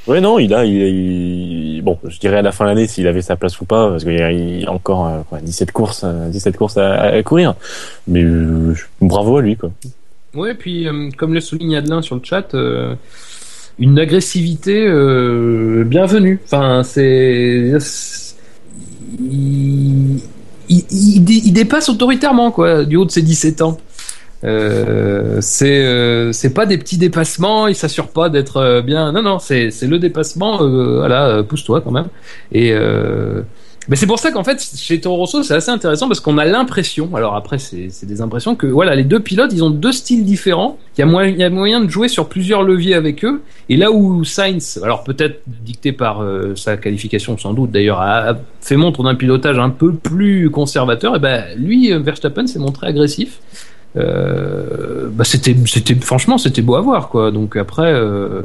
Ouais, 0.07 0.19
non, 0.19 0.39
il 0.39 0.53
a, 0.53 0.65
il, 0.65 0.73
il- 0.75 1.81
bon, 1.83 1.97
je 2.03 2.19
dirais 2.19 2.39
à 2.39 2.41
la 2.41 2.51
fin 2.51 2.65
de 2.65 2.69
l'année 2.69 2.87
s'il 2.87 3.07
avait 3.07 3.21
sa 3.21 3.37
place 3.37 3.61
ou 3.61 3.65
pas, 3.65 3.89
parce 3.89 4.03
qu'il 4.03 4.17
y 4.17 4.21
a, 4.21 4.31
il 4.33 4.61
y 4.63 4.65
a 4.65 4.71
encore 4.73 5.07
euh, 5.07 5.19
quoi, 5.29 5.39
17 5.39 5.71
courses, 5.71 6.01
euh, 6.03 6.27
17 6.29 6.57
courses 6.57 6.77
à, 6.77 6.95
à 6.99 7.23
courir. 7.23 7.55
Mais 8.07 8.23
euh, 8.23 8.75
bravo 9.01 9.37
à 9.37 9.41
lui, 9.41 9.55
quoi. 9.55 9.69
Ouais, 10.35 10.53
puis 10.53 10.87
euh, 10.87 11.09
comme 11.17 11.33
le 11.33 11.39
souligne 11.39 11.75
Adelin 11.75 12.01
sur 12.01 12.15
le 12.15 12.21
chat, 12.23 12.53
euh, 12.53 12.93
une 13.79 13.97
agressivité 13.97 14.85
euh, 14.87 15.83
bienvenue. 15.85 16.39
Enfin, 16.45 16.83
c'est 16.83 17.73
il, 19.19 20.17
il, 20.69 20.85
il 20.91 21.23
dé- 21.23 21.41
il 21.45 21.53
dépasse 21.53 21.89
autoritairement 21.89 22.51
quoi, 22.51 22.85
du 22.85 22.95
haut 22.95 23.05
de 23.05 23.11
ses 23.11 23.21
17 23.23 23.61
ans. 23.61 23.77
C'est 25.41 26.31
c'est 26.33 26.53
pas 26.53 26.65
des 26.65 26.77
petits 26.77 26.97
dépassements, 26.97 27.67
il 27.67 27.75
s'assure 27.75 28.09
pas 28.09 28.29
d'être 28.29 28.81
bien. 28.85 29.11
Non 29.11 29.21
non, 29.21 29.39
c'est 29.39 29.69
le 29.81 29.99
dépassement. 29.99 30.57
Voilà, 30.57 31.43
pousse-toi 31.43 31.81
quand 31.81 31.91
même. 31.91 32.07
Et 32.51 32.73
mais 33.87 33.95
c'est 33.95 34.05
pour 34.05 34.19
ça 34.19 34.31
qu'en 34.31 34.43
fait, 34.43 34.61
chez 34.77 34.99
Toro 34.99 35.17
Rosso, 35.17 35.41
c'est 35.41 35.55
assez 35.55 35.71
intéressant 35.71 36.07
parce 36.07 36.19
qu'on 36.19 36.37
a 36.37 36.45
l'impression, 36.45 37.15
alors 37.15 37.35
après, 37.35 37.57
c'est 37.57 38.05
des 38.05 38.21
impressions 38.21 38.55
que 38.55 38.67
voilà, 38.67 38.93
les 38.95 39.03
deux 39.03 39.19
pilotes, 39.19 39.51
ils 39.53 39.63
ont 39.63 39.69
deux 39.69 39.91
styles 39.91 40.25
différents. 40.25 40.77
Il 40.97 41.01
y 41.01 41.43
a 41.43 41.49
moyen, 41.49 41.79
de 41.81 41.89
jouer 41.89 42.07
sur 42.07 42.27
plusieurs 42.27 42.63
leviers 42.63 42.93
avec 42.93 43.23
eux. 43.23 43.41
Et 43.69 43.77
là 43.77 43.91
où 43.91 44.23
Sainz, 44.23 44.79
alors 44.83 45.03
peut-être 45.03 45.41
dicté 45.47 45.91
par 45.91 46.21
euh, 46.21 46.55
sa 46.55 46.77
qualification 46.77 47.37
sans 47.37 47.53
doute 47.53 47.71
d'ailleurs, 47.71 48.01
a, 48.01 48.35
fait 48.61 48.75
montre 48.75 49.03
d'un 49.03 49.15
pilotage 49.15 49.57
un 49.57 49.69
peu 49.69 49.93
plus 49.93 50.49
conservateur, 50.49 51.15
et 51.15 51.19
ben 51.19 51.45
lui, 51.55 51.91
Verstappen, 51.93 52.47
s'est 52.47 52.59
montré 52.59 52.87
agressif. 52.87 53.39
Euh, 53.97 55.09
bah 55.11 55.23
c'était, 55.23 55.55
franchement, 56.01 56.37
c'était 56.37 56.61
beau 56.61 56.75
à 56.75 56.81
voir 56.81 57.09
quoi. 57.09 57.31
Donc 57.31 57.55
après, 57.55 57.91
euh, 57.91 58.41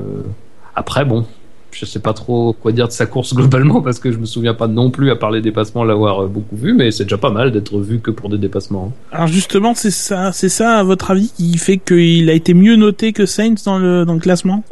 après 0.75 1.05
bon, 1.05 1.27
je 1.75 1.85
sais 1.85 1.99
pas 1.99 2.13
trop 2.13 2.53
quoi 2.55 2.73
dire 2.73 2.87
de 2.89 2.93
sa 2.93 3.07
course 3.07 3.35
globalement 3.35 3.83
parce 3.83 3.99
que 3.99 4.11
je 4.13 4.19
me 4.19 4.27
souviens 4.27 4.55
pas 4.55 4.67
non 4.69 4.91
plus 4.91 5.11
à 5.11 5.17
part 5.17 5.31
les 5.31 5.41
dépassements 5.41 5.85
l'avoir 5.85 6.23
euh, 6.25 6.27
beaucoup 6.27 6.57
vu, 6.57 6.73
mais 6.75 6.91
c'est 6.91 7.05
déjà 7.05 7.19
pas 7.19 7.31
mal 7.31 7.53
d'être 7.53 7.79
vu 7.79 8.01
que 8.01 8.11
pour 8.11 8.29
des 8.31 8.39
dépassements. 8.39 8.93
hein. 8.93 9.17
Alors 9.17 9.27
justement, 9.29 9.75
c'est 9.75 9.91
ça, 9.91 10.33
c'est 10.33 10.49
ça, 10.49 10.79
à 10.79 10.83
votre 10.83 11.11
avis, 11.11 11.31
qui 11.37 11.57
fait 11.59 11.79
qu'il 11.79 12.31
a 12.31 12.33
été 12.33 12.55
mieux 12.55 12.77
noté 12.77 13.13
que 13.13 13.27
Sainz 13.27 13.65
dans 13.65 13.79
le, 13.79 14.05
dans 14.05 14.15
le 14.15 14.21
classement? 14.21 14.63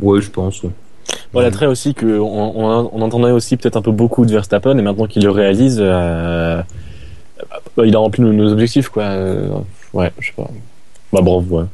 Ouais, 0.00 0.20
je 0.20 0.30
pense. 0.30 0.62
ouais. 0.62 0.70
Bon, 1.32 1.40
l'attrait 1.40 1.66
aussi 1.66 1.94
que 1.94 2.18
on, 2.18 2.60
on, 2.64 2.90
on 2.92 3.02
entendait 3.02 3.30
aussi 3.30 3.56
peut-être 3.56 3.76
un 3.76 3.82
peu 3.82 3.92
beaucoup 3.92 4.26
de 4.26 4.32
Verstappen 4.32 4.76
et 4.76 4.82
maintenant 4.82 5.06
qu'il 5.06 5.22
le 5.24 5.30
réalise, 5.30 5.78
euh, 5.80 6.62
il 7.84 7.94
a 7.94 7.98
rempli 7.98 8.22
nos, 8.22 8.32
nos 8.32 8.52
objectifs, 8.52 8.88
quoi. 8.88 9.04
Euh, 9.04 9.48
ouais, 9.92 10.12
je 10.18 10.26
sais 10.26 10.32
pas. 10.36 10.48
Bah 11.12 11.20
bravo, 11.22 11.58
ouais. 11.60 11.64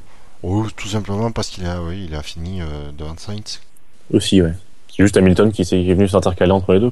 Oh, 0.43 0.65
tout 0.77 0.89
simplement 0.89 1.31
parce 1.33 1.49
qu'il 1.49 1.67
a, 1.67 1.81
oui, 1.83 2.07
il 2.09 2.15
a 2.15 2.23
fini 2.23 2.61
euh, 2.61 2.65
devant 2.97 3.15
Sainz. 3.17 3.61
Aussi, 4.13 4.43
ouais. 4.43 4.53
C'est 4.89 5.03
juste 5.03 5.17
Hamilton 5.17 5.51
qui, 5.53 5.65
s'est- 5.65 5.83
qui 5.83 5.91
est 5.91 5.95
venu 5.95 6.09
s'intercaler 6.09 6.53
entre 6.53 6.73
les 6.75 6.81
deux. 6.81 6.91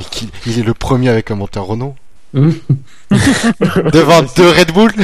Et 0.00 0.04
il 0.46 0.58
est 0.58 0.62
le 0.62 0.74
premier 0.74 1.08
avec 1.08 1.30
un 1.30 1.36
moteur 1.36 1.66
Renault. 1.66 1.94
Mhm. 2.32 2.54
Devant 3.92 4.22
deux 4.36 4.50
Red 4.50 4.72
Bull. 4.72 4.92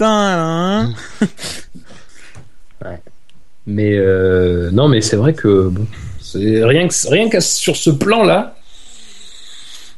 Hein 0.00 0.92
Mais 3.66 3.94
euh, 3.96 4.70
non, 4.72 4.88
mais 4.88 5.00
c'est 5.00 5.14
vrai 5.16 5.34
que 5.34 5.68
bon, 5.68 5.86
c'est 6.20 6.64
rien 6.64 6.88
que 6.88 7.08
rien 7.08 7.28
qu'à 7.28 7.40
sur 7.40 7.76
ce 7.76 7.90
plan-là, 7.90 8.56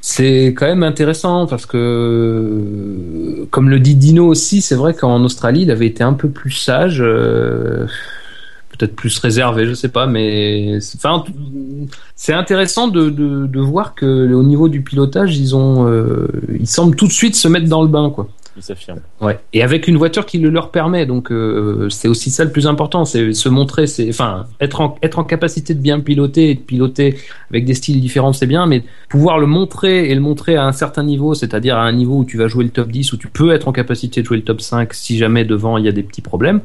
c'est 0.02 0.48
quand 0.48 0.66
même 0.66 0.82
intéressant 0.82 1.46
parce 1.46 1.64
que, 1.64 3.46
comme 3.50 3.70
le 3.70 3.80
dit 3.80 3.94
Dino 3.94 4.26
aussi, 4.26 4.60
c'est 4.60 4.74
vrai 4.74 4.92
qu'en 4.92 5.24
Australie, 5.24 5.62
il 5.62 5.70
avait 5.70 5.86
été 5.86 6.04
un 6.04 6.12
peu 6.12 6.28
plus 6.28 6.50
sage, 6.50 7.00
euh, 7.00 7.86
peut-être 8.76 8.96
plus 8.96 9.18
réservé, 9.18 9.66
je 9.66 9.74
sais 9.74 9.88
pas, 9.88 10.06
mais 10.06 10.78
c'est- 10.80 10.96
enfin, 10.98 11.24
c'est 12.16 12.32
intéressant 12.32 12.88
de, 12.88 13.10
de, 13.10 13.46
de 13.46 13.60
voir 13.60 13.94
que 13.94 14.32
au 14.32 14.42
niveau 14.42 14.68
du 14.68 14.82
pilotage, 14.82 15.36
ils 15.36 15.54
ont, 15.56 15.86
euh, 15.88 16.26
ils 16.58 16.66
semblent 16.66 16.96
tout 16.96 17.06
de 17.06 17.12
suite 17.12 17.36
se 17.36 17.48
mettre 17.48 17.68
dans 17.68 17.82
le 17.82 17.88
bain, 17.88 18.10
quoi. 18.10 18.28
Il 18.56 18.62
s'affirme. 18.62 19.00
Ouais. 19.20 19.40
Et 19.52 19.64
avec 19.64 19.88
une 19.88 19.96
voiture 19.96 20.26
qui 20.26 20.38
le 20.38 20.48
leur 20.48 20.70
permet, 20.70 21.06
donc 21.06 21.32
euh, 21.32 21.88
c'est 21.90 22.06
aussi 22.06 22.30
ça 22.30 22.44
le 22.44 22.52
plus 22.52 22.68
important, 22.68 23.04
c'est 23.04 23.32
se 23.32 23.48
montrer, 23.48 23.88
c'est 23.88 24.08
enfin 24.08 24.46
être 24.60 24.80
en 24.80 24.94
être 25.02 25.18
en 25.18 25.24
capacité 25.24 25.74
de 25.74 25.80
bien 25.80 25.98
piloter 25.98 26.50
et 26.50 26.54
de 26.54 26.60
piloter 26.60 27.16
avec 27.50 27.64
des 27.64 27.74
styles 27.74 28.00
différents, 28.00 28.32
c'est 28.32 28.46
bien, 28.46 28.66
mais 28.66 28.84
pouvoir 29.08 29.40
le 29.40 29.48
montrer 29.48 30.08
et 30.08 30.14
le 30.14 30.20
montrer 30.20 30.54
à 30.54 30.64
un 30.66 30.70
certain 30.70 31.02
niveau, 31.02 31.34
c'est-à-dire 31.34 31.76
à 31.76 31.82
un 31.82 31.90
niveau 31.92 32.18
où 32.18 32.24
tu 32.24 32.36
vas 32.38 32.46
jouer 32.46 32.62
le 32.62 32.70
top 32.70 32.92
10, 32.92 33.12
où 33.12 33.16
tu 33.16 33.26
peux 33.26 33.50
être 33.52 33.66
en 33.66 33.72
capacité 33.72 34.20
de 34.22 34.26
jouer 34.26 34.36
le 34.36 34.44
top 34.44 34.60
5 34.60 34.94
si 34.94 35.18
jamais 35.18 35.44
devant 35.44 35.76
il 35.76 35.84
y 35.84 35.88
a 35.88 35.92
des 35.92 36.04
petits 36.04 36.22
problèmes. 36.22 36.60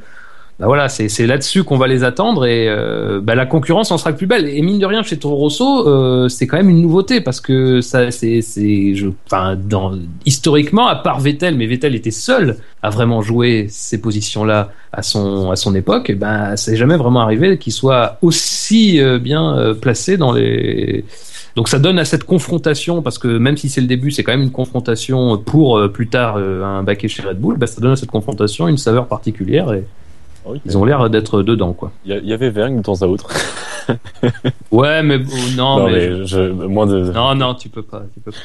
Bah 0.60 0.66
voilà, 0.66 0.90
c'est 0.90 1.26
là-dessus 1.26 1.64
qu'on 1.64 1.78
va 1.78 1.88
les 1.88 2.04
attendre 2.04 2.46
et 2.46 2.68
euh, 2.68 3.22
bah 3.24 3.34
la 3.34 3.46
concurrence 3.46 3.92
en 3.92 3.98
sera 3.98 4.12
plus 4.12 4.28
belle. 4.28 4.46
Et 4.50 4.62
mine 4.62 4.78
de 4.78 4.86
rien, 4.86 5.04
chez 5.04 5.18
Toro 5.18 5.38
Rosso, 5.38 5.88
euh, 5.88 6.28
c'est 6.28 6.48
quand 6.48 6.58
même 6.58 6.70
une 6.70 6.82
nouveauté 6.82 7.22
parce 7.22 7.40
que 7.40 7.80
ça, 7.80 8.12
c'est, 8.12 8.42
je, 8.42 9.08
enfin, 9.26 9.56
dans 9.56 9.94
historiquement, 10.26 10.88
à 10.88 10.98
part 10.98 11.22
Vettel, 11.22 11.56
mais 11.56 11.66
Vettel 11.66 11.96
était 11.96 12.12
seul 12.12 12.58
à 12.84 12.90
vraiment 12.90 13.22
jouer 13.22 13.68
ces 13.70 14.02
positions-là 14.02 14.72
à 14.92 15.02
son 15.02 15.50
à 15.50 15.56
son 15.56 15.74
époque. 15.76 16.10
Et 16.10 16.16
ben, 16.16 16.58
c'est 16.58 16.76
jamais 16.76 16.98
vraiment 16.98 17.22
arrivé 17.22 17.58
qu'il 17.58 17.72
soit 17.72 18.18
aussi 18.22 19.00
euh, 19.00 19.18
bien 19.18 19.74
placé 19.80 20.18
dans 20.18 20.34
les. 20.34 21.06
Donc 21.56 21.70
ça 21.70 21.80
donne 21.80 22.00
à 22.00 22.06
cette 22.06 22.26
confrontation, 22.26 23.02
parce 23.02 23.18
que 23.18 23.30
même 23.30 23.56
si 23.56 23.70
c'est 23.70 23.82
le 23.82 23.88
début, 23.88 24.12
c'est 24.12 24.24
quand 24.24 24.34
même 24.34 24.44
une 24.44 24.52
confrontation 24.52 25.38
pour 25.38 25.90
plus 25.94 26.10
tard 26.10 26.36
un 26.36 26.84
baquet 26.84 27.08
chez 27.08 27.22
Red 27.22 27.40
Bull, 27.40 27.58
bah, 27.58 27.66
ça 27.66 27.80
donne 27.80 27.94
à 27.94 27.96
cette 27.96 28.12
confrontation 28.12 28.68
une 28.68 28.78
saveur 28.78 29.08
particulière 29.08 29.72
et 29.72 29.86
Ah 30.46 30.52
ils 30.66 30.78
ont 30.78 30.86
l'air 30.86 31.10
d'être 31.10 31.44
dedans, 31.44 31.74
quoi. 31.74 31.92
Il 32.06 32.14
y, 32.24 32.34
avait 32.34 32.50
Vergne 32.50 32.78
de 32.78 32.82
temps 32.82 33.02
à 33.02 33.06
autre. 33.06 33.30
Ouais, 34.72 35.02
mais 35.02 35.18
bon, 35.18 35.36
non, 35.56 35.80
Non, 35.80 35.86
mais, 35.88 36.10
mais 36.10 36.26
je, 36.28 36.52
moins 36.52 36.86
de. 36.86 37.12
non, 37.12 37.34
non, 37.34 37.56
tu 37.56 37.70
peux 37.70 37.82
pas, 37.82 38.04
tu 38.14 38.20
peux 38.20 38.30
pas. 38.30 38.38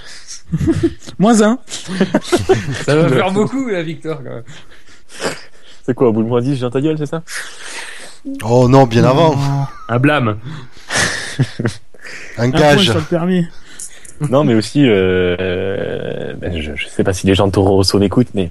Moins 1.19 1.43
un. 1.43 1.59
Ça 2.87 2.97
va 2.97 3.09
faire 3.11 3.31
beaucoup 3.31 3.69
la 3.69 3.83
victoire 3.83 4.19
quand 4.19 4.31
même. 4.31 4.45
C'est 5.85 5.95
quoi, 5.95 6.09
au 6.09 6.13
bout 6.13 6.23
de 6.23 6.29
moins 6.29 6.41
10, 6.41 6.55
je 6.55 6.59
viens 6.61 6.71
ta 6.71 6.81
gueule, 6.81 6.97
c'est 6.97 7.07
ça? 7.07 7.23
Oh 8.43 8.69
non, 8.69 8.87
bien 8.87 9.05
avant. 9.05 9.37
Un 9.89 9.99
blâme. 9.99 10.39
Un 12.39 12.45
Un 12.45 12.51
point 12.51 12.61
gage. 12.61 12.85
sur 12.85 12.95
le 12.95 13.01
permis. 13.03 13.47
Non, 14.31 14.45
mais 14.45 14.55
aussi, 14.55 14.87
euh, 14.87 15.37
euh, 15.41 16.35
ben, 16.35 16.61
je, 16.61 16.73
je 16.77 16.87
sais 16.89 17.03
pas 17.05 17.13
si 17.13 17.27
les 17.27 17.35
gens 17.35 17.47
de 17.47 17.53
Toro 17.53 17.75
Rosso 17.77 17.99
m'écoutent, 17.99 18.33
mais, 18.35 18.51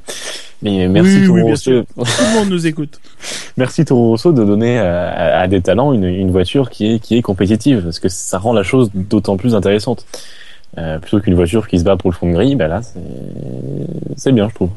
mais 0.62 0.88
merci 0.88 1.18
Oui, 1.20 1.26
Toro 1.26 1.36
oui, 1.38 1.42
Rosso. 1.44 1.82
Tout 1.84 2.04
le 2.06 2.40
monde 2.40 2.50
nous 2.50 2.68
écoute. 2.68 3.00
merci 3.58 3.86
Toro 3.86 4.10
Rosso 4.10 4.32
de 4.32 4.44
donner 4.44 4.78
à, 4.80 5.10
à- 5.10 5.40
à 5.42 5.48
des 5.48 5.62
talents 5.62 5.94
une, 5.94 6.04
une 6.06 6.32
voiture 6.32 6.70
qui 6.70 6.94
est, 6.96 7.00
qui 7.00 7.18
est 7.18 7.22
compétitive, 7.22 7.82
parce 7.84 8.00
que 8.00 8.10
ça 8.10 8.38
rend 8.38 8.54
la 8.54 8.64
chose 8.64 8.90
d'autant 8.94 9.38
plus 9.38 9.56
intéressante. 9.56 10.06
Euh, 10.78 10.98
plutôt 11.00 11.20
qu'une 11.20 11.36
voiture 11.36 11.68
qui 11.68 11.78
se 11.80 11.84
bat 11.84 11.96
pour 11.98 12.10
le 12.10 12.16
fond 12.16 12.28
de 12.28 12.34
grille, 12.34 12.56
ben 12.56 12.68
là, 12.68 12.82
c'est, 12.82 13.00
c'est 14.18 14.32
bien, 14.32 14.50
je 14.50 14.56
trouve. 14.56 14.70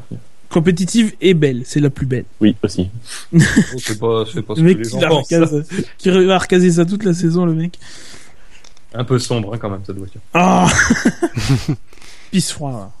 Compétitive 0.49 1.13
et 1.21 1.33
belle, 1.33 1.63
c'est 1.65 1.79
la 1.81 1.89
plus 1.89 2.05
belle. 2.05 2.23
Oui, 2.39 2.55
aussi. 2.63 2.89
C'est 3.77 3.99
pas, 3.99 4.23
pas 4.23 4.25
ce 4.31 4.35
Le 4.37 4.41
que 4.43 4.61
mec 4.61 4.77
les 4.77 4.83
qui, 4.83 4.95
recase- 5.05 5.65
qui 5.97 6.09
va 6.09 6.37
recaser 6.37 6.71
ça 6.71 6.85
toute 6.85 7.03
la 7.03 7.13
saison, 7.13 7.45
le 7.45 7.53
mec. 7.53 7.77
Un 8.93 9.03
peu 9.03 9.19
sombre 9.19 9.53
hein, 9.53 9.57
quand 9.59 9.69
même 9.69 9.81
cette 9.85 9.97
voiture. 9.97 10.21
Ah 10.33 10.67
Pisse 12.31 12.51
froid. 12.51 12.91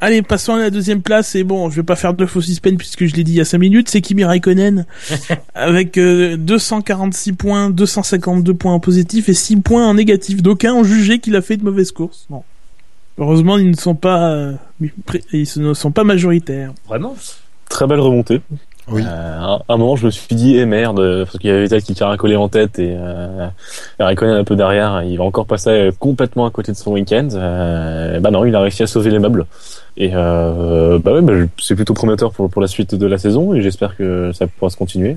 Allez, 0.00 0.22
passons 0.22 0.54
à 0.54 0.58
la 0.58 0.70
deuxième 0.70 1.02
place. 1.02 1.34
Et 1.34 1.44
bon, 1.44 1.70
je 1.70 1.76
vais 1.76 1.82
pas 1.82 1.96
faire 1.96 2.14
de 2.14 2.26
faux 2.26 2.40
suspense 2.40 2.76
puisque 2.76 3.06
je 3.06 3.14
l'ai 3.14 3.24
dit 3.24 3.32
il 3.32 3.36
y 3.36 3.40
a 3.40 3.44
5 3.44 3.58
minutes. 3.58 3.88
C'est 3.88 4.00
Kimi 4.00 4.24
Raikkonen 4.24 4.86
avec 5.54 5.96
euh, 5.98 6.36
246 6.36 7.32
points, 7.32 7.70
252 7.70 8.54
points 8.54 8.74
en 8.74 8.80
positif 8.80 9.28
et 9.28 9.34
6 9.34 9.56
points 9.60 9.86
en 9.86 9.94
négatif. 9.94 10.42
D'aucuns 10.42 10.74
ont 10.74 10.84
jugé 10.84 11.20
qu'il 11.20 11.36
a 11.36 11.42
fait 11.42 11.56
de 11.56 11.64
mauvaises 11.64 11.92
courses. 11.92 12.26
Bon. 12.28 12.42
Heureusement, 13.18 13.58
ils 13.58 13.70
ne 13.70 13.76
sont 13.76 13.94
pas, 13.94 14.30
euh, 14.32 14.52
ils 15.32 15.46
ne 15.56 15.74
sont 15.74 15.92
pas 15.92 16.04
majoritaires. 16.04 16.72
Vraiment? 16.86 17.14
Très 17.68 17.86
belle 17.86 18.00
remontée. 18.00 18.40
Oui. 18.88 19.02
Euh, 19.06 19.38
à 19.40 19.62
un 19.68 19.76
moment, 19.76 19.96
je 19.96 20.06
me 20.06 20.10
suis 20.10 20.34
dit, 20.34 20.56
eh 20.56 20.66
merde, 20.66 21.24
parce 21.24 21.38
qu'il 21.38 21.48
y 21.48 21.52
avait 21.52 21.62
Vettel 21.62 21.82
qui 21.82 21.94
caracolait 21.94 22.36
en 22.36 22.48
tête 22.48 22.78
et 22.78 22.94
euh, 22.96 23.46
Raikkonen 24.00 24.34
un 24.34 24.44
peu 24.44 24.56
derrière, 24.56 25.02
il 25.02 25.16
va 25.16 25.24
encore 25.24 25.46
passer 25.46 25.90
complètement 25.98 26.46
à 26.46 26.50
côté 26.50 26.72
de 26.72 26.76
son 26.76 26.92
week-end. 26.92 27.28
Euh, 27.34 28.18
bah 28.20 28.30
non, 28.30 28.44
il 28.44 28.54
a 28.56 28.60
réussi 28.60 28.82
à 28.82 28.86
sauver 28.86 29.10
les 29.10 29.20
meubles. 29.20 29.46
Et 29.96 30.10
euh, 30.14 30.98
bah 30.98 31.12
ouais, 31.12 31.22
bah, 31.22 31.34
c'est 31.60 31.76
plutôt 31.76 31.94
prometteur 31.94 32.32
pour, 32.32 32.50
pour 32.50 32.60
la 32.62 32.68
suite 32.68 32.94
de 32.94 33.06
la 33.06 33.18
saison 33.18 33.54
et 33.54 33.60
j'espère 33.60 33.96
que 33.96 34.32
ça 34.32 34.46
pourra 34.46 34.70
se 34.70 34.76
continuer. 34.76 35.16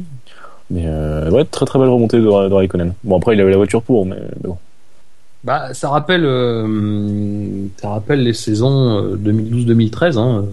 Mais 0.70 0.84
euh, 0.86 1.30
ouais, 1.32 1.46
très 1.46 1.66
très 1.66 1.80
belle 1.80 1.90
remontée 1.90 2.18
de, 2.18 2.24
de 2.24 2.54
Raikkonen. 2.54 2.94
Bon 3.04 3.18
après, 3.18 3.36
il 3.36 3.42
avait 3.42 3.52
la 3.52 3.58
voiture 3.58 3.82
pour, 3.82 4.06
mais, 4.06 4.16
mais 4.16 4.50
bon. 4.50 4.58
Bah, 5.44 5.76
ça 5.76 5.90
rappelle, 5.90 6.26
euh, 6.26 7.68
ça 7.78 7.90
rappelle 7.90 8.24
les 8.24 8.34
saisons 8.34 8.98
euh, 8.98 9.16
2012-2013. 9.16 10.18
Hein. 10.18 10.46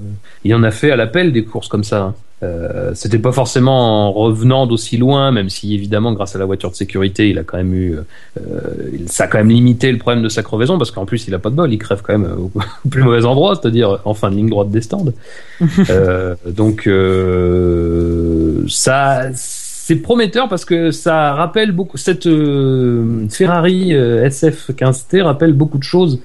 Il 0.45 0.55
en 0.55 0.63
a 0.63 0.71
fait 0.71 0.91
à 0.91 0.97
l'appel 0.97 1.33
des 1.33 1.45
courses 1.45 1.69
comme 1.69 1.85
ça. 1.85 2.13
Euh, 2.43 2.91
C'était 2.95 3.19
pas 3.19 3.33
forcément 3.33 4.09
en 4.09 4.13
revenant 4.13 4.67
d'aussi 4.67 4.97
loin, 4.97 5.31
même 5.31 5.49
si 5.49 5.75
évidemment 5.75 6.13
grâce 6.13 6.35
à 6.35 6.39
la 6.39 6.45
voiture 6.45 6.71
de 6.71 6.75
sécurité, 6.77 7.31
il 7.31 7.39
a 7.39 7.45
quand 7.45 7.57
même 7.57 7.75
eu, 7.75 7.97
euh, 7.97 8.61
ça 9.07 9.25
a 9.25 9.27
quand 9.29 9.39
même 9.39 9.51
limité 9.51 9.93
le 9.93 9.99
problème 9.99 10.23
de 10.23 10.29
sa 10.29 10.43
crevaison 10.43 10.79
parce 10.79 10.91
qu'en 10.91 11.05
plus 11.05 11.27
il 11.29 11.35
a 11.35 11.39
pas 11.39 11.51
de 11.51 11.55
bol, 11.55 11.73
il 11.73 11.79
crève 11.79 12.03
quand 12.03 12.19
même 12.19 12.31
au, 12.37 12.51
au 12.85 12.89
plus 12.89 13.03
mauvais 13.03 13.25
endroit, 13.25 13.55
c'est-à-dire 13.55 14.01
en 14.05 14.15
fin 14.15 14.31
de 14.31 14.37
ligne 14.37 14.49
droite 14.51 14.71
des 14.71 14.81
stands. 14.83 15.13
Euh, 15.91 16.35
donc 16.47 16.87
euh, 16.87 18.65
ça 18.69 19.31
c'est 19.35 19.97
prometteur 19.97 20.49
parce 20.49 20.65
que 20.65 20.91
ça 20.91 21.33
rappelle 21.35 21.73
beaucoup 21.73 21.97
cette 21.97 22.27
euh, 22.27 23.27
Ferrari 23.29 23.95
euh, 23.95 24.29
SF15T 24.29 25.23
rappelle 25.23 25.53
beaucoup 25.53 25.79
de 25.79 25.83
choses 25.83 26.21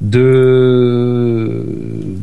de 0.00 1.62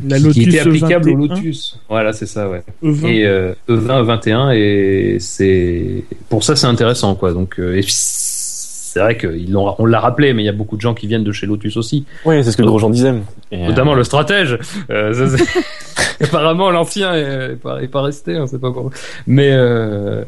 La 0.08 0.16
qui- 0.18 0.22
qui 0.22 0.28
Lotus 0.44 0.46
étaient 0.54 0.60
applicables 0.60 1.10
au 1.10 1.16
21. 1.18 1.34
Lotus. 1.36 1.78
Voilà, 1.88 2.12
c'est 2.12 2.26
ça, 2.26 2.48
ouais. 2.48 2.62
E20. 2.82 3.06
Et 3.08 3.26
euh, 3.26 3.52
E20, 3.68 4.04
E21 4.04 4.54
et 4.54 5.16
c'est 5.20 6.04
pour 6.28 6.44
ça 6.44 6.56
c'est 6.56 6.66
intéressant 6.66 7.14
quoi. 7.14 7.32
Donc 7.32 7.58
euh, 7.58 7.80
c'est 7.86 9.00
vrai 9.00 9.18
qu'on 9.18 9.86
l'a 9.86 9.98
rappelé, 10.00 10.32
mais 10.34 10.42
il 10.42 10.46
y 10.46 10.50
a 10.50 10.52
beaucoup 10.52 10.76
de 10.76 10.80
gens 10.80 10.94
qui 10.94 11.06
viennent 11.08 11.24
de 11.24 11.32
chez 11.32 11.46
Lotus 11.46 11.76
aussi, 11.76 12.04
Ouais, 12.24 12.42
c'est 12.44 12.52
ce 12.52 12.56
que 12.56 12.62
Grosjean 12.62 12.90
disait. 12.90 13.14
Et, 13.50 13.64
euh, 13.64 13.66
notamment 13.68 13.94
le 13.94 14.04
stratège. 14.04 14.56
Euh, 14.90 15.12
ça, 15.12 15.36
c'est- 15.36 15.60
Apparemment 16.24 16.70
l'ancien 16.70 17.12
est, 17.14 17.52
est 17.54 17.56
pas, 17.60 17.82
est 17.82 17.88
pas 17.88 18.02
resté, 18.02 18.38
on 18.38 18.46
sait 18.46 18.58
pas 18.60 18.70
pourquoi. 18.70 18.92
Mais 19.26 19.50
euh, 19.50 20.22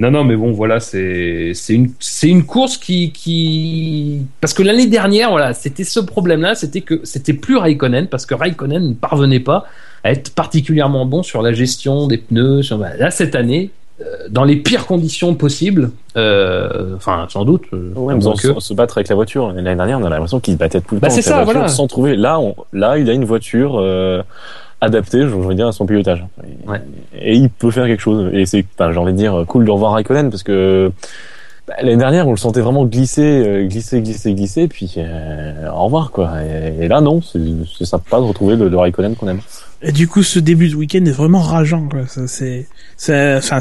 non, 0.00 0.10
non, 0.10 0.24
mais 0.24 0.34
bon, 0.34 0.50
voilà, 0.50 0.80
c'est 0.80 1.52
une 1.68 1.90
une 2.22 2.44
course 2.44 2.76
qui 2.78 3.12
qui 3.12 4.22
parce 4.40 4.54
que 4.54 4.62
l'année 4.62 4.86
dernière, 4.86 5.30
voilà, 5.30 5.52
c'était 5.54 5.84
ce 5.84 6.00
problème-là, 6.00 6.54
c'était 6.54 6.80
que 6.80 7.00
c'était 7.04 7.34
plus 7.34 7.56
Raikkonen 7.56 8.06
parce 8.08 8.24
que 8.26 8.34
Raikkonen 8.34 8.88
ne 8.88 8.94
parvenait 8.94 9.40
pas 9.40 9.66
à 10.02 10.10
être 10.12 10.34
particulièrement 10.34 11.04
bon 11.06 11.22
sur 11.22 11.42
la 11.42 11.52
gestion 11.52 12.06
des 12.06 12.18
pneus. 12.18 12.62
Sur... 12.62 12.78
bah, 12.78 12.96
Là, 12.98 13.10
cette 13.10 13.34
année, 13.34 13.70
euh, 14.00 14.04
dans 14.30 14.44
les 14.44 14.56
pires 14.56 14.86
conditions 14.86 15.34
possibles, 15.34 15.90
euh, 16.16 16.96
enfin, 16.96 17.26
sans 17.28 17.44
doute. 17.44 17.64
euh, 17.74 17.92
Ouais, 17.94 18.18
sans, 18.22 18.32
que- 18.32 18.58
se 18.58 18.72
battre 18.72 18.96
avec 18.96 19.08
la 19.10 19.14
voiture. 19.14 19.52
L'année 19.52 19.76
dernière, 19.76 19.98
on 20.00 20.04
a 20.04 20.08
l'impression 20.08 20.40
qu'il 20.40 20.54
se 20.54 20.58
battait 20.58 20.80
tout 20.80 20.94
le 20.94 21.00
Bah, 21.02 21.08
temps 21.08 21.14
c'est 21.14 21.20
ça, 21.22 21.44
voilà. 21.44 21.68
sans 21.68 21.86
trouver. 21.86 22.16
Là, 22.16 22.40
on, 22.40 22.54
là, 22.72 22.96
il 22.96 23.10
a 23.10 23.12
une 23.12 23.26
voiture 23.26 23.74
euh, 23.78 24.22
adaptée, 24.80 25.20
je 25.22 25.26
veux 25.26 25.54
dire, 25.54 25.68
à 25.68 25.72
son 25.72 25.86
pilotage. 25.86 26.24
Et, 26.42 26.68
Ouais. 26.68 26.80
et 27.18 27.34
il 27.36 27.50
peut 27.50 27.70
faire 27.70 27.86
quelque 27.86 28.00
chose. 28.00 28.30
Et 28.32 28.46
c'est, 28.46 28.64
enfin, 28.78 28.92
j'ai 28.92 28.98
envie 28.98 29.12
de 29.12 29.18
dire, 29.18 29.44
cool 29.46 29.64
de 29.64 29.70
revoir 29.70 29.92
Raikkonen 29.92 30.30
parce 30.30 30.42
que 30.42 30.90
bah, 31.68 31.74
l'année 31.82 31.96
dernière, 31.96 32.26
on 32.26 32.30
le 32.32 32.36
sentait 32.36 32.60
vraiment 32.62 32.84
glisser, 32.84 33.22
euh, 33.46 33.66
glisser, 33.66 34.00
glisser, 34.00 34.32
glisser, 34.34 34.68
puis 34.68 34.94
euh, 34.96 35.68
au 35.70 35.84
revoir 35.84 36.10
quoi. 36.10 36.30
Et, 36.42 36.84
et 36.84 36.88
là, 36.88 37.00
non, 37.00 37.20
c'est, 37.22 37.38
c'est 37.78 37.84
sympa 37.84 38.18
de 38.18 38.24
retrouver 38.24 38.56
le, 38.56 38.68
le 38.68 38.76
Raikkonen 38.78 39.14
qu'on 39.16 39.28
aime. 39.28 39.40
Et 39.82 39.92
du 39.92 40.08
coup, 40.08 40.22
ce 40.22 40.38
début 40.38 40.68
de 40.68 40.74
week-end 40.74 41.04
est 41.06 41.10
vraiment 41.10 41.40
rageant. 41.40 41.88
Quoi. 41.88 42.06
Ça, 42.06 42.26
c'est, 42.28 42.66
enfin, 43.08 43.60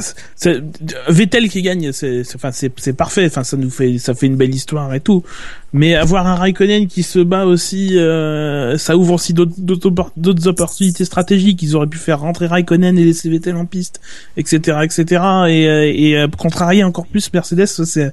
Vettel 1.08 1.48
qui 1.50 1.62
gagne, 1.62 1.92
c'est, 1.94 2.24
enfin, 2.36 2.52
c'est, 2.52 2.94
parfait. 2.94 3.26
Enfin, 3.28 3.44
ça 3.44 3.56
nous 3.56 3.70
fait, 3.70 3.98
ça 4.00 4.14
fait 4.14 4.26
une 4.26 4.36
belle 4.36 4.54
histoire 4.54 4.94
et 4.94 5.00
tout. 5.00 5.24
Mais 5.72 5.94
avoir 5.96 6.26
un 6.28 6.34
Raikkonen 6.36 6.88
qui 6.88 7.04
se 7.04 7.20
bat 7.20 7.46
aussi, 7.46 7.98
euh, 7.98 8.78
ça 8.78 8.98
ouvre 8.98 9.14
aussi 9.14 9.34
d'autres, 9.34 9.54
d'autres, 9.60 9.88
oppor- 9.90 10.12
d'autres 10.18 10.48
opportunités 10.48 11.06
stratégiques. 11.06 11.62
Ils 11.62 11.76
auraient 11.76 11.86
pu 11.88 12.00
faire 12.00 12.20
rentrer 12.22 12.48
Raikkonen 12.48 12.98
et 12.98 13.06
laisser 13.06 13.30
Vettel 13.30 13.56
en 13.56 13.66
piste, 13.66 14.02
etc., 14.36 14.80
etc. 14.84 15.04
Et, 15.48 15.68
euh, 15.70 15.92
et 15.94 16.18
euh, 16.18 16.28
contrarier 16.28 16.84
encore 16.84 17.06
plus 17.06 17.32
Mercedes, 17.32 17.66
c'est, 17.68 18.12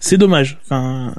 c'est 0.00 0.18
dommage. 0.18 0.58
Enfin, 0.64 1.14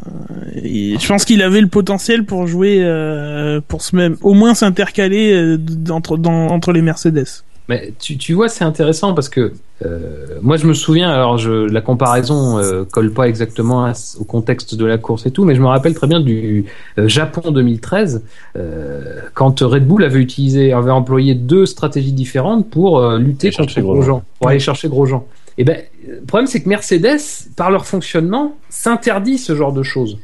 et 0.61 0.97
je 0.99 1.07
pense 1.07 1.23
qu'il 1.25 1.41
avait 1.41 1.61
le 1.61 1.67
potentiel 1.67 2.25
pour 2.25 2.45
jouer, 2.47 2.79
euh, 2.81 3.61
pour 3.65 3.81
se 3.81 3.95
même, 3.95 4.17
au 4.21 4.33
moins 4.33 4.53
s'intercaler 4.53 5.31
euh, 5.33 5.57
d- 5.57 5.89
entre, 6.11 6.21
dans, 6.21 6.47
entre 6.47 6.71
les 6.71 6.81
Mercedes. 6.81 7.27
Mais 7.69 7.93
tu, 7.99 8.17
tu 8.17 8.33
vois, 8.33 8.49
c'est 8.49 8.63
intéressant 8.65 9.13
parce 9.13 9.29
que 9.29 9.53
euh, 9.85 10.39
moi, 10.41 10.57
je 10.57 10.67
me 10.67 10.73
souviens, 10.73 11.09
alors 11.09 11.37
je, 11.37 11.51
la 11.51 11.79
comparaison 11.79 12.57
euh, 12.59 12.83
colle 12.91 13.13
pas 13.13 13.27
exactement 13.29 13.85
à- 13.85 13.93
au 14.19 14.23
contexte 14.25 14.75
de 14.75 14.85
la 14.85 14.97
course 14.97 15.25
et 15.25 15.31
tout, 15.31 15.45
mais 15.45 15.55
je 15.55 15.61
me 15.61 15.67
rappelle 15.67 15.93
très 15.93 16.07
bien 16.07 16.19
du 16.19 16.65
euh, 16.97 17.07
Japon 17.07 17.51
2013, 17.51 18.23
euh, 18.57 19.21
quand 19.35 19.61
Red 19.61 19.87
Bull 19.87 20.03
avait 20.03 20.19
utilisé, 20.19 20.73
avait 20.73 20.91
employé 20.91 21.33
deux 21.35 21.65
stratégies 21.65 22.11
différentes 22.11 22.69
pour 22.69 22.99
euh, 22.99 23.17
lutter 23.17 23.47
Aller 23.47 23.55
contre 23.55 23.69
chercher 23.69 23.81
Grosjean, 23.81 24.23
pour 24.39 24.49
aller 24.49 24.59
chercher 24.59 24.89
Grosjean. 24.89 25.25
Et 25.57 25.63
ben, 25.63 25.77
le 26.07 26.21
problème, 26.21 26.47
c'est 26.47 26.61
que 26.61 26.67
Mercedes, 26.69 27.19
par 27.55 27.71
leur 27.71 27.85
fonctionnement, 27.85 28.55
s'interdit 28.69 29.37
ce 29.37 29.55
genre 29.55 29.71
de 29.71 29.83
choses. 29.83 30.17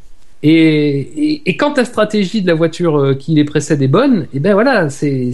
Et, 0.43 0.99
et, 0.99 1.49
et 1.49 1.55
quand 1.57 1.77
la 1.77 1.85
stratégie 1.85 2.41
de 2.41 2.47
la 2.47 2.53
voiture 2.55 3.15
qui 3.17 3.33
les 3.33 3.43
précède 3.45 3.81
est 3.81 3.88
bonne, 3.88 4.27
et 4.33 4.39
ben 4.39 4.53
voilà, 4.53 4.89
c'est 4.89 5.31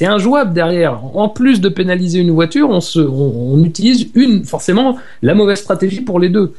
c'est 0.00 0.06
injouable 0.06 0.54
derrière. 0.54 0.98
En 1.14 1.28
plus 1.28 1.60
de 1.60 1.68
pénaliser 1.68 2.20
une 2.20 2.30
voiture, 2.30 2.70
on 2.70 2.80
se 2.80 3.00
on, 3.00 3.52
on 3.52 3.62
utilise 3.64 4.08
une 4.14 4.44
forcément 4.46 4.96
la 5.20 5.34
mauvaise 5.34 5.58
stratégie 5.58 6.00
pour 6.00 6.18
les 6.18 6.30
deux. 6.30 6.54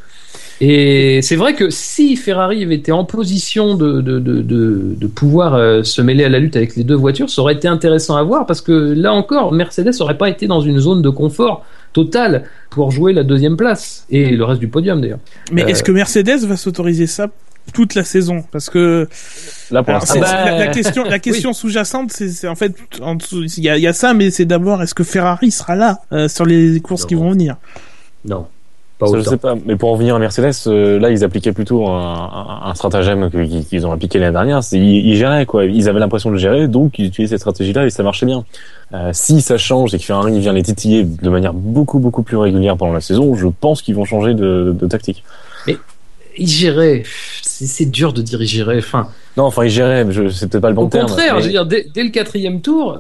Et 0.64 1.22
c'est 1.24 1.38
vrai 1.38 1.56
que 1.56 1.72
si 1.72 2.16
Ferrari 2.18 2.62
avait 2.64 2.76
été 2.76 2.92
en 2.92 3.04
position 3.04 3.76
de, 3.76 4.00
de, 4.02 4.20
de, 4.20 4.44
de, 4.44 4.94
de 4.96 5.08
pouvoir 5.08 5.56
euh, 5.56 5.82
se 5.82 6.04
mêler 6.04 6.24
à 6.24 6.30
la 6.30 6.38
lutte 6.38 6.56
avec 6.56 6.76
les 6.76 6.84
deux 6.84 6.94
voitures, 6.94 7.32
ça 7.32 7.42
aurait 7.42 7.56
été 7.56 7.68
intéressant 7.68 8.16
à 8.16 8.22
voir 8.22 8.46
parce 8.46 8.62
que 8.62 8.72
là 8.72 9.12
encore, 9.12 9.54
Mercedes 9.54 9.90
n'aurait 10.00 10.20
pas 10.20 10.30
été 10.30 10.46
dans 10.46 10.62
une 10.62 10.78
zone 10.78 11.02
de 11.02 11.10
confort 11.10 11.66
total 11.94 12.44
pour 12.70 12.92
jouer 12.92 13.12
la 13.12 13.24
deuxième 13.24 13.58
place 13.58 14.06
et 14.12 14.30
le 14.30 14.44
reste 14.44 14.60
du 14.60 14.68
podium 14.68 15.02
d'ailleurs. 15.02 15.18
Mais 15.52 15.64
Euh, 15.64 15.68
est-ce 15.70 15.82
que 15.82 15.92
Mercedes 15.92 16.46
va 16.46 16.58
s'autoriser 16.58 17.08
ça 17.08 17.32
toute 17.74 17.96
la 17.96 18.04
saison 18.04 18.44
Parce 18.52 18.70
que 18.70 19.08
Là, 19.72 19.84
pour 19.84 19.90
alors, 19.90 20.02
l'instant, 20.02 20.14
c'est- 20.16 20.20
bah, 20.20 20.46
la, 20.46 20.58
la 20.60 20.68
question, 20.68 21.04
la 21.04 21.20
question 21.28 21.54
sous-jacente, 21.54 22.12
c'est 22.12 22.48
en 22.48 22.56
fait, 22.56 22.74
en 23.02 23.16
dessous, 23.16 23.44
il 23.58 23.64
y 23.64 23.70
a, 23.70 23.78
il 23.78 23.84
y 23.84 23.88
a 23.88 23.94
ça, 23.94 24.14
mais 24.14 24.30
c'est 24.32 24.46
d'abord 24.46 24.82
est-ce 24.84 24.94
que 24.94 25.04
Ferrari 25.04 25.52
sera 25.52 25.76
là 25.76 26.00
euh, 26.12 26.28
sur 26.28 26.46
les 26.46 26.80
courses 26.82 27.04
Non. 27.04 27.08
qui 27.08 27.16
vont 27.16 27.30
venir? 27.32 27.56
Non, 28.26 28.46
pas 29.00 29.08
Ça, 29.08 29.18
je 29.18 29.24
sais 29.24 29.38
pas, 29.38 29.56
mais 29.66 29.76
pour 29.78 29.92
en 29.92 29.96
venir 29.96 30.16
à 30.16 30.20
Mercedes, 30.20 30.52
euh, 30.68 31.00
là 31.00 31.10
ils 31.10 31.24
appliquaient 31.24 31.54
plutôt 31.54 31.88
un, 31.88 32.14
un, 32.64 32.70
un 32.70 32.76
stratagème 32.76 33.32
qu'ils 33.68 33.88
ont 33.88 33.92
appliqué 33.92 34.20
l'année 34.20 34.34
dernière. 34.34 34.64
C'est 34.64 34.78
ils, 34.78 35.08
ils 35.08 35.16
géraient 35.16 35.46
quoi, 35.46 35.66
ils 35.66 35.88
avaient 35.90 36.00
l'impression 36.00 36.30
de 36.32 36.38
gérer, 36.38 36.68
donc 36.68 37.00
ils 37.00 37.06
utilisaient 37.06 37.36
cette 37.36 37.40
stratégie-là 37.42 37.86
et 37.86 37.90
ça 37.90 38.04
marchait 38.04 38.26
bien. 38.28 38.44
Euh, 38.94 39.10
si 39.14 39.42
ça 39.42 39.58
change 39.58 39.94
et 39.96 39.98
que 39.98 40.04
Ferrari 40.04 40.38
vient 40.40 40.54
les 40.54 40.62
titiller 40.64 41.04
de 41.06 41.30
manière 41.30 41.54
beaucoup 41.54 41.98
beaucoup 42.00 42.22
plus 42.24 42.38
régulière 42.38 42.76
pendant 42.78 42.94
la 42.94 43.02
saison, 43.02 43.34
je 43.36 43.48
pense 43.48 43.82
qu'ils 43.82 43.96
vont 43.96 44.06
changer 44.06 44.34
de, 44.34 44.76
de 44.78 44.88
tactique. 44.88 45.24
Il 46.38 46.48
gérait. 46.48 47.04
C'est 47.42 47.51
c'est 47.68 47.86
dur 47.86 48.14
de 48.14 48.22
dire 48.22 48.42
il 48.42 48.48
gérait. 48.48 48.78
Enfin, 48.80 49.08
Non, 49.38 49.44
enfin 49.46 49.64
ils 49.66 49.70
géraient, 49.70 50.04
mais 50.06 50.14
c'est 50.32 50.48
peut-être 50.50 50.62
pas 50.62 50.70
le 50.70 50.76
bon 50.76 50.86
au 50.86 50.90
terme. 50.90 51.08
contraire, 51.08 51.36
mais- 51.36 51.42
je 51.42 51.46
veux 51.46 51.52
dire, 51.52 51.66
dès, 51.66 51.88
dès 51.94 52.04
le 52.04 52.10
quatrième 52.10 52.62
tour, 52.62 53.00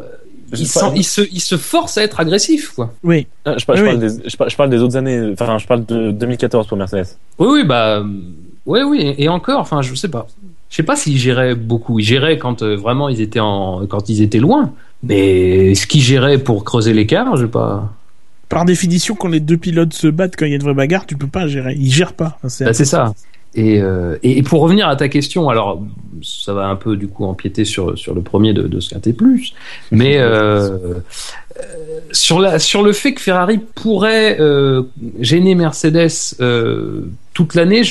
Je 0.51 0.61
il, 0.61 0.67
sais 0.67 0.79
pas. 0.79 0.87
sent- 0.87 0.93
il 0.97 1.03
se, 1.03 1.21
il 1.31 1.39
se 1.39 1.57
force 1.57 1.97
à 1.97 2.03
être 2.03 2.19
agressif, 2.19 2.73
quoi. 2.75 2.93
Oui. 3.03 3.27
Ah, 3.45 3.55
je, 3.57 3.65
parle, 3.65 3.77
je, 3.79 3.83
Oui, 3.83 3.89
parle 3.89 3.99
des, 3.99 4.29
je, 4.29 4.37
parle, 4.37 4.49
je 4.49 4.55
parle 4.55 4.69
des 4.69 4.79
autres 4.79 4.97
années, 4.97 5.31
enfin 5.33 5.57
je 5.57 5.67
parle 5.67 5.85
de 5.85 6.11
2014 6.11 6.67
pour 6.67 6.77
Mercedes. 6.77 7.07
Oui, 7.39 7.47
oui, 7.51 7.63
bah, 7.65 7.97
euh, 7.99 8.03
oui, 8.65 8.79
oui, 8.87 9.15
et 9.17 9.29
encore, 9.29 9.59
enfin, 9.59 9.81
je 9.81 9.93
sais 9.95 10.09
pas. 10.09 10.27
Je 10.69 10.75
sais 10.77 10.83
pas 10.83 10.95
s'ils 10.95 11.17
géraient 11.17 11.55
beaucoup. 11.55 11.99
Ils 11.99 12.05
géraient 12.05 12.37
quand 12.37 12.61
euh, 12.63 12.75
vraiment 12.77 13.09
ils 13.09 13.19
étaient 13.21 13.39
en, 13.41 13.85
quand 13.87 14.07
ils 14.09 14.21
étaient 14.21 14.39
loin. 14.39 14.71
Mais 15.03 15.73
ce 15.75 15.87
qu'ils 15.87 16.01
géraient 16.01 16.37
pour 16.37 16.63
creuser 16.63 16.93
l'écart, 16.93 17.35
je 17.35 17.45
sais 17.45 17.51
pas. 17.51 17.91
Par 18.49 18.65
définition, 18.65 19.15
quand 19.15 19.29
les 19.29 19.39
deux 19.39 19.57
pilotes 19.57 19.93
se 19.93 20.07
battent, 20.07 20.35
quand 20.37 20.45
il 20.45 20.49
y 20.49 20.53
a 20.53 20.57
une 20.57 20.61
vraie 20.63 20.73
bagarre, 20.73 21.05
tu 21.05 21.15
peux 21.17 21.27
pas 21.27 21.47
gérer. 21.47 21.75
Ils 21.77 21.91
gèrent 21.91 22.13
pas. 22.13 22.37
Enfin, 22.37 22.49
c'est- 22.49 22.65
Bah, 22.65 22.73
c'est 22.73 22.85
ça. 22.85 23.13
Et, 23.53 23.81
euh, 23.81 24.17
et 24.23 24.41
pour 24.43 24.61
revenir 24.61 24.87
à 24.87 24.95
ta 24.95 25.09
question, 25.09 25.49
alors 25.49 25.81
ça 26.23 26.53
va 26.53 26.67
un 26.67 26.77
peu 26.77 26.95
du 26.95 27.07
coup 27.09 27.25
empiéter 27.25 27.65
sur 27.65 27.97
sur 27.97 28.13
le 28.13 28.21
premier 28.21 28.53
de, 28.53 28.63
de 28.63 28.79
ce 28.79 28.91
quintet 28.91 29.11
plus, 29.11 29.53
mais 29.91 30.19
euh, 30.19 30.77
euh, 31.59 31.99
sur 32.13 32.39
la 32.39 32.59
sur 32.59 32.81
le 32.81 32.93
fait 32.93 33.13
que 33.13 33.19
Ferrari 33.19 33.59
pourrait 33.75 34.37
euh, 34.39 34.83
gêner 35.19 35.55
Mercedes 35.55 36.35
euh, 36.39 37.01
toute 37.33 37.55
l'année, 37.55 37.81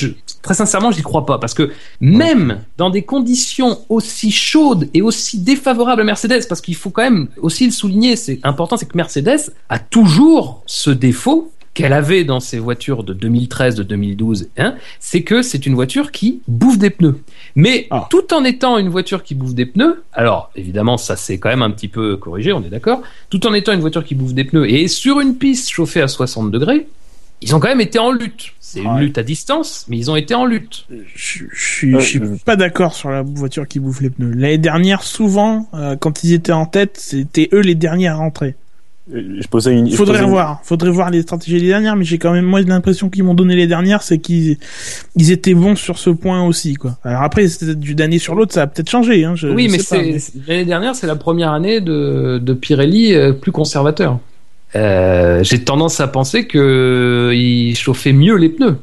très 0.41 0.55
sincèrement 0.55 0.91
j'y 0.91 1.03
crois 1.03 1.27
pas. 1.27 1.37
Parce 1.37 1.53
que 1.53 1.71
même 1.99 2.61
dans 2.77 2.89
des 2.89 3.03
conditions 3.03 3.81
aussi 3.89 4.31
chaudes 4.31 4.89
et 4.95 5.03
aussi 5.03 5.39
défavorables 5.39 6.01
à 6.01 6.05
Mercedes, 6.05 6.47
parce 6.49 6.61
qu'il 6.61 6.75
faut 6.75 6.89
quand 6.89 7.03
même 7.03 7.27
aussi 7.39 7.65
le 7.65 7.71
souligner, 7.71 8.15
c'est 8.15 8.39
important, 8.41 8.77
c'est 8.77 8.87
que 8.87 8.97
Mercedes 8.97 9.51
a 9.69 9.77
toujours 9.77 10.63
ce 10.65 10.89
défaut 10.89 11.51
qu'elle 11.73 11.93
avait 11.93 12.23
dans 12.25 12.39
ses 12.41 12.59
voitures 12.59 13.03
de 13.03 13.13
2013, 13.13 13.75
de 13.75 13.83
2012, 13.83 14.49
hein, 14.57 14.75
c'est 14.99 15.21
que 15.23 15.41
c'est 15.41 15.65
une 15.65 15.73
voiture 15.73 16.11
qui 16.11 16.41
bouffe 16.47 16.77
des 16.77 16.89
pneus. 16.89 17.19
Mais 17.55 17.87
Ah. 17.91 18.07
tout 18.09 18.33
en 18.33 18.43
étant 18.43 18.77
une 18.77 18.89
voiture 18.89 19.23
qui 19.23 19.35
bouffe 19.35 19.53
des 19.53 19.65
pneus, 19.65 20.03
alors 20.11 20.51
évidemment 20.55 20.97
ça 20.97 21.15
c'est 21.15 21.37
quand 21.37 21.49
même 21.49 21.61
un 21.61 21.71
petit 21.71 21.87
peu 21.87 22.17
corrigé, 22.17 22.51
on 22.51 22.61
est 22.63 22.69
d'accord, 22.69 23.01
tout 23.29 23.45
en 23.47 23.53
étant 23.53 23.71
une 23.71 23.79
voiture 23.79 24.03
qui 24.03 24.15
bouffe 24.15 24.33
des 24.33 24.43
pneus 24.43 24.69
et 24.69 24.87
sur 24.89 25.21
une 25.21 25.35
piste 25.35 25.69
chauffée 25.69 26.01
à 26.01 26.07
60 26.09 26.51
degrés, 26.51 26.87
ils 27.43 27.55
ont 27.55 27.59
quand 27.59 27.69
même 27.69 27.81
été 27.81 27.97
en 27.99 28.11
lutte. 28.11 28.51
C'est 28.59 28.81
une 28.83 28.99
lutte 28.99 29.17
à 29.17 29.23
distance, 29.23 29.85
mais 29.89 29.97
ils 29.97 30.11
ont 30.11 30.15
été 30.15 30.35
en 30.35 30.45
lutte. 30.45 30.85
Je, 31.15 31.45
je 31.51 31.65
suis, 31.73 31.95
Euh, 31.95 31.99
je 31.99 32.05
suis 32.05 32.19
je- 32.19 32.43
pas 32.45 32.55
d'accord 32.55 32.93
sur 32.93 33.09
la 33.09 33.21
voiture 33.23 33.67
qui 33.67 33.79
bouffe 33.79 33.99
les 34.01 34.09
pneus. 34.11 34.31
L'année 34.31 34.57
dernière, 34.59 35.01
souvent, 35.03 35.67
euh, 35.73 35.95
quand 35.95 36.23
ils 36.23 36.33
étaient 36.33 36.51
en 36.51 36.65
tête, 36.67 36.97
c'était 36.99 37.49
eux 37.53 37.61
les 37.61 37.75
derniers 37.75 38.09
à 38.09 38.15
rentrer. 38.15 38.55
Je 39.13 39.47
posais 39.47 39.73
une. 39.77 39.89
Faudrait 39.91 40.13
posais 40.13 40.23
une- 40.25 40.29
voir, 40.31 40.61
faudrait 40.63 40.89
voir 40.89 41.09
les 41.09 41.21
stratégies 41.21 41.59
des 41.59 41.67
dernières, 41.67 41.95
mais 41.95 42.05
j'ai 42.05 42.17
quand 42.17 42.31
même 42.31 42.45
moi 42.45 42.61
l'impression 42.61 43.09
qu'ils 43.09 43.23
m'ont 43.23 43.33
donné 43.33 43.55
les 43.55 43.67
dernières, 43.67 44.01
c'est 44.03 44.19
qu'ils 44.19 44.57
ils 45.17 45.31
étaient 45.31 45.53
bons 45.53 45.75
sur 45.75 45.97
ce 45.97 46.09
point 46.09 46.43
aussi, 46.45 46.75
quoi. 46.75 46.97
Alors 47.03 47.21
après, 47.23 47.47
c'est 47.47 47.77
d'une 47.77 47.99
année 48.01 48.19
sur 48.19 48.35
l'autre, 48.35 48.53
ça 48.53 48.61
a 48.63 48.67
peut-être 48.67 48.89
changé. 48.89 49.25
Hein, 49.25 49.35
je, 49.35 49.47
oui, 49.49 49.69
je 49.69 49.95
mais 49.95 50.17
l'année 50.47 50.65
dernière, 50.65 50.95
c'est 50.95 51.07
la 51.07 51.15
première 51.17 51.51
année 51.51 51.81
de, 51.81 52.39
de 52.41 52.53
Pirelli 52.53 53.13
euh, 53.13 53.33
plus 53.33 53.51
conservateur. 53.51 54.19
Euh, 54.75 55.43
J'ai 55.43 55.59
tendance 55.63 55.99
à 55.99 56.07
penser 56.07 56.47
que 56.47 57.31
il 57.33 57.75
chauffait 57.75 58.13
mieux 58.13 58.37
les 58.37 58.47
pneus 58.49 58.77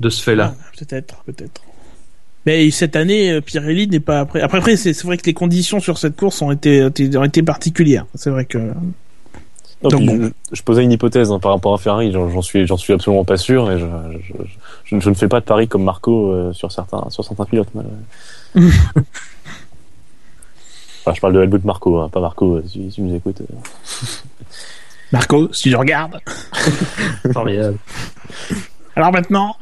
de 0.00 0.08
ce 0.08 0.20
fait-là. 0.22 0.54
Ah, 0.58 0.64
peut-être, 0.76 1.22
peut-être. 1.24 1.62
Mais 2.46 2.68
cette 2.70 2.96
année, 2.96 3.30
euh, 3.30 3.40
Pirelli 3.40 3.86
n'est 3.86 4.00
pas 4.00 4.20
après. 4.20 4.40
Après, 4.40 4.58
après 4.58 4.76
c'est 4.76 4.98
vrai 5.04 5.16
que 5.18 5.26
les 5.26 5.34
conditions 5.34 5.78
sur 5.78 5.98
cette 5.98 6.16
course 6.16 6.40
ont 6.42 6.50
été, 6.50 6.84
été- 6.86 7.16
ont 7.16 7.22
été 7.24 7.42
particulières. 7.42 8.06
C'est 8.16 8.30
vrai 8.30 8.44
que. 8.46 8.58
Non, 9.82 9.88
Donc 9.88 10.04
bon. 10.04 10.22
je, 10.22 10.56
je 10.56 10.62
posais 10.62 10.84
une 10.84 10.92
hypothèse 10.92 11.32
hein, 11.32 11.38
par 11.38 11.52
rapport 11.52 11.72
à 11.72 11.78
Ferrari, 11.78 12.12
j'en 12.12 12.42
suis, 12.42 12.66
j'en 12.66 12.76
suis 12.76 12.92
absolument 12.92 13.24
pas 13.24 13.38
sûr 13.38 13.70
et 13.70 13.78
je, 13.78 13.86
je, 14.84 15.00
je, 15.00 15.08
ne 15.08 15.14
fais 15.14 15.28
pas 15.28 15.40
de 15.40 15.46
pari 15.46 15.68
comme 15.68 15.84
Marco 15.84 16.30
euh, 16.30 16.52
sur 16.52 16.70
certains, 16.70 17.08
sur 17.08 17.24
certains 17.24 17.44
pilotes. 17.44 17.68
Enfin, 21.02 21.14
je 21.14 21.20
parle 21.22 21.32
de 21.32 21.40
Helmut 21.40 21.64
Marco, 21.64 21.98
hein, 21.98 22.10
pas 22.10 22.20
Marco, 22.20 22.56
euh, 22.56 22.64
si, 22.68 22.90
si 22.90 22.96
tu 22.96 23.00
nous 23.00 23.14
écoutes. 23.14 23.40
euh. 23.50 23.54
Marco, 25.12 25.50
si 25.50 25.70
tu 25.70 25.76
regardes. 25.76 26.20
Formidable. 27.32 27.78
Alors 28.94 29.10
maintenant. 29.10 29.56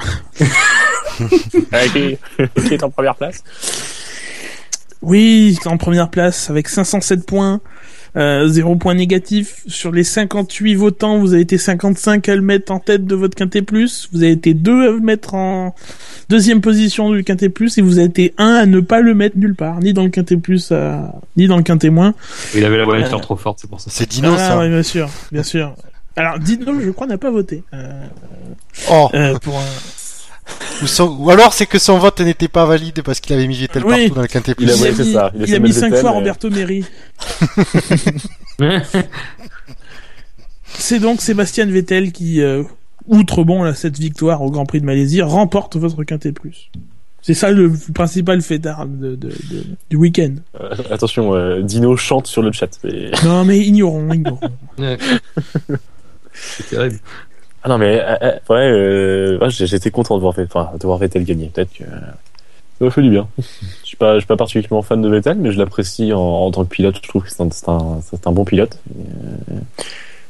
Ah, 1.71 1.87
qui, 1.93 2.19
qui 2.66 2.75
est 2.75 2.83
en 2.83 2.91
première 2.91 3.14
place? 3.14 3.45
Oui, 5.01 5.57
en 5.64 5.77
première 5.77 6.11
place 6.11 6.51
avec 6.51 6.69
507 6.69 7.25
points, 7.25 7.61
euh, 8.17 8.49
0 8.49 8.77
points 8.77 8.95
négatifs. 8.95 9.63
Sur 9.67 9.93
les 9.93 10.05
58 10.05 10.75
votants, 10.75 11.19
vous 11.19 11.33
avez 11.35 11.43
été 11.43 11.59
55 11.59 12.29
à 12.29 12.37
le 12.37 12.43
mettre 12.43 12.73
en 12.73 12.79
tête 12.79 13.05
de 13.07 13.15
votre 13.15 13.35
Quintet 13.37 13.63
Plus. 13.63 14.09
Vous 14.13 14.23
avez 14.23 14.33
été 14.33 14.55
2 14.55 14.89
à 14.89 14.91
le 14.93 15.01
mettre 15.01 15.35
en 15.35 15.75
deuxième 16.29 16.61
position 16.61 17.13
du 17.13 17.25
Quintet 17.25 17.49
Plus 17.49 17.79
et 17.79 17.83
vous 17.83 17.99
avez 17.99 18.09
été 18.09 18.35
1 18.39 18.47
à 18.55 18.67
ne 18.67 18.81
pas 18.81 19.01
le 19.01 19.15
mettre 19.15 19.37
nulle 19.39 19.55
part, 19.55 19.81
ni 19.81 19.93
dans 19.93 20.05
le 20.05 20.11
Quintet 20.11 20.37
Plus, 20.37 20.69
euh, 20.73 20.97
ni 21.37 21.47
dans 21.47 21.57
le 21.57 21.63
Quintet 21.63 21.91
Moins. 21.91 22.15
Il 22.55 22.65
avait 22.65 22.79
la 22.79 22.85
voiture 22.85 23.21
trop 23.21 23.37
forte, 23.37 23.59
c'est 23.61 23.71
pour 23.71 23.81
ça. 23.81 23.91
C'est 23.93 24.09
Dino, 24.09 24.31
ah, 24.35 24.39
ça. 24.39 24.59
ouais, 24.59 24.69
bien 24.69 24.83
sûr, 24.83 25.09
bien 25.33 25.43
sûr. 25.43 25.75
Alors, 26.17 26.39
Dino, 26.39 26.81
je 26.81 26.91
crois, 26.91 27.07
n'a 27.07 27.19
pas 27.19 27.31
voté. 27.31 27.63
Euh, 27.75 27.93
Oh. 28.91 29.09
euh, 29.15 29.37
pour 29.39 29.59
un... 29.59 29.65
Ou, 30.82 30.86
son- 30.86 31.16
ou 31.18 31.30
alors 31.30 31.53
c'est 31.53 31.66
que 31.66 31.78
son 31.78 31.99
vote 31.99 32.20
n'était 32.20 32.49
pas 32.49 32.64
valide 32.66 33.03
parce 33.03 33.20
qu'il 33.20 33.34
avait 33.34 33.46
mis 33.46 33.57
Vettel 33.57 33.84
Oui. 33.84 33.90
partout 33.90 34.14
dans 34.14 34.22
le 34.22 34.28
quintet 34.28 34.53
Il 34.59 34.66
plus. 34.66 34.70
a- 34.70 34.76
ouais, 34.82 34.90
mis, 34.90 34.96
c'est 34.96 35.12
ça. 35.12 35.30
Il 35.34 35.42
a 35.42 35.44
il 35.46 35.51
a 35.51 35.55
fait 35.55 35.59
mis 35.61 35.68
mettre 35.68 35.80
5 35.80 35.86
Vettel, 35.90 36.01
fois 36.01 36.11
Roberto 36.12 36.51
Meri. 36.51 36.84
C'est 40.75 40.99
donc 41.00 41.20
Sébastien 41.20 41.66
Vettel 41.66 42.12
qui, 42.12 42.41
euh, 42.41 42.62
outre 43.07 43.42
bon 43.45 43.62
là, 43.62 43.75
cette 43.75 43.99
victoire 43.99 44.42
au 44.42 44.50
Grand 44.50 44.66
Prix 44.66 44.80
de 44.80 44.87
Malaisie, 44.87 45.22
remporte 45.22 45.76
votre 45.76 46.04
Quintet 46.04 46.33
Plus. 46.33 46.70
C'est 47.22 47.34
ça 47.34 47.50
le 47.50 47.72
principal 47.95 48.41
fait 48.42 48.58
d'armes 48.58 48.99
de, 48.99 49.14
de- 49.16 49.29
de- 49.29 49.64
du 49.91 49.96
week-end. 49.96 50.34
Euh, 50.61 50.70
Attention, 50.91 51.34
euh, 51.34 51.62
Dino 51.62 51.96
chante 51.96 52.26
sur 52.26 52.42
le 52.42 52.53
chat. 52.53 52.68
mais- 52.84 53.11
Non 53.25 53.45
mais 53.45 53.58
ignorons, 53.58 54.12
ignorons. 54.12 54.50
C'est 56.33 56.68
terrible. 56.70 56.99
Ah 57.63 57.68
non, 57.68 57.79
mais 57.79 58.01
euh, 58.01 58.17
euh, 58.22 58.33
ouais, 58.51 58.71
euh, 58.71 59.39
ouais, 59.39 59.51
j'étais 59.51 59.91
content 59.91 60.17
de 60.17 60.21
voir, 60.21 60.33
Vettel- 60.35 60.49
enfin, 60.53 60.76
de 60.79 60.87
voir 60.87 60.99
Vettel 60.99 61.25
gagner. 61.25 61.49
Peut-être 61.49 61.72
que 61.72 61.85
euh, 61.85 61.89
ça 62.80 62.91
fait 62.91 63.03
du 63.03 63.11
bien. 63.11 63.29
Je 63.39 63.43
suis 63.83 63.97
pas, 63.97 64.14
je 64.14 64.21
suis 64.21 64.26
pas 64.26 64.37
particulièrement 64.37 64.83
fan 64.83 65.03
de 65.03 65.09
Vettel, 65.09 65.39
mais 65.39 65.51
je 65.51 65.59
l'apprécie 65.59 66.13
en, 66.13 66.21
en 66.21 66.51
tant 66.51 66.64
que 66.64 66.71
pilote. 66.71 66.97
Je 67.03 67.09
trouve 67.09 67.25
que 67.25 67.30
c'est 67.30 67.43
un, 67.43 67.49
un, 67.75 68.01
un 68.25 68.33
bon 68.33 68.45
pilote. 68.45 68.79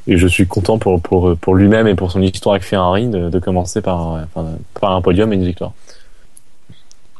Et, 0.07 0.13
et 0.13 0.17
je 0.17 0.25
suis 0.25 0.47
content 0.47 0.79
pour, 0.79 0.99
pour, 1.01 1.37
pour 1.37 1.53
lui-même 1.53 1.87
et 1.87 1.93
pour 1.93 2.11
son 2.11 2.21
histoire 2.21 2.55
avec 2.55 2.65
Ferrari 2.65 3.07
de, 3.07 3.29
de 3.29 3.39
commencer 3.39 3.81
par, 3.81 3.99
enfin, 4.07 4.47
par 4.79 4.93
un 4.93 5.01
podium 5.01 5.31
et 5.31 5.35
une 5.35 5.45
victoire. 5.45 5.73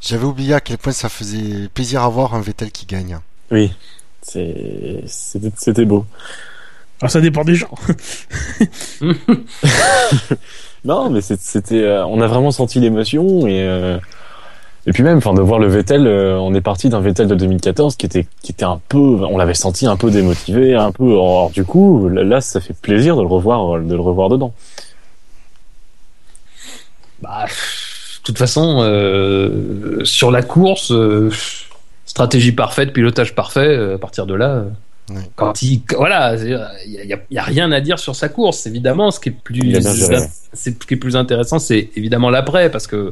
J'avais 0.02 0.26
oublié 0.26 0.53
à 0.56 0.60
quel 0.61 0.77
point 0.80 0.94
ça 0.94 1.10
faisait 1.10 1.68
plaisir 1.73 2.02
à 2.02 2.10
voir 2.10 2.34
un 2.34 2.41
Vettel 2.41 2.72
qui 2.72 2.86
gagne. 2.88 3.19
Oui, 3.52 3.72
c'était 4.23 5.86
beau. 5.86 6.06
Alors 7.01 7.11
ça 7.11 7.21
dépend 7.21 7.43
des 7.43 7.55
gens. 7.55 7.71
Non, 10.85 11.09
mais 11.09 11.19
c'était, 11.19 11.84
euh, 11.84 12.05
on 12.05 12.21
a 12.21 12.27
vraiment 12.27 12.51
senti 12.51 12.80
l'émotion 12.80 13.45
et 13.47 13.63
euh, 13.63 13.97
et 14.85 14.93
puis 14.93 15.03
même, 15.03 15.17
enfin, 15.17 15.34
de 15.34 15.41
voir 15.41 15.59
le 15.59 15.67
Vettel, 15.67 16.07
euh, 16.07 16.38
on 16.39 16.53
est 16.53 16.61
parti 16.61 16.88
d'un 16.89 17.01
Vettel 17.01 17.27
de 17.27 17.35
2014 17.35 17.95
qui 17.97 18.05
était 18.05 18.26
qui 18.41 18.53
était 18.53 18.63
un 18.63 18.80
peu, 18.88 18.97
on 18.97 19.38
l'avait 19.38 19.53
senti 19.53 19.85
un 19.85 19.97
peu 19.97 20.09
démotivé, 20.09 20.76
un 20.76 20.91
peu 20.91 21.11
hors 21.13 21.49
du 21.51 21.65
coup. 21.65 22.07
Là, 22.07 22.39
ça 22.41 22.61
fait 22.61 22.73
plaisir 22.73 23.17
de 23.17 23.21
le 23.21 23.27
revoir, 23.27 23.81
de 23.81 23.93
le 23.93 24.01
revoir 24.01 24.30
dedans. 24.30 24.53
Bah, 27.21 27.45
de 27.45 28.23
toute 28.23 28.38
façon, 28.38 28.80
euh, 28.81 30.03
sur 30.05 30.31
la 30.31 30.41
course, 30.41 30.91
euh, 30.91 31.30
stratégie 32.05 32.51
parfaite, 32.53 32.93
pilotage 32.93 33.35
parfait. 33.35 33.93
À 33.95 33.97
partir 33.97 34.26
de 34.26 34.34
là, 34.34 34.49
euh, 34.49 34.69
Ouais. 35.10 35.22
quand 35.36 35.61
il, 35.61 35.81
voilà, 35.98 36.36
il 36.36 37.19
y 37.31 37.38
a, 37.38 37.44
rien 37.44 37.72
à 37.72 37.81
dire 37.81 37.98
sur 37.99 38.15
sa 38.15 38.30
course. 38.30 38.65
Évidemment, 38.68 39.11
ce 39.11 39.19
qui 39.19 39.30
est 39.30 39.31
plus, 39.31 39.61
ce 40.53 40.69
qui 40.69 40.94
est 40.94 40.98
plus 40.98 41.15
intéressant, 41.15 41.60
c'est 41.60 41.90
évidemment 41.95 42.30
l'après, 42.30 42.69
parce 42.72 42.88
que 42.88 43.11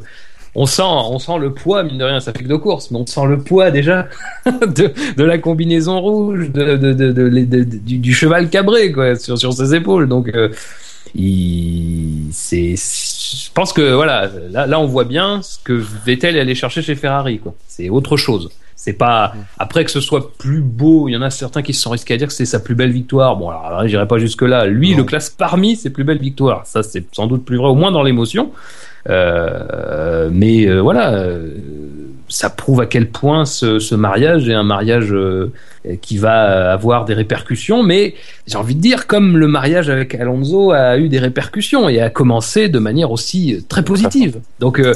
on 0.54 0.66
sent, 0.66 0.82
on 0.84 1.18
sent 1.18 1.38
le 1.38 1.52
poids, 1.52 1.82
mine 1.84 1.98
de 1.98 2.04
rien, 2.04 2.20
ça 2.20 2.32
fait 2.32 2.42
que 2.42 2.48
deux 2.48 2.58
courses, 2.58 2.90
mais 2.90 2.98
on 2.98 3.06
sent 3.06 3.26
le 3.28 3.38
poids 3.38 3.70
déjà 3.70 4.08
de, 4.46 4.92
de 5.16 5.24
la 5.24 5.38
combinaison 5.38 6.00
rouge, 6.00 6.50
de, 6.50 6.76
de, 6.76 6.92
de, 6.92 7.12
de- 7.12 7.28
de- 7.28 7.44
de- 7.44 7.64
du, 7.64 7.98
du 7.98 8.14
cheval 8.14 8.48
cabré 8.48 8.90
quoi, 8.90 9.14
sur, 9.16 9.38
sur 9.38 9.52
ses 9.52 9.74
épaules. 9.74 10.08
Donc, 10.08 10.28
euh, 10.34 10.48
il, 11.14 12.28
c'est, 12.32 12.74
pense 13.58 13.72
que 13.72 13.92
voilà, 13.92 14.30
là, 14.50 14.66
là, 14.66 14.78
on 14.78 14.86
voit 14.86 15.04
bien 15.04 15.42
ce 15.42 15.58
que 15.64 15.72
Vettel 15.72 16.36
est 16.36 16.40
allé 16.40 16.54
chercher 16.54 16.80
chez 16.80 16.94
Ferrari. 16.94 17.40
Quoi. 17.40 17.54
C'est 17.66 17.88
autre 17.88 18.16
chose. 18.16 18.50
C'est 18.76 18.92
pas 18.92 19.32
après 19.58 19.84
que 19.84 19.90
ce 19.90 20.00
soit 20.00 20.32
plus 20.38 20.60
beau. 20.60 21.08
Il 21.08 21.12
y 21.12 21.16
en 21.16 21.22
a 21.22 21.30
certains 21.30 21.62
qui 21.62 21.74
se 21.74 21.82
sont 21.82 21.90
risqués 21.90 22.14
à 22.14 22.16
dire 22.16 22.28
que 22.28 22.32
c'est 22.32 22.46
sa 22.46 22.60
plus 22.60 22.76
belle 22.76 22.92
victoire. 22.92 23.36
Bon, 23.36 23.50
alors 23.50 23.88
j'irai 23.88 24.06
pas 24.06 24.18
jusque 24.18 24.42
là. 24.42 24.66
Lui, 24.66 24.92
Non. 24.92 24.98
le 24.98 25.04
classe 25.04 25.30
parmi 25.30 25.74
ses 25.74 25.90
plus 25.90 26.04
belles 26.04 26.20
victoires. 26.20 26.64
Ça, 26.66 26.84
c'est 26.84 27.04
sans 27.12 27.26
doute 27.26 27.44
plus 27.44 27.56
vrai, 27.56 27.66
au 27.66 27.74
moins 27.74 27.90
dans 27.90 28.04
l'émotion. 28.04 28.52
Euh, 29.08 30.28
mais 30.32 30.66
euh, 30.68 30.80
voilà, 30.80 31.12
euh, 31.14 31.48
ça 32.28 32.50
prouve 32.50 32.80
à 32.80 32.86
quel 32.86 33.08
point 33.08 33.44
ce, 33.44 33.94
mariage 33.94 34.48
est 34.48 34.54
un 34.54 34.62
mariage 34.62 35.12
euh, 35.12 35.52
qui 36.02 36.18
va 36.18 36.72
avoir 36.72 37.04
des 37.04 37.14
répercussions. 37.14 37.82
Mais 37.82 38.14
j'ai 38.46 38.56
envie 38.56 38.74
de 38.74 38.80
dire, 38.80 39.06
comme 39.06 39.36
le 39.36 39.48
mariage 39.48 39.88
avec 39.88 40.14
Alonso 40.14 40.72
a 40.72 40.98
eu 40.98 41.08
des 41.08 41.18
répercussions 41.18 41.88
et 41.88 42.00
a 42.00 42.10
commencé 42.10 42.68
de 42.68 42.78
manière 42.78 43.10
aussi 43.10 43.54
euh, 43.54 43.60
très 43.68 43.82
positive. 43.82 44.40
Donc 44.60 44.78
euh, 44.78 44.94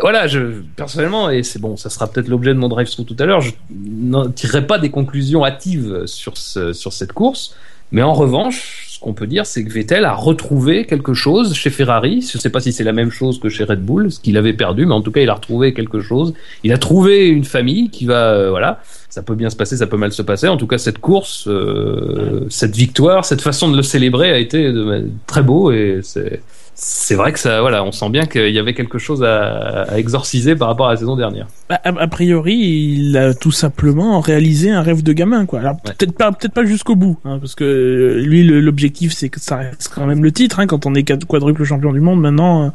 voilà, 0.00 0.26
je 0.26 0.62
personnellement, 0.76 1.30
et 1.30 1.42
c'est 1.42 1.60
bon, 1.60 1.76
ça 1.76 1.90
sera 1.90 2.06
peut-être 2.06 2.28
l'objet 2.28 2.52
de 2.52 2.58
mon 2.58 2.68
drive-through 2.68 3.06
tout 3.06 3.16
à 3.18 3.24
l'heure, 3.24 3.40
je 3.40 3.52
n'en 3.70 4.28
tirerai 4.28 4.66
pas 4.66 4.78
des 4.78 4.90
conclusions 4.90 5.44
hâtives 5.44 6.06
sur, 6.06 6.36
ce, 6.36 6.72
sur 6.72 6.92
cette 6.92 7.12
course. 7.12 7.56
Mais 7.92 8.02
en 8.02 8.12
revanche, 8.14 8.86
ce 8.88 8.98
qu'on 8.98 9.12
peut 9.12 9.26
dire, 9.26 9.44
c'est 9.46 9.64
que 9.64 9.70
Vettel 9.72 10.04
a 10.04 10.14
retrouvé 10.14 10.86
quelque 10.86 11.12
chose 11.12 11.54
chez 11.54 11.70
Ferrari. 11.70 12.26
Je 12.28 12.36
ne 12.38 12.40
sais 12.40 12.50
pas 12.50 12.60
si 12.60 12.72
c'est 12.72 12.84
la 12.84 12.92
même 12.92 13.10
chose 13.10 13.38
que 13.38 13.48
chez 13.48 13.64
Red 13.64 13.80
Bull, 13.84 14.10
ce 14.10 14.18
qu'il 14.20 14.36
avait 14.36 14.52
perdu, 14.54 14.86
mais 14.86 14.94
en 14.94 15.02
tout 15.02 15.10
cas, 15.12 15.20
il 15.20 15.28
a 15.28 15.34
retrouvé 15.34 15.74
quelque 15.74 16.00
chose. 16.00 16.32
Il 16.64 16.72
a 16.72 16.78
trouvé 16.78 17.28
une 17.28 17.44
famille 17.44 17.90
qui 17.90 18.06
va, 18.06 18.32
euh, 18.32 18.50
voilà, 18.50 18.80
ça 19.10 19.22
peut 19.22 19.34
bien 19.34 19.50
se 19.50 19.56
passer, 19.56 19.76
ça 19.76 19.86
peut 19.86 19.96
mal 19.96 20.12
se 20.12 20.22
passer. 20.22 20.48
En 20.48 20.56
tout 20.56 20.66
cas, 20.66 20.78
cette 20.78 20.98
course, 20.98 21.46
euh, 21.48 22.46
cette 22.48 22.74
victoire, 22.76 23.24
cette 23.24 23.42
façon 23.42 23.70
de 23.70 23.76
le 23.76 23.82
célébrer 23.82 24.30
a 24.32 24.38
été 24.38 24.72
de- 24.72 25.08
très 25.26 25.42
beau 25.42 25.70
et 25.70 26.00
c'est. 26.02 26.40
C'est 26.74 27.14
vrai 27.14 27.32
que 27.32 27.38
ça, 27.38 27.60
voilà, 27.60 27.84
on 27.84 27.92
sent 27.92 28.08
bien 28.08 28.24
qu'il 28.24 28.48
y 28.50 28.58
avait 28.58 28.72
quelque 28.74 28.98
chose 28.98 29.22
à, 29.22 29.82
à 29.82 29.98
exorciser 29.98 30.56
par 30.56 30.68
rapport 30.68 30.88
à 30.88 30.92
la 30.92 30.96
saison 30.96 31.16
dernière. 31.16 31.46
Bah, 31.68 31.78
A, 31.84 31.88
a 31.90 32.06
priori, 32.08 32.54
il 32.54 33.16
a 33.16 33.34
tout 33.34 33.52
simplement 33.52 34.18
réalisé 34.20 34.70
un 34.70 34.80
rêve 34.82 35.02
de 35.02 35.12
gamin, 35.12 35.44
quoi. 35.46 35.60
Alors 35.60 35.74
Ouais. 35.86 35.92
peut-être 35.96 36.16
pas, 36.16 36.32
peut-être 36.32 36.54
pas 36.54 36.64
jusqu'au 36.64 36.96
bout, 36.96 37.18
hein, 37.24 37.38
parce 37.38 37.54
que 37.54 37.64
euh, 37.64 38.20
lui, 38.22 38.42
l'objectif, 38.44 39.12
c'est 39.12 39.28
que 39.28 39.38
ça 39.38 39.56
reste 39.56 39.92
quand 39.94 40.06
même 40.06 40.24
le 40.24 40.32
titre. 40.32 40.60
Hein, 40.60 40.66
quand 40.66 40.86
on 40.86 40.94
est 40.94 41.02
quad- 41.04 41.24
quadruple 41.24 41.62
champion 41.64 41.92
du 41.92 42.00
monde, 42.00 42.20
maintenant, 42.20 42.66
euh, 42.66 42.68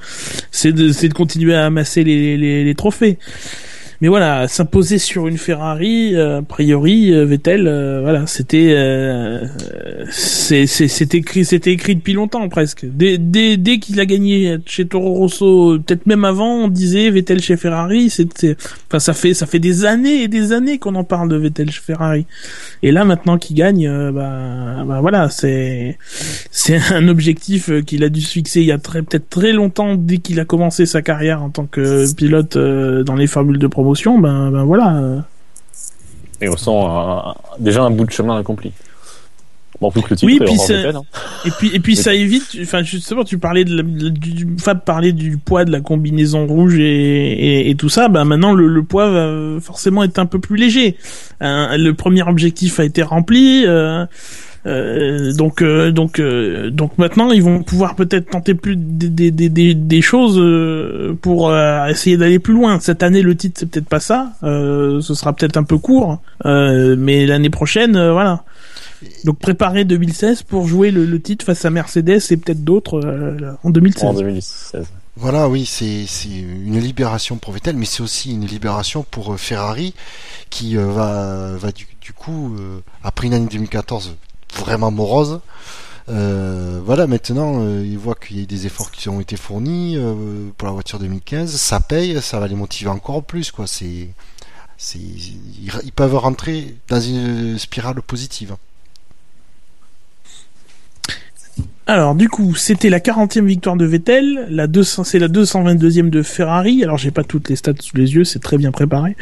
c'est 0.52 0.72
de, 0.72 0.90
de 0.90 1.14
continuer 1.14 1.56
à 1.56 1.66
amasser 1.66 2.04
les, 2.04 2.38
les, 2.38 2.64
les 2.64 2.76
trophées. 2.76 3.18
Mais 4.00 4.10
voilà, 4.10 4.48
s'imposer 4.48 5.00
sur 5.00 5.28
une 5.28 5.40
Ferrari, 5.40 6.16
euh, 6.16 6.40
a 6.40 6.42
priori, 6.44 7.12
euh, 7.12 7.26
Vettel, 7.26 7.68
euh, 7.68 8.02
voilà, 8.02 8.28
c'était, 8.28 8.76
c'était 10.12 11.18
écrit, 11.18 11.44
c'était 11.44 11.72
écrit 11.72 11.96
depuis 11.96 12.14
longtemps 12.14 12.48
presque. 12.48 12.86
Dès, 12.86 13.18
dès, 13.18 13.58
dès 13.58 13.80
qu'il 13.80 14.00
a 14.00 14.06
gagné 14.06 14.58
chez 14.68 14.86
Toro 14.86 15.14
Rosso, 15.14 15.80
peut-être 15.80 16.06
même 16.06 16.26
avant, 16.26 16.66
on 16.66 16.68
disait 16.68 17.10
Vettel 17.10 17.42
chez 17.42 17.58
Ferrari. 17.58 18.12
C'était, 18.12 18.56
enfin, 18.88 19.00
ça 19.00 19.14
fait, 19.14 19.34
ça 19.34 19.48
fait 19.48 19.60
des 19.60 19.86
années 19.86 20.22
et 20.22 20.28
des 20.28 20.54
années 20.54 20.78
qu'on 20.78 20.94
en 20.94 21.04
parle 21.04 21.30
de 21.30 21.36
Vettel 21.36 21.72
chez 21.72 21.82
Ferrari. 21.82 22.28
Et 22.84 22.92
là, 22.92 23.04
maintenant 23.04 23.40
qu'il 23.40 23.56
gagne, 23.56 23.90
bah, 24.12 24.84
bah 24.86 25.02
voilà, 25.02 25.30
c'est, 25.30 25.98
c'est 26.52 26.78
un 26.92 27.08
objectif 27.08 27.72
qu'il 27.86 28.04
a 28.04 28.10
dû 28.10 28.22
se 28.22 28.32
fixer 28.32 28.62
il 28.62 28.68
y 28.68 28.72
a 28.72 28.78
très, 28.78 29.02
peut-être 29.02 29.30
très 29.30 29.54
longtemps 29.54 29.96
dès 29.96 30.20
qu'il 30.20 30.40
a 30.40 30.46
commencé 30.46 30.86
sa 30.86 31.02
carrière 31.02 31.42
en 31.42 31.50
tant 31.50 31.66
que 31.66 32.14
pilote 32.14 32.58
dans 32.58 33.16
les 33.16 33.28
formules 33.28 33.58
de 33.58 33.66
promotion. 33.66 33.87
Ben, 34.20 34.52
ben 34.52 34.64
voilà. 34.64 34.96
euh, 34.98 35.20
Et 36.42 36.50
on 36.50 36.58
sent 36.58 36.72
un- 36.72 37.34
déjà 37.60 37.84
un 37.84 37.92
bout 37.92 38.06
de 38.06 38.12
chemin 38.12 38.38
accompli. 38.38 38.72
Bon, 39.80 39.92
plus 39.92 40.02
que 40.02 40.10
le 40.10 40.16
titre, 40.16 40.26
Oui, 40.32 40.38
et 40.38 40.46
puis 40.46 40.58
hein. 40.98 41.04
Et 41.46 41.52
puis 41.52 41.70
et 41.76 41.80
puis 41.80 41.96
ça 41.96 42.16
évite, 42.16 42.58
enfin 42.64 42.82
justement 42.82 43.24
tu 43.24 43.38
parlais 43.38 43.64
de 43.64 43.76
la, 43.78 43.84
du 43.84 44.56
Fab 44.58 44.84
parlait 44.84 45.12
du 45.12 45.38
poids 45.38 45.66
de 45.66 45.72
la 45.72 45.82
combinaison 45.82 46.48
rouge 46.48 46.80
et, 46.80 46.82
et, 47.62 47.70
et 47.70 47.76
tout 47.76 47.90
ça, 47.90 48.08
bah 48.08 48.26
maintenant 48.26 48.54
le, 48.54 48.68
le 48.68 48.82
poids 48.82 49.08
va 49.12 49.60
forcément 49.62 50.04
être 50.04 50.18
un 50.18 50.26
peu 50.26 50.40
plus 50.40 50.56
léger. 50.58 50.98
Hein, 51.42 51.78
le 51.78 51.94
premier 51.94 52.24
objectif 52.24 52.80
a 52.80 52.86
été 52.86 53.04
rempli. 53.04 53.66
euh, 53.68 54.06
euh, 54.68 55.34
donc 55.34 55.62
euh, 55.62 55.92
donc 55.92 56.20
euh, 56.20 56.70
donc 56.70 56.98
maintenant 56.98 57.32
ils 57.32 57.42
vont 57.42 57.64
pouvoir 57.64 57.96
peut-être 57.96 58.30
tenter 58.30 58.54
plus 58.54 58.76
des, 58.76 59.10
des, 59.10 59.32
des, 59.32 59.50
des, 59.50 59.74
des 59.74 60.02
choses 60.02 60.38
euh, 60.38 61.18
pour 61.22 61.50
euh, 61.50 61.88
essayer 61.88 62.18
d'aller 62.18 62.40
plus 62.40 62.54
loin. 62.54 62.80
Cette 62.80 63.02
année 63.02 63.22
le 63.22 63.36
titre 63.36 63.60
c'est 63.60 63.70
peut-être 63.70 63.88
pas 63.88 64.00
ça, 64.02 64.34
euh, 64.44 65.00
ce 65.02 65.14
sera 65.14 65.34
peut-être 65.34 65.58
un 65.58 65.64
peu 65.64 65.78
court, 65.78 66.20
euh, 66.46 66.96
mais 66.98 67.26
l'année 67.26 67.50
prochaine 67.50 67.96
euh, 67.96 68.12
voilà. 68.12 68.44
Donc 69.26 69.40
préparer 69.40 69.86
2016 69.86 70.44
pour 70.44 70.68
jouer 70.68 70.92
le, 70.92 71.06
le 71.06 71.22
titre 71.22 71.46
face 71.46 71.64
à 71.66 71.70
Mercedes 71.70 72.20
et 72.30 72.38
peut-être 72.38 72.64
d'autres 72.64 73.00
euh, 73.06 73.54
en 73.64 73.70
2016. 73.70 74.04
en 74.04 74.14
2016. 74.14 74.86
Voilà, 75.20 75.50
oui, 75.50 75.66
c'est 75.66 76.06
c'est 76.08 76.30
une 76.30 76.80
libération 76.80 77.38
pour 77.38 77.52
Vettel, 77.54 77.76
mais 77.76 77.86
c'est 77.86 78.04
aussi 78.04 78.32
une 78.32 78.46
libération 78.46 79.04
pour 79.10 79.40
Ferrari 79.40 79.96
qui 80.52 80.78
euh, 80.78 80.86
va, 80.86 81.56
va 81.58 81.72
du, 81.72 81.88
du 82.02 82.14
coup, 82.14 82.56
euh, 82.60 82.80
après 83.04 83.26
une 83.26 83.34
année 83.34 83.48
2014 83.50 84.16
vraiment 84.54 84.92
morose, 84.92 85.42
euh, 86.10 86.80
voilà, 86.84 87.06
maintenant, 87.06 87.62
euh, 87.62 87.86
ils 87.86 87.98
voient 87.98 88.16
qu'il 88.16 88.40
y 88.40 88.44
a 88.44 88.46
des 88.46 88.66
efforts 88.66 88.92
qui 88.92 89.10
ont 89.10 89.20
été 89.20 89.36
fournis 89.36 89.96
euh, 89.98 90.50
pour 90.58 90.68
la 90.68 90.74
voiture 90.74 91.00
2015, 91.00 91.54
ça 91.54 91.80
paye, 91.80 92.22
ça 92.22 92.40
va 92.40 92.48
les 92.48 92.56
motiver 92.56 92.90
encore 92.90 93.24
plus, 93.24 93.52
quoi. 93.52 93.68
C'est, 93.68 94.08
c'est, 94.78 95.00
ils, 95.00 95.92
peuvent 95.94 96.16
rentrer 96.16 96.76
dans 96.88 97.02
une 97.02 97.58
spirale 97.60 98.02
positive. 98.02 98.56
Alors 101.88 102.16
du 102.16 102.28
coup, 102.28 102.54
c'était 102.54 102.90
la 102.90 103.00
40e 103.00 103.46
victoire 103.46 103.78
de 103.78 103.86
Vettel, 103.86 104.48
la 104.50 104.68
200, 104.68 105.06
c'est 105.06 105.20
la 105.20 105.30
222e 105.30 106.10
de 106.10 106.22
Ferrari. 106.22 106.84
Alors 106.84 106.98
j'ai 106.98 107.12
pas 107.12 107.24
toutes 107.24 107.50
les 107.50 107.56
stats 107.56 107.74
sous 107.80 107.96
les 107.96 108.14
yeux, 108.14 108.26
c'est 108.26 108.40
très 108.40 108.58
bien 108.58 108.72
préparé. 108.72 109.16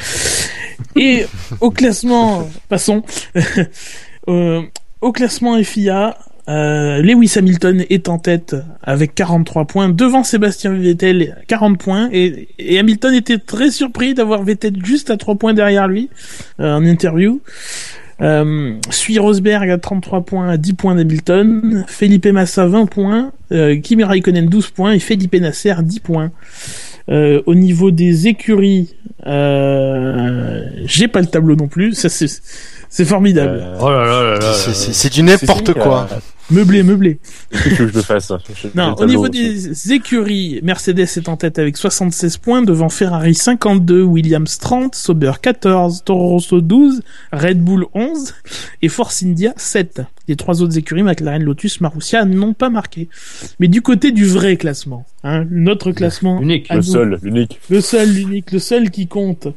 Et 0.95 1.25
au 1.61 1.71
classement, 1.71 2.49
passons. 2.69 3.03
au 5.01 5.11
classement 5.11 5.61
FIA, 5.61 6.17
euh, 6.47 7.01
Lewis 7.01 7.33
Hamilton 7.37 7.83
est 7.89 8.07
en 8.07 8.19
tête 8.19 8.55
avec 8.83 9.15
43 9.15 9.65
points. 9.65 9.89
Devant 9.89 10.23
Sébastien 10.23 10.73
Vettel 10.73 11.37
40 11.47 11.77
points. 11.77 12.09
Et, 12.11 12.47
Hamilton 12.77 13.13
était 13.13 13.39
très 13.39 13.71
surpris 13.71 14.13
d'avoir 14.13 14.43
Vettel 14.43 14.83
juste 14.85 15.09
à 15.09 15.17
3 15.17 15.35
points 15.35 15.53
derrière 15.53 15.87
lui 15.87 16.09
euh, 16.59 16.75
en 16.75 16.85
interview. 16.85 17.41
Euh, 18.21 18.75
suit 18.91 19.19
Rosberg 19.19 19.69
à 19.69 19.77
33 19.77 20.21
points 20.21 20.47
à 20.47 20.55
10 20.55 20.73
points 20.75 20.95
d'Hamilton, 20.95 21.83
Felipe 21.87 22.27
Massa 22.27 22.65
20 22.65 22.85
points, 22.85 23.33
euh, 23.51 23.77
Kimi 23.81 24.03
Raikkonen 24.03 24.47
12 24.47 24.69
points. 24.69 24.93
Et 24.93 24.99
Felipe 24.99 25.35
Nasser 25.35 25.75
10 25.81 25.99
points. 25.99 26.31
Euh, 27.09 27.41
au 27.45 27.53
niveau 27.53 27.91
des 27.91 28.27
écuries, 28.27 28.95
euh, 29.27 30.63
j'ai 30.85 31.07
pas 31.07 31.21
le 31.21 31.27
tableau 31.27 31.55
non 31.55 31.67
plus, 31.67 31.93
ça 31.93 32.09
c'est 32.89 33.05
formidable. 33.05 33.59
Euh, 33.61 33.77
Oh 33.81 33.89
là 33.89 34.05
là 34.05 34.23
là 34.33 34.39
là. 34.39 34.53
C'est- 34.53 35.13
du 35.13 35.23
n'importe 35.23 35.73
quoi. 35.73 36.07
euh, 36.11 36.15
Meublé, 36.51 36.83
meublé. 36.83 37.17
Qu'est-ce 37.49 37.69
que 37.75 37.87
je 37.87 37.93
le 37.93 38.01
fasse 38.03 38.31
Je- 38.53 38.67
Non, 38.75 38.93
au 38.93 39.05
niveau 39.07 39.23
aussi. 39.27 39.31
des 39.31 39.93
écuries, 39.93 40.59
Mercedes 40.61 40.99
est 40.99 41.27
en 41.27 41.37
tête 41.37 41.57
avec 41.57 41.75
76 41.75 42.37
points, 42.37 42.61
devant 42.61 42.89
Ferrari 42.89 43.33
52, 43.33 44.03
Williams 44.03 44.59
30, 44.59 44.93
Sauber 44.93 45.31
14, 45.41 46.03
Toro 46.05 46.27
Rosso 46.29 46.61
12, 46.61 47.01
Red 47.33 47.61
Bull 47.63 47.85
11 47.95 48.35
et 48.83 48.89
Force 48.89 49.23
India 49.23 49.53
7. 49.57 50.01
Les 50.27 50.35
trois 50.35 50.61
autres 50.61 50.77
écuries, 50.77 51.01
McLaren, 51.01 51.41
Lotus, 51.43 51.81
Marussia, 51.81 52.25
n'ont 52.25 52.53
pas 52.53 52.69
marqué. 52.69 53.09
Mais 53.59 53.67
du 53.67 53.81
côté 53.81 54.11
du 54.11 54.25
vrai 54.25 54.55
classement, 54.55 55.03
hein, 55.23 55.45
notre 55.49 55.91
classement, 55.93 56.39
Unique. 56.41 56.69
Le 56.69 56.75
nous, 56.75 56.81
seul, 56.83 57.19
l'unique. 57.23 57.59
le 57.71 57.81
seul, 57.81 58.07
l'unique, 58.13 58.51
le 58.51 58.59
seul 58.59 58.91
qui 58.91 59.07
compte. 59.07 59.47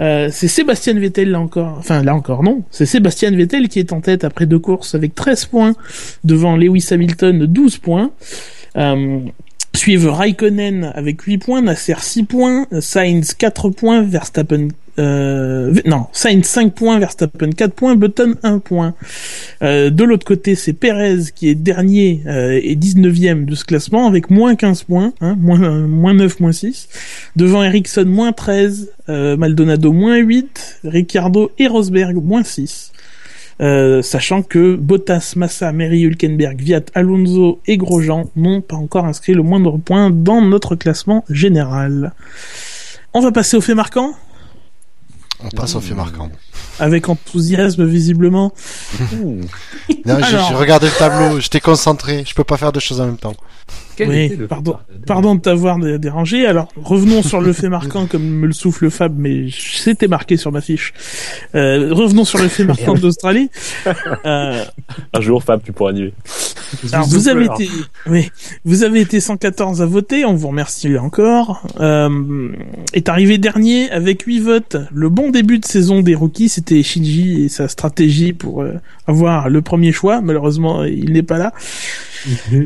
Euh, 0.00 0.28
c'est 0.32 0.48
Sébastien 0.48 0.94
Vettel 0.94 1.30
là 1.30 1.40
encore, 1.40 1.76
enfin 1.78 2.02
là 2.02 2.14
encore 2.14 2.42
non, 2.42 2.62
c'est 2.70 2.86
Sébastien 2.86 3.30
Vettel 3.30 3.68
qui 3.68 3.78
est 3.78 3.92
en 3.92 4.00
tête 4.00 4.24
après 4.24 4.46
deux 4.46 4.58
courses 4.58 4.94
avec 4.94 5.14
13 5.14 5.46
points 5.46 5.74
devant 6.24 6.56
Lewis 6.56 6.86
Hamilton 6.90 7.46
12 7.46 7.78
points. 7.78 8.10
Euh, 8.76 9.20
suivent 9.74 10.08
Raikkonen 10.08 10.92
avec 10.94 11.22
8 11.22 11.38
points, 11.38 11.62
Nasser 11.62 11.96
6 11.98 12.24
points, 12.24 12.66
Sainz 12.80 13.34
4 13.34 13.70
points, 13.70 14.02
Verstappen 14.02 14.68
euh, 14.98 15.74
non, 15.86 16.06
Sainz 16.12 16.44
5 16.46 16.74
points, 16.74 16.98
Verstappen 16.98 17.50
4 17.50 17.72
points, 17.72 17.96
Button 17.96 18.34
1 18.42 18.58
point. 18.58 18.94
Euh, 19.62 19.90
de 19.90 20.04
l'autre 20.04 20.26
côté, 20.26 20.54
c'est 20.54 20.72
Perez 20.72 21.30
qui 21.34 21.48
est 21.48 21.54
dernier 21.54 22.22
euh, 22.26 22.60
et 22.62 22.76
19e 22.76 23.46
de 23.46 23.54
ce 23.54 23.64
classement 23.64 24.06
avec 24.06 24.30
moins 24.30 24.54
15 24.54 24.82
points, 24.84 25.12
hein, 25.20 25.36
moins, 25.40 25.86
moins 25.86 26.14
9, 26.14 26.40
moins 26.40 26.52
6. 26.52 26.88
Devant 27.36 27.62
Ericsson, 27.62 28.04
moins 28.06 28.32
13, 28.32 28.92
euh, 29.08 29.36
Maldonado, 29.36 29.92
moins 29.92 30.18
8, 30.18 30.80
Ricciardo 30.84 31.50
et 31.58 31.66
Rosberg, 31.66 32.16
moins 32.22 32.44
6. 32.44 32.92
Euh, 33.62 34.02
sachant 34.02 34.42
que 34.42 34.74
Bottas, 34.74 35.34
Massa, 35.36 35.70
Mary 35.72 36.00
Hülkenberg, 36.00 36.60
Viat, 36.60 36.80
Alonso 36.94 37.60
et 37.66 37.76
Grosjean 37.76 38.28
n'ont 38.34 38.60
pas 38.60 38.74
encore 38.76 39.04
inscrit 39.04 39.34
le 39.34 39.42
moindre 39.42 39.78
point 39.78 40.10
dans 40.10 40.42
notre 40.42 40.74
classement 40.74 41.24
général. 41.30 42.12
On 43.14 43.20
va 43.20 43.30
passer 43.30 43.56
au 43.56 43.60
fait 43.60 43.74
marquant 43.74 44.14
On 45.44 45.48
passe 45.50 45.76
au 45.76 45.80
fait 45.80 45.94
marquant. 45.94 46.30
avec 46.80 47.08
enthousiasme 47.08 47.84
visiblement. 47.84 48.52
Non, 49.12 49.38
je, 50.06 50.12
Alors. 50.12 50.48
je 50.50 50.54
regardais 50.54 50.86
le 50.88 50.92
tableau, 50.98 51.38
j'étais 51.38 51.60
concentré, 51.60 52.24
je 52.26 52.34
peux 52.34 52.44
pas 52.44 52.56
faire 52.56 52.72
deux 52.72 52.80
choses 52.80 53.00
en 53.00 53.06
même 53.06 53.16
temps. 53.18 53.34
Quel 54.04 54.08
Oui, 54.08 54.24
était 54.24 54.36
le 54.36 54.46
pardon, 54.46 54.76
pardon 55.06 55.34
de 55.34 55.40
t'avoir 55.40 55.78
dé- 55.78 55.98
dérangé. 55.98 56.46
Alors 56.46 56.68
revenons 56.76 57.22
sur 57.22 57.40
le 57.40 57.52
fait 57.52 57.68
marquant 57.78 58.06
comme 58.06 58.22
me 58.24 58.46
le 58.46 58.52
souffle 58.52 58.90
Fab, 58.90 59.14
mais 59.18 59.46
c'était 59.50 60.08
marqué 60.08 60.36
sur 60.36 60.52
ma 60.52 60.60
fiche. 60.60 60.92
Euh, 61.54 61.92
revenons 61.92 62.24
sur 62.24 62.38
le 62.38 62.48
fait 62.48 62.64
marquant 62.72 62.94
d'Australie. 62.94 63.50
Euh, 64.24 64.64
Un 65.12 65.20
jour, 65.20 65.42
Fab, 65.42 65.62
tu 65.62 65.72
pourras 65.72 65.90
animer. 65.90 66.12
alors 66.92 67.06
vous 67.06 67.28
avez 67.28 67.44
été, 67.46 67.68
oui, 68.06 68.30
vous 68.64 68.82
avez 68.82 69.00
été 69.00 69.20
114 69.20 69.82
à 69.82 69.86
voter. 69.86 70.24
On 70.24 70.34
vous 70.34 70.48
remercie 70.48 70.96
encore. 70.98 71.62
Euh, 71.80 72.48
est 72.94 73.08
arrivé 73.08 73.38
dernier 73.38 73.90
avec 73.90 74.22
8 74.22 74.40
votes. 74.40 74.76
Le 74.92 75.08
bon 75.08 75.30
début 75.30 75.58
de 75.58 75.64
saison 75.64 76.00
des 76.00 76.14
rookies, 76.14 76.48
c'était 76.48 76.82
Shinji 76.82 77.44
et 77.44 77.48
sa 77.48 77.68
stratégie 77.68 78.32
pour 78.32 78.62
euh, 78.62 78.74
avoir 79.06 79.48
le 79.48 79.62
premier 79.62 79.92
choix. 79.92 80.20
Malheureusement, 80.20 80.84
il 80.84 81.12
n'est 81.12 81.22
pas 81.22 81.38
là. 81.38 81.52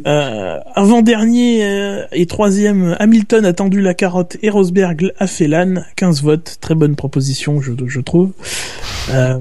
Euh, 0.06 0.58
avant-dernier 0.74 1.64
euh, 1.64 2.06
et 2.12 2.26
troisième, 2.26 2.96
Hamilton 2.98 3.44
a 3.44 3.52
tendu 3.52 3.80
la 3.80 3.94
carotte 3.94 4.36
et 4.42 4.50
Rosberg 4.50 5.12
a 5.18 5.26
fait 5.26 5.48
l'âne. 5.48 5.86
15 5.96 6.22
votes, 6.22 6.58
très 6.60 6.74
bonne 6.74 6.96
proposition, 6.96 7.60
je, 7.60 7.72
je 7.86 8.00
trouve. 8.00 8.32
Euh, 9.10 9.38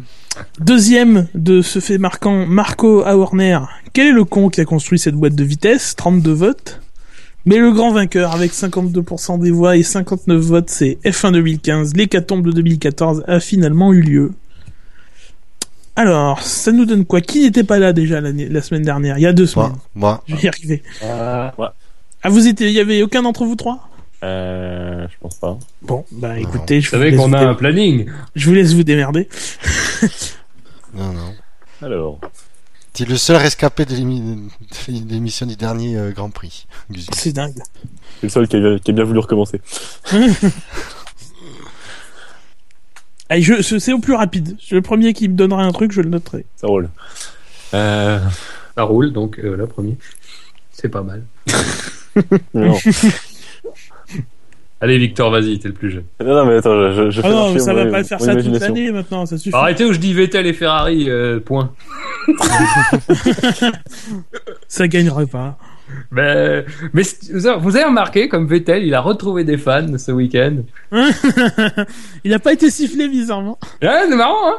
deuxième 0.59 1.27
de 1.33 1.61
ce 1.61 1.79
fait 1.79 1.97
marquant, 1.97 2.45
Marco 2.45 3.05
Horner. 3.05 3.59
Quel 3.93 4.07
est 4.07 4.11
le 4.11 4.25
con 4.25 4.49
qui 4.49 4.61
a 4.61 4.65
construit 4.65 4.99
cette 4.99 5.15
boîte 5.15 5.35
de 5.35 5.43
vitesse? 5.43 5.95
32 5.95 6.31
votes. 6.31 6.81
Mais 7.45 7.57
le 7.57 7.71
grand 7.71 7.91
vainqueur, 7.91 8.33
avec 8.33 8.53
52% 8.53 9.39
des 9.39 9.51
voix 9.51 9.77
et 9.77 9.83
59 9.83 10.41
votes, 10.41 10.69
c'est 10.69 10.97
F1 11.05 11.31
2015. 11.31 11.95
L'hécatombe 11.95 12.45
de 12.45 12.51
2014 12.51 13.23
a 13.27 13.39
finalement 13.39 13.93
eu 13.93 14.01
lieu. 14.01 14.31
Alors, 15.95 16.41
ça 16.41 16.71
nous 16.71 16.85
donne 16.85 17.05
quoi? 17.05 17.21
Qui 17.21 17.41
n'était 17.41 17.63
pas 17.63 17.79
là 17.79 17.93
déjà 17.93 18.19
la 18.21 18.61
semaine 18.61 18.83
dernière? 18.83 19.17
Il 19.17 19.21
y 19.21 19.25
a 19.27 19.33
deux 19.33 19.45
semaines. 19.45 19.73
Moi, 19.95 20.11
moi, 20.11 20.23
Je 20.27 20.35
vais 20.35 20.41
y 20.43 20.47
arriver. 20.47 20.83
Ouais. 21.01 21.67
Ah, 22.23 22.29
vous 22.29 22.47
étiez, 22.47 22.67
il 22.67 22.73
y 22.73 22.79
avait 22.79 23.01
aucun 23.01 23.21
d'entre 23.21 23.45
vous 23.45 23.55
trois? 23.55 23.89
Euh, 24.23 25.07
je 25.09 25.15
pense 25.21 25.35
pas. 25.35 25.57
Bon, 25.83 26.03
bah 26.11 26.39
écoutez, 26.39 26.81
je 26.81 26.89
Vous 26.89 26.97
vous, 26.97 27.01
savez 27.03 27.11
laisse 27.11 27.19
qu'on 27.19 27.27
vous 27.29 27.35
a 27.35 27.39
dé- 27.39 27.45
un 27.45 27.53
planning. 27.53 28.09
je 28.35 28.47
vous 28.49 28.55
laisse 28.55 28.73
vous 28.73 28.83
démerder. 28.83 29.29
non, 30.95 31.13
non. 31.13 31.33
Alors, 31.81 32.19
T'es 32.93 33.03
le 33.05 33.17
seul 33.17 33.35
rescapé 33.35 33.83
de 33.85 33.93
l'émi- 33.93 34.49
de 34.87 35.11
l'émission 35.13 35.45
du 35.45 35.57
dernier 35.57 35.97
euh, 35.97 36.11
Grand 36.11 36.29
Prix. 36.29 36.65
Guzi. 36.89 37.07
C'est 37.11 37.33
dingue. 37.33 37.53
c'est 38.21 38.23
le 38.23 38.29
seul 38.29 38.47
qui 38.47 38.55
a, 38.55 38.79
qui 38.79 38.91
a 38.91 38.93
bien 38.93 39.03
voulu 39.03 39.19
recommencer. 39.19 39.59
Allez, 43.29 43.41
je, 43.41 43.61
ce- 43.61 43.79
c'est 43.79 43.93
au 43.93 43.99
plus 43.99 44.13
rapide. 44.13 44.55
Le 44.71 44.81
premier 44.81 45.13
qui 45.13 45.27
me 45.27 45.35
donnera 45.35 45.63
un 45.63 45.71
truc, 45.71 45.91
je 45.91 46.01
le 46.01 46.09
noterai. 46.09 46.45
Ça 46.55 46.67
roule. 46.67 46.89
Euh, 47.73 48.19
Ça 48.75 48.83
roule, 48.83 49.11
donc 49.11 49.39
euh, 49.39 49.55
la 49.57 49.65
première. 49.67 49.95
C'est 50.71 50.89
pas 50.89 51.01
mal. 51.03 51.23
non. 52.53 52.75
Allez, 54.81 54.97
Victor, 54.99 55.31
vas-y, 55.31 55.57
t'es 55.57 55.69
le 55.69 55.73
plus 55.73 55.89
jeune. 55.89 56.03
non, 56.19 56.35
non, 56.35 56.45
mais 56.45 56.57
attends, 56.57 56.91
je, 56.93 57.09
je, 57.09 57.21
fais 57.21 57.27
Ah 57.27 57.31
non, 57.31 57.43
marcher 57.45 57.59
ça 57.59 57.73
va 57.73 57.85
pas 57.85 57.97
le 57.99 58.03
faire 58.03 58.19
ça 58.21 58.35
toute 58.35 58.59
l'année 58.59 58.91
maintenant, 58.91 59.25
ça 59.25 59.37
suffit. 59.37 59.55
Arrêtez 59.55 59.85
où 59.85 59.93
je 59.93 59.99
dis 59.99 60.13
Vettel 60.13 60.45
et 60.45 60.53
Ferrari, 60.53 61.09
euh, 61.09 61.39
point. 61.39 61.71
Ça 64.67 64.87
gagnerait 64.87 65.27
pas. 65.27 65.57
Mais, 66.11 66.65
mais 66.93 67.03
c- 67.03 67.31
vous 67.33 67.75
avez 67.75 67.83
remarqué, 67.85 68.27
comme 68.27 68.47
Vettel, 68.47 68.83
il 68.83 68.93
a 68.95 69.01
retrouvé 69.01 69.43
des 69.43 69.57
fans 69.57 69.97
ce 69.97 70.11
week-end. 70.11 70.57
il 72.23 72.33
a 72.33 72.39
pas 72.39 72.53
été 72.53 72.69
sifflé 72.71 73.07
bizarrement. 73.07 73.57
Ouais, 73.81 74.01
c'est 74.09 74.15
marrant, 74.15 74.47
hein 74.49 74.57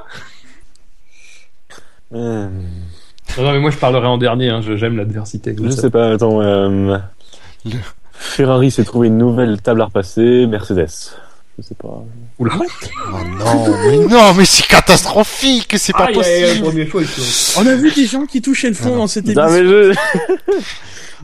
Euh, 2.15 2.49
non, 3.39 3.43
non, 3.45 3.53
mais 3.53 3.59
moi 3.59 3.71
je 3.71 3.79
parlerai 3.79 4.07
en 4.07 4.19
dernier, 4.19 4.49
hein, 4.51 4.61
je- 4.63 4.77
j'aime 4.77 4.97
l'adversité. 4.97 5.55
Je 5.61 5.69
ça. 5.71 5.83
sais 5.83 5.91
pas, 5.91 6.13
attends. 6.13 6.41
Euh... 6.41 6.97
Ferrari 8.13 8.71
s'est 8.71 8.85
trouvé 8.85 9.09
une 9.09 9.19
nouvelle 9.19 9.61
table 9.61 9.83
à 9.83 9.87
repasser. 9.87 10.47
Mercedes. 10.47 10.87
Je 11.59 11.63
sais 11.63 11.75
pas. 11.75 12.05
Oula. 12.39 12.55
Oh 12.59 13.17
non, 13.39 13.79
mais 13.89 13.97
non, 14.07 14.35
mais 14.35 14.45
c'est 14.45 14.67
catastrophique, 14.67 15.75
c'est 15.79 15.93
pas 15.95 16.07
Aïe, 16.07 16.19
aïe, 16.23 16.45
aïe, 16.45 16.61
possible. 16.61 16.87
premier 16.91 17.07
choix, 17.09 17.63
On 17.63 17.67
a 17.67 17.75
vu 17.77 17.91
des 17.93 18.07
gens 18.07 18.27
qui 18.27 18.43
touchaient 18.43 18.69
le 18.69 18.75
fond 18.75 18.95
dans 18.97 19.07
cette 19.07 19.25
Non, 19.27 19.49
émission. 19.49 19.63
mais 19.65 19.65
je, 19.65 19.95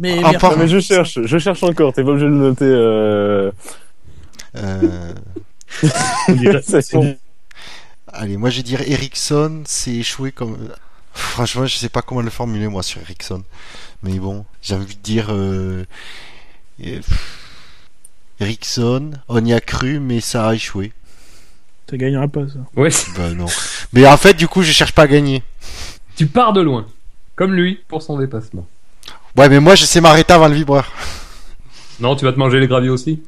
Mais, 0.01 0.21
Ah, 0.25 0.33
mais- 0.33 0.39
par- 0.39 0.53
non, 0.53 0.59
mais 0.59 0.69
je 0.69 0.81
cherche, 0.81 1.19
je 1.23 1.39
cherche 1.39 1.63
encore. 1.63 1.93
T'es 1.93 2.03
pas 2.03 2.11
obligé 2.11 2.25
de 2.27 2.31
le 2.31 2.37
noter. 2.39 2.65
Euh... 2.65 3.51
Euh, 4.57 5.13
c'est 6.63 6.93
bon. 6.95 7.17
allez, 8.09 8.37
moi 8.37 8.51
je 8.51 8.59
vais 8.59 8.63
dire 8.63 8.81
Ericsson, 8.83 9.63
c'est 9.67 9.93
échoué 9.95 10.33
comme. 10.33 10.57
Franchement, 11.15 11.67
je 11.67 11.77
sais 11.77 11.91
pas 11.91 12.01
comment 12.01 12.23
le 12.23 12.31
formuler 12.31 12.69
moi 12.69 12.83
sur 12.83 13.01
Ericsson. 13.03 13.43
Mais 14.03 14.15
bon, 14.19 14.47
j'ai 14.63 14.75
envie 14.77 14.97
de 14.97 15.01
dire. 15.03 15.27
Euh... 15.31 15.85
euh, 16.83 16.97
pff, 16.97 17.39
Ericsson, 18.43 19.13
on 19.29 19.45
y 19.45 19.53
a 19.53 19.61
cru, 19.61 20.01
mais 20.01 20.21
ça 20.21 20.49
a 20.49 20.55
échoué. 20.55 20.93
ça 21.89 21.97
gagnera 21.97 22.27
pas 22.29 22.47
ça. 22.49 22.59
Ouais, 22.77 22.91
Bah 23.17 23.31
non. 23.31 23.47
Mais 23.93 24.07
en 24.07 24.17
fait, 24.17 24.35
du 24.35 24.49
coup, 24.49 24.63
je 24.63 24.73
cherche 24.73 24.93
pas 24.93 25.03
à 25.03 25.07
gagner. 25.07 25.43
tu 26.17 26.27
pars 26.27 26.53
de 26.53 26.61
loin. 26.61 26.87
Comme 27.37 27.55
lui, 27.55 27.81
pour 27.89 28.03
son 28.03 28.19
dépassement. 28.19 28.67
Ouais, 29.37 29.49
mais 29.49 29.61
moi 29.61 29.75
je 29.75 29.85
sais 29.87 30.01
m'arrêter 30.03 30.33
avant 30.35 30.49
le 30.49 30.55
vibreur. 30.55 30.93
Non, 32.01 32.15
tu 32.17 32.25
vas 32.27 32.33
te 32.33 32.39
manger 32.39 32.61
les 32.61 32.67
graviers 32.69 32.91
aussi 32.91 33.23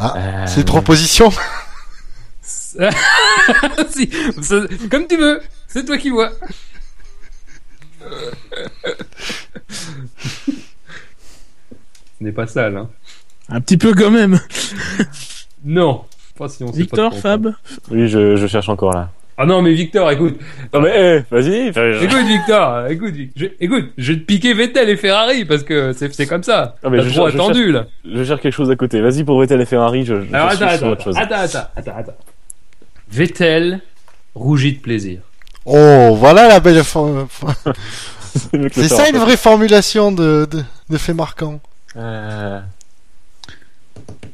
Euh, 0.00 0.46
C'est 0.46 0.60
une 0.60 0.64
proposition. 0.66 1.30
Si, 3.90 4.08
Comme 4.90 5.06
tu 5.08 5.16
veux, 5.16 5.40
c'est 5.66 5.84
toi 5.84 5.98
qui 5.98 6.10
vois. 6.10 6.30
Ce 12.18 12.24
n'est 12.24 12.32
pas 12.32 12.46
sale, 12.46 12.76
hein. 12.76 12.90
Un 13.48 13.60
petit 13.60 13.76
peu 13.76 13.94
quand 13.94 14.10
même. 14.10 14.38
Non. 15.64 16.02
Pas 16.38 16.48
si 16.48 16.62
on 16.62 16.72
sait 16.72 16.78
Victor, 16.78 17.10
pas. 17.10 17.16
Fab. 17.16 17.52
Oui, 17.90 18.08
je, 18.08 18.36
je 18.36 18.46
cherche 18.46 18.68
encore 18.68 18.92
là. 18.92 19.10
Ah 19.36 19.44
non, 19.44 19.60
mais 19.62 19.72
Victor, 19.72 20.10
écoute. 20.10 20.38
Non 20.72 20.80
mais 20.80 20.92
eh, 20.94 21.34
vas-y. 21.34 21.72
je- 21.72 22.04
Écoute, 22.04 22.26
Victor, 22.26 22.86
écoute, 22.88 23.14
Vic- 23.14 23.32
je, 23.36 23.46
écoute, 23.60 23.86
je 23.98 24.12
vais 24.12 24.18
te 24.20 24.24
piquer 24.24 24.54
Vettel 24.54 24.88
et 24.88 24.96
Ferrari 24.96 25.44
parce 25.44 25.62
que 25.64 25.92
c'est 25.92 26.26
comme 26.26 26.42
ça. 26.44 26.76
Ah, 26.82 26.90
mais 26.90 26.98
je 27.02 27.10
trop 27.10 27.28
cherche- 27.28 27.32
je 27.32 27.36
attendu, 27.38 27.72
là. 27.72 27.86
Je 28.04 28.24
cherche 28.24 28.40
quelque 28.40 28.52
chose 28.54 28.70
à 28.70 28.76
côté. 28.76 29.00
Vas-y 29.00 29.24
pour 29.24 29.40
Vettel 29.40 29.60
et 29.60 29.64
Ferrari. 29.66 30.04
Je, 30.04 30.22
je, 30.24 30.34
Alors 30.34 30.50
je 30.50 30.56
suis 30.56 30.64
attends, 30.64 30.76
sur 30.76 30.86
attends, 30.86 30.92
autre 30.92 31.04
chose. 31.04 31.16
attends, 31.18 31.34
attends, 31.40 31.68
attends, 31.76 31.96
attends. 31.98 32.16
Vettel 33.10 33.80
rougit 34.34 34.74
de 34.74 34.80
plaisir. 34.80 35.20
Oh, 35.66 36.14
voilà 36.16 36.48
la 36.48 36.60
belle. 36.60 36.82
C'est 38.72 38.88
ça 38.88 39.08
une 39.08 39.18
vraie 39.18 39.36
formulation 39.36 40.12
de, 40.12 40.46
de, 40.50 40.62
de 40.90 40.96
fait 40.98 41.14
marquant. 41.14 41.60
Euh, 41.96 42.60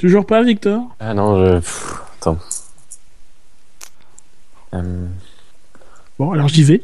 Toujours 0.04 0.26
pas, 0.26 0.42
Victor? 0.42 0.82
Ah 1.00 1.14
non, 1.14 1.42
je. 1.46 1.54
pff, 1.60 1.94
attends. 2.20 2.38
Euh, 4.74 5.06
Bon, 6.18 6.32
alors 6.32 6.46
j'y 6.48 6.62
vais. 6.62 6.82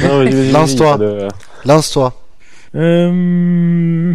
Lance-toi. 0.52 0.98
de- 0.98 1.26
Lance-toi. 1.64 2.14
Euh... 2.76 4.14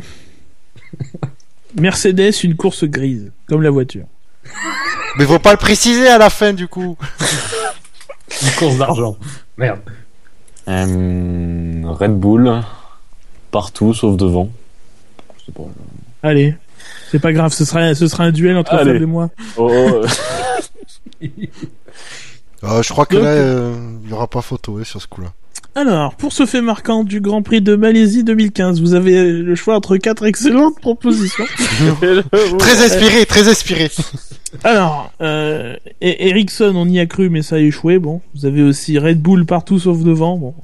Mercedes, 1.78 2.32
une 2.44 2.56
course 2.56 2.86
grise, 2.86 3.34
comme 3.46 3.62
la 3.62 3.72
voiture. 3.72 4.06
Mais 5.18 5.26
faut 5.26 5.38
pas 5.40 5.52
le 5.52 5.58
préciser 5.58 6.08
à 6.08 6.18
la 6.18 6.30
fin 6.30 6.54
du 6.54 6.70
coup. 6.70 6.98
Une 8.42 8.52
course 8.52 8.78
d'argent. 8.78 9.18
Merde. 9.58 9.82
Euh, 10.70 11.82
Red 11.86 12.18
Bull. 12.18 12.62
Partout 13.52 13.94
sauf 13.94 14.16
devant. 14.16 14.50
Pas. 15.54 15.64
Allez. 16.24 16.56
C'est 17.12 17.20
pas 17.20 17.32
grave, 17.34 17.54
ce 17.54 17.66
sera, 17.66 17.96
ce 17.96 18.08
sera 18.08 18.26
un 18.26 18.32
duel 18.32 18.58
entre 18.58 18.74
Allez. 18.74 18.94
Fab 18.94 19.02
et 19.02 19.06
moi. 19.06 19.30
Oh, 19.58 19.70
oh, 19.70 20.06
Euh, 22.64 22.82
je 22.84 22.90
crois 22.90 23.06
que 23.06 23.18
là, 23.18 23.30
euh, 23.30 23.76
il 24.04 24.10
y 24.10 24.14
aura 24.14 24.28
pas 24.28 24.42
photo 24.42 24.78
hein, 24.78 24.84
sur 24.84 25.02
ce 25.02 25.08
coup-là. 25.08 25.34
Alors, 25.76 26.16
pour 26.16 26.34
ce 26.34 26.46
fait 26.48 26.62
marquant 26.62 27.04
du 27.04 27.22
Grand 27.22 27.44
Prix 27.44 27.62
de 27.62 27.76
Malaisie 27.76 28.24
2015, 28.24 28.82
vous 28.82 28.94
avez 28.96 29.32
le 29.32 29.56
choix 29.56 29.76
entre 29.76 29.98
quatre 29.98 30.26
excellentes 30.26 30.80
propositions. 30.80 31.46
Très 32.58 32.84
inspiré, 32.86 33.26
très 33.28 33.48
inspiré. 33.48 33.92
Alors, 34.64 35.12
euh, 35.22 35.74
E- 36.02 36.16
Ericsson, 36.20 36.74
on 36.76 36.88
y 36.88 37.00
a 37.00 37.06
cru, 37.06 37.30
mais 37.30 37.42
ça 37.44 37.58
a 37.58 37.60
échoué. 37.60 38.00
Bon, 38.00 38.22
vous 38.34 38.46
avez 38.46 38.64
aussi 38.64 38.98
Red 38.98 39.22
Bull 39.22 39.46
partout 39.46 39.78
sauf 39.78 40.02
devant. 40.04 40.38
Bon, 40.38 40.56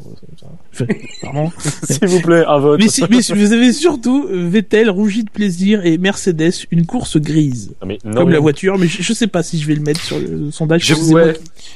ça- 0.72 0.86
pardon. 1.22 1.52
S'il 1.84 2.08
vous 2.08 2.22
plaît, 2.22 2.44
un 2.48 2.58
vote. 2.60 2.80
Mais, 2.82 2.88
si- 2.88 3.04
mais 3.10 3.22
si- 3.22 3.34
vous 3.34 3.52
avez 3.54 3.72
surtout 3.72 4.26
euh, 4.32 4.48
Vettel, 4.50 4.90
rougi 4.90 5.24
de 5.24 5.30
plaisir, 5.30 5.86
et 5.86 5.98
Mercedes, 6.00 6.54
une 6.72 6.86
course 6.88 7.18
grise. 7.18 7.74
Ah, 7.82 7.86
mais 7.86 8.00
non, 8.04 8.14
comme 8.16 8.28
mais- 8.30 8.34
la 8.34 8.40
voiture, 8.40 8.78
mais 8.80 8.88
je, 8.88 9.04
je 9.04 9.14
sais 9.14 9.28
pas 9.28 9.44
si 9.44 9.60
je 9.60 9.68
vais 9.68 9.76
le 9.76 9.82
mettre 9.82 10.02
sur 10.02 10.18
le 10.18 10.50
sondage. 10.50 10.86
Je- 10.86 10.96
ouais. 11.14 11.34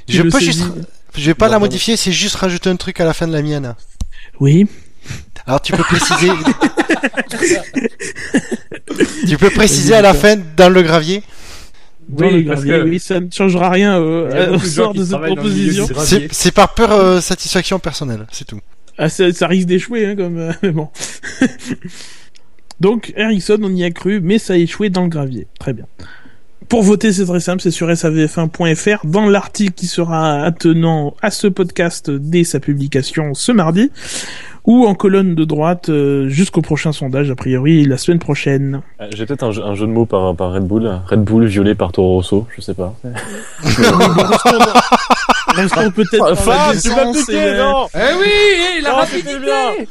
Je 0.09 0.23
le 0.23 0.29
peux 0.29 0.39
je 1.17 1.25
vais 1.25 1.33
pas 1.33 1.47
Non, 1.47 1.53
la 1.53 1.57
non. 1.57 1.65
modifier, 1.65 1.97
c'est 1.97 2.11
juste 2.11 2.35
rajouter 2.35 2.69
un 2.69 2.75
truc 2.75 2.99
à 2.99 3.05
la 3.05 3.13
fin 3.13 3.27
de 3.27 3.33
la 3.33 3.41
mienne. 3.41 3.75
Oui. 4.39 4.67
Alors 5.45 5.61
tu 5.61 5.71
peux 5.73 5.83
préciser. 5.83 6.29
tu 9.27 9.37
peux 9.37 9.49
préciser 9.49 9.93
à 9.93 10.01
la 10.01 10.13
fin 10.13 10.35
dans 10.55 10.69
le 10.69 10.81
gravier. 10.81 11.23
Dans 12.09 12.25
Oui, 12.27 12.43
le 12.43 12.49
parce 12.49 12.63
gravier, 12.63 12.83
que- 12.85 12.89
oui, 12.89 12.99
ça 12.99 13.19
ne 13.19 13.29
changera 13.31 13.69
rien 13.69 13.99
euh, 13.99 14.55
au 14.55 14.59
sort 14.59 14.93
de 14.93 15.03
cette 15.03 15.21
proposition. 15.21 15.87
C'est 16.05 16.33
c'est 16.33 16.51
par 16.51 16.73
peur 16.73 16.91
euh, 16.91 17.21
satisfaction 17.21 17.79
personnelle, 17.79 18.25
c'est 18.31 18.45
tout. 18.45 18.59
Ah, 18.97 19.09
ça, 19.09 19.31
ça 19.31 19.47
risque 19.47 19.67
d'échouer, 19.67 20.07
hein, 20.07 20.15
comme, 20.15 20.37
euh, 20.39 20.51
mais 20.63 20.71
bon. 20.71 20.89
Donc, 22.79 23.13
Ericsson, 23.15 23.57
on 23.63 23.75
y 23.75 23.83
a 23.83 23.91
cru, 23.91 24.21
mais 24.21 24.39
ça 24.39 24.53
a 24.53 24.57
échoué 24.57 24.89
dans 24.89 25.03
le 25.03 25.09
gravier. 25.09 25.47
Très 25.59 25.73
bien. 25.73 25.85
Pour 26.69 26.83
voter, 26.83 27.13
c'est 27.13 27.25
très 27.25 27.39
simple, 27.39 27.61
c'est 27.61 27.71
sur 27.71 27.87
savf1.fr, 27.87 29.05
dans 29.05 29.25
l'article 29.27 29.73
qui 29.73 29.87
sera 29.87 30.41
attenant 30.41 31.13
à 31.21 31.31
ce 31.31 31.47
podcast 31.47 32.09
dès 32.11 32.43
sa 32.43 32.59
publication 32.59 33.33
ce 33.33 33.51
mardi, 33.53 33.89
ou 34.65 34.85
en 34.85 34.93
colonne 34.95 35.33
de 35.33 35.45
droite 35.45 35.87
euh, 35.87 36.27
jusqu'au 36.27 36.61
prochain 36.61 36.91
sondage, 36.91 37.31
a 37.31 37.35
priori, 37.35 37.85
la 37.85 37.97
semaine 37.97 38.19
prochaine. 38.19 38.81
Euh, 38.99 39.07
J'ai 39.15 39.25
peut-être 39.25 39.43
un, 39.43 39.51
jeu- 39.51 39.63
un 39.63 39.75
jeu 39.75 39.87
de 39.87 39.91
mots 39.93 40.05
par, 40.05 40.35
par 40.35 40.51
Red 40.51 40.63
Bull. 40.67 40.91
Red 41.09 41.23
Bull 41.23 41.45
violé 41.45 41.73
par 41.73 41.93
Toro 41.93 42.15
Rosso, 42.15 42.47
je 42.53 42.59
sais 42.61 42.73
pas. 42.73 42.93
Restons 45.55 45.91
peut-être 45.91 46.35
Fab, 46.35 46.77
tu 46.77 46.89
m'as 46.89 47.13
piqué, 47.13 47.53
non 47.57 47.87
Eh 47.95 48.13
oui, 48.19 48.81
la 48.83 48.89
Non, 48.89 48.95
rapidité 48.97 49.87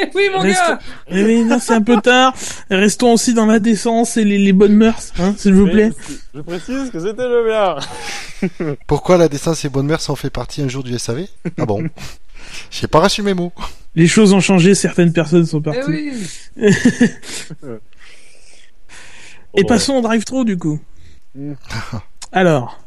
oui, 0.14 0.22
mon 0.32 0.40
Restons- 0.40 0.68
gars 0.72 0.78
Eh 1.08 1.24
oui, 1.24 1.44
non, 1.44 1.58
c'est 1.60 1.74
un 1.74 1.82
peu 1.82 2.00
tard. 2.00 2.34
Restons 2.70 3.12
aussi 3.12 3.34
dans 3.34 3.46
la 3.46 3.58
décence 3.58 4.16
et 4.16 4.24
les, 4.24 4.38
les 4.38 4.52
bonnes 4.52 4.74
mœurs, 4.76 5.12
hein, 5.18 5.34
s'il 5.36 5.54
vous 5.54 5.66
plaît. 5.68 5.90
Je 6.34 6.40
précise 6.40 6.90
que 6.90 7.00
c'était 7.00 7.28
le 7.28 7.44
bien. 7.46 8.74
Pourquoi 8.86 9.16
la 9.18 9.28
décence 9.28 9.64
et 9.64 9.68
bonne 9.68 9.86
mère 9.86 10.00
sont 10.00 10.16
fait 10.16 10.30
partie 10.30 10.62
un 10.62 10.68
jour 10.68 10.82
du 10.82 10.98
SAV 10.98 11.26
Ah 11.58 11.66
bon? 11.66 11.84
J'ai 12.70 12.86
pas 12.86 13.00
reçu 13.00 13.22
mes 13.22 13.34
mots. 13.34 13.52
Les 13.94 14.06
choses 14.08 14.32
ont 14.32 14.40
changé, 14.40 14.74
certaines 14.74 15.12
personnes 15.12 15.46
sont 15.46 15.60
Eh 15.60 15.62
parties. 15.62 15.82
oui 15.88 16.12
Et 19.56 19.64
passons 19.64 19.94
au 19.94 20.00
drive-thru 20.00 20.44
du 20.44 20.56
coup. 20.56 20.78
Alors, 22.32 22.78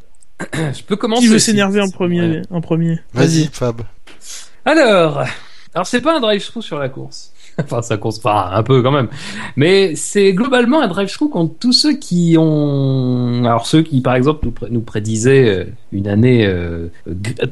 Je 0.52 0.82
peux 0.82 0.96
commencer. 0.96 1.22
qui 1.22 1.28
veut 1.28 1.38
s'énerver 1.38 1.80
en 1.80 1.88
premier 1.90 2.20
Ouais. 2.20 2.42
En 2.50 2.60
premier? 2.60 2.98
Vas-y, 3.12 3.48
Fab. 3.52 3.82
Alors, 4.64 5.24
alors 5.74 5.86
c'est 5.86 6.00
pas 6.00 6.16
un 6.16 6.20
drive-thru 6.20 6.62
sur 6.62 6.78
la 6.78 6.88
course. 6.88 7.30
Enfin, 7.56 7.82
ça 7.82 7.96
course 7.96 8.18
pas 8.18 8.50
un 8.52 8.64
peu 8.64 8.82
quand 8.82 8.90
même. 8.90 9.06
Mais 9.54 9.94
c'est 9.94 10.32
globalement 10.32 10.80
un 10.82 10.88
drive-thru 10.88 11.28
contre 11.28 11.54
tous 11.60 11.72
ceux 11.72 11.92
qui 11.96 12.34
ont, 12.36 13.44
alors 13.44 13.68
ceux 13.68 13.82
qui 13.82 14.00
par 14.00 14.16
exemple 14.16 14.40
nous, 14.46 14.50
pré- 14.50 14.66
nous 14.70 14.80
prédisaient 14.80 15.48
euh, 15.60 15.64
une 15.92 16.08
année, 16.08 16.44
euh, 16.46 16.88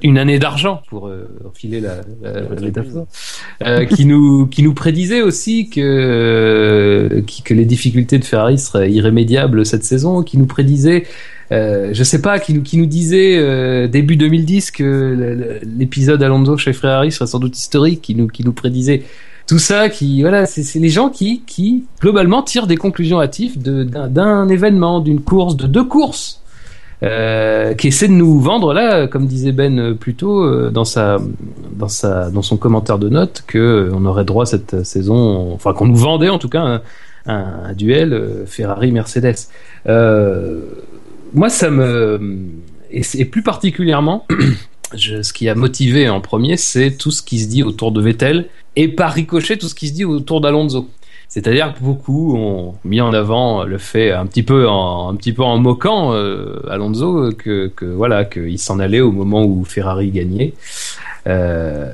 une 0.03 0.19
année 0.19 0.41
d'argent 0.41 0.83
pour 0.89 1.07
euh, 1.07 1.29
enfiler 1.49 1.79
la, 1.81 2.01
la, 2.21 2.41
métaphore, 2.61 3.07
euh, 3.65 3.85
qui 3.85 4.05
nous, 4.05 4.49
qui 4.49 4.65
nous 4.65 4.75
prédisaient 4.75 5.23
aussi 5.23 5.71
que, 5.71 5.81
euh, 5.81 7.23
qui- 7.23 7.43
que 7.43 7.55
les 7.55 7.65
difficultés 7.65 8.19
de 8.19 8.25
Ferrari 8.25 8.59
seraient 8.59 8.91
irrémédiables 8.91 9.65
cette 9.65 9.85
saison, 9.85 10.25
qui 10.25 10.37
nous 10.37 10.47
prédisaient 10.47 11.05
euh, 11.53 11.91
je 11.93 12.03
sais 12.03 12.23
pas, 12.23 12.39
qui 12.39 12.55
nous, 12.55 12.63
qui 12.63 12.79
nous 12.79 12.87
disait 12.87 13.37
euh, 13.37 13.87
début 13.87 14.17
2010 14.17 14.71
que 14.71 15.61
l'épisode 15.63 16.23
Alonso 16.23 16.57
chez 16.57 16.73
Ferrari 16.73 17.13
serait 17.13 17.27
sans 17.27 17.41
doute 17.41 17.59
historique, 17.59 18.01
qui 18.01 18.15
nous, 18.15 18.27
qui 18.27 18.43
nous 18.43 18.53
prédisait 18.53 19.03
tout 19.47 19.59
ça, 19.59 19.91
qui 19.91 20.23
voilà, 20.23 20.47
c'est 20.47 20.79
les 20.79 20.89
gens 20.89 21.11
qui, 21.11 21.43
qui 21.47 21.85
globalement 22.01 22.43
tirent 22.43 22.67
des 22.67 22.77
conclusions 22.77 23.21
hâtives 23.21 23.61
d'un 23.61 24.49
événement, 24.49 25.01
d'une 25.01 25.21
course, 25.21 25.57
de 25.57 25.67
deux 25.67 25.85
courses. 25.85 26.39
Euh, 27.03 27.75
qui 27.75 27.89
essaie 27.89 28.07
de 28.07 28.13
nous 28.13 28.39
vendre 28.39 28.73
là, 28.73 29.09
comme 29.09 29.27
disait 29.27 29.51
Ben 29.51 29.77
euh, 29.77 29.93
plus 29.93 30.15
tôt 30.15 30.71
dans 30.71 30.85
sa 30.85 31.19
dans 31.73 31.89
sa 31.89 32.31
dans 32.31 32.43
son 32.43 32.57
commentaire 32.57 32.97
de 32.97 33.09
note, 33.09 33.43
que 33.49 33.91
on 33.93 34.07
aurait 34.07 34.25
droit 34.25 34.47
cette 34.47 34.85
saison, 34.85 35.53
enfin 35.53 35.73
qu'on 35.73 35.87
nous 35.87 35.97
vendait 35.97 36.29
en 36.29 36.39
tout 36.39 36.49
cas 36.49 36.81
un, 37.27 37.73
duel 37.75 38.45
Ferrari 38.47 38.93
Mercedes. 38.93 39.49
Moi, 41.35 41.49
ça 41.49 41.71
me 41.71 42.21
et, 42.93 43.25
plus 43.25 43.43
particulièrement, 43.43 44.27
ce 44.95 45.33
qui 45.33 45.49
a 45.49 45.55
motivé 45.55 46.09
en 46.09 46.21
premier, 46.21 46.57
c'est 46.57 46.93
tout 46.93 47.11
ce 47.11 47.23
qui 47.23 47.41
se 47.41 47.49
dit 47.49 47.63
autour 47.63 47.93
de 47.93 48.01
Vettel 48.01 48.49
et 48.77 48.89
par 48.89 49.13
ricochet 49.13 49.57
tout 49.57 49.69
ce 49.69 49.75
qui 49.75 49.89
se 49.89 49.95
dit 49.95 50.05
autour 50.05 50.41
d'Alonso. 50.41 50.89
C'est-à-dire 51.35 51.73
que 51.73 51.81
beaucoup 51.81 52.37
ont 52.37 52.75
mis 52.85 53.01
en 53.01 53.15
avant 53.15 53.65
le 53.65 53.79
fait 53.79 54.13
un 54.13 54.27
petit 54.27 54.43
peu 54.43 54.69
en 54.69 55.09
un 55.09 55.17
petit 55.17 55.33
peu 55.33 55.43
en 55.43 55.57
moquant 55.57 56.13
euh, 56.13 56.61
Alonso 56.69 57.33
que, 57.33 57.69
que 57.75 57.87
voilà 57.87 58.27
qu'il 58.27 58.59
s'en 58.59 58.79
allait 58.79 59.01
au 59.01 59.13
moment 59.13 59.43
où 59.43 59.65
Ferrari 59.65 60.11
gagnait. 60.11 60.53
Euh, 61.27 61.91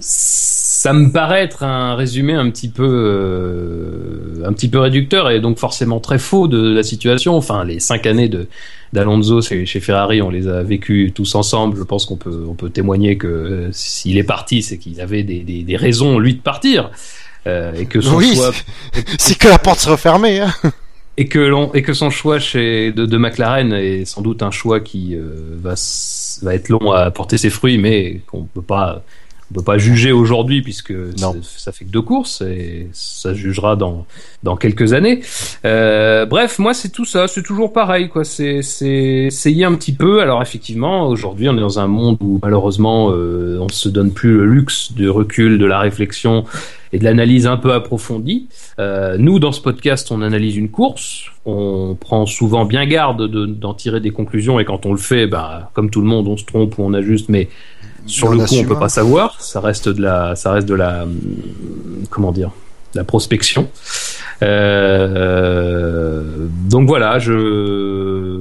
ça 0.00 0.94
me 0.94 1.12
paraît 1.12 1.42
être 1.42 1.64
un 1.64 1.96
résumé 1.96 2.32
un 2.32 2.48
petit 2.48 2.70
peu 2.70 2.88
euh, 2.88 4.42
un 4.46 4.54
petit 4.54 4.70
peu 4.70 4.78
réducteur 4.78 5.28
et 5.28 5.40
donc 5.40 5.58
forcément 5.58 6.00
très 6.00 6.18
faux 6.18 6.48
de 6.48 6.74
la 6.74 6.82
situation. 6.82 7.36
Enfin, 7.36 7.64
les 7.64 7.78
cinq 7.78 8.06
années 8.06 8.30
de 8.30 8.48
d'Alonso 8.94 9.42
chez, 9.42 9.66
Ferrari, 9.80 10.22
on 10.22 10.30
les 10.30 10.48
a 10.48 10.62
vécues 10.62 11.12
tous 11.14 11.34
ensemble. 11.34 11.76
Je 11.76 11.82
pense 11.82 12.06
qu'on 12.06 12.16
peut 12.16 12.46
on 12.48 12.54
peut 12.54 12.70
témoigner 12.70 13.18
que 13.18 13.26
euh, 13.26 13.68
s'il 13.72 14.16
est 14.16 14.24
parti, 14.24 14.62
c'est 14.62 14.78
qu'il 14.78 14.98
avait 15.02 15.24
des, 15.24 15.40
des, 15.40 15.62
des 15.62 15.76
raisons 15.76 16.18
lui 16.18 16.32
de 16.32 16.40
partir. 16.40 16.90
Euh, 17.46 17.74
et 17.74 17.86
que 17.86 18.00
son 18.00 18.16
Oui, 18.16 18.36
choix 18.36 18.52
C'est 19.18 19.36
que 19.36 19.48
la 19.48 19.58
porte 19.58 19.80
se 19.80 19.90
refermait. 19.90 20.40
Hein. 20.40 20.52
et 21.16 21.26
que 21.26 21.38
l'on 21.38 21.72
et 21.74 21.82
que 21.82 21.92
son 21.92 22.10
choix 22.10 22.38
chez 22.38 22.92
de, 22.92 23.04
de 23.04 23.18
McLaren 23.18 23.72
est 23.72 24.04
sans 24.04 24.22
doute 24.22 24.42
un 24.42 24.50
choix 24.50 24.80
qui 24.80 25.14
euh, 25.14 25.56
va 25.60 25.74
va 26.42 26.54
être 26.54 26.68
long 26.68 26.92
à 26.92 27.10
porter 27.10 27.36
ses 27.36 27.50
fruits 27.50 27.76
mais 27.78 28.20
qu'on 28.26 28.44
peut 28.44 28.62
pas 28.62 29.02
on 29.52 29.58
peut 29.60 29.64
pas 29.64 29.76
juger 29.76 30.12
aujourd'hui 30.12 30.62
puisque 30.62 30.94
ça, 31.16 31.72
fait 31.72 31.84
que 31.84 31.90
deux 31.90 32.00
courses 32.00 32.40
et 32.40 32.88
ça 32.92 33.34
jugera 33.34 33.76
dans 33.76 34.06
dans 34.42 34.56
quelques 34.56 34.94
années. 34.94 35.20
Euh, 35.66 36.24
bref, 36.24 36.58
moi 36.58 36.72
c'est 36.72 36.88
tout 36.88 37.04
ça, 37.04 37.28
c'est 37.28 37.42
toujours 37.42 37.72
pareil 37.72 38.08
quoi. 38.08 38.24
C'est 38.24 38.62
c'est 38.62 39.26
essayer 39.26 39.64
un 39.64 39.74
petit 39.74 39.92
peu. 39.92 40.20
Alors 40.22 40.40
effectivement, 40.40 41.06
aujourd'hui 41.06 41.50
on 41.50 41.56
est 41.56 41.60
dans 41.60 41.78
un 41.78 41.86
monde 41.86 42.16
où 42.20 42.40
malheureusement 42.42 43.10
euh, 43.12 43.58
on 43.60 43.68
se 43.68 43.90
donne 43.90 44.12
plus 44.12 44.38
le 44.38 44.46
luxe 44.46 44.92
du 44.92 45.10
recul, 45.10 45.58
de 45.58 45.66
la 45.66 45.80
réflexion 45.80 46.44
et 46.94 46.98
de 46.98 47.04
l'analyse 47.04 47.46
un 47.46 47.56
peu 47.56 47.72
approfondie. 47.72 48.48
Euh, 48.78 49.16
nous, 49.18 49.38
dans 49.38 49.52
ce 49.52 49.60
podcast, 49.60 50.10
on 50.10 50.20
analyse 50.22 50.56
une 50.56 50.70
course, 50.70 51.24
on 51.46 51.96
prend 51.98 52.26
souvent 52.26 52.64
bien 52.66 52.84
garde 52.86 53.26
de- 53.28 53.46
d'en 53.46 53.72
tirer 53.72 54.00
des 54.00 54.10
conclusions, 54.10 54.60
et 54.60 54.66
quand 54.66 54.84
on 54.84 54.92
le 54.92 54.98
fait, 54.98 55.26
bah, 55.26 55.70
comme 55.72 55.88
tout 55.88 56.02
le 56.02 56.06
monde, 56.06 56.28
on 56.28 56.36
se 56.36 56.44
trompe 56.44 56.76
ou 56.78 56.82
on 56.82 56.92
ajuste, 56.92 57.30
mais 57.30 57.48
sur 58.06 58.28
le 58.30 58.38
coup, 58.38 58.54
on 58.60 58.64
peut 58.64 58.78
pas 58.78 58.88
savoir. 58.88 59.40
Ça 59.40 59.60
reste 59.60 59.88
de 59.88 60.02
la, 60.02 60.34
ça 60.36 60.52
reste 60.52 60.68
de 60.68 60.74
la, 60.74 61.04
hum, 61.04 61.16
comment 62.10 62.32
dire, 62.32 62.50
de 62.94 62.98
la 63.00 63.04
prospection. 63.04 63.68
Euh, 64.42 66.22
donc 66.68 66.88
voilà, 66.88 67.18
je, 67.18 68.38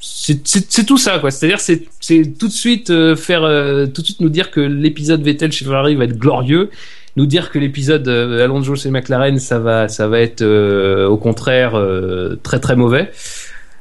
c'est 0.00 0.84
tout 0.86 0.98
ça 0.98 1.18
quoi. 1.18 1.30
C'est-à-dire 1.30 1.60
c'est 1.60 1.86
c'est 2.00 2.38
tout 2.38 2.48
de 2.48 2.52
suite 2.52 2.90
euh, 2.90 3.16
faire 3.16 3.42
euh, 3.44 3.86
tout 3.86 4.00
de 4.02 4.06
suite 4.06 4.20
nous 4.20 4.28
dire 4.28 4.50
que 4.50 4.60
l'épisode 4.60 5.22
Vettel 5.22 5.50
chez 5.52 5.64
Ferrari 5.64 5.94
va 5.96 6.04
être 6.04 6.18
glorieux, 6.18 6.70
nous 7.16 7.26
dire 7.26 7.50
que 7.50 7.58
l'épisode 7.58 8.06
euh, 8.08 8.44
Alonso 8.44 8.74
chez 8.76 8.90
McLaren 8.90 9.38
ça 9.38 9.58
va 9.58 9.88
ça 9.88 10.06
va 10.08 10.20
être 10.20 10.42
euh, 10.42 11.06
au 11.08 11.16
contraire 11.16 11.74
euh, 11.76 12.38
très 12.42 12.60
très 12.60 12.76
mauvais. 12.76 13.10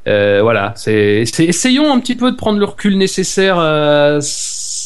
Euh, 0.07 0.39
voilà, 0.41 0.73
c'est 0.77 1.25
c'est- 1.25 1.43
essayons 1.45 1.91
un 1.93 1.99
petit 1.99 2.15
peu 2.15 2.31
de 2.31 2.37
prendre 2.37 2.59
le 2.59 2.65
recul 2.65 2.97
nécessaire 2.97 3.59
à, 3.59 4.19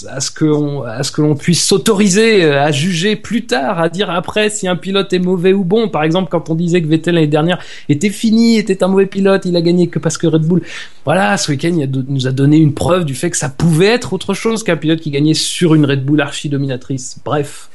à 0.10 0.20
ce 0.20 0.32
que 0.32 0.46
on, 0.46 0.84
à 0.84 1.04
ce 1.04 1.12
que 1.12 1.22
l'on 1.22 1.36
puisse 1.36 1.66
s'autoriser 1.66 2.44
euh, 2.44 2.62
à 2.64 2.72
juger 2.72 3.16
plus 3.16 3.46
tard, 3.46 3.80
à 3.80 3.90
dire 3.90 4.10
après 4.10 4.50
si 4.50 4.68
un 4.68 4.76
pilote 4.76 5.12
est 5.14 5.20
mauvais 5.20 5.54
ou 5.54 5.64
bon. 5.64 5.90
Par 5.90 6.04
exemple, 6.04 6.30
quand 6.32 6.50
on 6.50 6.56
disait 6.56 6.82
que 6.82 6.88
Vettel 6.88 7.16
l'année 7.16 7.28
dernière 7.28 7.60
était 7.90 8.10
fini, 8.10 8.58
était 8.58 8.84
un 8.84 8.88
mauvais 8.88 9.06
pilote, 9.06 9.44
il 9.46 9.56
a 9.56 9.62
gagné 9.62 9.88
que 9.88 10.00
parce 10.00 10.18
que 10.18 10.28
Red 10.28 10.44
Bull. 10.44 10.62
Voilà, 11.06 11.38
ce 11.38 11.52
week-end, 11.52 11.74
il 11.76 11.84
a 11.84 11.88
do- 11.88 12.04
nous 12.08 12.28
a 12.28 12.32
donné 12.32 12.58
une 12.58 12.74
preuve 12.74 13.06
du 13.06 13.16
fait 13.16 13.30
que 13.30 13.38
ça 13.38 13.50
pouvait 13.50 13.88
être 13.88 14.14
autre 14.14 14.34
chose 14.34 14.64
qu'un 14.64 14.78
pilote 14.78 15.00
qui 15.00 15.12
gagnait 15.12 15.34
sur 15.34 15.76
une 15.76 15.86
Red 15.86 16.06
Bull 16.06 16.22
archi 16.22 16.50
dominatrice. 16.50 17.18
Bref. 17.26 17.70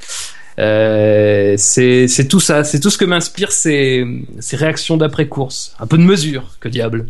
Euh, 0.59 1.55
c'est 1.59 2.09
c'est 2.09 2.29
tout 2.29 2.41
ça, 2.41 2.65
c'est 2.65 2.81
tout 2.81 2.89
ce 2.89 2.97
que 2.97 3.05
m'inspire 3.05 3.53
ces, 3.53 4.07
ces 4.41 4.57
réactions 4.57 4.97
d'après 4.97 5.29
course. 5.29 5.75
Un 5.79 5.87
peu 5.87 5.99
de 5.99 6.03
mesure, 6.03 6.57
que 6.61 6.69
diable. 6.71 7.09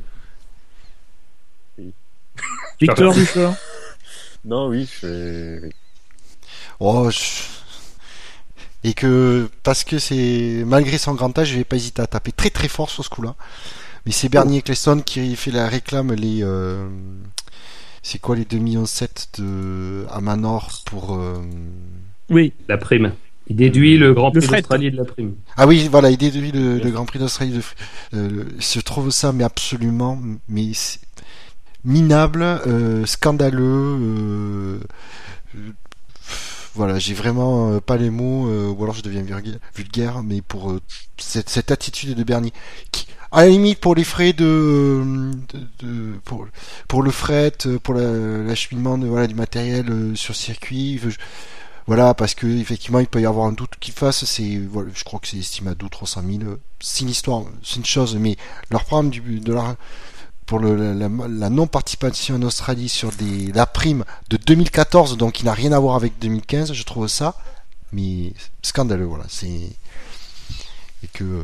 Victor 2.81 3.15
Bouchard. 3.15 3.55
Non, 4.47 4.69
oui, 4.69 4.83
je 4.91 5.07
fais- 5.07 5.71
Oh, 6.81 7.11
je- 7.11 7.19
Et 8.89 8.95
que 8.95 9.49
parce 9.65 9.83
que 9.83 9.99
c'est 9.99 10.63
malgré 10.65 10.99
son 10.99 11.15
grand 11.15 11.37
âge, 11.39 11.49
je 11.49 11.57
vais 11.57 11.65
pas 11.65 11.77
hésiter 11.77 12.03
à 12.03 12.07
taper 12.07 12.31
très 12.33 12.51
très 12.51 12.69
fort 12.69 12.89
sur 12.91 13.05
ce 13.05 13.11
coup-là. 13.11 13.35
Mais 14.05 14.13
c'est 14.13 14.29
Bernie 14.29 14.59
Eccleston 14.59 15.01
qui 15.05 15.35
fait 15.35 15.51
la 15.51 15.67
réclame 15.69 16.13
les 16.13 16.41
euh, 16.45 16.87
c'est 18.03 18.21
quoi 18.21 18.37
les 18.37 18.45
2 18.45 18.59
millions 18.59 18.87
7 18.87 19.41
de 19.41 20.07
à 20.11 20.21
Manor 20.21 20.83
pour 20.87 21.17
euh, 21.17 21.43
Oui. 22.31 22.53
La 22.69 22.79
prime. 22.79 23.13
Il 23.49 23.57
déduit 23.57 23.97
le 23.97 24.13
Grand 24.13 24.31
Prix 24.33 24.47
d'Australie 24.47 24.91
de 24.91 24.97
la 24.97 25.05
prime. 25.05 25.35
Ah 25.57 25.67
oui, 25.67 25.89
voilà, 25.91 26.11
il 26.11 26.17
déduit 26.17 26.51
le, 26.53 26.79
le 26.79 26.91
Grand 26.91 27.07
Prix 27.07 27.19
d'Australie. 27.21 27.53
De... 27.53 27.63
Euh, 28.17 28.45
je 28.59 28.81
trouve 28.81 29.11
ça, 29.11 29.33
mais 29.33 29.45
absolument, 29.45 30.19
mais 30.49 30.73
c'est 30.75 30.99
minable, 31.87 32.43
euh, 32.43 33.07
scandaleux. 33.07 33.99
euh, 34.01 34.81
voilà, 36.75 36.99
j'ai 36.99 37.15
vraiment 37.15 37.73
euh, 37.73 37.81
pas 37.81 37.97
les 37.97 38.11
mots, 38.11 38.49
ou 38.73 38.83
alors 38.83 38.95
je 38.95 39.03
deviens 39.03 39.23
vulga- 39.23 39.59
vulgaire, 39.75 40.23
mais 40.23 40.43
pour 40.43 40.77
cette, 41.17 41.71
attitude 41.71 42.15
de 42.15 42.23
Bernie, 42.23 42.53
qui, 42.93 43.07
à 43.33 43.43
la 43.45 43.49
limite, 43.49 43.81
pour 43.81 43.95
les 43.95 44.05
frais 44.05 44.33
de, 44.35 45.31
pour, 46.89 47.03
le 47.03 47.11
fret, 47.11 47.53
pour 47.83 47.95
la- 47.95 48.43
l'acheminement 48.45 48.99
de 48.99 49.07
voilà 49.07 49.27
du 49.27 49.35
matériel 49.35 50.13
sur 50.15 50.35
circuit, 50.37 51.01
voilà, 51.87 52.15
parce 52.15 52.35
que 52.35 52.47
effectivement, 52.47 52.99
il 52.99 53.07
peut 53.07 53.21
y 53.21 53.27
avoir 53.27 53.47
un 53.47 53.53
doute 53.53 53.71
qu'il 53.81 53.95
fasse. 53.95 54.25
C'est, 54.25 54.61
je 54.95 55.05
crois 55.05 55.21
que 55.21 55.29
c'est 55.29 55.37
estimé 55.39 55.71
à 55.71 55.75
2 55.75 55.89
300 55.89 56.23
000. 56.29 56.43
euh, 56.45 56.57
C'est 56.81 57.03
une 57.05 57.11
histoire, 57.11 57.45
c'est 57.63 57.77
une 57.77 57.85
chose, 57.85 58.17
mais 58.17 58.37
leur 58.71 58.85
prendre 58.85 59.09
du, 59.11 59.21
de 59.41 59.53
leur, 59.53 59.77
pour 60.47 60.59
le, 60.61 60.77
la, 60.95 61.51
non-participation 61.51 62.37
en 62.37 62.43
Australie 62.43 62.89
sur 62.89 63.11
des, 63.11 63.53
la 63.53 63.67
prime 63.67 64.05
de 64.31 64.37
2014, 64.37 65.17
donc 65.17 65.33
qui 65.33 65.45
n'a 65.45 65.53
rien 65.53 65.73
à 65.73 65.79
voir 65.79 65.97
avec 65.97 66.13
2015, 66.21 66.73
je 66.73 66.85
trouve 66.85 67.09
ça, 67.09 67.35
mais 67.93 68.33
scandaleux, 68.63 69.05
voilà. 69.07 69.25
C'est 69.29 69.47
et 69.49 71.09
que 71.13 71.25
euh, 71.25 71.43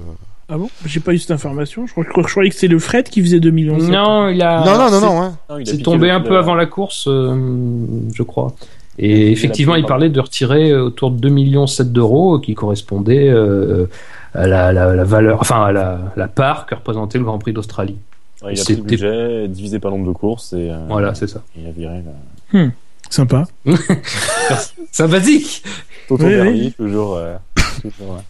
Ah 0.49 0.57
bon? 0.57 0.71
J'ai 0.87 1.01
pas 1.01 1.13
eu 1.13 1.19
cette 1.19 1.31
information. 1.33 1.87
Je 1.87 1.93
crois, 1.93 2.05
je 2.05 2.11
crois- 2.11 2.23
je 2.27 2.31
croyais 2.31 2.51
que 2.51 2.57
c'est 2.57 2.69
le 2.69 2.79
fret 2.79 3.03
qui 3.05 3.21
faisait 3.23 3.41
2 3.41 3.51
millions. 3.51 3.77
Non, 3.77 4.29
il 4.29 4.41
a. 4.43 4.65
non, 4.65 4.73
non, 4.79 4.91
non, 4.91 5.01
c'est- 5.01 5.07
non, 5.07 5.23
hein. 5.23 5.39
Non, 5.51 5.57
C'est 5.65 5.79
tombé 5.79 6.11
un 6.11 6.21
peu 6.21 6.39
avant 6.39 6.55
la 6.55 6.67
course, 6.67 7.07
euh, 7.09 7.37
je 8.15 8.23
crois. 8.23 8.55
Et 8.99 9.33
effectivement, 9.33 9.75
il 9.75 9.85
parlait 9.87 10.11
de 10.11 10.21
retirer 10.21 10.75
autour 10.75 11.11
de 11.11 11.19
2 11.19 11.29
millions 11.31 11.67
7 11.67 11.93
d'euros, 11.93 12.39
qui 12.39 12.55
correspondait 12.55 13.29
euh, 13.29 13.87
à 14.35 14.47
la, 14.47 14.73
la, 14.73 14.95
la 14.95 15.05
valeur, 15.05 15.41
enfin 15.41 15.65
à 15.65 15.73
la, 15.73 16.13
la 16.17 16.29
part 16.29 16.67
que 16.67 16.75
représentait 16.75 17.19
le 17.19 17.25
Grand 17.25 17.39
Prix 17.39 17.53
d'Australie. 17.53 17.97
Ouais, 18.45 18.55
il 18.55 18.61
a 18.61 18.65
pris 18.65 18.77
le 18.77 18.83
budget 18.83 19.49
divisé 19.49 19.79
par 19.79 19.91
le 19.91 19.99
nombre 19.99 20.09
de 20.13 20.17
courses 20.17 20.53
et 20.53 20.71
euh, 20.71 20.77
Voilà, 20.89 21.15
c'est 21.15 21.29
ça. 21.29 21.43
il 21.57 21.67
a 21.67 21.71
viré 21.71 22.03
la... 22.53 22.61
Sympa. 23.11 23.45
C'est 24.91 25.09
basique. 25.09 25.63
Toto 26.09 26.25
Oui, 26.25 26.31
Bernie, 26.35 26.51
oui. 26.51 26.75
toujours, 26.77 27.17
euh, 27.17 27.37
toujours, 27.83 28.13
euh, 28.15 28.21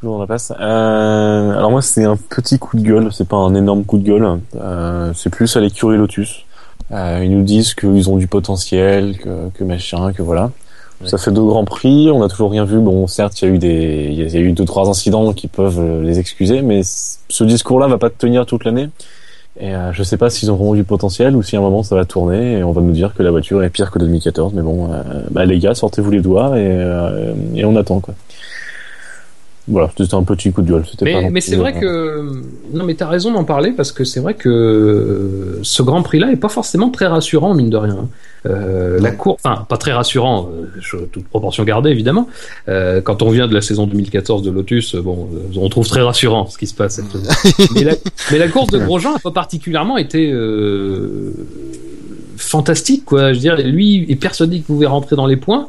toujours 0.00 0.18
la 0.20 0.26
passe. 0.26 0.52
Euh, 0.58 1.50
alors 1.52 1.70
moi, 1.70 1.82
c'est 1.82 2.04
un 2.04 2.16
petit 2.16 2.58
coup 2.58 2.76
de 2.76 2.82
gueule, 2.82 3.12
c'est 3.12 3.28
pas 3.28 3.36
un 3.36 3.54
énorme 3.54 3.84
coup 3.84 3.98
de 3.98 4.04
gueule. 4.04 4.40
Euh, 4.56 5.12
c'est 5.14 5.30
plus 5.30 5.56
à 5.56 5.60
l'écurie 5.60 5.96
Lotus. 5.96 6.44
Euh, 6.92 7.20
ils 7.22 7.30
nous 7.30 7.42
disent 7.44 7.74
qu'ils 7.74 8.10
ont 8.10 8.16
du 8.16 8.26
potentiel, 8.26 9.18
que, 9.18 9.48
que 9.50 9.64
machin, 9.64 10.12
que 10.12 10.22
voilà. 10.22 10.50
Ouais. 11.00 11.08
Ça 11.08 11.16
fait 11.18 11.30
deux 11.32 11.42
grands 11.44 11.64
prix, 11.64 12.10
on 12.10 12.20
n'a 12.20 12.28
toujours 12.28 12.50
rien 12.50 12.64
vu. 12.64 12.78
Bon, 12.78 13.06
certes, 13.06 13.40
il 13.40 13.48
y 13.48 13.50
a 13.50 13.54
eu 13.54 13.58
des, 13.58 14.08
il 14.10 14.30
y 14.30 14.36
a 14.36 14.40
eu 14.40 14.52
deux 14.52 14.64
trois 14.64 14.88
incidents 14.88 15.32
qui 15.32 15.48
peuvent 15.48 15.78
euh, 15.80 16.02
les 16.02 16.18
excuser, 16.18 16.62
mais 16.62 16.82
ce 16.84 17.44
discours-là 17.44 17.86
va 17.88 17.98
pas 17.98 18.10
tenir 18.10 18.46
toute 18.46 18.64
l'année? 18.64 18.90
Et 19.58 19.74
euh, 19.74 19.92
je 19.92 20.02
sais 20.02 20.16
pas 20.16 20.30
s'ils 20.30 20.50
ont 20.50 20.56
vraiment 20.56 20.74
du 20.74 20.82
potentiel 20.82 21.36
ou 21.36 21.42
si 21.42 21.54
à 21.54 21.60
un 21.60 21.62
moment 21.62 21.84
ça 21.84 21.94
va 21.94 22.04
tourner 22.04 22.58
et 22.58 22.64
on 22.64 22.72
va 22.72 22.80
nous 22.80 22.90
dire 22.90 23.14
que 23.14 23.22
la 23.22 23.30
voiture 23.30 23.62
est 23.62 23.70
pire 23.70 23.90
que 23.90 23.98
2014. 24.00 24.52
Mais 24.52 24.62
bon, 24.62 24.92
euh, 24.92 25.02
bah 25.30 25.44
les 25.44 25.58
gars, 25.58 25.74
sortez-vous 25.74 26.10
les 26.10 26.20
doigts 26.20 26.58
et, 26.58 26.66
euh, 26.66 27.34
et 27.54 27.64
on 27.64 27.76
attend 27.76 28.00
quoi. 28.00 28.14
Voilà, 29.66 29.90
c'était 29.96 30.14
un 30.14 30.22
petit 30.22 30.52
coup 30.52 30.60
de 30.60 30.70
gueule. 30.70 30.84
c'était 30.90 31.10
pas 31.10 31.22
Mais, 31.22 31.30
mais 31.30 31.40
c'est 31.40 31.56
vrai 31.56 31.74
euh, 31.76 31.80
que 31.80 32.76
non, 32.76 32.84
mais 32.84 32.94
t'as 32.94 33.08
raison 33.08 33.32
d'en 33.32 33.44
parler 33.44 33.72
parce 33.72 33.92
que 33.92 34.04
c'est 34.04 34.20
vrai 34.20 34.34
que 34.34 34.48
euh, 34.48 35.60
ce 35.62 35.82
Grand 35.82 36.02
Prix-là 36.02 36.30
est 36.32 36.36
pas 36.36 36.50
forcément 36.50 36.90
très 36.90 37.06
rassurant 37.06 37.54
mine 37.54 37.70
de 37.70 37.76
rien. 37.76 38.08
Euh, 38.46 39.00
la 39.00 39.10
course, 39.10 39.40
enfin 39.42 39.64
pas 39.66 39.78
très 39.78 39.92
rassurant, 39.92 40.50
euh, 40.52 41.06
toute 41.10 41.26
proportion 41.28 41.64
gardée 41.64 41.88
évidemment. 41.90 42.28
Euh, 42.68 43.00
quand 43.00 43.22
on 43.22 43.30
vient 43.30 43.48
de 43.48 43.54
la 43.54 43.62
saison 43.62 43.86
2014 43.86 44.42
de 44.42 44.50
Lotus, 44.50 44.94
euh, 44.94 45.00
bon, 45.00 45.30
euh, 45.32 45.58
on 45.58 45.68
trouve 45.70 45.88
très 45.88 46.02
rassurant 46.02 46.46
ce 46.46 46.58
qui 46.58 46.66
se 46.66 46.74
passe. 46.74 47.00
mais, 47.74 47.84
la, 47.84 47.94
mais 48.30 48.38
la 48.38 48.48
course 48.48 48.70
de 48.70 48.78
Grosjean 48.78 49.14
a 49.14 49.18
pas 49.18 49.30
particulièrement 49.30 49.96
été 49.96 50.30
euh, 50.30 51.32
fantastique, 52.36 53.06
quoi. 53.06 53.32
Je 53.32 53.38
veux 53.38 53.40
dire, 53.40 53.56
lui 53.56 54.04
est 54.10 54.16
persuadé 54.16 54.56
qu'il 54.56 54.64
pouvait 54.64 54.86
rentrer 54.86 55.16
dans 55.16 55.26
les 55.26 55.36
points. 55.36 55.68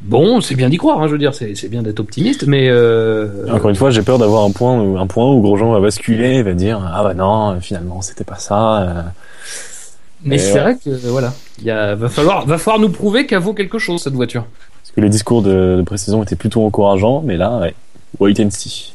Bon, 0.00 0.40
c'est 0.40 0.54
bien 0.54 0.68
d'y 0.68 0.76
croire, 0.76 1.02
hein, 1.02 1.06
je 1.08 1.12
veux 1.12 1.18
dire, 1.18 1.34
c'est 1.34 1.68
bien 1.68 1.82
d'être 1.82 1.98
optimiste, 1.98 2.46
mais 2.46 2.68
euh, 2.70 3.46
Encore 3.50 3.68
une 3.70 3.74
fois, 3.76 3.90
j'ai 3.90 4.02
peur 4.02 4.18
d'avoir 4.18 4.44
un 4.44 4.52
point, 4.52 4.78
où- 4.80 4.96
un 4.96 5.06
point 5.08 5.28
où 5.30 5.40
Grosjean 5.40 5.72
va 5.72 5.80
basculer 5.80 6.36
et 6.36 6.42
va 6.44 6.52
dire 6.52 6.80
ah 6.94 7.02
bah 7.02 7.14
non, 7.14 7.60
finalement 7.60 8.00
c'était 8.00 8.22
pas 8.24 8.36
ça. 8.36 8.82
euh. 8.82 9.02
Mais 10.24 10.38
c'est 10.38 10.54
ouais. 10.54 10.60
vrai 10.60 10.76
que 10.84 10.90
voilà, 11.08 11.32
il 11.62 11.70
va 11.72 12.08
falloir, 12.08 12.46
va 12.46 12.58
falloir 12.58 12.80
nous 12.80 12.90
prouver 12.90 13.26
qu'elle 13.26 13.38
vaut 13.40 13.54
quelque 13.54 13.78
chose 13.78 14.00
cette 14.02 14.14
voiture. 14.14 14.44
Parce 14.82 14.92
que 14.94 15.00
les 15.00 15.08
discours 15.08 15.42
de, 15.42 15.76
de 15.78 15.82
pré-saison 15.82 16.22
étaient 16.22 16.36
plutôt 16.36 16.64
encourageants, 16.64 17.22
mais 17.24 17.36
là, 17.36 17.58
ouais, 17.58 17.74
wait 18.20 18.40
and 18.44 18.50
see. 18.50 18.92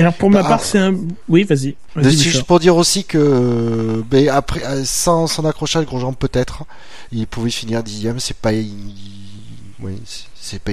Et 0.00 0.02
alors 0.02 0.14
pour 0.14 0.30
ma 0.30 0.42
Bah, 0.42 0.48
part, 0.48 0.64
c'est 0.64 0.78
un. 0.78 0.94
Oui, 1.28 1.44
vas-y. 1.44 1.76
C'est 1.94 2.10
juste 2.10 2.44
pour 2.44 2.58
dire 2.58 2.74
aussi 2.74 3.04
que 3.04 4.02
ben, 4.10 4.30
après, 4.30 4.64
euh, 4.64 4.82
sans 4.82 5.26
son 5.26 5.44
accrochage, 5.44 5.84
Grosjean 5.84 6.14
peut-être, 6.14 6.64
il 7.12 7.26
pouvait 7.26 7.50
finir 7.50 7.82
dixième. 7.82 8.18
C'est 8.18 8.34
pas, 8.34 8.52
oui, 9.82 10.00
c'est- 10.04 10.58
pas 10.58 10.72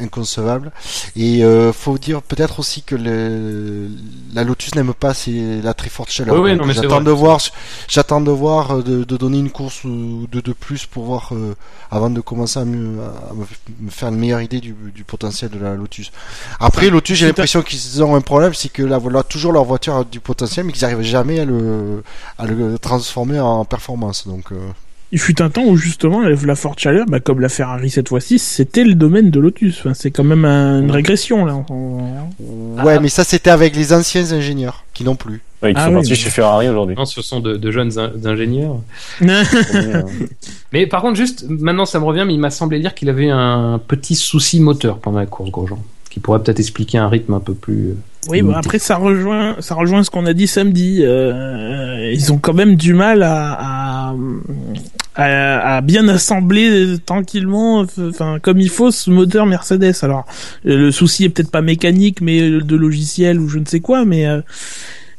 inconcevable. 0.00 0.70
Et 1.16 1.42
euh, 1.44 1.72
faut 1.72 1.98
dire 1.98 2.22
peut-être 2.22 2.60
aussi 2.60 2.82
que 2.82 2.94
le, 2.94 3.88
la 4.34 4.44
Lotus 4.44 4.74
n'aime 4.74 4.92
pas 4.94 5.14
c'est 5.14 5.60
la 5.62 5.74
très 5.74 5.88
forte 5.88 6.10
chaleur. 6.10 6.34
Oui, 6.42 6.50
oui, 6.52 6.74
j'attends 6.74 7.00
de 7.04 7.10
voir, 7.10 7.40
j'attends 7.88 8.20
de 8.20 8.30
voir 8.30 8.70
euh, 8.78 8.82
de, 8.82 9.04
de 9.04 9.16
donner 9.16 9.38
une 9.38 9.50
course 9.50 9.84
ou 9.84 10.26
deux 10.30 10.42
de 10.42 10.52
plus 10.52 10.86
pour 10.86 11.04
voir 11.04 11.30
euh, 11.32 11.54
avant 11.90 12.10
de 12.10 12.20
commencer 12.20 12.60
à, 12.60 12.64
me, 12.64 13.00
à 13.02 13.32
me- 13.34 13.46
me 13.86 13.90
faire 13.90 14.08
une 14.10 14.16
meilleure 14.18 14.40
idée 14.42 14.60
du, 14.60 14.74
du 14.94 15.04
potentiel 15.04 15.50
de 15.50 15.58
la 15.58 15.74
Lotus. 15.74 16.12
Après, 16.60 16.90
Lotus, 16.90 17.16
j'ai 17.18 17.26
l'impression 17.26 17.62
qu'ils 17.62 18.02
ont 18.02 18.14
un 18.14 18.20
problème, 18.20 18.54
c'est 18.54 18.68
que 18.68 18.82
là, 18.82 18.98
voilà, 18.98 19.22
toujours 19.22 19.52
leur 19.52 19.64
voiture 19.64 19.96
a 19.96 20.04
du 20.04 20.20
potentiel, 20.20 20.66
mais 20.66 20.72
qu'ils 20.72 20.82
n'arrivent 20.86 21.02
jamais 21.06 21.40
à 21.40 21.44
le, 21.44 22.02
à 22.38 22.46
le 22.46 22.78
transformer 22.78 23.40
en 23.40 23.64
performance. 23.64 24.26
Donc, 24.26 24.52
euh, 24.52 24.56
Il 25.14 25.20
fut 25.20 25.40
un 25.40 25.48
temps 25.48 25.62
où 25.64 25.76
justement 25.76 26.22
la 26.22 26.56
forte 26.56 26.80
chaleur, 26.80 27.06
bah, 27.06 27.20
comme 27.20 27.40
la 27.40 27.48
Ferrari 27.48 27.88
cette 27.88 28.08
fois-ci, 28.08 28.40
c'était 28.40 28.82
le 28.82 28.94
domaine 28.96 29.30
de 29.30 29.38
Lotus. 29.38 29.78
Enfin, 29.78 29.94
c'est 29.94 30.10
quand 30.10 30.24
même 30.24 30.44
un- 30.44 30.80
une 30.82 30.90
régression 30.90 31.44
là. 31.44 31.64
Ouais, 32.84 32.98
mais 32.98 33.08
ça, 33.08 33.22
c'était 33.22 33.50
avec 33.50 33.76
les 33.76 33.92
anciens 33.92 34.32
ingénieurs 34.32 34.84
qui 34.92 35.04
n'ont 35.04 35.14
plus. 35.14 35.40
Ouais, 35.62 35.72
qui 35.72 35.78
Ah 35.80 35.84
sont 35.84 35.90
oui, 35.90 35.94
partis 35.94 36.10
mais- 36.10 36.16
chez 36.16 36.30
Ferrari 36.30 36.68
aujourd'hui. 36.68 36.96
Non, 36.96 37.04
ce 37.04 37.22
sont 37.22 37.38
de, 37.38 37.56
de 37.56 37.70
jeunes 37.70 37.96
in- 37.98 38.12
ingénieurs. 38.24 38.80
Euh, 39.22 40.02
Mais 40.72 40.86
par 40.88 41.00
contre, 41.00 41.14
juste 41.14 41.46
maintenant, 41.48 41.86
ça 41.86 42.00
me 42.00 42.04
revient, 42.04 42.24
mais 42.26 42.34
il 42.34 42.40
m'a 42.40 42.50
semblé 42.50 42.80
dire 42.80 42.92
qu'il 42.94 43.08
avait 43.08 43.30
un 43.30 43.78
petit 43.86 44.16
souci 44.16 44.58
moteur 44.58 44.98
pendant 44.98 45.20
la 45.20 45.26
course 45.26 45.50
Grosjean, 45.50 45.78
qui 46.10 46.18
pourrait 46.18 46.42
peut-être 46.42 46.58
expliquer 46.58 46.98
un 46.98 47.08
rythme 47.08 47.34
un 47.34 47.40
peu 47.40 47.54
plus. 47.54 47.94
Euh, 48.26 48.30
Oui, 48.30 48.42
bah, 48.42 48.54
après 48.56 48.78
ça 48.78 48.96
rejoint, 48.96 49.56
ça 49.60 49.74
rejoint 49.74 50.02
ce 50.02 50.10
qu'on 50.10 50.26
a 50.26 50.32
dit 50.32 50.46
samedi. 50.46 51.00
Euh, 51.02 52.10
ils 52.12 52.32
ont 52.32 52.38
quand 52.38 52.54
même 52.54 52.76
du 52.76 52.94
mal 52.94 53.22
à, 53.22 53.52
à, 53.52 54.14
à, 55.14 55.76
à 55.76 55.80
bien 55.80 56.08
assembler 56.08 56.96
tranquillement, 57.04 57.86
enfin 57.98 58.38
comme 58.40 58.60
il 58.60 58.70
faut, 58.70 58.90
ce 58.90 59.10
moteur 59.10 59.46
Mercedes. 59.46 59.94
Alors 60.02 60.26
euh, 60.66 60.76
le 60.76 60.90
souci 60.90 61.24
est 61.24 61.28
peut-être 61.28 61.50
pas 61.50 61.62
mécanique, 61.62 62.20
mais 62.20 62.40
euh, 62.40 62.60
de 62.60 62.76
logiciel 62.76 63.38
ou 63.38 63.48
je 63.48 63.58
ne 63.58 63.64
sais 63.66 63.80
quoi, 63.80 64.04
mais 64.04 64.26
euh, 64.26 64.40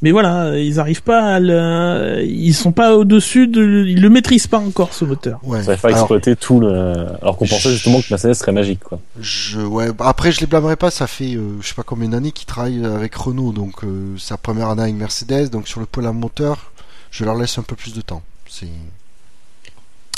mais 0.01 0.11
voilà, 0.11 0.57
ils 0.57 0.79
arrivent 0.79 1.03
pas 1.03 1.35
à 1.35 1.39
le, 1.39 2.23
ils 2.25 2.53
sont 2.53 2.71
pas 2.71 2.95
au-dessus 2.95 3.47
de, 3.47 3.85
ils 3.87 4.01
le 4.01 4.09
maîtrisent 4.09 4.47
pas 4.47 4.59
encore 4.59 4.93
ce 4.93 5.05
moteur. 5.05 5.39
Ouais. 5.43 5.59
Ça 5.63 5.71
va 5.71 5.77
faire 5.77 5.89
Alors, 5.89 6.01
exploiter 6.01 6.35
tout 6.35 6.59
le. 6.59 7.07
Alors 7.21 7.37
qu'on 7.37 7.47
pensait 7.47 7.71
justement 7.71 8.01
que 8.01 8.07
Mercedes 8.09 8.33
serait 8.33 8.51
magique, 8.51 8.81
quoi. 8.83 8.99
je, 9.19 9.59
ouais, 9.59 9.91
bah, 9.91 10.05
après, 10.07 10.31
je 10.31 10.41
les 10.41 10.47
blâmerai 10.47 10.75
pas, 10.75 10.91
ça 10.91 11.07
fait, 11.07 11.35
euh, 11.35 11.61
je 11.61 11.67
sais 11.67 11.75
pas 11.75 11.83
combien 11.83 12.09
d'années 12.09 12.31
qu'ils 12.31 12.47
travaillent 12.47 12.85
avec 12.85 13.15
Renault, 13.15 13.51
donc, 13.51 13.83
euh, 13.83 14.15
c'est 14.17 14.31
la 14.31 14.37
première 14.37 14.69
année 14.69 14.83
avec 14.83 14.95
Mercedes, 14.95 15.49
donc 15.49 15.67
sur 15.67 15.79
le 15.79 15.85
pôle 15.85 16.05
à 16.05 16.11
moteur, 16.11 16.71
je 17.11 17.23
leur 17.25 17.35
laisse 17.35 17.57
un 17.57 17.63
peu 17.63 17.75
plus 17.75 17.93
de 17.93 18.01
temps. 18.01 18.21
C'est, 18.49 18.67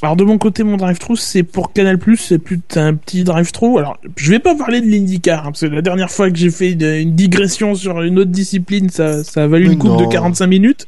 Alors 0.03 0.15
de 0.15 0.24
mon 0.24 0.38
côté, 0.38 0.64
mon 0.64 0.78
drive-thru, 0.78 1.18
c'est 1.18 1.41
pour 1.41 1.74
Canal+, 1.74 1.98
c'est 2.18 2.38
plus 2.38 2.60
un 2.76 2.94
petit 2.94 3.24
drive-thru. 3.24 3.80
Alors, 3.80 3.98
je 4.15 4.30
vais 4.30 4.38
pas 4.38 4.53
parler 4.53 4.80
de 4.80 4.86
l'IndyCar, 4.86 5.40
hein, 5.40 5.52
parce 5.52 5.61
que 5.61 5.65
la 5.65 5.82
dernière 5.82 6.11
fois 6.11 6.30
que 6.30 6.38
j'ai 6.38 6.52
fait 6.52 6.74
une, 6.74 6.84
une 6.84 7.15
digression 7.15 7.74
sur 7.74 8.03
une 8.03 8.19
autre 8.19 8.30
discipline, 8.30 8.91
ça, 8.91 9.24
ça 9.24 9.45
a 9.45 9.48
valu 9.48 9.68
Mais 9.68 9.74
une 9.74 9.80
coupe 9.80 9.91
non. 9.91 10.06
de 10.06 10.11
45 10.11 10.45
minutes. 10.45 10.86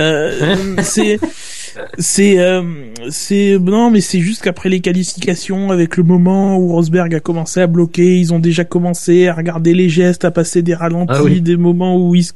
Euh, 0.00 0.74
c'est 0.82 1.20
c'est 1.98 2.38
euh, 2.38 2.62
c'est 3.10 3.58
non 3.60 3.90
mais 3.90 4.00
c'est 4.00 4.20
juste 4.20 4.42
qu'après 4.42 4.68
les 4.68 4.80
qualifications 4.80 5.70
avec 5.70 5.96
le 5.96 6.02
moment 6.02 6.58
où 6.58 6.68
Rosberg 6.72 7.14
a 7.14 7.20
commencé 7.20 7.60
à 7.60 7.66
bloquer 7.66 8.18
ils 8.18 8.32
ont 8.34 8.38
déjà 8.38 8.64
commencé 8.64 9.28
à 9.28 9.34
regarder 9.34 9.74
les 9.74 9.88
gestes 9.88 10.24
à 10.24 10.30
passer 10.30 10.62
des 10.62 10.74
ralentis 10.74 11.12
Ah 11.14 11.22
oui. 11.22 11.40
des 11.40 11.56
moments 11.56 11.96
où 11.96 12.14
ils 12.14 12.24
se- 12.24 12.32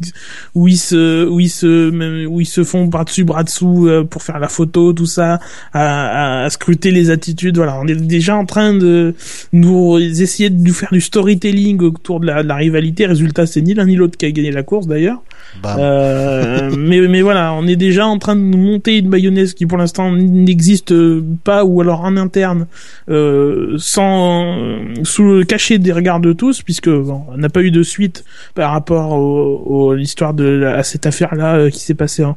où 0.55 0.69
ils 0.69 0.77
se 0.79 1.27
où 1.29 1.41
ils 1.41 1.49
se 1.49 2.27
où 2.27 2.41
ils 2.41 2.47
se 2.47 2.65
font 2.65 2.87
bras 2.87 3.05
dessus 3.05 3.25
bras 3.25 3.45
dessous 3.45 3.87
euh, 3.89 4.05
pour 4.05 4.23
faire 4.23 4.39
la 4.39 4.49
photo 4.49 4.93
tout 4.93 5.07
ça 5.07 5.41
à, 5.73 6.43
à, 6.43 6.45
à 6.45 6.51
scruter 6.51 6.91
les 6.91 7.11
attitudes. 7.11 7.57
Voilà 7.57 7.79
on 7.83 7.87
est 7.87 7.95
déjà 7.95 8.37
en 8.37 8.45
train 8.47 8.75
de 8.75 9.15
nous 9.53 9.99
essayer 9.99 10.51
de 10.51 10.61
nous 10.63 10.75
faire 10.75 10.91
du 10.93 11.01
storytelling 11.01 11.81
autour 11.83 12.21
de 12.21 12.27
la, 12.27 12.43
de 12.43 12.49
la 12.49 12.57
rivalité. 12.57 13.07
Résultat 13.07 13.47
c'est 13.47 13.63
ni 13.63 13.75
l'un 13.75 13.87
ni 13.87 13.97
l'autre 13.97 14.17
qui 14.17 14.27
a 14.27 14.31
gagné 14.31 14.51
la 14.51 14.63
course 14.63 14.87
d'ailleurs. 14.87 15.23
Euh, 15.67 16.71
mais, 16.79 17.01
mais 17.09 17.23
voilà, 17.23 17.53
on 17.55 17.67
est 17.67 17.77
déjà 17.77 18.07
en 18.07 18.19
train 18.19 18.37
de 18.37 18.41
nous 18.41 18.59
monter 18.59 18.99
une 18.99 19.09
qui 19.55 19.67
pour 19.67 19.79
l'instant 19.79 20.13
n'existe 20.13 20.95
pas 21.45 21.65
ou 21.65 21.81
alors 21.81 22.01
en 22.03 22.17
interne, 22.17 22.67
euh, 23.11 23.75
sans 23.79 24.57
sous 25.05 25.25
le 25.25 25.45
cachet 25.45 25.79
des 25.79 25.93
regards 25.93 26.21
de 26.21 26.33
tous, 26.33 26.63
puisque 26.63 26.89
bon, 26.89 27.23
on 27.33 27.37
n'a 27.37 27.49
pas 27.49 27.63
eu 27.63 27.71
de 27.71 27.83
suite 27.83 28.25
par 28.55 28.73
rapport 28.73 29.13
au, 29.13 29.63
au- 29.67 29.95
l'histoire 29.95 30.35
de 30.35 30.65
à 30.65 30.83
cette 30.83 31.07
affaire-là 31.07 31.57
euh, 31.57 31.71
qui 31.71 31.81
s'est 31.81 31.95
passée 31.95 32.25
en, 32.25 32.37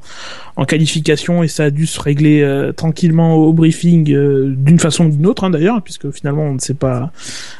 en 0.57 0.65
qualification 0.65 1.43
et 1.43 1.47
ça 1.47 1.65
a 1.65 1.69
dû 1.69 1.85
se 1.85 1.99
régler 1.99 2.41
euh, 2.41 2.71
tranquillement 2.71 3.35
au 3.35 3.51
briefing 3.51 4.11
euh, 4.13 4.53
d'une 4.55 4.79
façon 4.79 5.07
ou 5.07 5.09
d'une 5.09 5.25
autre 5.25 5.43
hein, 5.43 5.49
d'ailleurs, 5.49 5.81
puisque 5.81 6.09
finalement 6.11 6.43
on 6.43 6.53
ne 6.53 6.59
sait 6.59 6.73
pas. 6.73 7.11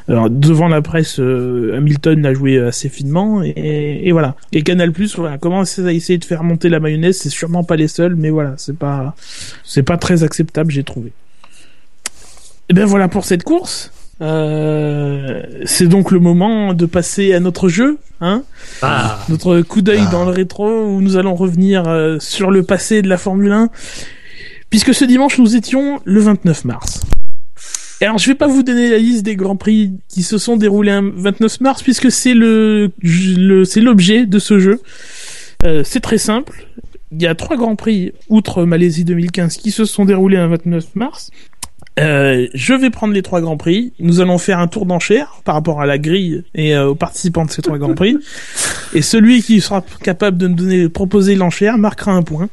Alors, 0.08 0.30
devant 0.30 0.68
la 0.68 0.82
presse, 0.82 1.20
euh, 1.20 1.76
Hamilton 1.76 2.22
l'a 2.22 2.34
joué 2.34 2.58
assez 2.60 2.90
finement 2.90 3.44
et, 3.44 4.02
et 4.04 4.12
voilà. 4.12 4.36
Et 4.54 4.64
Canal 4.64 4.92
Plus, 4.92 5.16
voilà, 5.18 5.38
commence 5.38 5.80
à 5.80 5.92
essayer 5.92 6.18
de 6.18 6.26
faire 6.26 6.44
monter 6.44 6.70
la 6.70 6.80
mayonnaise, 6.80 7.18
c'est 7.18 7.30
sûrement 7.30 7.64
pas 7.64 7.76
les 7.76 7.88
seuls, 7.88 8.16
mais 8.16 8.30
voilà, 8.30 8.54
c'est 8.58 8.78
pas, 8.78 9.16
c'est 9.64 9.84
pas 9.84 9.98
très 9.98 10.24
acceptable, 10.24 10.72
j'ai 10.72 10.84
trouvé. 10.84 11.12
Et 12.70 12.74
ben 12.74 12.86
voilà 12.86 13.08
pour 13.08 13.26
cette 13.26 13.44
course. 13.44 13.92
Euh, 14.22 15.42
c'est 15.66 15.88
donc 15.88 16.12
le 16.12 16.20
moment 16.20 16.74
de 16.74 16.86
passer 16.86 17.34
à 17.34 17.40
notre 17.40 17.68
jeu, 17.68 17.98
hein, 18.22 18.44
Ah, 18.82 19.20
notre 19.30 19.62
coup 19.62 19.82
d'œil 19.82 20.04
Ah. 20.08 20.12
dans 20.12 20.24
le 20.26 20.32
rétro 20.32 20.68
où 20.86 21.02
nous 21.02 21.18
allons 21.18 21.36
revenir 21.36 21.88
euh, 21.88 22.18
sur 22.20 22.50
le 22.52 22.64
passé 22.64 23.02
de 23.02 23.10
la 23.10 23.18
Formule 23.18 23.52
1, 23.52 23.70
puisque 24.70 24.94
ce 24.94 25.04
dimanche 25.06 25.38
nous 25.38 25.56
étions 25.56 26.00
le 26.06 26.22
29 26.22 26.66
mars. 26.66 27.02
Et 28.02 28.06
alors 28.06 28.18
je 28.18 28.28
vais 28.28 28.36
pas 28.36 28.48
vous 28.48 28.64
donner 28.64 28.90
la 28.90 28.98
liste 28.98 29.24
des 29.24 29.36
grands 29.36 29.56
prix 29.56 29.94
qui 30.10 30.24
se 30.24 30.38
sont 30.38 30.58
déroulés 30.58 30.92
un 30.92 31.12
29 31.16 31.62
mars 31.62 31.82
puisque 31.82 32.12
c'est 32.12 32.34
le, 32.34 32.92
le 33.02 33.64
c'est 33.64 33.80
l'objet 33.80 34.26
de 34.26 34.38
ce 34.40 34.60
jeu. 34.60 34.82
Euh, 35.66 35.82
c'est 35.86 36.02
très 36.02 36.18
simple. 36.18 36.68
Il 37.12 37.22
y 37.22 37.28
a 37.28 37.36
trois 37.36 37.56
grands 37.56 37.78
prix 37.78 38.12
outre 38.28 38.66
Malaisie 38.66 39.06
2015 39.06 39.56
qui 39.58 39.72
se 39.72 39.86
sont 39.86 40.04
déroulés 40.04 40.36
un 40.38 40.48
29 40.50 40.96
mars. 40.96 41.32
Euh, 41.98 42.48
je 42.54 42.74
vais 42.74 42.90
prendre 42.90 43.14
les 43.14 43.22
trois 43.22 43.42
grands 43.42 43.58
prix. 43.58 43.94
Nous 44.00 44.20
allons 44.20 44.38
faire 44.38 44.60
un 44.60 44.68
tour 44.68 44.86
d'enchère 44.86 45.42
par 45.46 45.56
rapport 45.56 45.82
à 45.82 45.86
la 45.86 45.98
grille 45.98 46.44
et 46.54 46.76
euh, 46.76 46.90
aux 46.90 46.96
participants 46.96 47.46
de 47.46 47.52
ces 47.52 47.62
trois 47.62 47.78
grands 47.78 47.94
prix. 47.94 48.18
Et 48.94 49.02
celui 49.02 49.42
qui 49.42 49.62
sera 49.62 49.84
capable 50.04 50.38
de 50.38 50.48
me 50.48 50.56
donner, 50.56 50.90
proposer 50.90 51.36
l'enchère 51.36 51.78
marquera 51.78 52.12
un 52.12 52.24
point. 52.24 52.50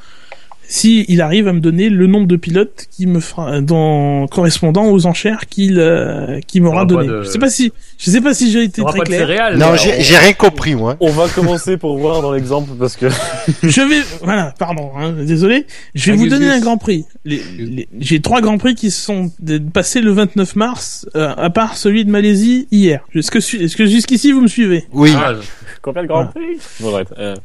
Si 0.75 1.05
il 1.09 1.21
arrive 1.21 1.49
à 1.49 1.53
me 1.53 1.61
donner 1.61 1.91
le 1.91 2.07
nombre 2.07 2.27
de 2.27 2.37
pilotes 2.37 2.87
qui 2.91 3.07
me 3.07 3.21
fera 3.21 3.61
dans 3.61 4.27
correspondant 4.27 4.87
aux 4.87 5.05
enchères 5.05 5.47
qu'il 5.47 5.79
euh, 5.79 6.41
qu'il 6.47 6.63
m'aura 6.63 6.87
donné. 6.87 7.09
de- 7.09 7.23
Je 7.25 7.29
sais 7.29 7.39
pas 7.39 7.51
si 7.51 7.75
je 7.99 8.11
sais 8.11 8.23
pas 8.23 8.33
si 8.33 8.51
j'ai 8.51 8.63
été 8.63 8.83
très 8.83 9.01
clair. 9.01 9.19
céréales. 9.21 9.59
Non, 9.59 9.77
j'ai 9.77 10.01
j'ai 10.01 10.17
rien 10.17 10.33
compris, 10.33 10.75
moi. 10.75 10.97
On 11.01 11.11
va 11.11 11.29
commencer 11.29 11.77
pour 11.77 11.99
voir 11.99 12.23
dans 12.23 12.33
l'exemple 12.33 12.71
parce 12.79 12.97
que 12.97 13.05
Je 13.63 13.81
vais 13.83 14.01
voilà, 14.23 14.55
pardon, 14.59 14.93
hein, 14.97 15.13
désolé. 15.13 15.67
Je 15.95 16.07
vais 16.11 16.17
Ah, 16.17 16.21
vous 16.21 16.29
donner 16.29 16.49
un 16.49 16.61
grand 16.61 16.79
prix. 16.79 17.05
Les- 17.27 17.43
les- 17.59 17.89
J'ai 18.01 18.21
trois 18.23 18.41
grands 18.41 18.57
prix 18.57 18.75
qui 18.75 18.91
se 18.91 19.03
sont 19.03 19.31
passés 19.75 20.01
le 20.01 20.13
29 20.13 20.57
mars, 20.57 21.07
euh, 21.17 21.35
à 21.37 21.51
part 21.51 21.77
celui 21.77 22.07
de 22.07 22.11
Malaisie 22.11 22.67
hier. 22.73 23.05
Est-ce 23.15 23.31
que 23.31 23.39
est-ce 23.41 23.77
que 23.77 23.85
jusqu'ici 23.85 24.33
vous 24.33 24.41
me 24.41 24.49
suivez? 24.49 24.85
Oui. 24.93 25.13
Ah, 25.15 25.35
combien 25.83 26.01
de 26.03 26.09
Grand 26.09 26.29
Prix? 26.29 26.57
Bon, 26.81 26.95
arrête. 26.95 27.13
Euh... 27.19 27.37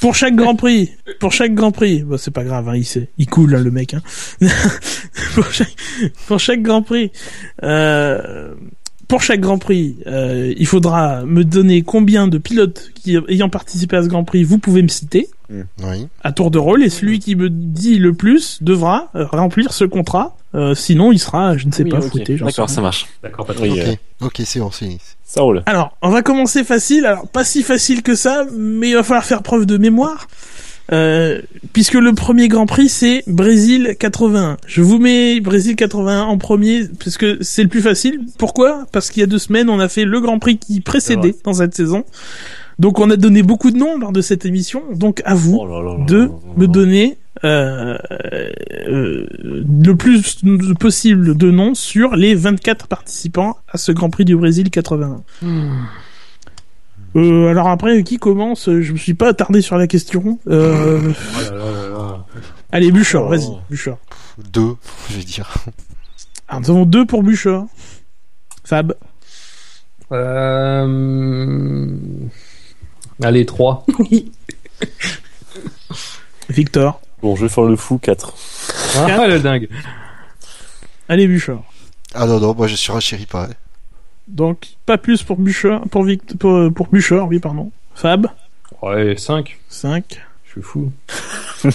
Pour 0.00 0.14
chaque 0.14 0.34
Grand 0.34 0.54
Prix, 0.54 0.90
pour 1.20 1.32
chaque 1.32 1.54
Grand 1.54 1.72
Prix, 1.72 2.02
bon, 2.02 2.16
c'est 2.16 2.30
pas 2.30 2.44
grave, 2.44 2.68
hein, 2.68 2.76
il 2.76 2.84
sait, 2.84 3.08
il 3.18 3.26
coule 3.26 3.54
hein, 3.54 3.60
le 3.60 3.70
mec. 3.70 3.94
Hein. 3.94 4.02
pour, 5.34 5.50
chaque, 5.52 5.74
pour 6.26 6.40
chaque 6.40 6.62
Grand 6.62 6.82
Prix, 6.82 7.12
euh, 7.62 8.54
pour 9.08 9.22
chaque 9.22 9.40
Grand 9.40 9.58
Prix, 9.58 9.96
euh, 10.06 10.54
il 10.56 10.66
faudra 10.66 11.24
me 11.24 11.44
donner 11.44 11.82
combien 11.82 12.28
de 12.28 12.38
pilotes 12.38 12.90
qui 12.94 13.16
ayant 13.28 13.48
participé 13.48 13.96
à 13.96 14.02
ce 14.02 14.08
Grand 14.08 14.24
Prix 14.24 14.42
vous 14.42 14.58
pouvez 14.58 14.82
me 14.82 14.88
citer 14.88 15.28
Oui. 15.50 16.08
à 16.22 16.32
tour 16.32 16.50
de 16.50 16.58
rôle 16.58 16.82
et 16.82 16.90
celui 16.90 17.18
qui 17.20 17.36
me 17.36 17.48
dit 17.50 17.98
le 17.98 18.12
plus 18.14 18.62
devra 18.62 19.10
euh, 19.14 19.26
remplir 19.26 19.72
ce 19.72 19.84
contrat. 19.84 20.36
Euh, 20.54 20.74
sinon, 20.74 21.12
il 21.12 21.18
sera, 21.18 21.56
je 21.56 21.66
ne 21.66 21.72
sais 21.72 21.84
Oui, 21.84 21.90
pas, 21.90 21.98
ok. 21.98 22.10
fouetté. 22.10 22.36
j'en 22.36 22.46
sais 22.46 22.52
D'accord, 22.52 22.70
ça 22.70 22.80
marche. 22.80 23.06
D'accord, 23.22 23.46
Patrick. 23.46 23.72
Oui, 23.72 23.80
euh, 23.80 23.92
Ok. 23.92 23.98
Ok, 24.40 24.42
c'est 24.46 24.58
bon, 24.60 24.70
c'est. 24.70 24.98
ça 25.24 25.42
roule. 25.42 25.62
Alors, 25.66 25.96
on 26.02 26.08
va 26.08 26.22
commencer 26.22 26.64
facile. 26.64 27.04
Alors, 27.06 27.28
pas 27.28 27.44
si 27.44 27.62
facile 27.62 28.02
que 28.02 28.14
ça, 28.14 28.46
mais 28.56 28.88
il 28.90 28.94
va 28.94 29.02
falloir 29.02 29.24
faire 29.24 29.42
preuve 29.42 29.66
de 29.66 29.76
mémoire. 29.76 30.26
Euh, 30.92 31.42
puisque 31.72 31.94
le 31.94 32.12
premier 32.14 32.46
Grand 32.46 32.66
Prix 32.66 32.88
c'est 32.88 33.24
Brésil 33.26 33.96
81. 33.98 34.56
Je 34.68 34.82
vous 34.82 34.98
mets 35.00 35.40
Brésil 35.40 35.74
81 35.74 36.22
en 36.22 36.38
premier 36.38 36.84
parce 37.02 37.18
que 37.18 37.38
c'est 37.40 37.64
le 37.64 37.68
plus 37.68 37.82
facile. 37.82 38.20
Pourquoi? 38.38 38.86
Parce 38.92 39.10
qu'il 39.10 39.20
y 39.20 39.24
a 39.24 39.26
deux 39.26 39.40
semaines 39.40 39.68
on 39.68 39.80
a 39.80 39.88
fait 39.88 40.04
le 40.04 40.20
Grand 40.20 40.38
Prix 40.38 40.58
qui 40.58 40.80
précédait 40.80 41.34
dans 41.42 41.54
cette 41.54 41.74
saison. 41.74 42.04
Donc 42.78 42.98
on 42.98 43.08
a 43.10 43.16
donné 43.16 43.42
beaucoup 43.42 43.70
de 43.70 43.78
noms 43.78 43.98
lors 43.98 44.12
de 44.12 44.20
cette 44.20 44.44
émission. 44.44 44.82
Donc 44.94 45.22
à 45.24 45.34
vous 45.34 45.58
Oh 45.60 45.66
là 45.66 45.82
là 45.82 45.96
là 45.98 46.04
de 46.04 46.16
là 46.16 46.24
là 46.24 46.30
me 46.56 46.66
là. 46.66 46.72
donner 46.72 47.18
euh, 47.44 47.96
euh, 48.88 49.26
le 49.42 49.92
plus 49.94 50.42
possible 50.78 51.36
de 51.36 51.50
noms 51.50 51.74
sur 51.74 52.16
les 52.16 52.34
24 52.34 52.86
participants 52.86 53.56
à 53.68 53.78
ce 53.78 53.92
Grand 53.92 54.10
Prix 54.10 54.24
du 54.26 54.36
Brésil 54.36 54.70
81. 54.70 55.22
Euh, 57.14 57.48
alors 57.48 57.68
après, 57.68 58.02
qui 58.02 58.18
commence? 58.18 58.66
Je 58.66 58.92
me 58.92 58.98
suis 58.98 59.14
pas 59.14 59.28
attardé 59.28 59.62
sur 59.62 59.78
la 59.78 59.86
question. 59.86 60.38
Euh, 60.48 61.00
Oh 61.02 61.40
là 61.42 61.50
là 61.50 61.72
là 61.72 61.88
là. 61.88 62.26
allez, 62.72 62.92
Bouchard, 62.92 63.24
Oh. 63.24 63.28
vas-y, 63.30 63.48
Bouchard. 63.70 63.96
Deux, 64.52 64.74
je 65.10 65.16
vais 65.16 65.24
dire. 65.24 65.50
Alors, 66.48 66.60
nous 66.60 66.70
avons 66.70 66.84
deux 66.84 67.06
pour 67.06 67.22
Bouchard. 67.22 67.64
Fab. 68.64 68.92
Euh... 70.12 71.96
Allez, 73.22 73.46
3. 73.46 73.86
Victor. 76.48 77.00
Bon, 77.22 77.34
je 77.36 77.42
vais 77.42 77.48
faire 77.48 77.64
le 77.64 77.76
fou 77.76 77.98
4. 77.98 78.34
Ah, 78.96 79.26
le 79.26 79.40
dingue. 79.40 79.68
Allez, 81.08 81.26
Bouchard. 81.26 81.62
Ah 82.14 82.26
non, 82.26 82.40
non, 82.40 82.54
moi 82.54 82.66
je 82.66 82.76
surenchéris 82.76 83.26
pas. 83.26 83.44
hein. 83.44 83.54
Donc, 84.28 84.68
pas 84.86 84.98
plus 84.98 85.22
pour 85.22 85.36
Bouchard, 85.36 85.82
pour, 85.90 86.04
Vict 86.04 86.36
pour, 86.36 86.72
pour 86.72 86.86
Bouchard, 86.88 87.26
oui, 87.28 87.38
pardon. 87.38 87.70
Fab. 87.94 88.26
Ouais, 88.82 89.14
5. 89.16 89.58
5. 89.68 90.20
Je 90.46 90.50
suis 90.52 90.62
fou. 90.62 90.92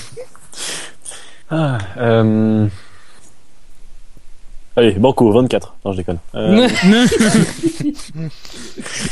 Ah, 1.53 1.79
euh... 1.97 2.65
Allez, 4.77 4.91
Banco, 4.93 5.31
24. 5.31 5.75
Non, 5.83 5.91
je 5.91 5.97
déconne. 5.97 6.17
Euh, 6.35 6.67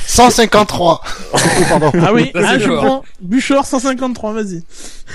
153 0.07 1.01
Oh, 1.33 1.37
pardon. 1.67 1.91
ah 2.01 2.13
oui, 2.13 2.31
c'est 2.33 2.43
ah, 2.43 2.57
je 2.57 2.69
prends 2.69 3.03
Bouchard 3.21 3.65
153, 3.65 4.33
vas-y. 4.33 4.63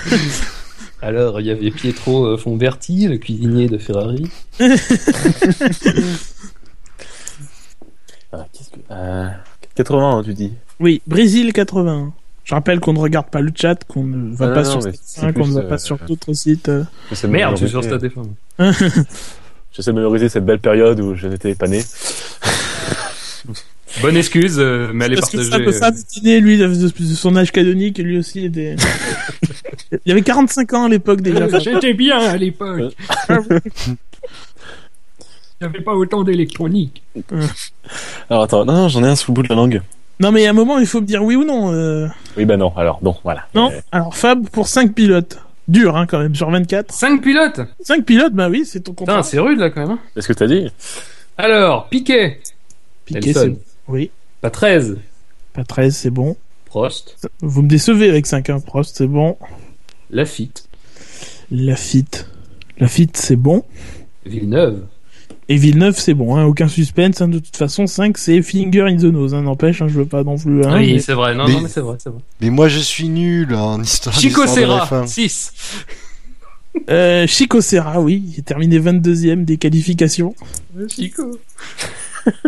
Alors, 1.01 1.39
il 1.41 1.47
y 1.47 1.51
avait 1.51 1.71
Pietro 1.71 2.25
euh, 2.25 2.37
Fonberti, 2.37 3.07
le 3.07 3.17
cuisinier 3.17 3.67
de 3.67 3.77
Ferrari. 3.77 4.29
ah, 4.59 4.67
qu'est-ce 8.53 8.69
que... 8.69 8.77
Euh... 8.91 9.27
80, 9.75 10.17
hein, 10.17 10.23
tu 10.23 10.33
dis. 10.33 10.53
Oui, 10.79 11.01
Brésil 11.05 11.51
81. 11.53 12.13
Je 12.43 12.53
rappelle 12.53 12.79
qu'on 12.79 12.93
ne 12.93 12.99
regarde 12.99 13.27
pas 13.27 13.41
le 13.41 13.51
chat, 13.55 13.83
qu'on 13.87 14.03
ne 14.03 14.35
va 14.35 14.47
Ah, 14.51 14.53
pas 14.53 14.63
non, 14.63 14.69
sur 14.71 14.83
mais 14.83 14.91
Stade 14.93 15.01
c'est 15.03 15.23
1, 15.25 15.33
qu'on 15.33 15.47
ne 15.47 15.53
va 15.53 15.61
euh, 15.61 15.67
pas 15.69 15.77
sur 15.79 15.97
d'autres 15.97 16.33
sites. 16.33 16.69
euh. 16.69 16.83
De 17.23 17.27
Merde, 17.27 17.53
je 17.57 17.65
suis 17.65 17.69
sur 17.69 17.83
Stade. 17.83 18.09
J'essaie 19.75 19.91
de 19.91 19.97
mémoriser 19.97 20.29
cette 20.29 20.45
belle 20.45 20.59
période 20.59 20.99
où 21.01 21.15
je 21.15 21.27
n'étais 21.27 21.53
pas 21.55 21.67
né. 21.67 21.83
Bonne 24.01 24.17
excuse, 24.17 24.57
euh, 24.59 24.89
mais 24.93 25.05
elle 25.05 25.13
est 25.13 25.15
Parce 25.15 25.31
que 25.31 25.37
partagée. 25.49 25.71
Fab 25.79 25.95
était 25.95 26.19
né, 26.21 26.39
lui, 26.41 26.57
de, 26.57 26.67
de- 26.67 26.87
de 26.87 27.13
son 27.13 27.35
âge 27.37 27.51
canonique, 27.53 27.97
et 27.99 28.03
lui 28.03 28.17
aussi 28.17 28.43
était... 28.45 28.75
Il 30.05 30.11
avait 30.11 30.21
45 30.21 30.73
ans 30.73 30.83
à 30.85 30.89
l'époque 30.89 31.21
déjà. 31.21 31.47
J'étais 31.59 31.93
bien 31.93 32.19
à 32.19 32.35
l'époque. 32.35 32.93
Il 33.29 33.95
n'y 35.61 35.67
avait 35.67 35.81
pas 35.81 35.93
autant 35.93 36.23
d'électronique. 36.23 37.03
Alors 38.29 38.43
attends, 38.43 38.65
non, 38.65 38.73
non, 38.73 38.87
j'en 38.89 39.03
ai 39.03 39.07
un 39.07 39.15
sous 39.15 39.31
le 39.31 39.35
bout 39.35 39.43
de 39.43 39.49
la 39.49 39.55
langue. 39.55 39.81
Non 40.19 40.31
mais 40.31 40.45
à 40.47 40.49
un 40.49 40.53
moment, 40.53 40.79
il 40.79 40.87
faut 40.87 41.01
me 41.01 41.05
dire 41.05 41.23
oui 41.23 41.35
ou 41.35 41.43
non. 41.45 41.71
euh. 41.73 42.07
Oui, 42.37 42.45
bah 42.45 42.57
non, 42.57 42.73
alors, 42.75 42.99
bon, 43.01 43.15
voilà. 43.23 43.47
Non 43.53 43.71
Euh, 43.71 43.79
Alors 43.91 44.15
Fab 44.15 44.47
pour 44.49 44.67
5 44.67 44.93
pilotes. 44.93 45.39
Dur 45.67 45.97
hein 45.97 46.05
quand 46.05 46.19
même, 46.19 46.35
sur 46.35 46.49
24. 46.51 46.91
5 46.93 47.21
pilotes 47.21 47.61
5 47.81 48.05
pilotes, 48.05 48.33
bah 48.33 48.49
oui, 48.49 48.65
c'est 48.65 48.81
ton 48.81 48.93
contrat. 48.93 49.15
Putain, 49.15 49.23
c'est 49.23 49.39
rude 49.39 49.59
là 49.59 49.69
quand 49.71 49.81
même. 49.81 49.91
hein. 49.91 49.99
Qu'est-ce 50.13 50.27
que 50.27 50.33
t'as 50.33 50.47
dit? 50.47 50.69
Alors, 51.37 51.89
Piquet. 51.89 52.39
Nelson. 53.11 53.31
c'est... 53.33 53.73
Oui, 53.87 54.11
Pas 54.41 54.49
13. 54.51 54.97
pas 55.53 55.63
13, 55.63 55.95
c'est 55.95 56.09
bon. 56.09 56.35
Prost. 56.65 57.17
Vous 57.41 57.61
me 57.61 57.67
décevez 57.67 58.09
avec 58.09 58.25
5, 58.25 58.49
hein. 58.49 58.59
Prost, 58.59 58.95
c'est 58.97 59.07
bon. 59.07 59.37
Lafitte, 60.11 60.67
Lafitte. 61.51 62.27
Lafitte, 62.77 63.17
c'est 63.17 63.35
bon. 63.35 63.63
Villeneuve. 64.25 64.83
Et 65.47 65.57
Villeneuve, 65.57 65.97
c'est 65.99 66.13
bon, 66.15 66.35
hein, 66.35 66.45
aucun 66.45 66.67
suspense. 66.67 67.21
hein, 67.21 67.27
de 67.27 67.37
toute 67.39 67.55
façon, 67.55 67.85
5, 67.85 68.17
c'est 68.17 68.41
Finger 68.41 68.81
in 68.89 68.97
the 68.97 69.03
Nose. 69.03 69.33
Hein, 69.35 69.43
N'empêche, 69.43 69.81
hein, 69.81 69.87
je 69.87 69.93
veux 69.93 70.05
pas 70.05 70.23
non 70.23 70.37
plus. 70.37 70.65
hein, 70.65 70.77
oui, 70.79 70.93
mais- 70.93 70.99
c'est 70.99 71.13
vrai. 71.13 71.35
Non, 71.35 71.45
Mais- 71.47 71.53
non, 71.53 71.61
mais 71.61 71.69
c'est 71.69 71.81
vrai, 71.81 71.97
c'est 71.99 72.09
vrai. 72.09 72.19
Mais 72.41 72.49
moi, 72.49 72.67
je 72.67 72.79
suis 72.79 73.07
nul 73.09 73.53
en 73.53 73.81
histoire. 73.81 74.17
Chico 74.19 74.47
Serra, 74.47 74.85
F1. 74.85 75.05
6. 75.07 75.51
Euh, 76.89 77.25
Chico 77.27 77.61
Serra, 77.61 78.01
oui, 78.01 78.23
il 78.33 78.39
est 78.39 78.43
terminé 78.43 78.79
22e 78.79 79.45
des 79.45 79.57
qualifications. 79.57 80.33
Chico. 80.89 81.37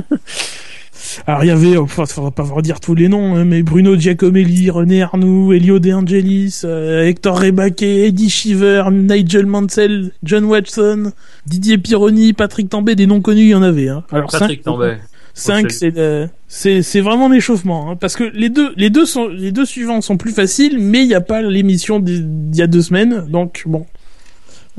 Alors 1.28 1.44
il 1.44 1.48
y 1.48 1.52
avait, 1.52 1.78
enfin, 1.78 2.06
faudra 2.06 2.32
pas 2.32 2.44
vous 2.44 2.56
redire 2.56 2.80
tous 2.80 2.96
les 2.96 3.08
noms, 3.10 3.36
hein, 3.36 3.46
mais 3.46 3.64
Bruno 3.64 3.96
Giacomelli, 3.98 4.70
René 4.70 5.02
Arnoux, 5.02 5.54
Elio 5.54 5.80
De 5.80 5.92
Angelis, 5.92 6.62
euh, 6.64 7.06
Hector 7.06 7.40
Rebaquet, 7.40 8.08
Eddie 8.08 8.30
Shiver, 8.30 8.84
Nigel 8.92 9.46
Mansell, 9.46 10.12
John 10.24 10.46
Watson, 10.46 11.12
Didier 11.46 11.78
Pironi, 11.78 12.34
Patrick 12.34 12.70
Tambay, 12.70 12.96
des 12.96 13.08
noms 13.08 13.22
connus, 13.22 13.42
il 13.44 13.50
y 13.50 13.56
en 13.56 13.64
avait. 13.64 13.90
Hein. 13.90 14.04
Alors 14.12 14.30
Patrick 14.32 14.62
cinq- 14.64 14.72
Tambay. 14.72 14.98
cinq, 15.34 15.72
Faut 15.72 15.78
c'est 15.78 15.96
le- 15.96 16.30
c'est 16.48 16.82
c'est 16.82 17.02
vraiment 17.02 17.30
l'échauffement, 17.30 17.92
hein, 17.92 17.96
parce 17.96 18.16
que 18.16 18.24
les 18.24 18.50
deux 18.50 18.72
les 18.78 18.90
deux 18.90 19.06
sont 19.06 19.28
les 19.28 19.52
deux 19.52 19.66
suivants 19.66 20.02
sont 20.02 20.18
plus 20.18 20.32
faciles, 20.32 20.78
mais 20.80 21.02
il 21.04 21.08
n'y 21.08 21.14
a 21.14 21.22
pas 21.22 21.42
l'émission 21.42 22.00
d'il 22.00 22.26
y 22.56 22.62
a 22.62 22.68
deux 22.68 22.82
semaines, 22.82 23.26
donc 23.30 23.64
bon. 23.66 23.86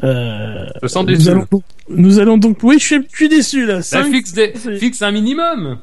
Euh, 0.05 0.67
Je 0.83 0.87
sens 0.87 1.05
nous 1.07 1.29
allons 1.29 1.45
donc, 1.51 1.63
nous 1.89 2.19
allons 2.21 2.39
donc, 2.39 2.59
oui, 2.63 2.77
je 2.79 2.85
suis, 2.85 2.97
je 3.11 3.17
suis 3.17 3.29
déçu 3.29 3.67
là. 3.67 3.77
Bah, 3.77 3.83
Cinq, 3.83 4.13
fixe, 4.13 4.33
des- 4.33 4.53
c'est- 4.57 4.77
fixe 4.77 5.03
un 5.03 5.11
minimum. 5.11 5.79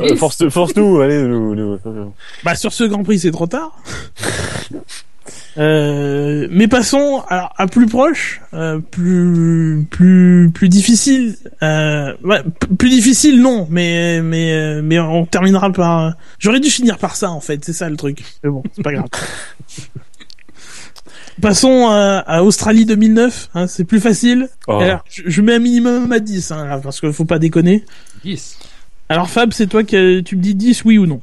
Euh, 0.00 0.08
Dix. 0.08 0.16
force, 0.16 0.48
force-nous, 0.48 1.00
allez, 1.00 1.22
nous, 1.22 1.54
nous- 1.54 1.78
Bah 2.44 2.54
sur 2.54 2.72
ce 2.72 2.84
Grand 2.84 3.02
Prix 3.04 3.20
c'est 3.20 3.30
trop 3.30 3.46
tard. 3.46 3.78
Euh, 5.56 6.48
mais 6.50 6.66
passons 6.66 7.22
à, 7.28 7.50
à 7.62 7.66
plus 7.68 7.86
proche, 7.86 8.40
euh, 8.54 8.80
plus 8.80 9.86
plus 9.88 10.50
plus 10.52 10.68
difficile. 10.68 11.36
Euh, 11.62 12.12
plus 12.76 12.90
difficile 12.90 13.40
non, 13.40 13.66
mais 13.70 14.20
mais 14.20 14.52
euh, 14.52 14.82
mais 14.82 14.98
on 14.98 15.24
terminera 15.26 15.70
par. 15.72 16.14
J'aurais 16.40 16.58
dû 16.60 16.70
finir 16.70 16.98
par 16.98 17.14
ça 17.14 17.30
en 17.30 17.40
fait, 17.40 17.64
c'est 17.64 17.72
ça 17.72 17.88
le 17.88 17.96
truc. 17.96 18.24
Mais 18.42 18.50
bon, 18.50 18.64
c'est 18.74 18.82
pas 18.82 18.92
grave. 18.92 19.06
Passons 21.40 21.88
à, 21.88 22.18
à 22.26 22.42
Australie 22.42 22.84
2009, 22.84 23.50
hein, 23.54 23.66
c'est 23.66 23.84
plus 23.84 24.00
facile. 24.00 24.48
Oh. 24.68 24.78
Alors, 24.78 25.04
je, 25.10 25.22
je 25.26 25.42
mets 25.42 25.54
un 25.54 25.58
minimum 25.58 26.10
à 26.12 26.20
10, 26.20 26.52
hein, 26.52 26.66
là, 26.66 26.78
parce 26.78 27.00
qu'il 27.00 27.12
faut 27.12 27.24
pas 27.24 27.38
déconner. 27.38 27.84
10. 28.24 28.56
Alors 29.08 29.28
Fab, 29.28 29.52
c'est 29.52 29.66
toi 29.66 29.84
qui 29.84 30.22
tu 30.24 30.36
me 30.36 30.40
dis 30.42 30.54
10 30.54 30.84
oui 30.84 30.98
ou 30.98 31.06
non 31.06 31.20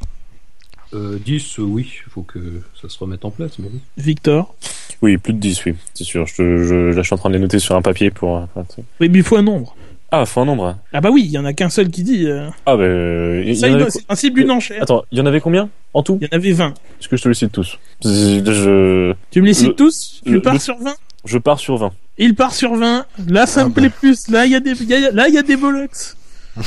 Euh, 0.94 1.18
10, 1.24 1.60
euh, 1.60 1.64
oui, 1.64 1.90
il 2.06 2.10
faut 2.12 2.22
que 2.22 2.40
ça 2.80 2.90
se 2.90 2.98
remette 3.00 3.26
en 3.26 3.32
place. 3.32 3.58
Mais 3.60 3.68
oui. 3.72 3.80
Victor 3.98 4.54
Oui, 5.02 5.18
plus 5.18 5.34
de 5.34 5.40
10, 5.40 5.66
oui, 5.66 5.76
c'est 5.94 6.04
sûr. 6.04 6.28
Je, 6.28 6.36
te- 6.36 6.64
je, 6.64 6.76
là, 6.96 7.02
je 7.02 7.06
suis 7.08 7.14
en 7.14 7.18
train 7.18 7.30
de 7.30 7.36
les 7.36 7.40
noter 7.42 7.60
sur 7.60 7.76
un 7.76 7.82
papier 7.82 8.12
pour. 8.12 8.38
euh, 8.38 8.42
enfin, 8.44 8.66
tu 8.70 8.76
sais. 8.78 8.84
Oui, 9.00 9.10
mais 9.10 9.20
il 9.20 9.24
faut 9.24 9.38
un 9.38 9.42
nombre. 9.44 9.76
Ah, 10.14 10.26
faut 10.26 10.42
un 10.42 10.46
nombre. 10.46 10.66
hein. 10.66 10.80
Ah 10.92 11.00
bah 11.00 11.10
oui, 11.10 11.24
il 11.24 11.32
y 11.32 11.38
en 11.38 11.46
a 11.46 11.54
qu'un 11.54 11.70
seul 11.70 11.90
qui 11.90 12.04
dit. 12.04 12.28
euh, 12.28 12.50
Ah, 12.66 12.76
bah. 12.76 12.84
euh, 12.84 13.42
il 13.46 13.52
y 13.52 13.56
Ça, 13.56 13.68
avait 13.68 13.90
c'est 13.90 14.00
le 14.00 14.06
principe 14.06 14.36
d'une 14.36 14.52
enchère. 14.52 14.84
Attends, 14.84 15.04
il 15.12 15.18
y 15.18 15.22
en 15.22 15.26
avait 15.26 15.40
combien 15.40 15.70
en 15.94 16.04
tout 16.04 16.18
Il 16.22 16.28
y 16.30 16.36
en 16.36 16.38
avait 16.38 16.52
20. 16.52 16.68
Est-ce 17.00 17.08
que 17.08 17.16
je 17.18 17.24
te 17.24 17.28
les 17.30 17.34
cite 17.34 17.52
tous 17.54 17.80
je, 18.04 19.14
Tu 19.32 19.42
me 19.42 19.48
les 19.48 19.54
cites 19.54 19.70
Le- 19.70 19.76
tous 19.76 20.22
Tu 20.26 20.34
le- 20.34 20.42
pars 20.42 20.54
le- 20.54 20.60
sur 20.60 20.78
20 20.78 20.94
je 21.24 21.38
pars 21.38 21.60
sur 21.60 21.78
20. 21.78 21.92
Il 22.18 22.34
part 22.36 22.54
sur 22.54 22.76
20. 22.76 23.06
Là, 23.28 23.46
ça 23.46 23.62
Ah 23.62 23.64
me 23.66 23.70
bah. 23.70 23.76
plaît 23.82 23.90
plus. 23.92 24.28
Là, 24.28 24.46
il 24.46 24.52
y 24.52 24.56
a 24.56 24.60
des, 24.60 24.72
il 24.72 24.90
y 24.90 24.94
a- 24.94 25.12
là, 25.12 25.28
il 25.30 25.34
y 25.36 25.38
a 25.38 25.44
des 25.44 25.56
bollocks. 25.56 26.16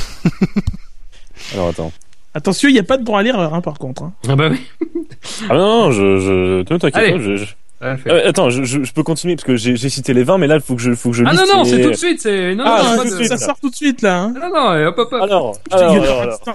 Alors 1.53 1.69
attends. 1.69 1.91
Attention, 2.33 2.67
il 2.69 2.73
n'y 2.73 2.79
a 2.79 2.83
pas 2.83 2.97
de 2.97 3.03
droit 3.03 3.19
à 3.19 3.23
l'erreur, 3.23 3.53
hein, 3.53 3.61
par 3.61 3.77
contre. 3.79 4.03
hein. 4.03 4.13
Ah 4.27 4.35
bah 4.35 4.49
oui. 4.51 4.59
Ah 5.49 5.53
non, 5.55 5.85
non, 5.85 5.91
je. 5.91 6.19
je 6.19 6.57
ne 6.73 6.77
t'inquiète. 6.77 7.17
Je, 7.19 7.35
je- 7.37 7.45
Ah. 7.81 7.97
Euh, 8.07 8.29
attends, 8.29 8.49
je, 8.49 8.63
je, 8.63 8.83
je 8.83 8.93
peux 8.93 9.03
continuer 9.03 9.35
parce 9.35 9.43
que 9.45 9.57
j'ai 9.57 9.75
cité 9.89 10.13
les 10.13 10.23
20, 10.23 10.37
mais 10.37 10.47
là, 10.47 10.55
il 10.55 10.61
faut 10.61 10.75
que 10.75 10.81
je, 10.81 10.93
faut 10.95 11.09
que 11.11 11.17
je 11.17 11.25
Ah 11.25 11.31
liste 11.33 11.43
non, 11.45 11.57
non, 11.57 11.63
les- 11.63 11.69
c'est 11.69 11.81
tout 11.81 11.89
de 11.91 11.95
suite. 11.95 12.21
C'est... 12.21 12.55
Non, 12.55 12.63
Ah, 12.65 12.95
non, 12.97 13.03
de- 13.03 13.09
suite. 13.09 13.27
Ça 13.27 13.37
sort 13.37 13.59
tout 13.59 13.69
de 13.69 13.75
suite, 13.75 14.01
là. 14.01 14.21
Hein. 14.23 14.33
Non, 14.33 14.49
non, 14.49 14.87
hop, 14.87 14.97
hop, 14.97 15.09
hop. 15.11 15.21
Alors, 15.21 15.57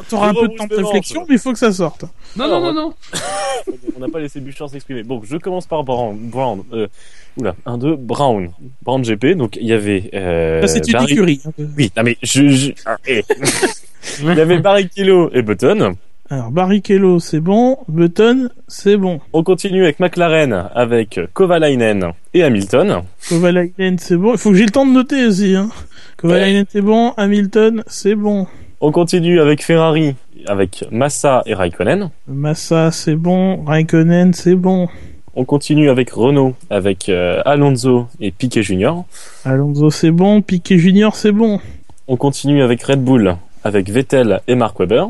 t'auras- 0.09 0.29
un 0.31 0.35
peu 0.35 0.49
de 0.49 0.55
temps 0.57 0.67
de 0.67 0.75
réflexion, 0.77 1.27
mais 1.29 1.35
il 1.35 1.39
faut 1.39 1.53
que 1.53 1.59
ça 1.59 1.73
sorte. 1.73 2.07
Non, 2.37 2.49
non, 2.49 2.61
non, 2.61 2.73
non. 2.73 2.95
On 3.97 4.01
n'a 4.01 4.09
pas 4.09 4.19
laissé 4.19 4.41
Bouchard 4.41 4.71
s'exprimer. 4.71 5.03
Bon, 5.03 5.21
je 5.23 5.37
commence 5.37 5.67
par 5.67 5.85
Brown. 5.85 6.17
Brown. 6.19 6.63
Euh, 6.73 6.89
oula, 7.37 7.55
1, 7.67 7.77
2, 7.77 7.97
Brown. 7.97 8.51
Brown 8.83 9.03
GP. 9.03 9.37
Donc, 9.37 9.57
il 9.61 9.67
y 9.67 9.75
avait. 9.75 10.11
Euh, 10.15 10.63
Ça, 10.63 10.69
c'est 10.69 10.87
une 10.89 10.95
Barry- 10.95 11.13
écurie. 11.13 11.41
hein. 11.47 11.53
Oui, 11.77 11.93
non 11.97 12.03
mais 12.03 12.17
je. 12.23 12.49
je... 12.49 12.71
ah, 12.87 12.97
eh. 13.07 13.23
il 14.23 14.35
y 14.35 14.41
avait 14.41 14.59
Barrichello 14.59 15.31
et 15.33 15.43
Button. 15.43 15.97
Alors, 16.33 16.53
Barrichello, 16.53 17.19
c'est 17.19 17.41
bon. 17.41 17.79
Button, 17.89 18.51
c'est 18.69 18.97
bon. 18.97 19.21
On 19.33 19.43
continue 19.43 19.83
avec 19.83 19.99
McLaren, 19.99 20.69
avec 20.75 21.19
Kovalainen 21.33 22.13
et 22.35 22.45
Hamilton. 22.45 23.03
Kovalainen, 23.29 23.99
c'est 23.99 24.17
bon. 24.17 24.35
Il 24.35 24.39
faut 24.39 24.51
que 24.51 24.57
j'ai 24.57 24.65
le 24.65 24.71
temps 24.71 24.87
de 24.87 24.93
noter 24.93 25.27
aussi. 25.27 25.57
Hein. 25.57 25.71
Kovalainen, 26.19 26.67
c'est 26.71 26.83
bon. 26.83 27.15
Hamilton, 27.17 27.83
c'est 27.89 28.15
bon. 28.15 28.47
On 28.81 28.93
continue 28.93 29.41
avec 29.41 29.65
Ferrari, 29.65 30.15
avec 30.47 30.85
Massa 30.93 31.43
et 31.47 31.55
Raikkonen. 31.55 32.11
Massa, 32.29 32.93
c'est 32.93 33.17
bon. 33.17 33.65
Raikkonen, 33.65 34.33
c'est 34.33 34.55
bon. 34.55 34.89
On 35.35 35.45
continue 35.45 35.91
avec 35.91 36.11
Renault, 36.11 36.55
avec 36.71 37.09
euh, 37.09 37.43
Alonso 37.45 38.07
et 38.21 38.31
Piquet 38.31 38.63
Junior. 38.63 39.05
Alonso, 39.45 39.91
c'est 39.91 40.13
bon. 40.13 40.43
Piquet 40.43 40.79
Junior, 40.79 41.17
c'est 41.17 41.33
bon. 41.33 41.61
On 42.07 42.17
continue 42.17 42.63
avec 42.63 42.83
Red 42.83 43.03
Bull, 43.03 43.37
avec 43.65 43.91
Vettel 43.91 44.41
et 44.47 44.55
Mark 44.55 44.79
Webber. 44.79 45.05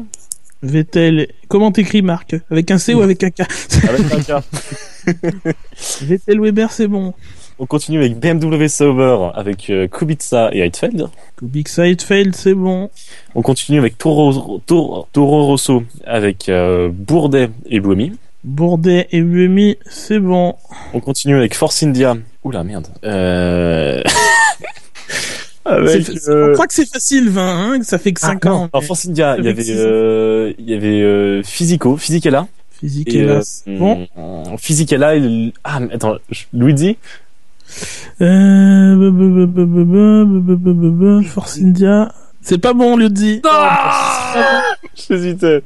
Vettel, 0.63 1.29
comment 1.49 1.73
t'écris 1.73 2.03
Marc 2.03 2.37
Avec 2.51 2.71
un 2.71 2.79
C 2.79 2.95
ou 2.95 3.01
avec 3.01 3.23
un 3.25 3.31
K? 3.31 3.43
Avec 3.89 4.13
un 4.13 4.41
K. 4.41 4.45
Vettel 6.03 6.41
Weber, 6.41 6.71
c'est 6.71 6.89
bon. 6.89 7.15
On 7.63 7.67
continue 7.67 7.99
avec 7.99 8.19
BMW 8.19 8.69
Sauber, 8.69 9.33
avec 9.35 9.69
euh, 9.69 9.87
Kubica 9.87 10.49
et 10.53 10.61
Heidfeld. 10.61 11.09
Big 11.43 11.69
Sidefeld, 11.69 12.35
c'est 12.35 12.55
bon. 12.55 12.89
On 13.35 13.43
continue 13.43 13.79
avec 13.79 13.99
Toro, 13.99 14.63
Toro, 14.65 15.07
Toro 15.13 15.45
Rosso, 15.45 15.83
avec 16.07 16.49
euh, 16.49 16.89
Bourdet 16.91 17.51
et 17.67 17.81
Buemi. 17.81 18.13
Bourdet 18.45 19.09
et 19.13 19.21
Buemi, 19.21 19.77
c'est 19.85 20.21
bon. 20.21 20.55
On 20.95 21.01
continue 21.01 21.37
avec 21.37 21.55
Force 21.55 21.83
India. 21.83 22.17
Oula, 22.45 22.65
merde. 22.65 22.89
Euh... 23.05 24.03
Avec, 25.71 26.11
euh... 26.29 26.49
On 26.49 26.53
croit 26.53 26.67
que 26.67 26.75
c'est 26.75 26.89
facile 26.89 27.31
20, 27.31 27.43
hein, 27.43 27.79
que 27.79 27.87
ça 27.87 27.99
fait 27.99 28.13
que 28.13 28.21
5 28.21 28.45
ah, 28.45 28.53
ans. 28.53 28.69
En 28.73 28.81
France 28.81 29.07
India, 29.07 29.37
il 29.39 29.45
y 29.45 29.49
avait, 29.49 29.65
euh, 29.71 30.53
il 30.59 30.69
y 30.69 30.75
avait 30.75 31.03
euh, 31.03 31.43
Physico, 31.43 31.97
Physicella. 31.97 32.47
Physicella. 32.73 33.41
Et, 33.67 33.79
bon. 33.79 34.09
Physicella, 34.59 35.17
il... 35.17 35.53
ah, 35.65 35.81
mais 35.81 35.95
attends, 35.95 36.17
Luigi. 36.53 36.97
Euh, 38.21 39.23
Force 41.23 41.59
India. 41.59 42.13
C'est 42.43 42.59
pas 42.59 42.73
bon, 42.73 42.97
Luigi. 42.97 43.41
Ah 43.45 44.63
J'hésitais. 44.95 45.63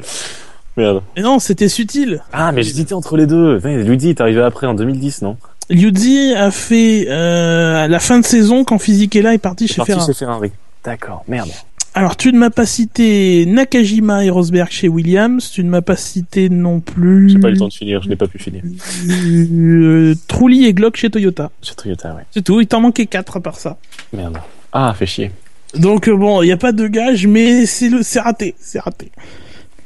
Merde. 0.77 1.03
Mais 1.17 1.23
non, 1.23 1.39
c'était 1.39 1.69
subtil. 1.69 2.23
Ah, 2.33 2.51
mais 2.53 2.63
j'hésitais 2.63 2.95
entre 2.95 3.17
les 3.17 3.27
deux. 3.27 3.59
Luigi 3.59 4.11
est 4.11 4.21
arrivé 4.21 4.43
après 4.43 4.67
en 4.67 4.75
2010, 4.75 5.23
non? 5.23 5.37
Liuzzi 5.71 6.35
a 6.35 6.51
fait 6.51 7.07
euh, 7.09 7.85
à 7.85 7.89
la 7.89 7.99
fin 7.99 8.19
de 8.19 8.25
saison 8.25 8.65
quand 8.65 8.79
Fisichella 8.79 9.35
est 9.35 9.39
parti 9.39 9.67
chez 9.69 9.77
parti 9.77 9.93
Ferrari. 9.93 10.07
chez 10.07 10.19
Ferrari. 10.19 10.53
D'accord, 10.85 11.25
merde. 11.29 11.51
Alors, 11.97 12.17
tu 12.17 12.33
ne 12.33 12.39
m'as 12.39 12.51
pas 12.51 12.67
cité 12.67 13.47
Nakajima 13.47 14.25
et 14.25 14.31
Rosberg 14.31 14.69
chez 14.69 14.89
Williams. 14.89 15.49
Tu 15.53 15.63
ne 15.63 15.71
m'as 15.71 15.81
pas 15.81 15.95
cité 15.97 16.49
non 16.49 16.81
plus. 16.81 17.31
J'ai 17.31 17.39
pas 17.39 17.49
eu 17.49 17.53
le 17.53 17.59
temps 17.59 17.69
de 17.69 17.73
finir, 17.73 18.03
je 18.03 18.09
n'ai 18.09 18.17
pas 18.17 18.27
pu 18.27 18.39
finir. 18.39 18.63
Euh, 19.09 20.15
Trulli 20.27 20.67
et 20.67 20.75
Glock 20.75 20.97
chez 20.97 21.09
Toyota. 21.09 21.53
Chez 21.63 21.75
Toyota, 21.77 22.15
ouais. 22.15 22.25
C'est 22.33 22.43
tout. 22.43 22.61
Il 22.61 22.67
t'en 22.67 22.81
manquait 22.81 23.07
quatre 23.07 23.37
à 23.37 23.41
part 23.41 23.57
ça. 23.57 23.77
Merde. 24.13 24.39
Ah, 24.73 24.93
fait 24.99 25.07
chier. 25.07 25.31
Donc 25.75 26.09
euh, 26.09 26.17
bon, 26.17 26.43
il 26.43 26.47
n'y 26.47 26.53
a 26.53 26.57
pas 26.57 26.73
de 26.73 26.89
gage, 26.89 27.29
mais 27.29 27.65
c'est 27.67 27.89
le, 27.89 28.03
c'est 28.03 28.21
raté, 28.21 28.57
c'est 28.59 28.81
raté. 28.81 29.13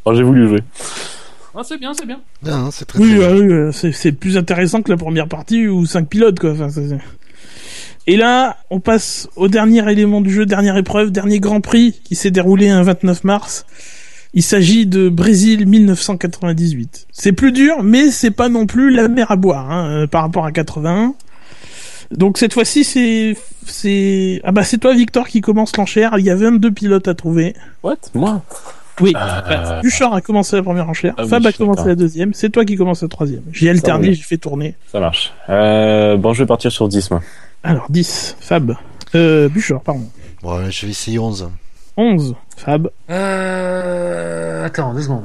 Alors, 0.07 0.17
j'ai 0.17 0.23
voulu 0.25 0.49
jouer. 0.49 0.61
Ah, 1.55 1.63
c'est 1.65 1.79
bien, 1.79 1.93
c'est 1.95 2.07
bien. 2.07 2.21
Non, 2.45 2.71
c'est 2.71 2.85
très, 2.85 2.99
Oui, 3.01 3.17
très 3.17 3.25
euh, 3.25 3.33
bien. 3.35 3.43
oui, 3.47 3.53
euh, 3.53 3.73
c'est, 3.73 3.93
c'est 3.93 4.13
plus 4.13 4.37
intéressant 4.37 4.83
que 4.83 4.91
la 4.91 4.97
première 4.97 5.29
partie 5.29 5.67
ou 5.67 5.87
cinq 5.87 6.09
pilotes 6.09 6.39
quoi. 6.39 6.53
Enfin, 6.53 6.69
c'est- 6.69 6.89
c'est- 6.89 6.99
Et 8.07 8.17
là, 8.17 8.57
on 8.71 8.81
passe 8.81 9.29
au 9.37 9.49
dernier 9.49 9.91
élément 9.91 10.21
du 10.21 10.31
jeu, 10.33 10.47
dernière 10.47 10.77
épreuve, 10.77 11.11
dernier 11.11 11.41
Grand 11.41 11.61
Prix 11.61 12.01
qui 12.05 12.15
s'est 12.15 12.31
déroulé 12.31 12.69
un 12.71 12.83
29 12.83 13.25
mars. 13.25 13.67
Il 14.35 14.43
s'agit 14.43 14.87
de 14.87 15.09
Brésil 15.09 15.67
1998. 15.67 17.07
C'est 17.13 17.33
plus 17.33 17.53
dur, 17.53 17.83
mais 17.83 18.11
c'est 18.11 18.31
pas 18.31 18.49
non 18.49 18.67
plus 18.67 18.91
la 18.91 19.09
mer 19.09 19.31
à 19.31 19.37
boire 19.37 19.71
hein, 19.71 19.89
euh, 20.03 20.07
par 20.07 20.23
rapport 20.23 20.45
à 20.47 20.53
81. 20.53 21.15
Donc 22.11 22.39
cette 22.39 22.55
fois-ci, 22.55 22.85
c'est 22.85 23.37
c'est 23.67 24.41
ah 24.45 24.53
bah 24.53 24.65
c'est 24.65 24.79
toi 24.79 24.95
Victor 24.95 25.29
qui 25.29 25.41
commence 25.43 25.77
l'enchère. 25.77 26.15
Il 26.19 26.25
y 26.25 26.31
a 26.31 26.35
22 26.37 26.71
pilotes 26.71 27.09
à 27.09 27.15
trouver. 27.15 27.55
What? 27.83 27.97
Moi? 28.15 28.43
Oui. 29.01 29.13
Euh, 29.17 29.41
Bah, 29.49 29.81
Bouchard 29.83 30.15
a 30.15 30.21
commencé 30.21 30.57
la 30.57 30.63
première 30.63 30.89
enchère. 30.89 31.15
Ah 31.17 31.23
oui, 31.25 31.29
Fab 31.29 31.47
a 31.47 31.53
commencé 31.53 31.87
la 31.87 31.95
deuxième. 31.95 32.35
C'est 32.35 32.51
toi 32.51 32.65
qui 32.65 32.77
commence 32.77 33.03
la 33.03 33.09
troisième. 33.09 33.43
J'ai 33.53 33.71
alterné, 33.71 34.13
j'ai 34.15 34.23
fait 34.23 34.39
tourner. 34.39 34.75
Ça 34.91 35.01
marche. 35.01 35.33
Euh, 35.49 36.17
bon, 36.17 36.33
je 36.33 36.43
vais 36.43 36.47
partir 36.47 36.71
sur 36.73 36.89
10, 36.89 37.11
moi. 37.11 37.23
Alors 37.63 37.87
10. 37.91 38.37
Fab. 38.41 38.75
Euh, 39.15 39.49
Bouchard, 39.49 39.81
pardon. 39.81 40.09
Bon, 40.43 40.71
je 40.71 40.87
vais 40.87 40.91
essayer 40.93 41.19
11. 41.19 41.51
11. 41.97 42.35
Fab. 42.57 42.91
Euh... 43.11 44.65
Attends, 44.67 44.95
deux 44.95 45.03
secondes. 45.03 45.25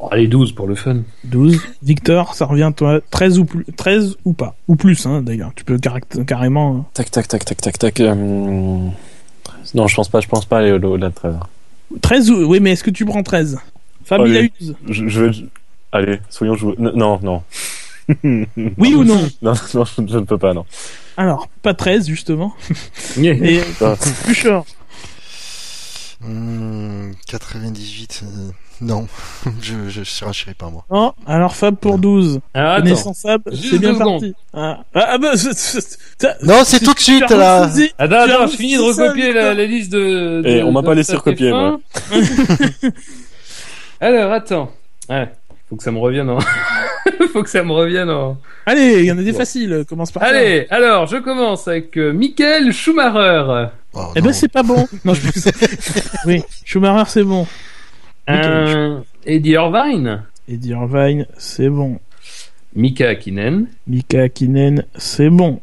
Oh, 0.00 0.08
allez, 0.12 0.28
12 0.28 0.52
pour 0.52 0.66
le 0.68 0.74
fun. 0.74 0.98
12. 1.24 1.58
Victor, 1.82 2.34
ça 2.34 2.44
revient 2.44 2.70
toi 2.76 3.00
13 3.10 3.38
ou 3.38 3.44
plus 3.44 3.64
13 3.76 4.16
ou 4.24 4.32
pas 4.32 4.54
ou 4.68 4.76
plus 4.76 5.06
hein 5.06 5.22
d'ailleurs. 5.22 5.52
Tu 5.56 5.64
peux 5.64 5.78
carrément 6.26 6.76
hein. 6.76 6.84
Tac, 6.94 7.10
tac, 7.10 7.26
tac, 7.26 7.44
tac, 7.44 7.60
tac, 7.60 7.78
tac. 7.78 8.00
euh, 8.00 8.88
Non, 9.74 9.86
je 9.86 9.94
pense 9.94 10.08
pas, 10.08 10.20
je 10.20 10.28
pense 10.28 10.44
pas 10.46 10.58
aller 10.58 10.72
au- 10.72 10.76
au-delà 10.92 11.08
de 11.10 11.14
13. 11.14 11.34
13 12.02 12.30
ou 12.30 12.44
oui, 12.50 12.60
mais 12.60 12.72
est-ce 12.72 12.84
que 12.84 12.90
tu 12.90 13.04
prends 13.04 13.22
13 13.22 13.58
Fab, 14.04 14.26
il 14.26 14.36
a 14.36 14.40
eu 14.42 14.52
12. 14.60 14.76
Je, 14.88 15.08
je 15.08 15.24
vais. 15.24 15.46
Allez, 15.92 16.20
soyons 16.30 16.54
joués. 16.54 16.74
Non, 16.78 17.18
non. 17.22 17.42
Oui 18.78 18.94
ou 18.94 19.04
non? 19.04 19.28
Non, 19.42 19.52
non, 19.74 19.84
je, 19.84 20.02
je 20.06 20.18
ne 20.18 20.24
peux 20.24 20.38
pas, 20.38 20.54
non. 20.54 20.64
Alors, 21.16 21.48
pas 21.62 21.74
13 21.74 22.06
justement. 22.08 22.54
Et 23.18 23.60
Ah. 23.82 23.94
plus 24.24 24.34
short. 24.34 24.66
Hmm, 26.20 27.12
98. 27.26 28.22
euh, 28.24 28.50
non, 28.80 29.06
je, 29.62 29.74
je 29.88 30.02
surenchéris 30.04 30.54
pas 30.54 30.68
moi. 30.70 30.84
Non, 30.90 31.12
alors 31.26 31.54
Fab 31.56 31.74
pour 31.76 31.98
12. 31.98 32.40
Alors, 32.54 32.72
attends. 32.72 32.82
Connaissance 32.84 33.22
Fab, 33.22 33.42
Juste 33.50 33.70
c'est 33.70 33.78
bien 33.78 33.94
parti. 33.94 34.34
Ah, 34.54 34.80
ah, 34.94 35.06
ah 35.10 35.18
bah, 35.18 35.32
Non, 36.44 36.60
c'est 36.64 36.80
tout 36.80 36.94
de 36.94 37.00
suite 37.00 37.28
là. 37.30 37.66
refusé- 37.66 37.92
Attends, 37.98 38.14
attends, 38.20 38.46
je 38.46 38.56
finis 38.56 38.76
de 38.76 38.82
recopier 38.82 39.32
la, 39.32 39.54
liste 39.54 39.90
de. 39.92 40.42
de 40.42 40.48
Eh, 40.48 40.62
on 40.62 40.72
m'a 40.72 40.82
pas 40.82 40.94
laissé 40.94 41.16
recopier, 41.16 41.50
TF1. 41.50 41.78
Alors, 44.00 44.32
attends. 44.32 44.70
Ouais, 45.08 45.28
faut 45.68 45.76
que 45.76 45.82
ça 45.82 45.90
me 45.90 45.98
revienne 45.98 46.30
en. 46.30 46.38
faut 47.32 47.42
que 47.42 47.50
ça 47.50 47.62
me 47.64 47.72
revienne 47.72 48.10
en. 48.10 48.36
Allez, 48.66 49.00
il 49.00 49.04
y 49.06 49.12
en 49.12 49.18
a 49.18 49.22
des 49.22 49.32
Bon. 49.32 49.38
faciles. 49.38 49.84
Commence 49.88 50.12
par 50.12 50.22
ça. 50.22 50.28
Allez, 50.28 50.66
alors, 50.70 51.06
je 51.06 51.16
commence 51.16 51.66
avec 51.68 51.96
euh, 51.98 52.12
Michael 52.12 52.72
Schumacher. 52.72 53.68
Oh, 53.94 54.00
Eh 54.14 54.20
non. 54.20 54.26
ben 54.26 54.32
c'est 54.32 54.52
pas 54.52 54.62
bon. 54.62 54.86
Non, 55.04 55.14
je 55.14 55.22
Oui, 56.26 56.42
Schumacher 56.64 57.10
c'est 57.10 57.24
bon. 57.24 57.46
Un 58.28 59.04
Eddie 59.24 59.52
Irvine. 59.52 60.22
Eddie 60.46 60.70
Irvine 60.70 61.26
c'est 61.38 61.70
bon. 61.70 61.98
Mika 62.74 63.08
Hakkinen. 63.08 63.68
Mika 63.86 64.24
Hakkinen 64.24 64.84
c'est 64.96 65.30
bon. 65.30 65.60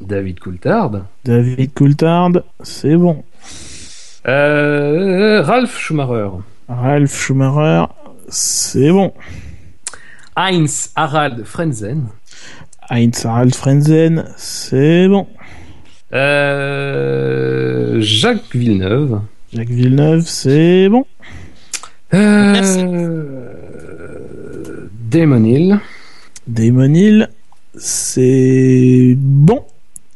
David 0.00 0.40
Coulthard. 0.40 1.06
David 1.24 1.72
Coulthard 1.74 2.42
c'est 2.62 2.96
bon. 2.96 3.22
Euh, 4.26 5.42
Ralph 5.42 5.78
Schumacher. 5.78 6.30
Ralph 6.68 7.14
Schumacher 7.14 7.84
c'est 8.28 8.90
bon. 8.90 9.12
Heinz 10.36 10.90
Harald 10.96 11.44
Frenzen. 11.44 12.08
Heinz 12.90 13.24
Harald 13.24 13.54
Frenzen 13.54 14.24
c'est 14.36 15.06
bon. 15.06 15.28
Euh, 16.12 18.00
Jacques 18.00 18.54
Villeneuve. 18.54 19.20
Jacques 19.52 19.68
Villeneuve 19.68 20.22
c'est 20.26 20.88
bon. 20.88 21.06
Euh, 22.14 22.60
Damon 25.10 25.44
Hill. 25.44 25.80
Damon 26.46 26.94
Hill 26.94 27.28
c'est 27.76 29.14
bon. 29.16 29.64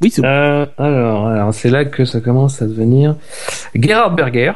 Oui 0.02 0.10
c'est 0.10 0.20
bon. 0.22 0.28
Euh, 0.28 0.66
alors, 0.78 1.28
alors 1.28 1.54
c'est 1.54 1.70
là 1.70 1.84
que 1.84 2.04
ça 2.04 2.20
commence 2.20 2.60
à 2.60 2.66
devenir 2.66 3.16
Gerhard 3.74 4.14
Berger. 4.14 4.52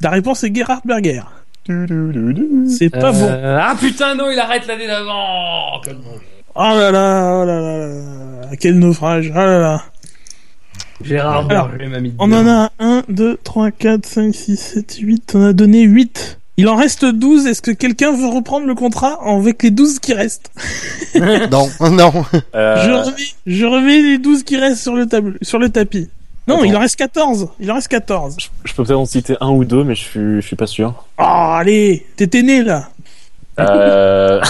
Ta 0.00 0.10
réponse 0.10 0.44
est 0.44 0.54
Gerhard 0.54 0.82
Berger. 0.84 1.22
C'est 1.66 2.90
pas 2.90 3.12
bon. 3.12 3.22
Euh, 3.28 3.58
Ah 3.60 3.74
putain 3.78 4.14
non, 4.14 4.30
il 4.30 4.38
arrête 4.38 4.66
l'année 4.66 4.86
d'avant. 4.86 5.80
Oh 6.54 6.60
là 6.60 6.90
là, 6.90 7.40
oh 7.40 7.44
là 7.44 7.60
là 7.60 7.86
là. 7.88 8.56
Quel 8.60 8.78
naufrage. 8.78 9.30
Oh 9.34 9.38
là 9.38 9.58
là. 9.58 9.82
Gérard 11.02 11.46
Alors, 11.50 11.68
Berger 11.68 11.88
m'a 11.88 12.00
mis 12.00 12.14
On 12.18 12.30
en 12.32 12.46
a 12.46 12.70
1, 12.78 13.02
2, 13.08 13.38
3, 13.42 13.70
4, 13.72 14.06
5, 14.06 14.34
6, 14.34 14.56
7, 14.56 14.96
8. 14.98 15.32
On 15.34 15.44
a 15.46 15.52
donné 15.52 15.82
8. 15.82 16.38
Il 16.58 16.68
en 16.68 16.76
reste 16.76 17.04
12. 17.04 17.46
Est-ce 17.46 17.62
que 17.62 17.70
quelqu'un 17.70 18.12
veut 18.12 18.28
reprendre 18.28 18.66
le 18.66 18.74
contrat 18.74 19.18
avec 19.24 19.62
les 19.62 19.70
12 19.70 19.98
qui 19.98 20.14
restent? 20.14 20.50
Non, 21.50 21.68
non. 21.80 22.24
Euh, 22.54 22.76
je, 22.84 22.90
remets, 22.90 23.24
je 23.46 23.66
remets 23.66 24.02
les 24.02 24.18
12 24.18 24.42
qui 24.44 24.56
restent 24.56 24.82
sur 24.82 24.94
le, 24.94 25.06
tableau, 25.06 25.34
sur 25.42 25.58
le 25.58 25.68
tapis. 25.68 26.08
Non, 26.48 26.56
Attends. 26.56 26.64
il 26.64 26.76
en 26.76 26.80
reste 26.80 26.96
14. 26.96 27.48
Il 27.60 27.70
en 27.70 27.74
reste 27.74 27.88
14. 27.88 28.36
Je 28.64 28.72
peux 28.74 28.84
peut-être 28.84 28.98
en 28.98 29.04
citer 29.04 29.36
un 29.40 29.50
ou 29.50 29.64
deux, 29.64 29.84
mais 29.84 29.94
je 29.94 30.02
suis, 30.02 30.40
je 30.40 30.46
suis 30.46 30.56
pas 30.56 30.66
sûr. 30.66 31.06
Oh, 31.18 31.22
allez, 31.22 32.06
t'étais 32.16 32.42
né 32.42 32.62
là. 32.62 32.88
Euh... 33.60 34.40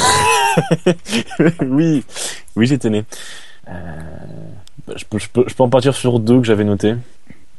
oui, 1.60 2.04
oui, 2.56 2.66
j'étais 2.66 2.90
né. 2.90 3.04
Euh... 3.68 3.72
Je, 4.96 5.04
peux, 5.04 5.18
je, 5.18 5.28
peux, 5.28 5.44
je 5.46 5.54
peux 5.54 5.62
en 5.62 5.68
partir 5.68 5.94
sur 5.94 6.18
deux 6.18 6.38
que 6.38 6.46
j'avais 6.46 6.64
notés. 6.64 6.94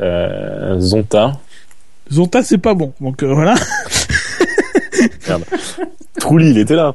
Euh... 0.01 0.79
Zonta. 0.79 1.33
Zonta, 2.11 2.43
c'est 2.43 2.57
pas 2.57 2.73
bon. 2.73 2.93
Donc 2.99 3.23
euh, 3.23 3.53
voilà. 5.37 5.63
Trulli, 6.19 6.49
il 6.51 6.57
était 6.57 6.75
là. 6.75 6.93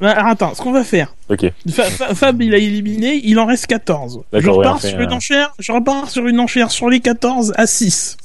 Alors, 0.00 0.26
attends, 0.26 0.54
ce 0.54 0.60
qu'on 0.60 0.72
va 0.72 0.84
faire. 0.84 1.14
Ok. 1.30 1.46
Fa- 1.70 1.84
Fa- 1.84 2.14
Fab, 2.14 2.42
il 2.42 2.52
a 2.54 2.58
éliminé. 2.58 3.20
Il 3.24 3.38
en 3.38 3.46
reste 3.46 3.66
14. 3.66 4.20
Je 4.32 4.38
D'accord, 4.38 4.58
ouais, 4.58 4.64
repars, 4.66 4.76
on 4.76 4.78
fait 4.80 4.88
sur 4.90 5.00
une 5.00 5.12
un- 5.12 5.16
enchère, 5.16 5.54
je 5.58 5.72
repars 5.72 6.10
sur 6.10 6.26
une 6.26 6.40
enchère 6.40 6.70
sur 6.70 6.90
les 6.90 7.00
14 7.00 7.52
à 7.56 7.66
6. 7.66 8.16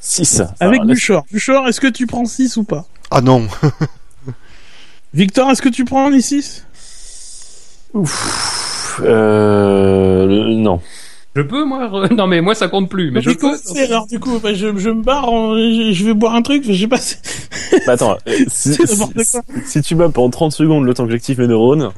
6. 0.00 0.42
Avec 0.60 0.82
Buchor. 0.82 1.24
Buchor, 1.32 1.66
est-ce 1.68 1.80
que 1.80 1.86
tu 1.88 2.06
prends 2.06 2.24
6 2.26 2.56
ou 2.58 2.64
pas? 2.64 2.84
Ah 3.10 3.20
non. 3.22 3.48
Victor, 5.14 5.50
est-ce 5.50 5.62
que 5.62 5.68
tu 5.70 5.84
prends 5.84 6.08
les 6.10 6.20
6 6.20 6.66
Euh... 9.00 10.26
Non. 10.56 10.80
Je 11.36 11.42
peux 11.42 11.64
moi 11.64 11.88
re- 11.88 12.14
Non 12.16 12.26
mais 12.26 12.40
moi 12.40 12.54
ça 12.54 12.68
compte 12.68 12.88
plus, 12.88 13.10
mais 13.10 13.20
je 13.20 13.30
peux. 13.30 13.56
alors 13.80 14.06
du 14.06 14.20
coup, 14.20 14.38
bah, 14.38 14.54
je, 14.54 14.76
je 14.76 14.90
me 14.90 15.02
barre, 15.02 15.28
en- 15.28 15.54
je, 15.56 15.90
je 15.92 16.04
vais 16.04 16.14
boire 16.14 16.34
un 16.34 16.42
truc, 16.42 16.64
je 16.66 16.72
sais 16.80 16.86
pas. 16.88 16.98
Bah, 17.86 17.92
attends, 17.94 18.16
euh, 18.28 18.36
si, 18.48 18.76
tu 19.82 19.94
m'as 19.96 20.08
pendant 20.10 20.30
30 20.30 20.52
secondes 20.52 20.84
le 20.84 20.94
temps 20.94 21.04
que 21.06 21.10
j'active 21.12 21.40
mes 21.40 21.46
neurones, 21.48 21.90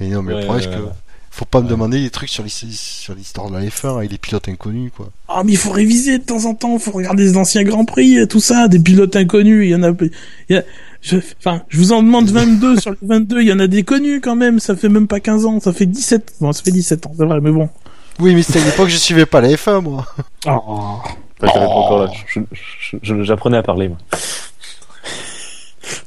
Mais 0.00 0.08
non, 0.08 0.22
mais 0.22 0.32
Ouais, 0.34 0.40
le 0.40 0.46
problème, 0.46 0.70
que. 0.70 0.88
Faut 1.34 1.44
pas 1.46 1.60
me 1.62 1.68
demander 1.68 2.00
des 2.00 2.10
trucs 2.10 2.28
sur 2.28 2.44
l'his- 2.44 2.78
sur 2.78 3.14
l'histoire 3.14 3.48
de 3.50 3.54
la 3.56 3.62
F1 3.64 3.96
avec 3.96 4.10
les 4.12 4.18
pilotes 4.18 4.48
inconnus, 4.48 4.92
quoi. 4.96 5.08
Ah, 5.28 5.42
mais 5.44 5.52
il 5.52 5.58
faut 5.58 5.70
réviser 5.70 6.18
de 6.18 6.24
temps 6.24 6.44
en 6.44 6.54
temps, 6.54 6.74
il 6.74 6.78
faut 6.80 6.90
regarder 6.92 7.24
les 7.24 7.36
anciens 7.38 7.64
Grands 7.64 7.86
Prix, 7.86 8.28
tout 8.28 8.38
ça, 8.40 8.68
des 8.68 8.78
pilotes 8.78 9.16
inconnus, 9.16 9.64
il 9.66 9.70
y 9.70 9.74
en 9.74 9.82
a... 9.82 9.90
il 10.00 10.10
y 10.50 10.56
a- 10.56 10.62
je, 11.00 11.16
enfin, 11.38 11.62
je 11.68 11.78
vous 11.78 11.90
en 11.92 12.02
demande 12.02 12.28
22, 12.30 12.78
sur 12.78 12.90
les 12.92 12.96
22, 13.02 13.40
il 13.42 13.48
y 13.48 13.52
en 13.52 13.58
a 13.58 13.66
des 13.66 13.82
connus 13.82 14.20
quand 14.20 14.36
même, 14.36 14.60
ça 14.60 14.76
fait 14.76 14.88
même 14.88 15.08
pas 15.08 15.18
15 15.20 15.46
ans, 15.46 15.58
ça 15.58 15.72
fait 15.72 15.86
17, 15.86 16.34
bon, 16.40 16.52
ça 16.52 16.62
fait 16.62 16.70
17 16.70 17.06
ans, 17.06 17.12
c'est 17.18 17.24
vrai, 17.24 17.40
mais 17.40 17.50
bon. 17.50 17.68
Oui, 18.20 18.34
mais 18.34 18.42
c'était 18.42 18.60
à 18.60 18.64
l'époque, 18.66 18.88
je 18.90 18.98
suivais 18.98 19.26
pas 19.26 19.40
la 19.40 19.48
F1, 19.48 19.80
moi. 19.82 20.06
Oh. 20.46 20.98
Bah, 21.40 21.48
j'avais 21.52 21.66
pas 21.66 21.72
encore 21.72 22.04
là. 22.04 22.12
Je- 22.28 22.40
je- 22.52 22.96
je- 23.02 23.22
J'apprenais 23.24 23.56
à 23.56 23.62
parler, 23.64 23.88
moi. 23.88 23.98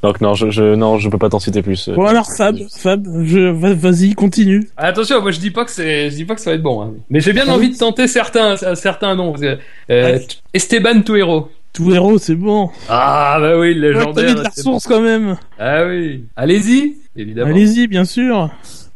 Donc 0.02 0.20
non, 0.20 0.34
je, 0.34 0.50
je 0.50 0.74
non, 0.74 0.98
je 0.98 1.08
peux 1.08 1.18
pas 1.18 1.28
t'en 1.28 1.38
citer 1.38 1.62
plus. 1.62 1.88
Bon 1.90 2.04
alors 2.06 2.26
Fab, 2.34 2.56
Fab, 2.78 3.06
je, 3.24 3.50
va- 3.50 3.74
vas-y, 3.74 4.14
continue. 4.14 4.68
Attention, 4.76 5.20
moi 5.20 5.30
je 5.32 5.38
dis 5.40 5.50
pas 5.50 5.64
que 5.64 5.70
c'est, 5.70 6.10
je 6.10 6.16
dis 6.16 6.24
pas 6.24 6.34
que 6.34 6.40
ça 6.40 6.50
va 6.50 6.56
être 6.56 6.62
bon, 6.62 6.82
hein. 6.82 6.94
mais 7.10 7.20
j'ai 7.20 7.32
bien 7.32 7.44
Ah 7.48 7.52
envie 7.54 7.66
oui. 7.68 7.72
de 7.74 7.78
tenter 7.78 8.08
certains, 8.08 8.56
certains 8.74 9.14
noms. 9.14 9.32
parce 9.32 9.42
que, 9.42 9.58
euh. 9.90 10.18
Esteban 10.54 11.02
Tuero. 11.02 11.50
Héros, 11.90 12.16
c'est 12.16 12.34
bon. 12.36 12.70
Ah 12.88 13.36
bah 13.38 13.58
oui, 13.58 13.74
le 13.74 13.88
Ouais, 13.88 13.94
légendaire. 13.98 14.24
mis 14.24 14.34
de 14.34 14.40
la 14.40 14.48
Esteban. 14.48 14.70
ressource 14.76 14.86
quand 14.86 15.02
même. 15.02 15.36
Ah 15.58 15.84
oui. 15.86 16.24
Allez-y, 16.34 16.96
évidemment. 17.14 17.50
Allez-y, 17.50 17.86
bien 17.86 18.06
sûr. 18.06 18.48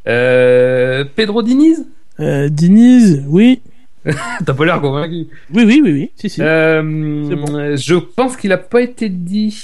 Euh, 0.08 1.04
Pedro 1.14 1.42
Diniz? 1.42 1.86
Euh, 2.20 2.48
Diniz, 2.48 3.22
oui. 3.28 3.60
T'as 4.46 4.54
pas 4.54 4.64
l'air 4.64 4.80
convaincu. 4.80 5.26
Oui, 5.52 5.64
oui, 5.66 5.80
oui, 5.84 5.92
oui, 5.92 6.10
si, 6.16 6.30
si. 6.30 6.40
Euh, 6.40 6.82
C'est 7.28 7.36
bon. 7.36 7.76
Je 7.76 7.94
pense 7.96 8.34
qu'il 8.38 8.50
a 8.52 8.56
pas 8.56 8.80
été 8.80 9.10
dit 9.10 9.54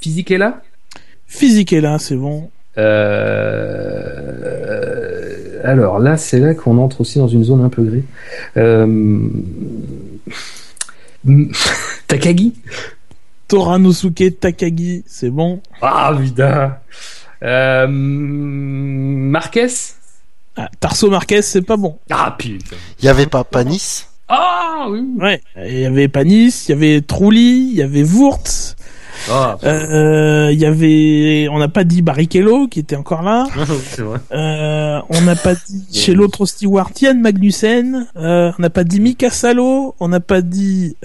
physique 0.00 0.30
est 0.30 0.38
là? 0.38 0.62
Physique 1.26 1.72
est 1.72 1.80
là, 1.80 1.98
c'est 1.98 2.16
bon. 2.16 2.50
Euh, 2.78 4.46
alors 5.64 5.98
là, 5.98 6.16
c'est 6.16 6.38
là 6.38 6.54
qu'on 6.54 6.78
entre 6.78 7.00
aussi 7.00 7.18
dans 7.18 7.28
une 7.28 7.44
zone 7.44 7.64
un 7.64 7.68
peu 7.68 7.82
grise. 7.82 8.04
Euh... 8.56 9.28
Takagi? 12.06 12.54
Toranosuke 13.48 14.38
Takagi, 14.40 15.04
c'est 15.06 15.30
bon. 15.30 15.60
Ah, 15.80 16.14
putain 16.18 16.78
euh... 17.42 17.86
Marquez? 17.88 19.68
Ah, 20.56 20.68
Tarso 20.80 21.10
Marquez, 21.10 21.42
c'est 21.42 21.62
pas 21.62 21.76
bon. 21.76 21.98
Ah, 22.10 22.34
putain 22.38 22.76
Il 23.00 23.04
y 23.04 23.08
avait 23.08 23.26
pas 23.26 23.44
Panis? 23.44 24.06
Ah, 24.28 24.86
oui 24.90 25.04
Ouais, 25.20 25.40
il 25.56 25.78
y 25.78 25.86
avait 25.86 26.08
Panis, 26.08 26.64
il 26.66 26.70
y 26.70 26.72
avait 26.72 27.00
Trulli, 27.00 27.68
il 27.70 27.76
y 27.76 27.82
avait 27.82 28.02
Wurtz, 28.02 28.74
Ah, 29.30 29.56
euh, 29.64 30.50
il 30.52 30.58
y 30.58 30.64
avait, 30.66 31.48
on 31.50 31.58
n'a 31.58 31.68
pas 31.68 31.84
dit 31.84 32.02
Barrichello 32.02 32.68
qui 32.68 32.80
était 32.80 32.96
encore 32.96 33.22
là, 33.22 33.46
vrai. 33.98 34.18
euh, 34.32 35.00
on 35.08 35.20
n'a 35.22 35.34
pas 35.36 35.54
dit 35.54 35.84
chez 35.92 36.14
l'autre 36.14 36.46
steward 36.46 36.90
Yann 37.00 37.20
Magnussen, 37.20 38.06
euh, 38.16 38.52
on 38.58 38.62
n'a 38.62 38.70
pas 38.70 38.84
dit 38.84 39.00
Mika 39.00 39.30
Salo, 39.30 39.94
on 40.00 40.08
n'a 40.08 40.20
pas 40.20 40.42
dit 40.42 40.96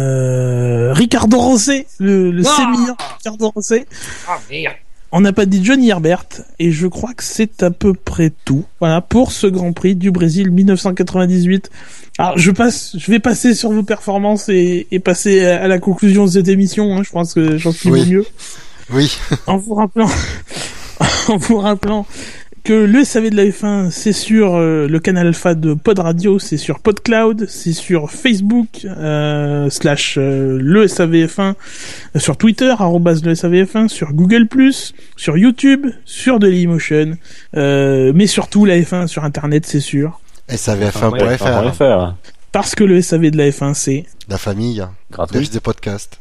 euh, 0.00 0.92
Ricardo 0.92 1.38
Rosé, 1.38 1.86
le, 1.98 2.30
le 2.30 2.42
Ah 2.46 2.56
sémillant 2.56 2.96
Ricardo 3.18 3.50
Rosé. 3.54 3.86
Ah, 4.28 4.38
merde 4.50 4.74
On 5.12 5.20
n'a 5.22 5.32
pas 5.32 5.44
dit 5.44 5.64
Johnny 5.64 5.88
Herbert 5.88 6.24
et 6.60 6.70
je 6.70 6.86
crois 6.86 7.14
que 7.14 7.24
c'est 7.24 7.62
à 7.64 7.70
peu 7.72 7.94
près 7.94 8.32
tout. 8.44 8.64
Voilà 8.78 9.00
pour 9.00 9.32
ce 9.32 9.48
Grand 9.48 9.72
Prix 9.72 9.96
du 9.96 10.12
Brésil 10.12 10.50
1998. 10.52 11.68
Alors 12.18 12.38
je 12.38 12.50
passe, 12.52 12.94
je 12.96 13.10
vais 13.10 13.18
passer 13.18 13.54
sur 13.54 13.72
vos 13.72 13.82
performances 13.82 14.48
et, 14.48 14.86
et 14.92 15.00
passer 15.00 15.44
à 15.44 15.66
la 15.66 15.78
conclusion 15.80 16.26
de 16.26 16.30
cette 16.30 16.46
émission. 16.48 16.96
hein. 16.96 17.02
Je 17.02 17.10
pense 17.10 17.34
que 17.34 17.56
j'en 17.56 17.72
suis 17.72 17.90
Oui. 17.90 18.08
mieux 18.08 18.24
Oui. 18.92 19.12
en 19.48 19.56
vous 19.56 19.74
rappelant, 19.74 20.08
en 21.28 21.36
vous 21.38 21.56
rappelant 21.58 22.06
que 22.64 22.72
le 22.72 23.04
SAV 23.04 23.30
de 23.30 23.36
la 23.36 23.44
F1, 23.44 23.90
c'est 23.90 24.12
sur 24.12 24.54
euh, 24.54 24.86
le 24.86 24.98
canal 24.98 25.28
alpha 25.28 25.54
de 25.54 25.74
Pod 25.74 25.98
Radio, 25.98 26.38
c'est 26.38 26.56
sur 26.56 26.80
PodCloud, 26.80 27.46
c'est 27.48 27.72
sur 27.72 28.10
Facebook, 28.10 28.84
euh, 28.84 29.70
slash 29.70 30.16
euh, 30.18 30.58
le 30.60 30.86
SAVF1, 30.86 31.54
euh, 32.16 32.18
sur 32.18 32.36
Twitter, 32.36 32.74
arrobas 32.78 33.20
le 33.24 33.34
SAVF1, 33.34 33.88
sur 33.88 34.12
Google+, 34.12 34.46
sur 35.16 35.36
YouTube, 35.38 35.86
sur 36.04 36.38
Dailymotion, 36.38 37.16
euh, 37.56 38.12
mais 38.14 38.26
surtout 38.26 38.64
la 38.64 38.78
F1 38.78 39.06
sur 39.06 39.24
Internet, 39.24 39.66
c'est 39.66 39.80
sûr. 39.80 40.20
SAVF1.fr. 40.48 41.74
faire. 41.74 42.16
Parce 42.52 42.74
que 42.74 42.82
le 42.82 43.00
SAV 43.00 43.30
de 43.30 43.36
la 43.36 43.50
F1, 43.50 43.74
c'est... 43.74 44.06
La 44.28 44.38
famille. 44.38 44.84
Gratuit. 45.12 45.48
Des 45.48 45.60
podcasts. 45.60 46.18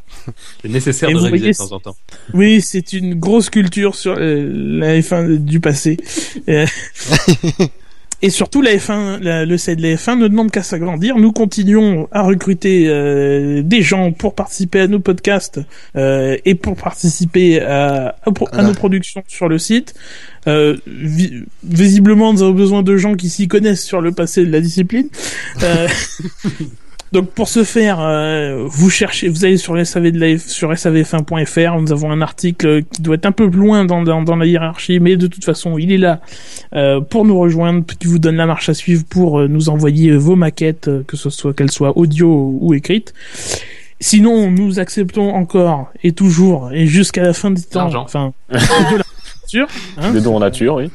C'est 0.61 0.69
nécessaire 0.69 1.10
Et 1.10 1.14
de 1.14 1.18
réviser 1.19 1.38
voyez, 1.39 1.51
de 1.53 1.57
temps 1.57 1.72
en 1.76 1.80
temps. 1.80 1.95
Oui, 2.34 2.61
c'est 2.61 2.93
une 2.93 3.15
grosse 3.15 3.49
culture 3.49 3.95
sur 3.95 4.15
euh, 4.18 4.49
la 4.80 4.99
F1 4.99 5.38
du 5.38 5.60
passé. 5.60 5.97
Euh, 6.47 6.65
Et 8.22 8.30
surtout, 8.31 8.61
la 8.61 8.76
F1, 8.76 9.22
la- 9.22 9.45
le 9.45 9.57
C 9.57 9.77
de 9.77 9.81
la 9.81 9.95
F1 9.95 10.18
ne 10.18 10.27
demande 10.27 10.51
qu'à 10.51 10.61
s'agrandir. 10.61 11.15
Nous 11.15 11.31
continuons 11.31 12.10
à 12.11 12.22
recruter 12.23 12.84
euh, 12.89 13.61
des 13.64 13.81
gens 13.81 14.11
pour 14.11 14.35
participer 14.35 14.81
à 14.81 14.88
nos 14.88 14.99
podcasts 14.99 15.61
euh, 15.95 16.35
et 16.43 16.53
pour 16.56 16.76
participer 16.76 17.61
à, 17.61 18.18
à 18.26 18.31
pro- 18.34 18.47
à 18.47 18.56
Voilà. 18.56 18.68
nos 18.68 18.73
productions 18.73 19.23
sur 19.30 19.47
le 19.47 19.57
site. 19.57 19.93
Euh, 20.47 20.76
vi- 20.85 21.45
visiblement, 21.64 22.34
nous 22.34 22.41
avons 22.43 22.51
besoin 22.53 22.84
de 22.84 22.97
gens 22.97 23.15
qui 23.15 23.30
s'y 23.30 23.47
connaissent 23.47 23.85
sur 23.85 24.01
le 24.01 24.11
passé 24.11 24.45
de 24.45 24.51
la 24.51 24.60
discipline. 24.60 25.07
Euh, 27.14 27.19
donc, 27.19 27.31
pour 27.31 27.48
ce 27.49 27.64
faire, 27.64 27.99
euh, 27.99 28.65
vous 28.68 28.90
cherchez, 28.90 29.27
vous 29.30 29.45
allez 29.45 29.57
sur 29.57 29.73
le 29.73 29.84
SAV 29.84 30.11
de 30.11 30.19
la 30.19 30.38
sur 30.38 30.72
savf1.fr. 30.72 31.81
Nous 31.81 31.91
avons 31.91 32.11
un 32.11 32.22
article 32.22 32.84
qui 32.84 33.02
doit 33.02 33.15
être 33.15 33.26
un 33.26 33.31
peu 33.31 33.49
plus 33.49 33.60
loin 33.60 33.86
dans, 33.86 34.02
dans, 34.03 34.22
dans 34.22 34.36
la 34.36 34.45
hiérarchie, 34.45 34.99
mais 34.99 35.18
de 35.18 35.27
toute 35.27 35.44
façon, 35.45 35.77
il 35.77 35.91
est 35.91 35.98
là 35.98 36.22
euh, 36.73 37.02
pour 37.02 37.26
nous 37.26 37.38
rejoindre, 37.38 37.86
qui 37.86 38.07
vous 38.07 38.19
donne 38.19 38.36
la 38.36 38.45
marche 38.45 38.69
à 38.69 38.73
suivre 38.73 39.03
pour 39.10 39.40
euh, 39.40 39.48
nous 39.48 39.69
envoyer 39.69 40.11
vos 40.11 40.36
maquettes, 40.36 40.88
euh, 40.88 41.03
que 41.07 41.18
ce 41.18 41.30
soit 41.30 41.53
qu'elles 41.53 41.72
soient 41.72 41.98
audio 41.98 42.57
ou 42.60 42.73
écrites. 42.73 43.14
Sinon, 43.99 44.49
nous 44.49 44.80
acceptons 44.80 45.34
encore 45.34 45.91
et 46.03 46.14
toujours 46.14 46.72
et 46.72 46.86
jusqu'à 46.86 47.23
la 47.23 47.34
fin 47.34 47.52
du 47.52 47.61
temps, 47.64 47.81
L'argent. 47.81 48.03
enfin, 48.03 48.34
de 48.52 48.98
la 48.98 49.03
sûr, 49.45 49.68
hein, 49.98 50.11
Des 50.14 50.22
dons 50.22 50.36
en 50.36 50.40
nature, 50.40 50.76
oui. 50.76 50.90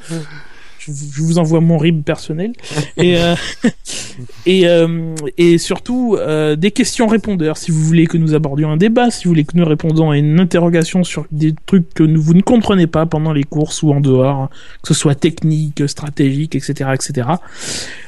Je, 0.87 1.23
vous- 1.23 1.39
envoie 1.39 1.61
mon 1.61 1.79
RIB 1.79 2.03
personnel. 2.05 2.53
Et 2.97 3.17
euh, 3.19 3.35
et 4.47 4.69
euh, 4.69 5.15
et 5.39 5.59
surtout 5.59 6.17
euh, 6.19 6.55
des 6.57 6.71
questions 6.71 7.07
répondeurs. 7.07 7.57
Si 7.57 7.71
vous 7.71 7.81
voulez 7.83 8.07
que 8.07 8.17
nous 8.17 8.35
abordions 8.35 8.71
un 8.71 8.77
débat 8.77 9.11
si 9.11 9.25
vous 9.25 9.31
voulez 9.31 9.45
que 9.45 9.57
nous 9.57 9.65
répondions 9.65 10.11
à 10.11 10.19
une 10.19 10.39
interrogation 10.41 11.03
sur 11.05 11.27
des 11.33 11.55
trucs 11.67 11.93
que 11.95 12.03
nous- 12.03 12.21
vous 12.23 12.35
ne 12.35 12.43
comprenez 12.43 12.87
pas 12.87 13.07
pendant 13.07 13.33
les 13.33 13.45
courses 13.45 13.83
ou 13.83 13.91
en 13.93 14.01
dehors 14.01 14.49
que 14.83 14.89
ce 14.89 14.95
soit 14.95 15.15
technique 15.15 15.89
stratégique 15.89 16.55
etc 16.55 16.91
etc 16.95 17.29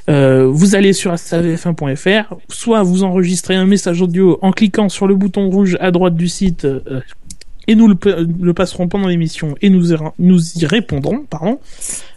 euh, 0.08 0.46
vous 0.46 0.74
allez 0.76 0.92
sur 0.92 1.12
savf1.fr 1.14 2.34
soit 2.48 2.82
vous 2.82 3.02
enregistrez 3.02 3.54
un 3.56 3.66
message 3.66 4.00
audio 4.02 4.38
en 4.42 4.52
cliquant 4.52 4.88
sur 4.88 5.06
le 5.06 5.14
bouton 5.16 5.50
rouge 5.50 5.76
à 5.80 5.90
droite 5.90 6.14
du 6.16 6.28
site 6.28 6.64
euh, 6.64 6.80
et 7.68 7.74
nous 7.74 7.88
le, 7.88 7.96
le 8.40 8.54
passerons 8.54 8.88
pendant 8.88 9.08
l'émission 9.08 9.54
et 9.62 9.70
nous, 9.70 9.92
y- 9.92 9.96
nous 10.18 10.52
y 10.58 10.66
répondrons, 10.66 11.24
pardon. 11.28 11.58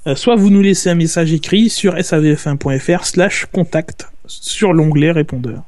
Euh, 0.08 0.16
soit 0.16 0.36
vous 0.36 0.50
nous 0.50 0.62
laissez 0.62 0.90
un 0.90 0.96
message 0.96 1.34
écrit 1.34 1.70
sur 1.70 1.96
savf1.fr 1.96 3.06
slash 3.06 3.48
contact 3.52 4.08
sur 4.28 4.74
l'onglet 4.74 5.12
répondeur. 5.12 5.64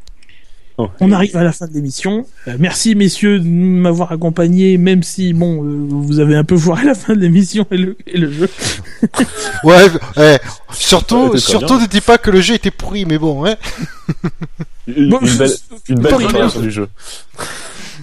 Oh. 0.78 0.88
On 1.02 1.12
arrive 1.12 1.36
à 1.36 1.44
la 1.44 1.52
fin 1.52 1.68
de 1.68 1.74
l'émission. 1.74 2.26
Euh, 2.48 2.56
merci 2.58 2.96
messieurs 2.96 3.40
de 3.40 3.46
m'avoir 3.46 4.14
accompagné, 4.14 4.78
même 4.78 5.04
si 5.04 5.34
bon, 5.34 5.64
euh, 5.64 5.88
vous 5.90 6.20
avez 6.20 6.36
un 6.36 6.46
peu 6.46 6.58
foiré 6.58 6.86
la 6.86 6.96
fin 6.96 7.14
de 7.14 7.20
l'émission 7.20 7.68
et 7.72 7.78
le, 7.78 7.98
et 8.08 8.18
le 8.18 8.32
jeu. 8.32 8.50
Ouais, 9.64 9.86
eh, 10.18 10.38
surtout, 10.72 11.38
surtout 11.38 11.80
ne 11.80 11.86
dis 11.88 12.02
pas 12.02 12.18
que 12.18 12.32
le 12.32 12.40
jeu 12.42 12.56
était 12.56 12.72
pourri, 12.72 13.06
mais 13.06 13.18
bon, 13.18 13.46
hein. 13.46 13.56
Une, 14.88 15.10
Bon, 15.10 15.20
une 15.20 15.38
belle, 15.38 15.52
une 15.90 16.00
belle 16.00 16.62
du 16.62 16.72
jeu. 16.72 16.88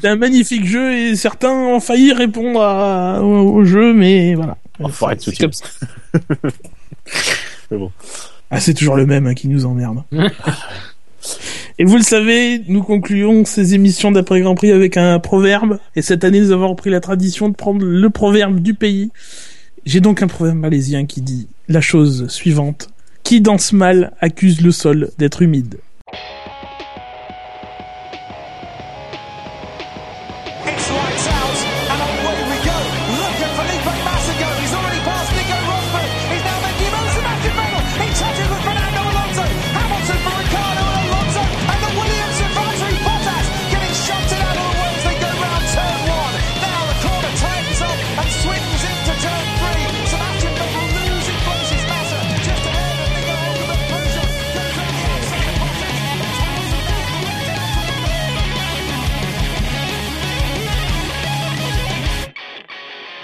C'est 0.01 0.09
un 0.09 0.17
magnifique 0.17 0.67
jeu 0.67 0.95
et 0.95 1.17
certains 1.17 1.51
ont 1.53 1.81
failli 1.81 2.13
répondre 2.13 2.61
à- 2.63 3.23
au, 3.23 3.55
au 3.55 3.65
jeu, 3.65 3.93
mais 3.95 4.35
voilà. 4.35 4.57
Oh, 4.81 4.89
faut 4.89 5.07
arrêter 5.07 5.33
comme 5.39 5.53
ça. 5.53 5.65
Mais 7.71 7.77
bon. 7.79 7.91
Ah, 8.51 8.61
c'est 8.61 8.75
toujours 8.75 8.97
le 8.97 9.07
même 9.07 9.27
hein, 9.27 9.35
qui 9.35 9.49
nous 9.49 9.67
emmerde. 9.67 10.03
Et 11.79 11.85
vous 11.85 11.97
le 11.97 12.03
savez, 12.03 12.63
nous 12.69 12.83
concluons 12.83 13.45
ces 13.45 13.75
émissions 13.75 14.11
d'après 14.11 14.41
Grand 14.41 14.55
Prix 14.55 14.73
avec 14.73 14.97
un 14.97 15.19
proverbe. 15.19 15.79
Et 15.97 16.03
cette 16.03 16.25
année, 16.25 16.41
nous 16.41 16.51
avons 16.53 16.69
repris 16.69 16.91
la 16.91 17.01
tradition 17.01 17.49
de 17.49 17.55
prendre 17.55 17.85
le 17.85 18.11
proverbe 18.11 18.61
du 18.61 18.75
pays. 18.75 19.11
J'ai 19.85 20.01
donc 20.01 20.23
un 20.23 20.27
proverbe 20.29 20.59
malaisien 20.59 21.07
qui 21.07 21.21
dit 21.21 21.49
la 21.69 21.81
chose 21.81 22.29
suivante. 22.29 22.89
Qui 23.23 23.41
danse 23.41 23.73
mal 23.73 24.13
accuse 24.21 24.61
le 24.63 24.71
sol 24.71 25.11
d'être 25.19 25.43
humide. 25.43 25.79